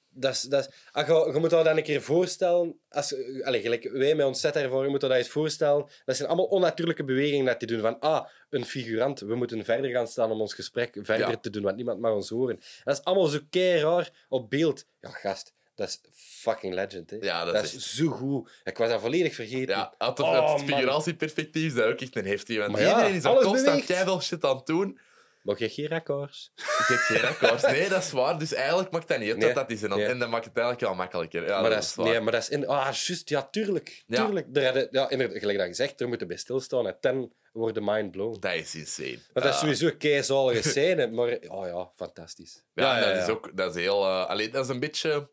Dat 0.09 0.33
is, 0.33 0.41
dat 0.41 0.67
is, 0.67 0.73
ah, 0.91 1.07
je, 1.07 1.31
je 1.33 1.39
moet 1.39 1.49
dat 1.49 1.65
dan 1.65 1.77
een 1.77 1.83
keer 1.83 2.01
voorstellen. 2.01 2.79
Als, 2.89 3.15
allez, 3.43 3.61
gelijk 3.61 3.89
wij 3.91 4.15
met 4.15 4.25
ons 4.25 4.39
set 4.39 4.55
ervoor, 4.55 4.83
je 4.83 4.89
moet 4.89 5.01
dat 5.01 5.11
eens 5.11 5.27
voorstellen. 5.27 5.89
Dat 6.05 6.15
zijn 6.15 6.27
allemaal 6.27 6.45
onnatuurlijke 6.45 7.03
bewegingen 7.03 7.45
dat 7.45 7.59
die 7.59 7.67
doen. 7.67 7.79
Van, 7.79 7.99
ah, 7.99 8.25
een 8.49 8.65
figurant, 8.65 9.19
we 9.19 9.35
moeten 9.35 9.65
verder 9.65 9.91
gaan 9.91 10.07
staan 10.07 10.31
om 10.31 10.41
ons 10.41 10.53
gesprek 10.53 10.97
verder 11.01 11.29
Ja. 11.29 11.37
te 11.37 11.49
doen, 11.49 11.63
want 11.63 11.75
niemand 11.75 11.99
mag 11.99 12.11
ons 12.13 12.29
horen. 12.29 12.59
Dat 12.83 12.97
is 12.97 13.03
allemaal 13.03 13.27
zo 13.27 13.39
kei 13.49 13.79
raar 13.81 14.25
op 14.29 14.49
beeld. 14.49 14.85
Ja, 14.99 15.09
gast, 15.09 15.53
dat 15.77 15.87
is 15.87 16.01
fucking 16.15 16.73
legend. 16.73 17.09
Hè. 17.09 17.17
Ja, 17.21 17.45
dat 17.45 17.53
dat 17.53 17.63
is 17.63 17.73
is 17.75 17.95
zo 17.95 18.07
goed. 18.07 18.49
Ik 18.63 18.77
was 18.77 18.89
dat 18.89 19.01
volledig 19.01 19.35
vergeten. 19.35 19.75
Ja, 19.75 19.93
uit 19.97 20.17
het, 20.17 20.27
Oh, 20.27 20.53
het 20.53 20.63
figuratieperspectief 20.63 21.65
is 21.65 21.73
dat 21.73 21.85
ook 21.85 22.01
echt 22.01 22.15
een 22.15 22.25
heftige. 22.25 22.59
Want 22.59 22.71
Maar 22.71 22.81
ja, 22.81 22.89
iedereen 22.89 23.15
is 23.15 23.23
al 23.23 23.31
alles 23.33 23.45
constant 23.45 23.85
keiveel 23.85 24.21
shit 24.21 24.43
aan 24.43 24.55
het 24.55 24.65
doen. 24.65 24.99
Maar 25.41 25.55
je 25.59 25.69
geen 25.69 25.85
records. 25.85 26.51
Ik 26.55 26.85
heb 26.87 26.97
geen 26.97 27.25
akkoord. 27.25 27.61
Nee, 27.61 27.89
dat 27.89 28.03
is 28.03 28.11
waar. 28.11 28.39
Dus 28.39 28.53
eigenlijk 28.53 28.91
maakt 28.91 29.07
dat 29.07 29.19
niet 29.19 29.29
uit 29.29 29.37
Nee. 29.37 29.53
dat 29.53 29.55
dat 29.67 29.77
is. 29.77 29.83
En, 29.83 29.89
dan, 29.89 29.97
Nee. 29.97 30.07
en 30.07 30.19
dat 30.19 30.29
maakt 30.29 30.45
het 30.45 30.53
eigenlijk 30.57 30.87
wel 30.87 30.95
makkelijker. 30.95 31.47
Ja, 31.47 31.61
maar, 31.61 31.69
dat, 31.69 31.83
is, 31.83 31.95
waar. 31.95 32.05
nee, 32.07 32.19
maar 32.19 32.31
dat 32.31 32.41
is 32.41 32.49
in... 32.49 32.67
Ah, 32.67 32.83
juist. 32.83 33.29
Ja, 33.29 33.47
tuurlijk. 33.51 34.03
Ja. 34.07 34.25
tuurlijk. 34.25 34.53
Daar 34.53 34.87
ja, 34.91 35.09
inderdaad, 35.09 35.37
gelijk 35.37 35.57
dat 35.57 35.67
je 35.67 35.73
zegt, 35.73 36.01
er 36.01 36.07
moeten 36.07 36.27
bij 36.27 36.37
stilstaan. 36.37 36.87
En 36.87 36.97
ten 37.01 37.33
worden 37.53 37.83
mind 37.83 38.11
blown. 38.11 38.39
Dat 38.39 38.53
is 38.53 38.75
insane. 38.75 39.19
Dat 39.33 39.45
is 39.45 39.59
sowieso 39.59 39.85
een 39.85 39.97
keizalige 39.97 40.69
scène, 40.69 41.07
maar... 41.07 41.37
Oh 41.47 41.67
ja, 41.67 41.89
fantastisch. 41.95 42.63
Ja, 42.73 42.99
dat 43.13 43.23
is 43.23 43.29
ook 43.29 43.57
dat 43.57 43.75
is 43.75 43.81
heel. 43.81 44.03
eh, 44.05 44.25
alleen, 44.25 44.51
dat 44.51 44.63
is 44.63 44.69
een 44.71 44.79
beetje. 44.79 45.29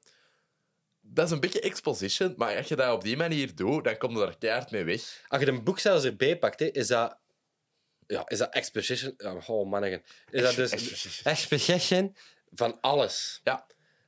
Dat 1.15 1.27
is 1.27 1.31
een 1.31 1.41
beetje 1.41 1.61
exposition, 1.61 2.35
maar 2.37 2.57
als 2.57 2.69
je 2.69 2.77
dat 2.77 2.93
op 2.93 3.03
die 3.03 3.17
manier 3.17 3.55
doet, 3.55 3.85
dan 3.85 3.97
kom 3.97 4.19
je 4.19 4.27
er 4.27 4.39
keihard 4.39 4.71
mee 4.71 4.85
weg. 4.85 5.23
Als 5.29 5.43
je 5.43 5.49
een 5.49 5.65
boek 5.65 5.79
zelfs 5.79 6.05
erbij 6.05 6.39
pakt, 6.39 6.61
hè, 6.61 6.67
is 6.67 6.87
dat... 6.87 7.19
Ja, 8.07 8.29
is 8.29 8.39
dat 8.39 8.53
exposition... 8.55 9.15
Oh, 9.47 9.67
manneken. 9.71 10.03
Is 10.31 10.43
dat 10.43 10.55
dus... 10.55 10.71
Exposition. 10.71 11.33
Exposition 11.33 12.17
van 12.53 12.81
alles. 12.81 13.41
Ja. 13.45 13.67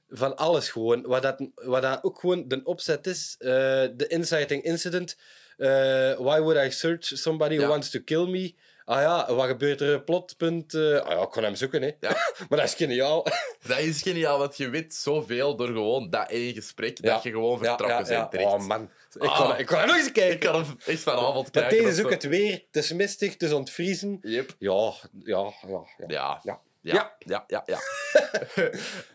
Van 0.09 0.36
alles 0.36 0.68
gewoon. 0.68 1.02
Wat 1.07 1.22
dat, 1.22 1.48
wat 1.54 1.82
dat 1.82 2.04
ook 2.04 2.18
gewoon 2.20 2.48
de 2.48 2.61
opzet 2.64 3.07
is. 3.07 3.34
eh, 3.38 3.48
De 3.94 4.04
inciting 4.09 4.62
incident. 4.62 5.16
eh, 5.57 5.68
why 6.16 6.38
would 6.40 6.57
I 6.66 6.70
search 6.70 7.04
somebody 7.04 7.54
who 7.54 7.62
Ja. 7.64 7.68
wants 7.68 7.90
to 7.90 8.00
kill 8.04 8.26
me? 8.26 8.54
Ah 8.89 9.01
ja, 9.01 9.34
wat 9.34 9.47
gebeurt 9.47 9.80
er? 9.80 10.01
Plotpunt. 10.03 10.74
eh, 10.74 11.01
ah 11.01 11.11
ja, 11.11 11.22
ik 11.22 11.30
kan 11.30 11.43
hem 11.43 11.55
zoeken, 11.55 11.82
hè. 11.82 11.91
Ja. 12.01 12.11
maar 12.49 12.59
dat 12.59 12.62
is 12.68 12.74
geniaal. 12.74 13.26
Dat 13.66 13.78
is 13.78 14.03
geniaal, 14.03 14.39
want 14.39 14.57
je 14.57 14.68
weet 14.70 14.95
zoveel 14.95 15.57
door 15.57 15.66
gewoon 15.66 16.11
dat 16.11 16.30
één 16.30 16.55
gesprek, 16.55 16.99
Ja. 17.03 17.14
dat 17.14 17.22
je 17.22 17.30
gewoon 17.30 17.59
vertrokken 17.59 18.07
bent. 18.07 18.30
terecht. 18.30 18.53
Oh 18.53 18.61
man. 18.66 18.91
Ik 19.14 19.22
Ah. 19.22 19.39
kan, 19.39 19.59
ik 19.59 19.66
kan 19.66 19.87
nog 19.87 19.97
eens 19.97 20.12
kijken. 20.12 20.34
Ik 20.34 20.41
kan 20.41 20.55
hem 20.64 20.76
echt 20.87 21.01
vanavond 21.01 21.55
Maar 21.55 21.62
kijken. 21.62 21.70
deze 21.70 21.89
of 21.91 21.99
is 21.99 22.05
ook 22.05 22.11
het 22.11 22.22
weer. 22.22 22.53
Het 22.53 22.84
is 22.84 22.93
mistig, 22.93 23.32
het 23.32 23.43
is 23.43 23.53
ontvriezen. 23.53 24.18
Yep. 24.22 24.55
Ja, 24.59 24.93
ja, 25.24 25.53
ja. 25.66 25.84
ja. 26.07 26.07
Ja. 26.07 26.41
Ja. 26.43 26.61
Ja, 26.80 27.14
ja, 27.18 27.45
ja, 27.47 27.62
ja. 27.66 27.78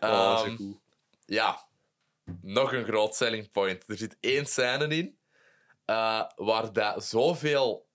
Oh, 0.00 0.38
zo 0.38 0.44
Ehm, 0.44 0.56
ja, 1.26 1.66
nog 2.42 2.72
een 2.72 2.84
groot 2.84 3.14
selling 3.14 3.50
point. 3.50 3.84
Er 3.86 3.96
zit 3.96 4.16
één 4.20 4.46
scène 4.46 4.86
in 4.96 5.16
eh, 5.84 6.22
waar 6.36 6.72
dat 6.72 7.04
zoveel 7.04 7.86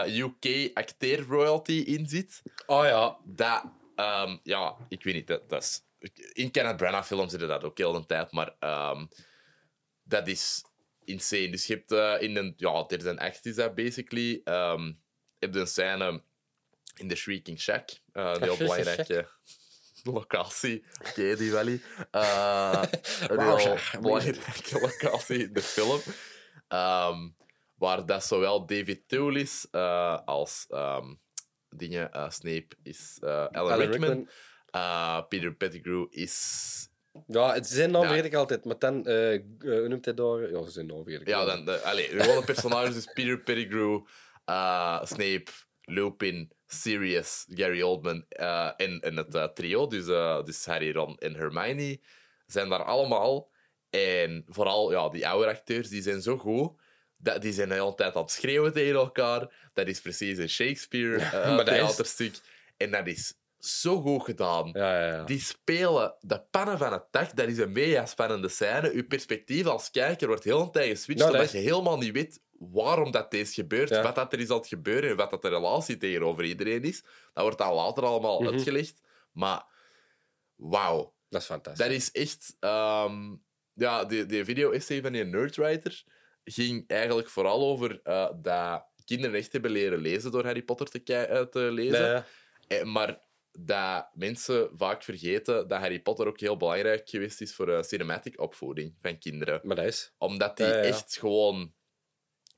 eh, 0.00 0.18
UK-acteer-royalty 0.18 1.72
in 1.72 2.06
zit. 2.06 2.42
Oh 2.66 2.84
ja. 2.84 3.18
Dat, 3.24 3.64
ehm, 3.96 4.36
ja, 4.42 4.76
ik 4.88 5.02
weet 5.04 5.14
niet, 5.14 5.26
dat, 5.26 5.48
dat 5.48 5.62
is... 5.62 5.80
In 6.32 6.50
Kenneth 6.50 6.76
Branagh-films 6.76 7.30
zitten 7.30 7.48
dat 7.48 7.64
ook 7.64 7.78
heel 7.78 7.92
de 7.92 8.06
tijd, 8.06 8.32
maar 8.32 8.54
ehm, 8.58 9.06
dat 10.02 10.28
is 10.28 10.64
insane. 11.04 11.50
Dus 11.50 11.66
je 11.66 11.74
hebt 11.74 11.92
eh, 11.92 12.28
in 12.28 12.36
een... 12.36 12.54
Ja, 12.56 12.82
derde 12.82 13.18
act 13.18 13.46
is 13.46 13.54
dat, 13.54 13.74
basically. 13.74 14.40
heb 15.38 15.54
je 15.54 15.60
een 15.60 15.66
scène 15.66 16.22
in 16.96 17.08
de 17.08 17.16
Shrieking 17.16 17.60
Shack. 17.60 17.90
eh, 18.12 18.32
een 18.34 18.42
heel 18.42 18.56
belangrijke 18.56 19.28
locatie. 20.02 20.84
Oké, 21.08 21.36
die. 21.36 21.56
Eh, 22.10 22.82
een 23.28 23.40
heel 23.40 23.78
belangrijke 24.00 24.80
locatie 24.80 25.38
in 25.38 25.52
de 25.52 25.62
film. 25.62 26.00
Ehm, 26.68 27.28
waar 27.82 28.06
dat 28.06 28.24
zowel 28.24 28.66
David 28.66 29.08
Toulis 29.08 29.66
eh, 29.70 30.18
als 30.24 30.64
ehm, 30.68 31.14
dingen, 31.68 32.12
eh, 32.12 32.30
Snape 32.30 32.68
is 32.82 33.18
eh, 33.20 33.46
Alan, 33.46 33.78
Rickman. 33.78 34.08
Rickman. 34.08 35.28
Peter 35.28 35.54
Pettigrew 35.54 36.06
is... 36.10 36.88
Ja, 37.26 37.54
het 37.54 37.66
zijn 37.66 37.90
naam 37.90 38.02
Ja. 38.02 38.08
vergeet 38.08 38.24
ik 38.24 38.34
altijd. 38.34 38.64
Maar 38.64 38.78
dan, 38.78 38.94
hoe 39.04 39.86
noemt 39.88 40.04
hij 40.04 40.14
daar? 40.14 40.50
Ja, 40.50 40.68
zijn 40.68 40.86
naam 40.86 41.02
vergeet 41.02 41.20
ik. 41.20 41.28
Ja, 41.28 41.44
dan, 41.44 41.64
de, 41.64 41.80
allee, 41.80 42.10
de 42.10 42.22
gewone 42.22 42.44
personages 42.44 42.96
is 42.96 43.12
Peter 43.12 43.40
Pettigrew, 43.40 44.00
eh, 44.44 45.04
Snape, 45.04 45.50
Lupin, 45.80 46.52
Sirius, 46.66 47.46
Gary 47.48 47.82
Oldman 47.82 48.24
en, 48.28 49.00
en 49.00 49.16
het 49.16 49.54
trio, 49.54 49.86
dus, 49.86 50.04
dus 50.44 50.66
Harry, 50.66 50.92
Ron 50.92 51.16
en 51.18 51.34
Hermione, 51.34 52.00
zijn 52.46 52.68
daar 52.68 52.84
allemaal. 52.84 53.50
En 53.90 54.44
vooral 54.46 54.92
ja, 54.92 55.08
die 55.08 55.28
oude 55.28 55.46
acteurs, 55.46 55.88
die 55.88 56.02
zijn 56.02 56.22
zo 56.22 56.36
goed. 56.36 56.80
Dat, 57.22 57.42
die 57.42 57.52
zijn 57.52 57.68
de 57.68 57.74
hele 57.74 57.94
tijd 57.94 58.16
aan 58.16 58.22
het 58.22 58.30
schreeuwen 58.30 58.72
tegen 58.72 58.94
elkaar. 58.94 59.52
Dat 59.72 59.86
is 59.86 60.00
precies 60.00 60.38
een 60.38 60.48
Shakespeare 60.48 61.16
eh, 61.16 61.86
is-. 62.08 62.42
En 62.76 62.90
dat 62.90 63.06
is 63.06 63.34
zo 63.58 64.00
goed 64.00 64.24
gedaan. 64.24 64.70
Ja, 64.72 65.00
ja, 65.00 65.06
ja. 65.16 65.24
Die 65.24 65.40
spelen 65.40 66.14
de 66.20 66.40
pannen 66.50 66.78
van 66.78 66.92
het 66.92 67.04
dak. 67.10 67.36
Dat 67.36 67.48
is 67.48 67.58
een 67.58 67.72
mega 67.72 68.06
spannende 68.06 68.48
scène. 68.48 68.92
Uw 68.92 69.06
perspectief 69.06 69.66
als 69.66 69.90
kijker 69.90 70.26
wordt 70.28 70.44
heel 70.44 70.60
een 70.60 70.70
tijd 70.70 70.90
geswitcht, 70.90 71.22
Nou, 71.24 71.32
dat 71.36 71.40
omdat 71.46 71.62
je 71.62 71.68
helemaal 71.70 71.98
niet 71.98 72.12
weet 72.12 72.40
waarom 72.58 73.10
dat 73.10 73.30
deze 73.30 73.52
gebeurt, 73.52 74.02
wat 74.02 74.14
dat 74.14 74.32
er 74.32 74.40
is 74.40 74.50
aan 74.50 74.56
het 74.56 74.66
gebeuren 74.66 75.10
en 75.10 75.16
wat 75.16 75.30
dat 75.30 75.42
de 75.42 75.48
relatie 75.48 75.96
tegenover 75.96 76.44
iedereen 76.44 76.82
is. 76.82 77.02
Dat 77.32 77.42
wordt 77.42 77.58
dan 77.58 77.74
later 77.74 78.04
allemaal 78.04 78.40
Mhm. 78.40 78.52
uitgelegd. 78.52 79.00
Maar 79.32 79.64
wauw, 80.56 81.14
Dat 81.28 81.40
is 81.40 81.46
fantastisch. 81.46 81.86
dat 81.86 81.94
is 81.94 82.10
echt... 82.10 82.56
ehm, 82.60 83.34
ja, 83.74 84.04
die, 84.04 84.26
die 84.26 84.44
video-essay 84.44 85.00
van 85.00 85.12
die 85.12 85.24
Nerdwriter 85.24 86.04
ging 86.44 86.84
eigenlijk 86.88 87.28
vooral 87.28 87.60
over 87.62 88.00
eh, 88.02 88.30
dat 88.36 88.86
kinderen 89.04 89.36
echt 89.36 89.52
hebben 89.52 89.70
leren 89.70 89.98
lezen 89.98 90.30
door 90.30 90.44
Harry 90.44 90.62
Potter 90.62 90.88
te, 91.02 91.14
eh, 91.14 91.40
te 91.42 91.58
lezen. 91.58 92.24
Eh, 92.68 92.82
Maar 92.82 93.30
dat 93.58 94.08
mensen 94.14 94.70
vaak 94.76 95.02
vergeten 95.02 95.68
dat 95.68 95.80
Harry 95.80 96.00
Potter 96.00 96.26
ook 96.26 96.40
heel 96.40 96.56
belangrijk 96.56 97.08
geweest 97.08 97.40
is 97.40 97.54
voor 97.54 97.66
de 97.66 97.82
cinematic 97.82 98.40
opvoeding 98.40 98.96
van 99.00 99.18
kinderen. 99.18 99.60
Maar 99.62 99.76
dat 99.76 99.84
is... 99.84 100.12
Omdat 100.18 100.56
die 100.56 100.66
Ja, 100.66 100.72
ja, 100.72 100.78
ja. 100.78 100.84
echt 100.84 101.16
gewoon... 101.18 101.74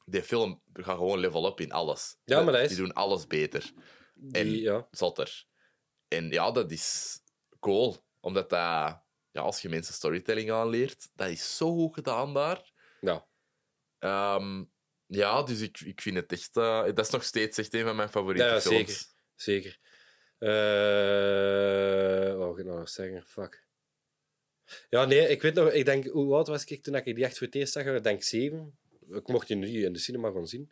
Die 0.07 0.23
film 0.23 0.63
gaat 0.73 0.97
gewoon 0.97 1.19
level 1.19 1.47
up 1.47 1.61
in 1.61 1.73
alles. 1.73 2.17
Ja, 2.25 2.43
maar 2.43 2.53
dat 2.53 2.63
is- 2.63 2.69
Die 2.69 2.77
doen 2.77 2.93
alles 2.93 3.27
beter. 3.27 3.73
Die, 4.15 4.43
En- 4.43 4.51
ja. 4.61 4.89
Zotter. 4.91 5.45
En 6.09 6.29
ja, 6.31 6.51
dat 6.51 6.71
is 6.71 7.19
cool. 7.61 7.97
Omdat 8.21 8.51
dat... 8.51 9.03
Ja, 9.31 9.41
als 9.41 9.63
je 9.63 9.69
mensen 9.69 9.95
storytelling 9.95 10.51
aanleert, 10.51 11.09
dat 11.15 11.29
is 11.29 11.57
zo 11.57 11.73
goed 11.75 11.95
gedaan 11.95 12.35
daar. 12.35 12.73
ja. 13.01 13.27
Ehm, 14.05 14.65
ja, 15.07 15.43
dus 15.43 15.61
ik, 15.61 15.81
ik 15.81 16.01
vind 16.01 16.17
het 16.17 16.33
echt... 16.33 16.57
eh, 16.57 16.85
dat 16.85 16.99
is 16.99 17.11
nog 17.11 17.25
steeds 17.25 17.59
echt 17.59 17.75
een 17.75 17.85
van 17.85 17.97
mijn 17.97 18.09
favoriete 18.09 18.47
Ja, 18.47 18.55
ja, 18.55 18.61
films. 18.61 19.15
zeker. 19.35 19.79
Zeker. 19.79 19.79
Eh 20.39 22.35
wat 22.37 22.47
wil 22.49 22.59
ik 22.59 22.65
nou 22.65 22.79
nog 22.79 22.89
zeggen? 22.89 23.25
Fuck. 23.27 23.63
Ja, 24.91 25.05
nee, 25.05 25.29
ik 25.29 25.43
weet 25.43 25.55
nog... 25.55 25.71
Ik 25.71 25.85
denk, 25.85 26.07
hoe 26.07 26.35
oud 26.35 26.47
was 26.47 26.65
ik 26.65 26.83
toen 26.83 26.95
ik 26.95 27.05
die 27.05 27.25
echt 27.25 27.39
voor 27.39 27.47
het 27.47 27.57
eerst 27.57 27.73
zag? 27.73 27.85
Ik 27.85 28.03
denk 28.03 28.23
zeven. 28.23 28.79
Ik 29.11 29.29
mocht 29.29 29.47
die 29.47 29.57
nu 29.57 29.85
in 29.85 29.93
de 29.93 29.99
cinema 29.99 30.31
gaan 30.31 30.47
zien. 30.47 30.71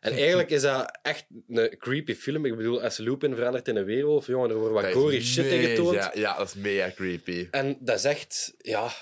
En 0.00 0.12
eigenlijk 0.22 0.50
is 0.50 0.62
dat 0.62 0.98
echt 1.02 1.26
een 1.48 1.76
creepy 1.78 2.14
film. 2.14 2.44
Ik 2.44 2.56
bedoel, 2.56 2.82
als 2.82 2.96
Lupin 2.98 3.34
verandert 3.34 3.68
in 3.68 3.76
een 3.76 3.84
weerwolf, 3.84 4.26
jongen, 4.26 4.50
er 4.50 4.56
wordt 4.56 4.74
wat 4.74 4.92
gory 4.92 5.20
shit 5.22 5.44
in 5.44 5.62
getoond. 5.68 6.10
Ja, 6.14 6.36
dat 6.36 6.46
is 6.48 6.54
mega 6.54 6.90
creepy. 6.94 7.48
En 7.50 7.76
dat 7.80 7.96
is 7.98 8.04
echt, 8.04 8.54
ja... 8.58 8.92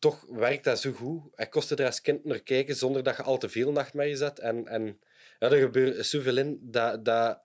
toch 0.00 0.24
werkt 0.28 0.64
dat 0.64 0.80
zo 0.80 0.92
goed. 0.92 1.22
Hij 1.34 1.48
kostte 1.48 1.74
er 1.76 1.86
als 1.86 2.00
kind 2.00 2.24
naar 2.24 2.40
kijken 2.40 2.76
zonder 2.76 3.02
dat 3.02 3.16
je 3.16 3.22
al 3.22 3.38
te 3.38 3.48
veel 3.48 3.72
nachtmerries 3.72 4.20
had. 4.20 4.38
En, 4.38 4.66
en 4.66 5.00
ja, 5.38 5.50
er 5.50 5.60
gebeurt 5.60 6.06
zoveel 6.06 6.36
in 6.36 6.58
dat, 6.62 7.04
dat, 7.04 7.40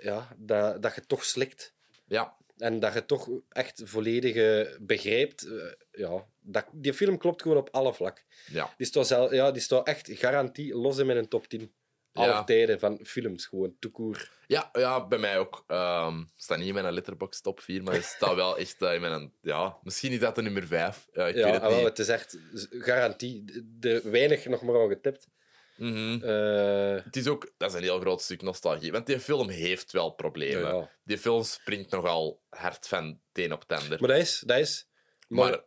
ja, 0.00 0.34
dat, 0.36 0.82
dat 0.82 0.94
je 0.94 1.06
toch 1.06 1.24
slikt. 1.24 1.74
Ja, 2.06 2.36
En 2.58 2.80
dat 2.80 2.92
je 2.94 3.04
toch 3.04 3.28
echt 3.48 3.82
volledig 3.84 4.34
begrijpt. 4.80 5.42
eh, 5.42 5.72
ja, 5.90 6.26
dat, 6.40 6.66
die 6.72 6.94
film 6.94 7.18
klopt 7.18 7.42
gewoon 7.42 7.56
op 7.56 7.68
alle 7.72 7.94
vlak. 7.94 8.24
ja. 8.46 8.74
Die 8.76 8.86
staat, 8.86 9.06
zel, 9.06 9.34
ja, 9.34 9.50
die 9.50 9.62
staat 9.62 9.86
echt 9.86 10.08
garantie 10.12 10.74
los 10.76 10.98
in 10.98 11.06
mijn 11.06 11.28
top 11.28 11.46
10. 11.46 11.72
Alle 12.16 12.26
Ja. 12.28 12.44
tijden 12.44 12.78
van 12.78 12.98
films, 13.02 13.46
gewoon, 13.46 13.76
toekoer. 13.78 14.30
Ja, 14.46 14.68
ja, 14.72 15.06
bij 15.06 15.18
mij 15.18 15.38
ook. 15.38 15.64
Ehm 15.66 16.22
staat 16.36 16.58
niet 16.58 16.68
in 16.68 16.74
mijn 16.74 16.92
letterbox 16.94 17.40
top 17.40 17.60
4, 17.60 17.82
maar 17.82 17.94
het 17.94 18.04
staat 18.04 18.34
wel 18.34 18.58
echt 18.58 18.82
eh, 18.82 18.94
in 18.94 19.00
mijn... 19.00 19.32
Ja, 19.42 19.76
misschien 19.82 20.12
is 20.12 20.18
dat 20.18 20.34
de 20.34 20.42
nummer 20.42 20.66
5. 20.66 21.06
Ja, 21.12 21.26
ik 21.26 21.34
Ja, 21.36 21.44
weet 21.44 21.52
het 21.54 21.62
ah, 21.62 21.76
niet. 21.76 21.84
het 21.84 21.98
is 21.98 22.08
echt 22.08 22.38
garantie. 22.70 23.44
Er 23.80 24.10
weinig 24.10 24.46
nog 24.46 24.62
maar 24.62 24.80
aan 24.82 24.88
getipt. 24.88 25.28
Mhm. 25.76 26.22
Eh, 26.22 27.04
Het 27.04 27.16
is 27.16 27.26
ook... 27.28 27.52
Dat 27.56 27.70
is 27.70 27.76
een 27.76 27.82
heel 27.82 28.00
groot 28.00 28.22
stuk 28.22 28.42
nostalgie. 28.42 28.92
Want 28.92 29.06
die 29.06 29.20
film 29.20 29.48
heeft 29.48 29.92
wel 29.92 30.10
problemen. 30.10 30.74
Ja. 30.76 30.90
Die 31.04 31.18
film 31.18 31.42
springt 31.42 31.90
nogal 31.90 32.42
hard 32.48 32.88
van 32.88 33.20
teen 33.32 33.52
op 33.52 33.64
tender. 33.64 34.00
maar 34.00 34.08
dat 34.08 34.18
is... 34.18 34.42
Dat 34.46 34.58
is 34.58 34.88
Maar, 35.28 35.60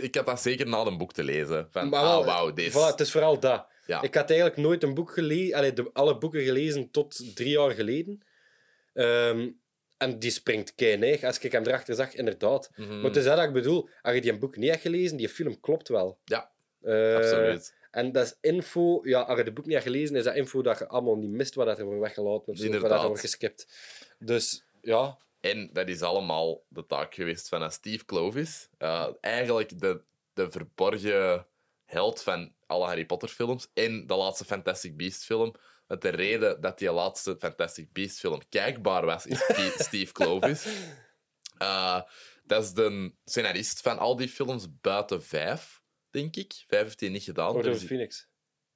ik 0.00 0.14
had 0.14 0.26
dat 0.26 0.40
zeker 0.42 0.66
na 0.68 0.78
een 0.78 0.98
boek 0.98 1.12
te 1.12 1.24
lezen. 1.24 1.68
Van, 1.70 1.88
maar 1.88 2.00
ah, 2.00 2.06
wel, 2.08 2.24
wauw, 2.24 2.52
deze... 2.52 2.78
voilà, 2.78 2.90
het 2.90 3.00
is 3.00 3.10
vooral 3.10 3.38
dat. 3.40 3.66
Ja. 3.92 4.02
Ik 4.02 4.14
had 4.14 4.30
eigenlijk 4.30 4.60
nooit 4.60 4.82
een 4.82 4.94
boek 4.94 5.10
gelezen... 5.10 5.56
Allee, 5.56 5.72
de, 5.72 5.90
alle 5.92 6.18
boeken 6.18 6.42
gelezen 6.42 6.90
tot 6.90 7.36
drie 7.36 7.50
jaar 7.50 7.70
geleden. 7.70 8.22
Ehm, 8.92 9.50
en 9.96 10.18
die 10.18 10.30
springt 10.30 10.74
kei 10.74 11.18
Als 11.22 11.38
ik 11.38 11.52
hem 11.52 11.66
erachter 11.66 11.94
zag, 11.94 12.14
inderdaad. 12.14 12.70
Mhm. 12.76 12.94
Maar 12.94 13.04
het 13.04 13.16
is 13.16 13.24
dat 13.24 13.42
ik 13.42 13.52
bedoel. 13.52 13.88
Als 14.02 14.14
je 14.14 14.20
die 14.20 14.32
een 14.32 14.38
boek 14.38 14.56
niet 14.56 14.70
hebt 14.70 14.82
gelezen, 14.82 15.16
die 15.16 15.28
film 15.28 15.60
klopt 15.60 15.88
wel. 15.88 16.18
Ja, 16.24 16.50
Eh, 16.82 17.16
absoluut. 17.16 17.74
En 17.90 18.12
dat 18.12 18.26
is 18.26 18.50
info... 18.50 19.00
Ja, 19.02 19.20
als 19.20 19.38
je 19.38 19.44
de 19.44 19.52
boek 19.52 19.64
niet 19.64 19.74
hebt 19.74 19.86
gelezen, 19.86 20.16
is 20.16 20.24
dat 20.24 20.34
info 20.34 20.62
dat 20.62 20.78
je 20.78 20.88
allemaal 20.88 21.16
niet 21.16 21.30
mist 21.30 21.54
wat 21.54 21.78
er 21.78 21.84
wordt 21.84 22.00
weggelaten 22.00 22.52
of 22.52 22.58
zo, 22.58 22.80
wat 22.80 22.90
er 22.90 23.06
wordt 23.06 23.20
geskipt. 23.20 23.66
Dus 24.18 24.64
ja, 24.82 25.18
En 25.40 25.70
dat 25.72 25.88
is 25.88 26.02
allemaal 26.02 26.62
de 26.68 26.86
taak 26.86 27.14
geweest 27.14 27.48
van 27.48 27.70
Steve 27.72 28.04
Clovis. 28.04 28.68
Eh, 28.78 29.08
eigenlijk 29.20 29.80
de, 29.80 30.00
de 30.32 30.50
verborgen 30.50 31.46
held 31.92 32.22
van 32.22 32.54
alle 32.66 32.86
Harry 32.86 33.06
Potter 33.06 33.28
films 33.28 33.68
en 33.74 34.06
de 34.06 34.14
laatste 34.14 34.44
Fantastic 34.44 34.96
Beast 34.96 35.24
film. 35.24 35.54
Want 35.86 36.02
de 36.02 36.08
reden 36.08 36.60
dat 36.60 36.78
die 36.78 36.92
laatste 36.92 37.36
Fantastic 37.38 37.92
Beast 37.92 38.18
film 38.18 38.40
kijkbaar 38.48 39.04
was, 39.04 39.26
is 39.26 39.40
Steve 39.86 40.12
Clovis. 40.12 40.66
Eh, 41.58 42.00
dat 42.44 42.62
is 42.64 42.72
de 42.72 43.14
scenarist 43.24 43.80
van 43.80 43.98
al 43.98 44.16
die 44.16 44.28
films 44.28 44.66
buiten 44.80 45.22
vijf, 45.22 45.82
denk 46.10 46.36
ik. 46.36 46.52
Vijf 46.66 46.82
heeft 46.82 47.00
hij 47.00 47.08
niet 47.08 47.22
gedaan. 47.22 47.54
Order 47.54 47.70
Er 47.70 47.76
of 47.76 47.82
Phoenix. 47.84 48.28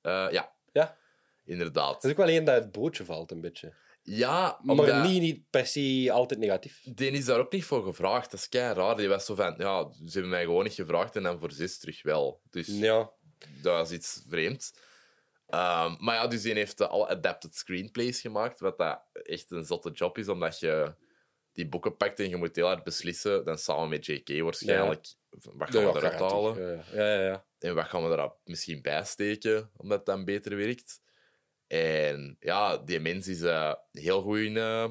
eh, 0.03 0.27
ja, 0.31 0.55
Ja, 0.73 0.97
inderdaad. 1.45 1.93
dat 1.93 2.05
is 2.05 2.11
ook 2.11 2.17
wel 2.17 2.29
één 2.29 2.45
dat 2.45 2.63
het 2.63 2.73
broodje 2.73 3.05
valt, 3.05 3.31
een 3.31 3.41
beetje. 3.41 3.75
Ja, 4.09 4.59
Maar 4.63 5.07
niet, 5.07 5.21
niet 5.21 5.51
per 5.51 5.67
se 5.67 6.09
altijd 6.13 6.41
negatief. 6.41 6.81
Die 6.85 7.11
is 7.11 7.25
daar 7.25 7.39
ook 7.39 7.53
niet 7.53 7.65
voor 7.65 7.85
gevraagd. 7.85 8.31
Dat 8.31 8.41
is 8.41 8.49
kei 8.49 8.75
raar. 8.75 8.97
Die 8.97 9.09
was 9.09 9.25
zo 9.25 9.35
van, 9.35 9.55
ja, 9.59 9.93
ze 9.93 10.13
hebben 10.13 10.31
mij 10.31 10.45
gewoon 10.45 10.65
niet 10.65 10.73
gevraagd 10.73 11.17
en 11.17 11.23
dan 11.23 11.39
voor 11.39 11.53
zes 11.53 11.79
terug 11.79 12.03
wel. 12.03 12.41
Dus 12.51 12.67
Ja, 12.67 13.11
dat 13.63 13.91
is 13.91 13.97
iets 13.97 14.25
vreemds. 14.29 14.75
Ehm, 15.47 15.95
maar 15.99 16.15
ja, 16.15 16.27
dus 16.27 16.43
die 16.43 16.53
heeft 16.55 16.81
al 16.81 17.09
adapted 17.09 17.55
screenplays 17.55 18.21
gemaakt, 18.21 18.61
wat 18.61 18.79
dat 18.79 19.01
echt 19.13 19.51
een 19.51 19.65
zotte 19.65 19.91
job 19.91 20.19
is, 20.19 20.29
omdat 20.29 20.61
je 20.61 20.95
die 21.53 21.69
boeken 21.69 21.97
pakt 21.97 22.21
en 22.21 22.29
je 22.29 22.37
moet 22.37 22.57
heel 22.57 22.67
hard 22.67 22.85
beslissen, 22.85 23.45
dan 23.45 23.59
samen 23.59 23.89
met 23.89 24.07
JK 24.07 24.41
waarschijnlijk, 24.43 25.07
wat 25.31 25.71
gaan 25.71 25.93
we 25.93 25.99
eruit 25.99 26.21
halen 26.21 26.61
Ja, 26.61 26.85
ja, 26.93 27.15
ja. 27.15 27.27
ja. 27.27 27.45
en 27.59 27.75
wat 27.75 27.85
gaan 27.85 28.09
we 28.09 28.17
er 28.17 28.33
misschien 28.45 28.83
bij 28.83 29.05
steken, 29.05 29.71
omdat 29.77 29.97
het 29.97 30.07
dan 30.07 30.25
beter 30.25 30.57
werkt. 30.57 31.01
En 31.67 32.37
ja, 32.41 32.79
die 32.79 33.01
mens 33.01 33.29
is 33.29 33.43
eh, 33.43 33.75
heel 33.93 34.23
goed 34.23 34.39
in 34.39 34.57
eh, 34.57 34.91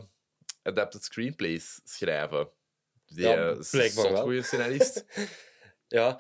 adapted 0.64 1.04
screenplays 1.04 1.80
schrijven. 1.84 2.50
Die 3.06 3.28
Ja, 3.28 3.50
eh, 3.50 3.60
blijkbaar 3.72 4.18
goede 4.18 4.42
scenarist. 4.42 5.06
Ja, 5.88 6.20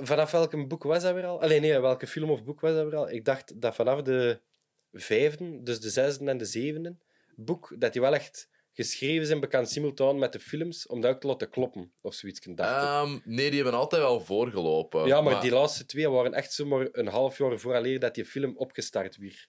vanaf 0.00 0.30
welk 0.30 0.68
boek 0.68 0.82
was 0.82 1.02
dat 1.02 1.14
weer 1.14 1.24
al? 1.24 1.42
Alleen 1.42 1.60
nee, 1.60 1.80
welke 1.80 2.06
film 2.06 2.30
of 2.30 2.44
boek 2.44 2.60
was 2.60 2.72
dat 2.72 2.84
weer 2.84 2.96
al? 2.96 3.10
Ik 3.10 3.24
dacht 3.24 3.60
dat 3.60 3.74
vanaf 3.74 4.02
de 4.02 4.40
vijfde, 4.92 5.62
dus 5.62 5.80
de 5.80 5.90
zesde 5.90 6.24
en 6.24 6.38
de 6.38 6.44
zevende 6.44 6.96
boek, 7.36 7.74
dat 7.78 7.92
die 7.92 8.00
wel 8.00 8.14
echt 8.14 8.48
geschreven 8.72 9.26
zijn, 9.26 9.40
bekend 9.40 9.70
simultaan 9.70 10.18
met 10.18 10.32
de 10.32 10.40
films, 10.40 10.86
om 10.86 11.00
dat 11.00 11.14
ook 11.14 11.20
te 11.20 11.26
laten 11.26 11.50
kloppen, 11.50 11.92
of 12.02 12.14
zoiets. 12.14 12.40
Dacht. 12.40 12.84
Ehm, 12.84 13.18
nee, 13.24 13.50
die 13.50 13.62
hebben 13.62 13.78
altijd 13.78 14.02
wel 14.02 14.20
voorgelopen. 14.20 15.06
ja, 15.06 15.20
maar, 15.20 15.40
die 15.40 15.50
laatste 15.50 15.86
twee 15.86 16.10
waren 16.10 16.34
echt 16.34 16.52
zomaar 16.52 16.88
een 16.92 17.08
half 17.08 17.38
jaar 17.38 17.58
vooraleer 17.58 18.00
dat 18.00 18.14
die 18.14 18.24
film 18.24 18.56
opgestart 18.56 19.16
werd. 19.16 19.48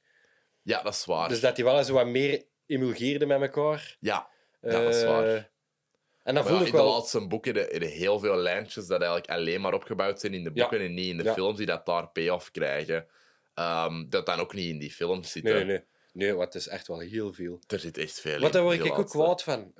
Ja, 0.67 0.81
dat 0.83 0.93
is 0.93 1.05
waar. 1.05 1.29
Dus 1.29 1.39
dat 1.39 1.55
die 1.55 1.65
wel 1.65 1.77
eens 1.77 1.89
wat 1.89 2.07
meer 2.07 2.43
emulgeerden 2.65 3.27
met 3.27 3.41
elkaar. 3.41 3.97
Ja, 3.99 4.29
Ja, 4.61 4.69
dat 4.83 4.95
is 4.95 5.01
Eh, 5.01 5.07
waar. 5.09 5.51
En 6.23 6.33
dan 6.35 6.43
voel 6.45 6.53
ja, 6.55 6.59
ik 6.61 6.65
in 6.65 6.71
de 6.71 6.77
wel... 6.77 6.91
laatste 6.93 7.27
boeken 7.27 7.71
er 7.71 7.81
heel 7.81 8.19
veel 8.19 8.35
lijntjes 8.35 8.87
dat 8.87 9.01
eigenlijk 9.01 9.29
alleen 9.31 9.61
maar 9.61 9.73
opgebouwd 9.73 10.19
zijn 10.19 10.33
in 10.33 10.43
de 10.43 10.51
Ja. 10.53 10.61
boeken 10.61 10.85
en 10.85 10.93
niet 10.93 11.07
in 11.09 11.17
de 11.17 11.23
Ja. 11.23 11.33
films 11.33 11.57
die 11.57 11.65
dat 11.65 11.85
daar 11.85 12.07
payoff 12.09 12.51
krijgen. 12.51 13.07
Ehm, 13.53 14.09
dat 14.09 14.25
dan 14.25 14.39
ook 14.39 14.53
niet 14.53 14.69
in 14.69 14.79
die 14.79 14.91
films 14.91 15.31
zitten. 15.31 15.53
Nee, 15.53 15.63
nee, 15.63 15.75
nee. 15.75 15.85
Nee, 16.27 16.33
wat 16.33 16.55
is 16.55 16.67
echt 16.67 16.87
wel 16.87 16.99
heel 16.99 17.33
veel. 17.33 17.59
Er 17.67 17.79
zit 17.79 17.97
echt 17.97 18.19
veel 18.19 18.39
Wat 18.39 18.53
daar 18.53 18.63
word 18.63 18.85
ik 18.85 18.97
ook 18.97 19.09
kwaad 19.09 19.43
van. 19.43 19.71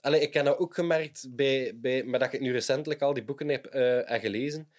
Allee, 0.00 0.20
ik 0.20 0.34
heb 0.34 0.44
dat 0.44 0.58
ook 0.58 0.74
gemerkt, 0.74 1.26
bij, 1.30 1.72
bij, 1.74 2.04
maar 2.04 2.18
dat 2.18 2.32
ik 2.32 2.40
nu 2.40 2.52
recentelijk 2.52 3.02
al 3.02 3.12
die 3.14 3.24
boeken 3.24 3.48
heb 3.48 3.66
eh, 3.66 4.10
en 4.10 4.20
gelezen. 4.20 4.72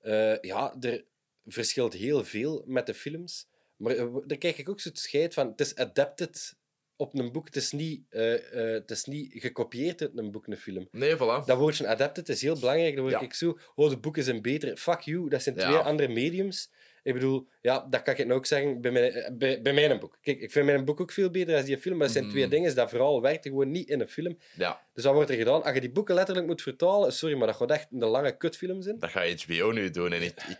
Eh, 0.00 0.40
ja, 0.40 0.76
er 0.80 1.04
verschilt 1.46 1.92
heel 1.92 2.24
veel 2.24 2.62
met 2.66 2.86
de 2.86 2.94
films. 2.94 3.48
Maar 3.76 3.96
eh, 3.96 4.06
daar 4.26 4.38
krijg 4.38 4.58
ik 4.58 4.68
ook 4.68 4.80
zo'n 4.80 4.96
scheid 4.96 5.34
van. 5.34 5.48
Het 5.48 5.60
is 5.60 5.74
adapted 5.76 6.56
op 6.96 7.18
een 7.18 7.32
boek. 7.32 7.46
Het 7.46 7.56
is 7.56 7.72
niet, 7.72 8.02
eh, 8.08 8.34
eh, 8.34 8.72
het 8.72 8.90
is 8.90 9.04
niet 9.04 9.32
gekopieerd 9.36 10.00
uit 10.00 10.10
een 10.18 10.30
boek, 10.30 10.46
een 10.46 10.56
film. 10.56 10.88
Nee, 10.90 11.14
voilà. 11.16 11.44
Dat 11.46 11.58
woordje 11.58 11.86
adapted 11.88 12.28
is 12.28 12.42
heel 12.42 12.58
belangrijk. 12.58 12.94
Dan 12.94 13.02
word 13.04 13.14
Ja. 13.14 13.20
ik 13.20 13.34
zo... 13.34 13.58
Oh, 13.74 13.90
de 13.90 13.96
boeken 13.98 14.22
zijn 14.24 14.42
beter. 14.42 14.76
Fuck 14.76 15.00
you, 15.00 15.28
dat 15.28 15.42
zijn 15.42 15.54
Ja. 15.56 15.64
twee 15.66 15.76
andere 15.76 16.08
mediums. 16.08 16.70
Ik 17.02 17.12
bedoel, 17.14 17.46
ja, 17.60 17.86
dat 17.90 18.02
kan 18.02 18.14
ik 18.16 18.26
nou 18.26 18.38
ook 18.38 18.46
zeggen 18.46 18.80
bij 18.80 18.90
mijn, 18.90 19.38
bij, 19.38 19.62
bij 19.62 19.72
mijn 19.72 19.98
boek. 19.98 20.18
Kijk, 20.22 20.40
ik 20.40 20.52
vind 20.52 20.66
mijn 20.66 20.84
boek 20.84 21.00
ook 21.00 21.12
veel 21.12 21.30
beter 21.30 21.54
dan 21.54 21.64
die 21.64 21.78
film, 21.78 21.96
maar 21.96 22.06
dat 22.06 22.16
zijn 22.16 22.28
twee 22.30 22.48
dingen. 22.48 22.74
Dat 22.74 22.88
verhaal 22.88 23.20
werkt 23.22 23.46
gewoon 23.46 23.70
niet 23.70 23.88
in 23.88 24.00
een 24.00 24.08
film. 24.08 24.38
Ja, 24.56 24.86
Dus 24.94 25.04
wat 25.04 25.14
wordt 25.14 25.30
er 25.30 25.36
gedaan? 25.36 25.62
Als 25.62 25.74
je 25.74 25.80
die 25.80 25.90
boeken 25.90 26.14
letterlijk 26.14 26.46
moet 26.46 26.62
vertalen, 26.62 27.12
sorry, 27.12 27.36
maar 27.36 27.46
dat 27.46 27.56
gaat 27.56 27.70
echt 27.70 27.86
een 27.92 27.98
lange 28.04 28.36
kutfilm 28.36 28.82
zijn. 28.82 28.98
dat 28.98 29.10
gaat 29.10 29.42
HBO 29.42 29.70
nu 29.70 29.90
doen. 29.90 30.12
En 30.12 30.22
ik, 30.22 30.34
ik, 30.48 30.58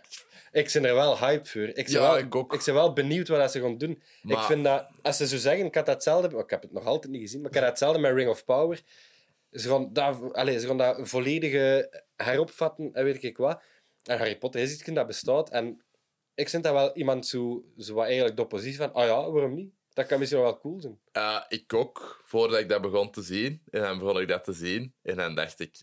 Ik 0.55 0.71
ben 0.73 0.85
er 0.85 0.93
wel 0.93 1.17
hyped 1.17 1.49
voor. 1.49 1.61
Ik 1.61 1.75
ben, 1.75 1.91
Ja, 1.91 1.99
wel, 1.99 2.17
ik 2.17 2.35
ook. 2.35 2.53
ik 2.53 2.61
ben 2.65 2.73
wel 2.73 2.93
benieuwd 2.93 3.27
wat 3.27 3.51
ze 3.51 3.61
gaan 3.61 3.77
doen. 3.77 4.01
Ik 4.23 4.37
vind 4.37 4.63
dat, 4.63 4.87
als 5.01 5.17
ze 5.17 5.27
zo 5.27 5.37
zeggen, 5.37 5.65
ik 5.65 5.75
had 5.75 5.85
dat 5.85 5.95
hetzelfde... 5.95 6.29
maar 6.29 6.43
Ik 6.43 6.49
heb 6.49 6.61
het 6.61 6.71
nog 6.71 6.85
altijd 6.85 7.13
niet 7.13 7.21
gezien, 7.21 7.41
maar 7.41 7.49
ik 7.51 7.57
had 7.57 7.67
hetzelfde 7.67 7.99
met 7.99 8.13
Ring 8.13 8.29
of 8.29 8.45
Power. 8.45 8.81
Ze 9.51 9.69
gaan 9.69 9.93
dat, 9.93 10.33
allez, 10.33 10.61
ze 10.61 10.67
gaan 10.67 10.77
dat 10.77 11.09
volledige 11.09 11.89
heropvatten 12.15 12.93
en 12.93 13.03
weet 13.03 13.23
ik 13.23 13.37
wat. 13.37 13.61
En 14.03 14.17
Harry 14.17 14.37
Potter 14.37 14.61
is 14.61 14.73
iets 14.73 14.83
dat 14.83 15.07
bestaat. 15.07 15.49
En 15.49 15.81
ik 16.35 16.49
vind 16.49 16.63
dat 16.63 16.73
wel 16.73 16.95
iemand 16.95 17.27
zo, 17.27 17.65
zo 17.77 17.93
wat 17.93 18.05
eigenlijk 18.05 18.35
de 18.35 18.41
oppositie 18.41 18.77
van... 18.77 18.93
Ah 18.93 19.05
ja, 19.05 19.31
waarom 19.31 19.53
niet? 19.53 19.73
Dat 19.93 20.05
kan 20.05 20.19
misschien 20.19 20.41
wel 20.41 20.59
cool 20.59 20.81
zijn. 20.81 20.99
ik 21.47 21.73
ook, 21.73 22.21
voordat 22.25 22.59
ik 22.59 22.69
dat 22.69 22.81
begon 22.81 23.11
te 23.11 23.21
zien. 23.21 23.61
En 23.69 23.81
dan 23.81 23.99
begon 23.99 24.21
ik 24.21 24.27
dat 24.27 24.43
te 24.43 24.53
zien. 24.53 24.93
En 25.01 25.15
dan 25.15 25.35
dacht 25.35 25.59
ik, 25.59 25.75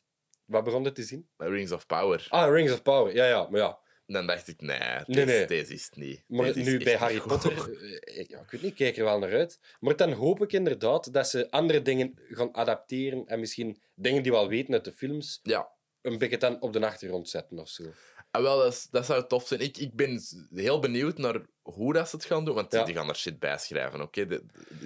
Wat 0.45 0.65
begon 0.65 0.85
het 0.85 0.95
te 0.95 1.03
zien? 1.03 1.29
Rings 1.37 1.73
of 1.73 1.87
Power. 1.87 2.27
Ah, 2.29 2.53
Rings 2.53 2.73
of 2.73 2.83
Power. 2.83 3.15
Ja, 3.15 3.27
ja, 3.27 3.49
maar 3.51 3.61
ja. 3.61 3.79
Dan 4.07 4.27
dacht 4.27 4.49
ik, 4.49 4.61
nee, 4.61 4.79
deze, 4.79 5.05
Nee, 5.07 5.25
nee. 5.25 5.47
deze 5.47 5.73
is 5.75 5.85
het 5.85 5.97
niet. 5.97 6.23
Maar 6.27 6.53
Deze 6.53 6.71
nu 6.71 6.85
bij 6.85 6.97
Harry. 6.97 7.21
Potter, 7.21 7.53
eh, 7.83 8.19
ik, 8.21 8.29
ja, 8.31 8.41
ik 8.41 8.51
weet 8.51 8.63
niet, 8.63 8.71
ik 8.71 8.77
kijk 8.77 8.97
er 8.97 9.05
wel 9.05 9.19
naar 9.19 9.33
uit. 9.33 9.59
Maar 9.81 9.97
dan 9.97 10.13
hoop 10.13 10.43
ik 10.43 10.53
inderdaad 10.53 11.13
dat 11.13 11.29
ze 11.29 11.51
andere 11.51 11.83
dingen 11.83 12.19
gaan 12.31 12.55
adapteren 12.55 13.27
en 13.27 13.41
misschien 13.41 13.81
dingen 13.95 14.23
die 14.23 14.33
we 14.33 14.39
al 14.39 14.49
weten 14.49 14.75
uit 14.75 14.85
de 14.85 14.93
films 14.93 15.41
Ja, 15.43 15.69
een 16.03 16.19
beetje 16.19 16.39
dan 16.39 16.61
op 16.61 16.73
de 16.73 16.87
achtergrond 16.87 17.29
zetten 17.29 17.59
of 17.59 17.69
zo. 17.69 17.85
Ah, 18.31 18.43
wel, 18.43 18.59
dat, 18.59 18.89
dat 18.91 19.07
zou 19.07 19.27
tof 19.27 19.47
zijn. 19.47 19.61
Ik, 19.61 19.77
ik 19.79 19.93
ben 19.95 20.21
heel 20.55 20.79
benieuwd 20.79 21.19
naar 21.19 21.41
hoe 21.63 21.93
dat 21.93 22.09
ze 22.09 22.17
het 22.17 22.25
gaan 22.25 22.45
doen, 22.45 22.55
want 22.55 22.73
Ja. 22.73 22.85
die 22.85 22.95
gaan 22.95 23.09
er 23.09 23.17
shit 23.17 23.39
bij 23.39 23.59
schrijven. 23.59 24.01
oké 24.01 24.27
De, 24.27 24.43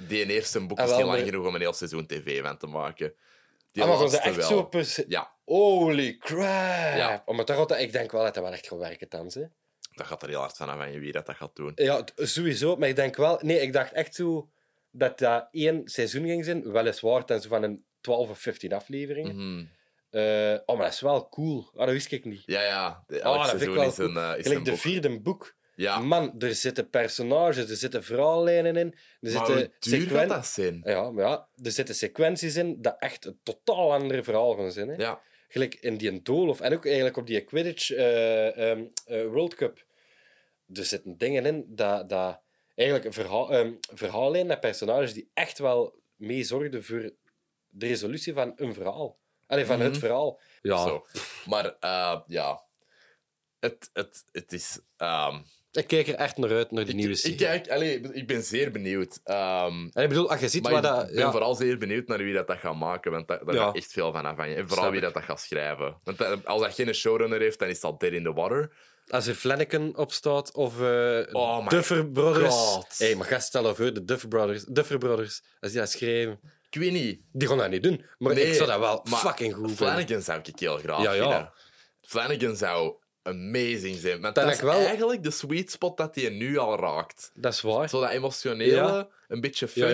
die 0.09 0.27
eerste 0.27 0.67
boek 0.67 0.79
Ah, 0.79 0.91
is 0.91 0.97
niet 0.97 1.05
lang 1.07 1.23
genoeg 1.25 1.47
om 1.47 1.55
een 1.55 1.61
heel 1.61 1.73
seizoen 1.73 2.07
tv 2.07 2.43
van 2.43 2.57
te 2.59 2.67
maken. 2.67 3.15
Die 3.73 3.83
Ah, 3.83 3.89
maar 3.89 3.99
gaan 3.99 4.09
ze 4.11 4.17
laatste 4.17 4.41
echt 4.41 4.49
wel. 4.73 4.85
zo... 4.85 5.05
Ja, 5.09 5.35
Holy 5.47 6.17
crap! 6.17 6.97
Ja. 6.97 7.23
Oh, 7.27 7.37
maar 7.37 7.45
dat 7.45 7.57
gaat, 7.57 7.79
ik 7.81 7.93
denk 7.93 8.13
wel 8.13 8.25
dat 8.25 8.35
dat 8.35 8.43
wel 8.43 8.53
echt 8.53 8.67
gaat 8.69 8.79
werken 8.79 9.09
thans. 9.09 9.35
Hè. 9.35 9.43
dat 9.95 10.07
gaat 10.07 10.23
er 10.23 10.29
heel 10.29 10.39
hard 10.41 10.57
van 10.57 10.69
af 10.69 10.79
aan 10.81 10.99
wie 11.01 11.13
dat, 11.13 11.27
dat 11.27 11.37
gaat 11.37 11.57
doen. 11.57 11.73
Ja, 11.75 12.05
sowieso. 12.17 12.77
Maar 12.77 12.89
ik 12.89 12.97
denk 12.97 13.17
wel... 13.17 13.39
Nee, 13.43 13.61
ik 13.61 13.73
dacht 13.73 13.93
echt 13.93 14.15
zo 14.15 14.49
dat 14.91 15.19
dat 15.19 15.49
één 15.51 15.83
seizoen 15.85 16.27
ging 16.27 16.45
zijn. 16.45 16.73
Weliswaar 16.73 17.25
ten 17.25 17.41
zo 17.41 17.49
van 17.49 17.63
een 17.63 17.85
12 18.01 18.29
of 18.31 18.39
15 18.39 18.73
afleveringen. 18.73 19.37
Mhm. 19.55 19.65
Eh, 20.11 20.59
oh, 20.67 20.77
maar 20.77 20.85
dat 20.85 20.95
is 20.95 21.01
wel 21.01 21.29
cool. 21.29 21.71
Ah, 21.75 21.79
dat 21.85 21.89
wist 21.89 22.13
ik 22.13 22.25
niet. 22.25 22.43
Ja, 22.47 22.63
ja. 22.63 23.05
De- 23.07 23.23
Ah, 23.23 23.35
Elk 23.35 23.43
dat 23.43 23.51
vind 23.51 23.63
ik 23.63 23.77
wel 23.77 23.87
is 23.89 23.99
een, 23.99 24.17
eh, 24.17 24.23
is 24.37 24.43
Gelijk 24.43 24.59
een 24.59 24.65
de 24.65 24.71
boek. 24.71 24.79
vierde 24.81 25.21
boek. 25.21 25.55
Ja, 25.75 25.99
Man, 25.99 26.35
er 26.41 26.55
zitten 26.55 26.91
personages, 26.91 27.71
er 27.71 27.77
zitten 27.77 28.05
verhaallijnen 28.05 28.77
in. 28.77 28.87
Er 28.87 28.95
maar 29.21 29.31
zitten 29.31 29.55
hoe 29.55 29.71
duur 29.81 30.01
sequen- 30.01 30.19
gaat 30.19 30.29
dat 30.29 30.47
zijn? 30.47 30.81
Ja, 30.85 31.11
maar 31.11 31.25
ja, 31.25 31.49
er 31.63 31.71
zitten 31.71 31.95
sequenties 31.95 32.57
in 32.57 32.83
dat 32.83 32.97
echt 32.99 33.25
een 33.25 33.39
totaal 33.43 33.93
ander 33.93 34.25
verhaal 34.25 34.55
gaan 34.55 34.73
zijn. 34.73 34.89
Hè? 34.89 34.95
Ja, 34.95 35.21
gelijk 35.49 35.75
in 35.75 35.97
die 35.97 36.23
Doolhof 36.23 36.61
en 36.61 36.73
ook 36.75 36.87
eigenlijk 36.87 37.17
op 37.17 37.27
die 37.27 37.41
Quidditch 37.45 37.91
eh, 37.91 38.71
ehm, 38.71 38.85
eh, 39.07 39.23
World 39.27 39.55
Cup, 39.55 39.85
er 40.75 40.85
zitten 40.85 41.19
dingen 41.19 41.47
in 41.47 41.65
dat, 41.69 42.09
dat 42.09 42.41
eigenlijk 42.75 43.09
een 43.09 43.13
verhaal, 43.13 43.53
ehm, 43.53 43.73
verhaallijn 43.95 44.47
met 44.47 44.61
personages 44.61 45.13
die 45.13 45.31
echt 45.35 45.59
wel 45.59 45.95
mee 46.17 46.45
zorgden 46.45 46.85
voor 46.85 47.13
de 47.69 47.87
resolutie 47.87 48.33
van 48.33 48.53
een 48.57 48.75
verhaal. 48.75 49.19
Allee, 49.47 49.67
van 49.67 49.81
het 49.81 49.91
Mhm. 49.91 50.01
verhaal. 50.01 50.41
Ja, 50.63 50.87
Zo. 50.87 51.07
Maar 51.47 51.77
eh, 51.81 52.21
ja, 52.27 52.65
het, 53.59 53.91
het, 53.93 54.25
het 54.33 54.53
is. 54.53 54.81
ehm, 54.97 55.41
ik 55.77 55.87
kijk 55.87 56.09
er 56.09 56.15
echt 56.15 56.37
naar 56.37 56.51
uit, 56.51 56.71
naar 56.71 56.85
die 56.85 56.93
ik, 56.93 56.99
nieuwe 56.99 57.13
ik, 57.15 57.19
serie. 57.21 57.37
kijk, 57.37 57.69
allee, 57.71 58.01
ik 58.13 58.27
ben 58.27 58.43
zeer 58.43 58.71
benieuwd. 58.71 59.21
Ehm, 59.25 59.89
En 59.93 60.03
ik 60.03 60.09
bedoel, 60.09 60.31
als 60.31 60.41
je 60.41 60.49
ziet 60.49 60.63
maar 60.63 60.73
wat 60.73 60.85
ik 60.85 60.91
dat... 60.91 61.07
ben 61.07 61.19
Ja, 61.19 61.31
vooral 61.31 61.55
zeer 61.55 61.79
benieuwd 61.79 62.07
naar 62.09 62.19
wie 62.19 62.35
dat, 62.35 62.47
dat 62.47 62.59
gaat 62.59 62.75
maken, 62.77 63.11
want 63.13 63.29
daar, 63.29 63.45
daar 63.45 63.55
Ja. 63.55 63.65
gaat 63.65 63.77
echt 63.77 63.93
veel 63.93 64.13
van 64.13 64.25
afhangen. 64.25 64.57
En 64.57 64.69
vooral 64.69 64.77
Snap 64.79 64.89
wie 64.91 64.97
ik. 64.99 65.05
dat, 65.05 65.15
dat 65.15 65.23
gaat 65.23 65.41
schrijven. 65.41 65.97
Want 66.05 66.19
dat- 66.19 66.45
als 66.47 66.61
dat 66.63 66.75
geen 66.75 66.95
showrunner 66.95 67.41
heeft, 67.41 67.59
dan 67.59 67.69
is 67.69 67.81
dat 67.81 68.01
dead 68.01 68.13
in 68.13 68.25
the 68.25 68.33
water. 68.33 68.73
als 69.09 69.27
er 69.27 69.35
Flanagan 69.35 69.97
op 69.97 70.13
staat 70.13 70.55
of 70.55 70.81
eh 70.81 71.23
Oh 71.33 71.63
my 71.63 71.69
Duffer 71.69 72.11
Brothers. 72.11 72.99
Hé, 72.99 73.15
maar 73.15 73.27
ga 73.27 73.39
stellen 73.39 73.77
voor 73.77 73.93
de 73.95 74.05
Duffer 74.05 74.29
Brothers. 74.29 74.65
Duffer 74.65 74.99
Brothers, 74.99 75.43
als 75.61 75.71
die 75.73 75.81
dat 75.81 75.91
schrijven, 75.91 76.41
Ik 76.71 76.81
weet 76.81 76.93
niet. 76.93 77.21
die 77.33 77.49
gaan 77.49 77.59
dat 77.59 77.71
niet 77.71 77.83
doen. 77.83 78.05
Maar 78.19 78.35
Nee, 78.35 78.45
ik 78.45 78.55
zou 78.55 78.69
dat 78.69 78.79
wel 78.79 79.07
fucking 79.19 79.55
goed 79.55 79.67
vinden. 79.67 79.77
Flanagan 79.77 80.23
zou 80.23 80.41
ik 80.43 80.59
heel 80.59 80.77
graag 80.77 81.03
Ja, 81.03 81.13
ja. 81.13 81.21
vinden. 81.31 81.53
Flanagan 82.01 82.57
zou 82.57 82.95
amazing 83.27 83.97
zijn. 83.97 84.21
Want 84.21 84.35
Dat 84.35 84.51
is 84.51 84.61
wel- 84.61 84.73
eigenlijk 84.87 85.23
de 85.23 85.31
sweet 85.31 85.71
spot 85.71 85.97
dat 85.97 86.15
hij 86.15 86.29
nu 86.29 86.57
al 86.57 86.79
raakt. 86.79 87.31
Dat 87.35 87.53
is 87.53 87.61
waar. 87.61 87.89
Zo 87.89 88.01
dat 88.01 88.11
emotionele, 88.11 88.75
Ja. 88.75 89.09
een 89.29 89.41
beetje 89.41 89.69
funny 89.69 89.91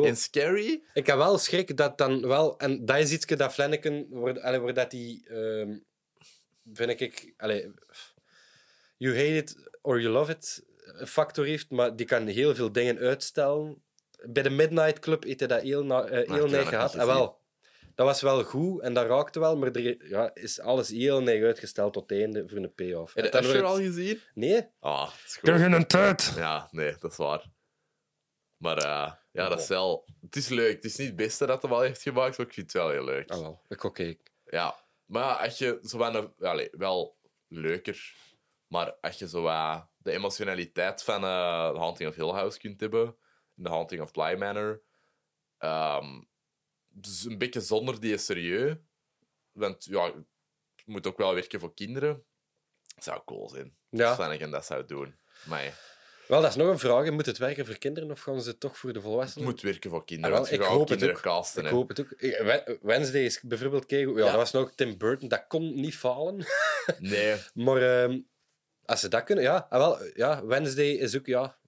ja, 0.00 0.08
en 0.08 0.16
scary. 0.16 0.82
Ik 0.94 1.06
heb 1.06 1.16
wel 1.16 1.38
schrik 1.38 1.76
dat 1.76 1.98
dan 1.98 2.26
wel... 2.26 2.58
En 2.58 2.84
dat 2.84 2.96
is 2.96 3.12
iets 3.12 3.26
dat 3.26 3.52
Flanagan... 3.52 4.06
Waar, 4.10 4.60
waar 4.60 4.74
dat 4.74 4.90
die... 4.90 5.26
ehm, 5.28 5.76
vind 6.72 7.00
ik... 7.00 7.34
Allee, 7.36 7.72
you 8.96 9.14
hate 9.16 9.36
it 9.36 9.56
or 9.82 10.00
you 10.00 10.12
love 10.12 10.30
it 10.32 10.64
factor 11.04 11.44
heeft, 11.44 11.70
maar 11.70 11.96
die 11.96 12.06
kan 12.06 12.26
heel 12.26 12.54
veel 12.54 12.72
dingen 12.72 12.98
uitstellen. 12.98 13.82
Bij 14.24 14.42
de 14.42 14.50
Midnight 14.50 14.98
Club 14.98 15.24
heeft 15.24 15.38
hij 15.38 15.48
dat 15.48 15.62
heel, 15.62 15.84
na, 15.84 16.04
eh, 16.04 16.34
heel 16.34 16.46
nog 16.48 16.68
gehad. 16.68 16.94
En 16.94 17.06
wel, 17.06 17.40
dat 17.96 18.06
was 18.06 18.20
wel 18.20 18.44
goed 18.44 18.82
en 18.82 18.94
dat 18.94 19.06
raakte 19.06 19.40
wel, 19.40 19.56
maar 19.56 19.70
er 19.72 20.08
ja, 20.08 20.30
is 20.34 20.60
alles 20.60 20.88
heel 20.88 21.20
neig 21.22 21.42
uitgesteld 21.42 21.92
tot 21.92 22.10
het 22.10 22.18
einde 22.18 22.48
voor 22.48 22.58
een 22.58 22.74
payoff. 22.74 23.14
Heb 23.14 23.32
je 23.32 23.42
wordt- 23.42 23.62
al 23.62 23.76
gezien? 23.76 24.20
Nee? 24.34 24.68
Ah, 24.80 25.08
goed. 25.38 25.48
een 25.48 25.86
tijd. 25.86 26.32
Ja, 26.36 26.68
nee, 26.70 26.96
dat 26.98 27.10
is 27.10 27.16
waar. 27.16 27.44
Maar 28.56 28.76
eh, 28.76 29.12
ja, 29.32 29.48
dat 29.48 29.60
is 29.60 29.68
wel... 29.68 30.04
Het 30.20 30.36
is 30.36 30.48
leuk. 30.48 30.74
Het 30.74 30.84
is 30.84 30.96
niet 30.96 31.06
het 31.06 31.16
beste 31.16 31.46
dat 31.46 31.62
hij 31.62 31.70
wel 31.70 31.80
heeft 31.80 32.02
gemaakt, 32.02 32.38
maar 32.38 32.46
ik 32.46 32.52
vind 32.52 32.72
het 32.72 32.82
wel 32.82 32.90
heel 32.90 33.04
leuk. 33.04 33.30
Ah, 33.30 33.40
wel. 33.40 33.62
Ik 33.68 33.84
oké. 33.84 34.14
Ja, 34.44 34.74
maar 35.04 35.34
als 35.36 35.58
je 35.58 35.78
zo 35.82 36.00
een, 36.00 36.34
allee, 36.38 36.68
wel 36.70 37.16
leuker, 37.48 38.14
maar 38.66 38.94
als 39.00 39.18
je 39.18 39.28
zo 39.28 39.42
wat 39.42 39.88
de 39.96 40.12
emotionaliteit 40.12 41.02
van 41.02 41.24
eh 41.24 41.70
The 41.70 41.78
Haunting 41.78 42.08
of 42.08 42.14
Hill 42.14 42.30
House 42.30 42.58
kunt 42.58 42.80
hebben, 42.80 43.16
The 43.62 43.68
Haunting 43.68 44.02
of 44.02 44.10
Bly 44.10 44.34
Manor, 44.38 44.82
ehm, 45.58 46.22
dus 47.00 47.24
een 47.24 47.38
beetje 47.38 47.60
zonder 47.60 48.00
die 48.00 48.18
serieus, 48.18 48.74
want 49.52 49.84
ja, 49.84 50.04
het 50.04 50.86
moet 50.86 51.06
ook 51.06 51.16
wel 51.18 51.34
werken 51.34 51.60
voor 51.60 51.74
kinderen, 51.74 52.24
zou 52.98 53.20
cool 53.24 53.48
zijn. 53.48 53.76
Ja. 53.88 54.06
Als 54.06 54.14
Flanagan 54.16 54.50
dat 54.50 54.66
zou 54.66 54.84
doen. 54.86 55.14
Maar 55.44 55.84
Wel, 56.28 56.40
dat 56.40 56.50
is 56.50 56.56
nog 56.56 56.68
een 56.68 56.78
vraag. 56.78 57.10
Moet 57.10 57.26
het 57.26 57.38
werken 57.38 57.66
voor 57.66 57.78
kinderen 57.78 58.10
of 58.10 58.20
gaan 58.20 58.42
ze 58.42 58.48
het 58.48 58.60
toch 58.60 58.78
voor 58.78 58.92
de 58.92 58.98
het 58.98 59.08
volwassenen? 59.08 59.44
moet 59.48 59.60
werken 59.60 59.90
voor 59.90 59.98
Ah, 60.00 60.06
kinderen, 60.06 60.30
wel, 60.30 60.40
want 60.40 60.54
je 60.54 60.60
ik 60.60 60.62
ook 60.66 60.68
hoop 60.76 60.88
het 60.88 60.98
kinderen 60.98 61.14
ook. 61.16 61.22
casten. 61.22 61.64
Ik 61.64 61.70
hoop 61.70 61.88
het 61.88 62.00
ook. 62.00 62.10
Ik- 62.10 62.38
Wed- 62.42 62.78
Wednesday 62.82 63.24
is 63.24 63.40
bijvoorbeeld. 63.40 63.90
Ja, 63.90 63.98
Ja. 63.98 64.14
dat 64.14 64.34
was 64.34 64.52
nog 64.52 64.72
Tim 64.74 64.98
Burton. 64.98 65.28
Dat 65.28 65.44
kon 65.48 65.80
niet 65.80 65.96
falen. 65.96 66.46
Nee, 66.98 67.36
Maar 67.54 68.02
ehm, 68.02 68.20
als 68.84 69.00
ze 69.00 69.08
dat 69.08 69.24
kunnen, 69.24 69.44
ja. 69.44 69.66
Ah, 69.70 69.78
wel, 69.78 70.04
ja. 70.14 70.44
Wednesday 70.46 70.90
is 70.90 71.16
ook, 71.16 71.26
ja... 71.26 71.58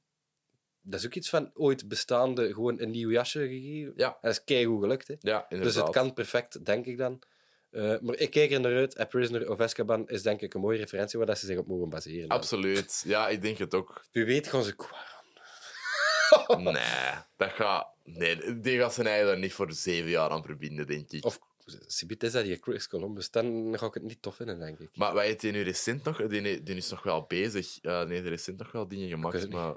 Dat 0.82 1.00
is 1.00 1.06
ook 1.06 1.14
iets 1.14 1.28
van 1.28 1.50
ooit 1.54 1.88
bestaande, 1.88 2.52
gewoon 2.52 2.80
een 2.80 2.90
nieuw 2.90 3.10
jasje 3.10 3.48
gegeven. 3.48 3.92
Ja. 3.96 4.06
En 4.06 4.18
dat 4.20 4.30
is 4.30 4.44
keigoed 4.44 4.80
gelukt, 4.80 5.08
hè. 5.08 5.14
ja, 5.20 5.46
inderdaad. 5.48 5.74
Dus 5.74 5.82
het 5.82 5.90
kan 5.90 6.14
perfect, 6.14 6.64
denk 6.64 6.86
ik 6.86 6.98
dan. 6.98 7.22
Eh, 7.70 7.94
maar 8.00 8.16
ik 8.16 8.30
kijk 8.30 8.50
er 8.50 8.60
naar 8.60 8.74
uit. 8.74 9.00
A 9.00 9.04
Prisoner 9.04 9.50
of 9.50 9.60
Azkaban 9.60 10.08
is 10.08 10.22
denk 10.22 10.40
ik 10.40 10.54
een 10.54 10.60
mooie 10.60 10.78
referentie 10.78 11.18
waar 11.18 11.26
dat 11.26 11.38
ze 11.38 11.46
zich 11.46 11.58
op 11.58 11.66
mogen 11.66 11.88
baseren. 11.88 12.28
Absoluut. 12.28 13.02
Ja, 13.06 13.28
ik 13.28 13.42
denk 13.42 13.58
het 13.58 13.74
ook. 13.74 14.04
Wie 14.12 14.24
weet 14.24 14.48
gaan 14.48 14.64
ze 14.64 14.76
kwaad. 14.76 15.16
Nee, 16.58 17.14
dat 17.36 17.50
gaat... 17.50 17.86
Nee, 18.04 18.60
die 18.60 18.78
gaat 18.78 18.94
zijn 18.94 19.06
eigen 19.06 19.30
er 19.30 19.38
niet 19.38 19.52
voor 19.52 19.72
zeven 19.72 20.10
jaar 20.10 20.30
aan 20.30 20.44
verbinden, 20.44 20.86
denk 20.86 21.10
ik. 21.10 21.24
Of 21.24 21.38
Sibit 21.86 22.22
is 22.22 22.32
dat 22.32 22.44
die 22.44 22.58
Chris 22.60 22.88
Columbus. 22.88 23.30
Dan 23.30 23.74
ga 23.78 23.86
ik 23.86 23.94
het 23.94 24.02
niet 24.02 24.22
tof 24.22 24.36
vinden, 24.36 24.58
denk 24.58 24.78
ik. 24.78 24.88
Maar 24.94 25.12
wat 25.14 25.22
heeft 25.22 25.42
hij 25.42 25.50
nu 25.50 25.62
recent 25.62 26.04
nog? 26.04 26.26
Die, 26.26 26.62
die 26.62 26.76
is 26.76 26.90
nog 26.90 27.02
wel 27.02 27.22
bezig. 27.22 27.78
Uh, 27.82 28.02
nee, 28.02 28.20
die 28.20 28.30
recent 28.30 28.58
nog 28.58 28.72
wel 28.72 28.88
dingen 28.88 29.08
gemaakt, 29.08 29.50
maar 29.50 29.76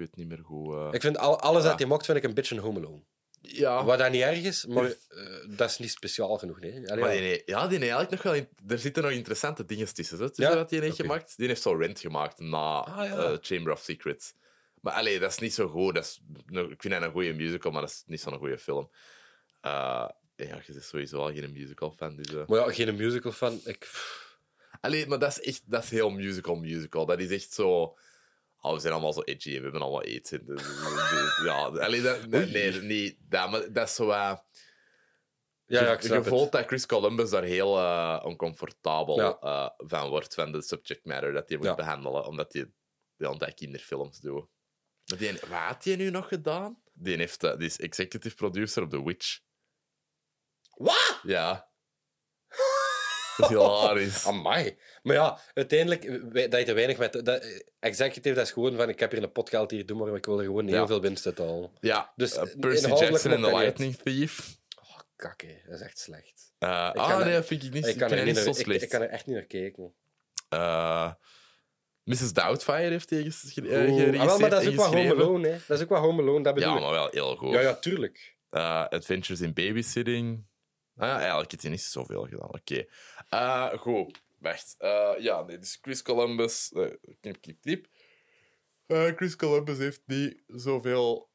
ik 0.00 0.06
weet 0.06 0.16
niet 0.16 0.28
meer 0.28 0.40
hoe... 0.40 0.76
eh. 0.76 0.88
Ik 0.92 1.00
vind 1.00 1.18
al, 1.18 1.40
alles 1.40 1.62
Ja. 1.62 1.68
dat 1.68 1.78
hij 1.78 1.88
maakt, 1.88 2.04
vind 2.04 2.18
ik 2.18 2.24
een 2.24 2.34
beetje 2.34 2.54
een 2.54 2.60
Home 2.60 2.78
Alone. 2.78 3.02
Ja, 3.40 3.84
Wat 3.84 3.98
dat 3.98 4.10
niet 4.10 4.22
erg 4.22 4.38
is, 4.42 4.66
maar 4.66 4.84
eh, 4.84 5.24
dat 5.48 5.70
is 5.70 5.78
niet 5.78 5.90
speciaal 5.90 6.38
genoeg. 6.38 6.60
Nee. 6.60 6.90
Allee, 6.90 7.04
maar 7.04 7.10
die, 7.12 7.20
nee, 7.20 7.42
ja, 7.44 7.60
die 7.66 7.78
heeft 7.78 7.90
eigenlijk 7.90 8.10
nog 8.10 8.22
wel... 8.22 8.34
in- 8.34 8.48
er 8.68 8.78
zitten 8.78 9.02
nog 9.02 9.12
interessante 9.12 9.64
dingen 9.64 9.94
tussen. 9.94 10.30
Ja? 10.34 10.54
wat 10.54 10.68
die 10.68 10.80
heeft 10.80 10.96
gemaakt. 10.96 11.36
Die 11.36 11.46
heeft 11.46 11.62
zo 11.62 11.72
Rent 11.74 12.00
gemaakt 12.00 12.38
na 12.38 12.80
Ah, 12.80 13.08
ja. 13.08 13.16
eh, 13.16 13.36
Chamber 13.40 13.72
of 13.72 13.80
Secrets. 13.80 14.34
Maar 14.80 14.92
allee, 14.92 15.18
dat 15.18 15.30
is 15.30 15.38
niet 15.38 15.54
zo 15.54 15.68
goed. 15.68 15.94
Dat 15.94 16.04
is, 16.04 16.20
ik 16.70 16.80
vind 16.82 16.94
dat 16.94 17.02
een 17.02 17.10
goede 17.10 17.32
musical, 17.32 17.70
maar 17.72 17.80
dat 17.80 17.90
is 17.90 18.02
niet 18.06 18.20
zo'n 18.20 18.38
goede 18.38 18.58
film. 18.58 18.90
Eh, 19.60 19.70
ja, 20.36 20.60
je 20.66 20.72
bent 20.72 20.84
sowieso 20.84 21.18
al 21.18 21.32
geen 21.32 21.52
musical 21.52 21.90
fan, 21.96 22.16
dus... 22.16 22.32
Maar 22.46 22.58
ja, 22.58 22.72
geen 22.72 22.96
musical 22.96 23.32
fan. 23.32 23.60
Ik... 23.64 23.90
Allee, 24.80 25.06
maar 25.06 25.18
dat 25.18 25.30
is 25.38 25.40
echt 25.40 25.62
dat 25.66 25.82
is 25.84 25.90
heel 25.90 26.10
musical 26.10 26.54
musical. 26.54 27.06
Dat 27.06 27.20
is 27.20 27.30
echt 27.30 27.52
zo. 27.52 27.96
Oh, 28.60 28.72
we 28.72 28.80
zijn 28.80 28.92
allemaal 28.92 29.12
zo 29.12 29.20
edgy 29.22 29.48
en 29.48 29.56
we 29.56 29.62
hebben 29.62 29.80
allemaal 29.82 30.02
aids. 30.02 30.32
in. 30.32 30.44
Dus, 30.46 30.62
dus, 30.62 31.40
ja, 31.44 31.64
allee, 31.66 32.02
dat, 32.02 32.26
nee, 32.26 32.46
nee, 32.46 32.72
niet 32.82 33.16
dat, 33.20 33.50
maar 33.50 33.72
dat 33.72 33.88
is 33.88 33.94
zo. 33.94 34.10
eh, 34.10 34.36
Ja, 35.66 35.82
ja, 35.82 35.90
je, 35.90 35.96
ik 35.96 36.02
je 36.02 36.24
voelt 36.24 36.52
dat 36.52 36.66
Chris 36.66 36.86
Columbus 36.86 37.30
daar 37.30 37.42
heel 37.42 37.78
eh, 37.78 38.20
oncomfortabel 38.24 39.18
Ja. 39.20 39.38
eh, 39.40 39.68
van 39.76 40.08
wordt, 40.08 40.34
van 40.34 40.52
de 40.52 40.62
subject 40.62 41.04
matter 41.04 41.32
dat 41.32 41.48
hij 41.48 41.56
moet 41.56 41.66
Ja. 41.66 41.74
behandelen, 41.74 42.26
omdat 42.26 42.52
hij 42.52 42.62
de 43.16 43.26
hele 43.26 43.38
tijd 43.38 43.54
kinderfilms 43.54 44.18
doet. 44.20 44.46
Die, 45.04 45.32
wat 45.32 45.48
had 45.50 45.84
hij 45.84 45.96
nu 45.96 46.10
nog 46.10 46.28
gedaan? 46.28 46.82
Die, 46.92 47.16
heeft, 47.16 47.44
eh, 47.44 47.56
die 47.56 47.66
is 47.66 47.78
executive 47.78 48.34
producer 48.34 48.82
op 48.82 48.90
The 48.90 49.04
Witch. 49.04 49.40
Wat? 50.74 51.20
Ja. 51.22 51.67
Hilarisch. 53.48 54.26
Amai. 54.30 54.76
Maar 55.02 55.14
ja, 55.14 55.38
uiteindelijk, 55.54 56.20
wij- 56.32 56.48
dat 56.48 56.60
je 56.60 56.66
te 56.66 56.72
weinig 56.72 56.98
met... 56.98 57.20
Dat, 57.24 57.62
executive, 57.80 58.34
dat 58.34 58.44
is 58.46 58.52
gewoon 58.52 58.76
van, 58.76 58.88
ik 58.88 59.00
heb 59.00 59.10
hier 59.12 59.22
een 59.22 59.32
potgeld 59.32 59.70
hier, 59.70 59.86
doe 59.86 59.96
maar, 59.98 60.16
ik 60.16 60.26
wil 60.26 60.38
er 60.38 60.44
gewoon 60.44 60.66
heel 60.66 60.76
Ja. 60.76 60.86
veel 60.86 61.00
winst 61.00 61.26
uit 61.26 61.38
halen. 61.38 61.70
Ja, 61.80 62.12
Dus 62.16 62.36
eh, 62.36 62.42
Percy 62.60 62.88
Jackson 62.88 63.32
en 63.32 63.42
The 63.42 63.56
Lightning 63.56 63.96
Thief. 63.96 64.56
Oh, 64.80 64.98
kak, 65.16 65.40
hè. 65.40 65.54
dat 65.66 65.74
is 65.80 65.86
echt 65.86 65.98
slecht. 65.98 66.52
Eh, 66.58 66.90
ah, 66.92 67.16
nee, 67.18 67.26
er- 67.26 67.32
dat 67.32 67.46
vind 67.46 67.62
ik 67.64 67.72
niet, 67.72 67.86
Ik 67.86 67.96
kan, 67.98 68.10
er 68.10 68.24
niet 68.24 68.36
zo 68.38 68.48
ik, 68.50 68.54
slecht. 68.56 68.82
ik 68.82 68.88
kan 68.88 69.00
er 69.02 69.08
echt 69.08 69.26
niet 69.26 69.34
naar 69.36 69.44
kijken. 69.44 69.92
Eh, 70.48 71.12
Mrs. 72.04 72.32
Doubtfire 72.32 72.90
heeft 72.90 73.12
Oeh, 73.12 73.20
ah, 73.24 73.30
geregisseerd 73.52 74.38
maar 74.40 74.50
dat 74.50 74.62
is 74.62 74.68
ook 74.68 74.74
wel 74.74 74.86
Home. 74.86 75.10
Alone, 75.10 75.48
hè. 75.48 75.56
Dat 75.66 75.76
is 75.76 75.82
ook 75.82 75.88
wel 75.88 75.98
Home 76.00 76.22
Alone, 76.22 76.42
dat 76.42 76.54
bedoel 76.54 76.74
Ja, 76.74 76.80
maar 76.80 76.90
wel 76.90 77.08
heel 77.10 77.36
goed. 77.36 77.52
Ja, 77.52 77.60
ja, 77.60 77.74
tuurlijk. 77.74 78.36
Adventures 78.50 79.40
in 79.40 79.52
Babysitting. 79.52 80.44
Ja, 80.98 81.18
eigenlijk 81.18 81.50
heeft 81.50 81.62
hij 81.62 81.70
niet 81.72 81.82
zoveel 81.82 82.22
gedaan. 82.24 82.48
Oké. 82.54 82.84
Eh, 83.28 83.72
goed, 83.72 84.20
wacht. 84.38 84.74
Eh, 84.78 85.10
ja, 85.18 85.42
nee, 85.42 85.58
dus 85.58 85.78
Chris 85.82 86.02
Columbus... 86.02 86.72
eh, 86.72 86.86
knip, 87.20 87.40
knip, 87.40 87.60
knip. 87.60 87.86
Eh, 88.86 89.06
Chris 89.16 89.36
Columbus 89.36 89.78
heeft 89.78 90.00
niet 90.06 90.42
zoveel 90.46 91.28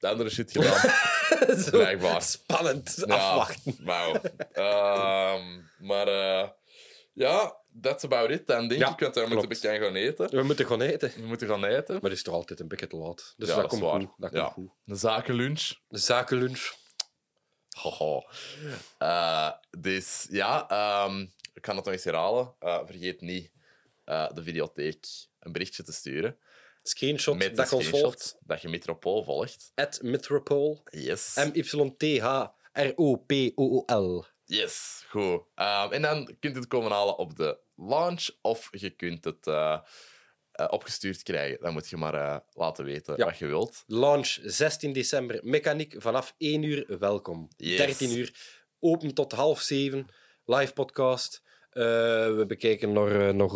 andere 0.00 0.30
shit 0.30 0.50
gedaan. 0.52 0.80
Blijkbaar. 1.70 2.22
Spannend. 2.22 3.02
Ja, 3.06 3.14
Afwachten. 3.14 3.76
Wauw. 3.84 4.14
Ehm, 4.52 5.60
maar 5.78 6.06
ja, 7.12 7.56
that's 7.80 8.04
about 8.04 8.30
it 8.30 8.46
dan, 8.46 8.68
denk 8.68 8.80
Ja, 8.80 8.92
ik. 8.92 8.98
Want 9.00 9.14
we 9.14 9.20
moeten 9.20 9.38
een 9.42 9.48
beetje 9.48 9.78
gaan 9.78 9.94
eten. 9.94 10.30
We 10.30 10.42
moeten 10.42 10.66
gewoon 10.66 10.82
eten. 10.82 11.12
We 11.16 11.26
moeten 11.26 11.48
gaan 11.48 11.64
eten. 11.64 11.94
Maar 11.94 12.02
het 12.02 12.12
is 12.12 12.22
toch 12.22 12.34
altijd 12.34 12.60
een 12.60 12.68
beetje 12.68 12.86
te 12.86 12.96
laat. 12.96 13.34
Dus 13.36 13.48
Ja, 13.48 13.56
dat, 13.56 13.66
komt 13.68 13.82
waar. 13.82 14.00
goed. 14.00 14.10
Dat 14.16 14.30
komt 14.30 14.52
goed. 14.52 14.70
Een 14.84 14.96
zakenlunch. 14.96 15.74
De 15.88 15.98
zakenlunch. 15.98 16.72
Haha. 17.76 18.22
Eh, 18.98 19.52
dus 19.78 20.26
ja, 20.30 20.68
ehm, 20.68 21.20
ik 21.54 21.62
kan 21.62 21.76
het 21.76 21.84
nog 21.84 21.94
eens 21.94 22.04
herhalen. 22.04 22.54
Eh, 22.58 22.80
vergeet 22.84 23.20
niet 23.20 23.52
eh, 24.04 24.30
de 24.34 24.42
videotheek 24.42 25.06
een 25.38 25.52
berichtje 25.52 25.82
te 25.82 25.92
sturen. 25.92 26.38
Screenshot 26.82 27.36
Met 27.36 27.56
dat 27.56 27.72
ons 27.72 27.86
volgt. 27.86 28.36
dat 28.40 28.62
je 28.62 28.68
Metropool 28.68 29.24
volgt. 29.24 29.72
At 29.74 30.02
Metropol. 30.02 30.82
Yes. 30.90 31.34
M-Y-T-H-R-O-P-O-O-L. 31.34 32.54
Yes, 34.44 35.04
goed. 35.08 35.42
Ehm, 35.54 35.92
en 35.92 36.02
dan 36.02 36.24
kunt 36.24 36.54
je 36.54 36.60
het 36.60 36.66
komen 36.68 36.92
halen 36.92 37.18
op 37.18 37.36
de 37.36 37.58
launch 37.76 38.28
of 38.40 38.68
je 38.70 38.90
kunt 38.90 39.24
het 39.24 39.46
eh, 40.58 40.66
opgestuurd 40.70 41.22
krijgen. 41.22 41.58
Dan 41.60 41.72
moet 41.72 41.88
je 41.88 41.96
maar 41.96 42.14
eh, 42.14 42.36
laten 42.52 42.84
weten 42.84 43.14
Ja. 43.16 43.24
wat 43.24 43.38
je 43.38 43.46
wilt. 43.46 43.84
Launch 43.86 44.38
16 44.42 44.92
december. 44.92 45.40
Mechaniek 45.42 45.94
vanaf 45.98 46.34
1 46.38 46.62
uur 46.62 46.98
welkom. 46.98 47.48
Yes. 47.56 47.76
13 47.76 48.18
uur. 48.18 48.34
Open 48.80 49.14
tot 49.14 49.32
half 49.32 49.60
7. 49.60 50.06
live 50.44 50.72
podcast. 50.72 51.42
Eh, 51.70 51.82
we 52.36 52.44
bekijken 52.46 52.92
nog, 52.92 53.32
nog 53.34 53.52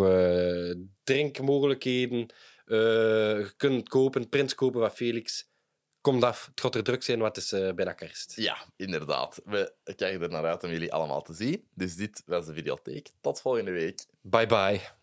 drinkmogelijkheden. 1.04 2.26
Je 2.66 3.52
kunt 3.56 3.76
het 3.76 3.88
kopen, 3.88 4.28
prints 4.28 4.54
kopen 4.54 4.80
van 4.80 4.90
Felix. 4.90 5.50
Komt 6.00 6.24
af, 6.24 6.46
het 6.50 6.60
gaat 6.60 6.74
er 6.74 6.82
druk 6.82 7.02
zijn, 7.02 7.18
wat 7.18 7.36
is 7.36 7.52
eh, 7.52 7.72
bijna 7.72 7.92
kerst. 7.92 8.36
Ja, 8.36 8.56
inderdaad. 8.76 9.40
We 9.44 9.74
kijken 9.84 10.22
er 10.22 10.28
naar 10.28 10.44
uit 10.44 10.64
om 10.64 10.70
jullie 10.70 10.92
allemaal 10.92 11.22
te 11.22 11.32
zien. 11.34 11.68
Dus 11.74 11.94
dit 11.96 12.22
was 12.26 12.46
de 12.46 12.52
videotheek. 12.54 13.08
Tot 13.20 13.40
volgende 13.40 13.70
week. 13.70 14.04
Bye 14.20 14.46
bye. 14.46 14.80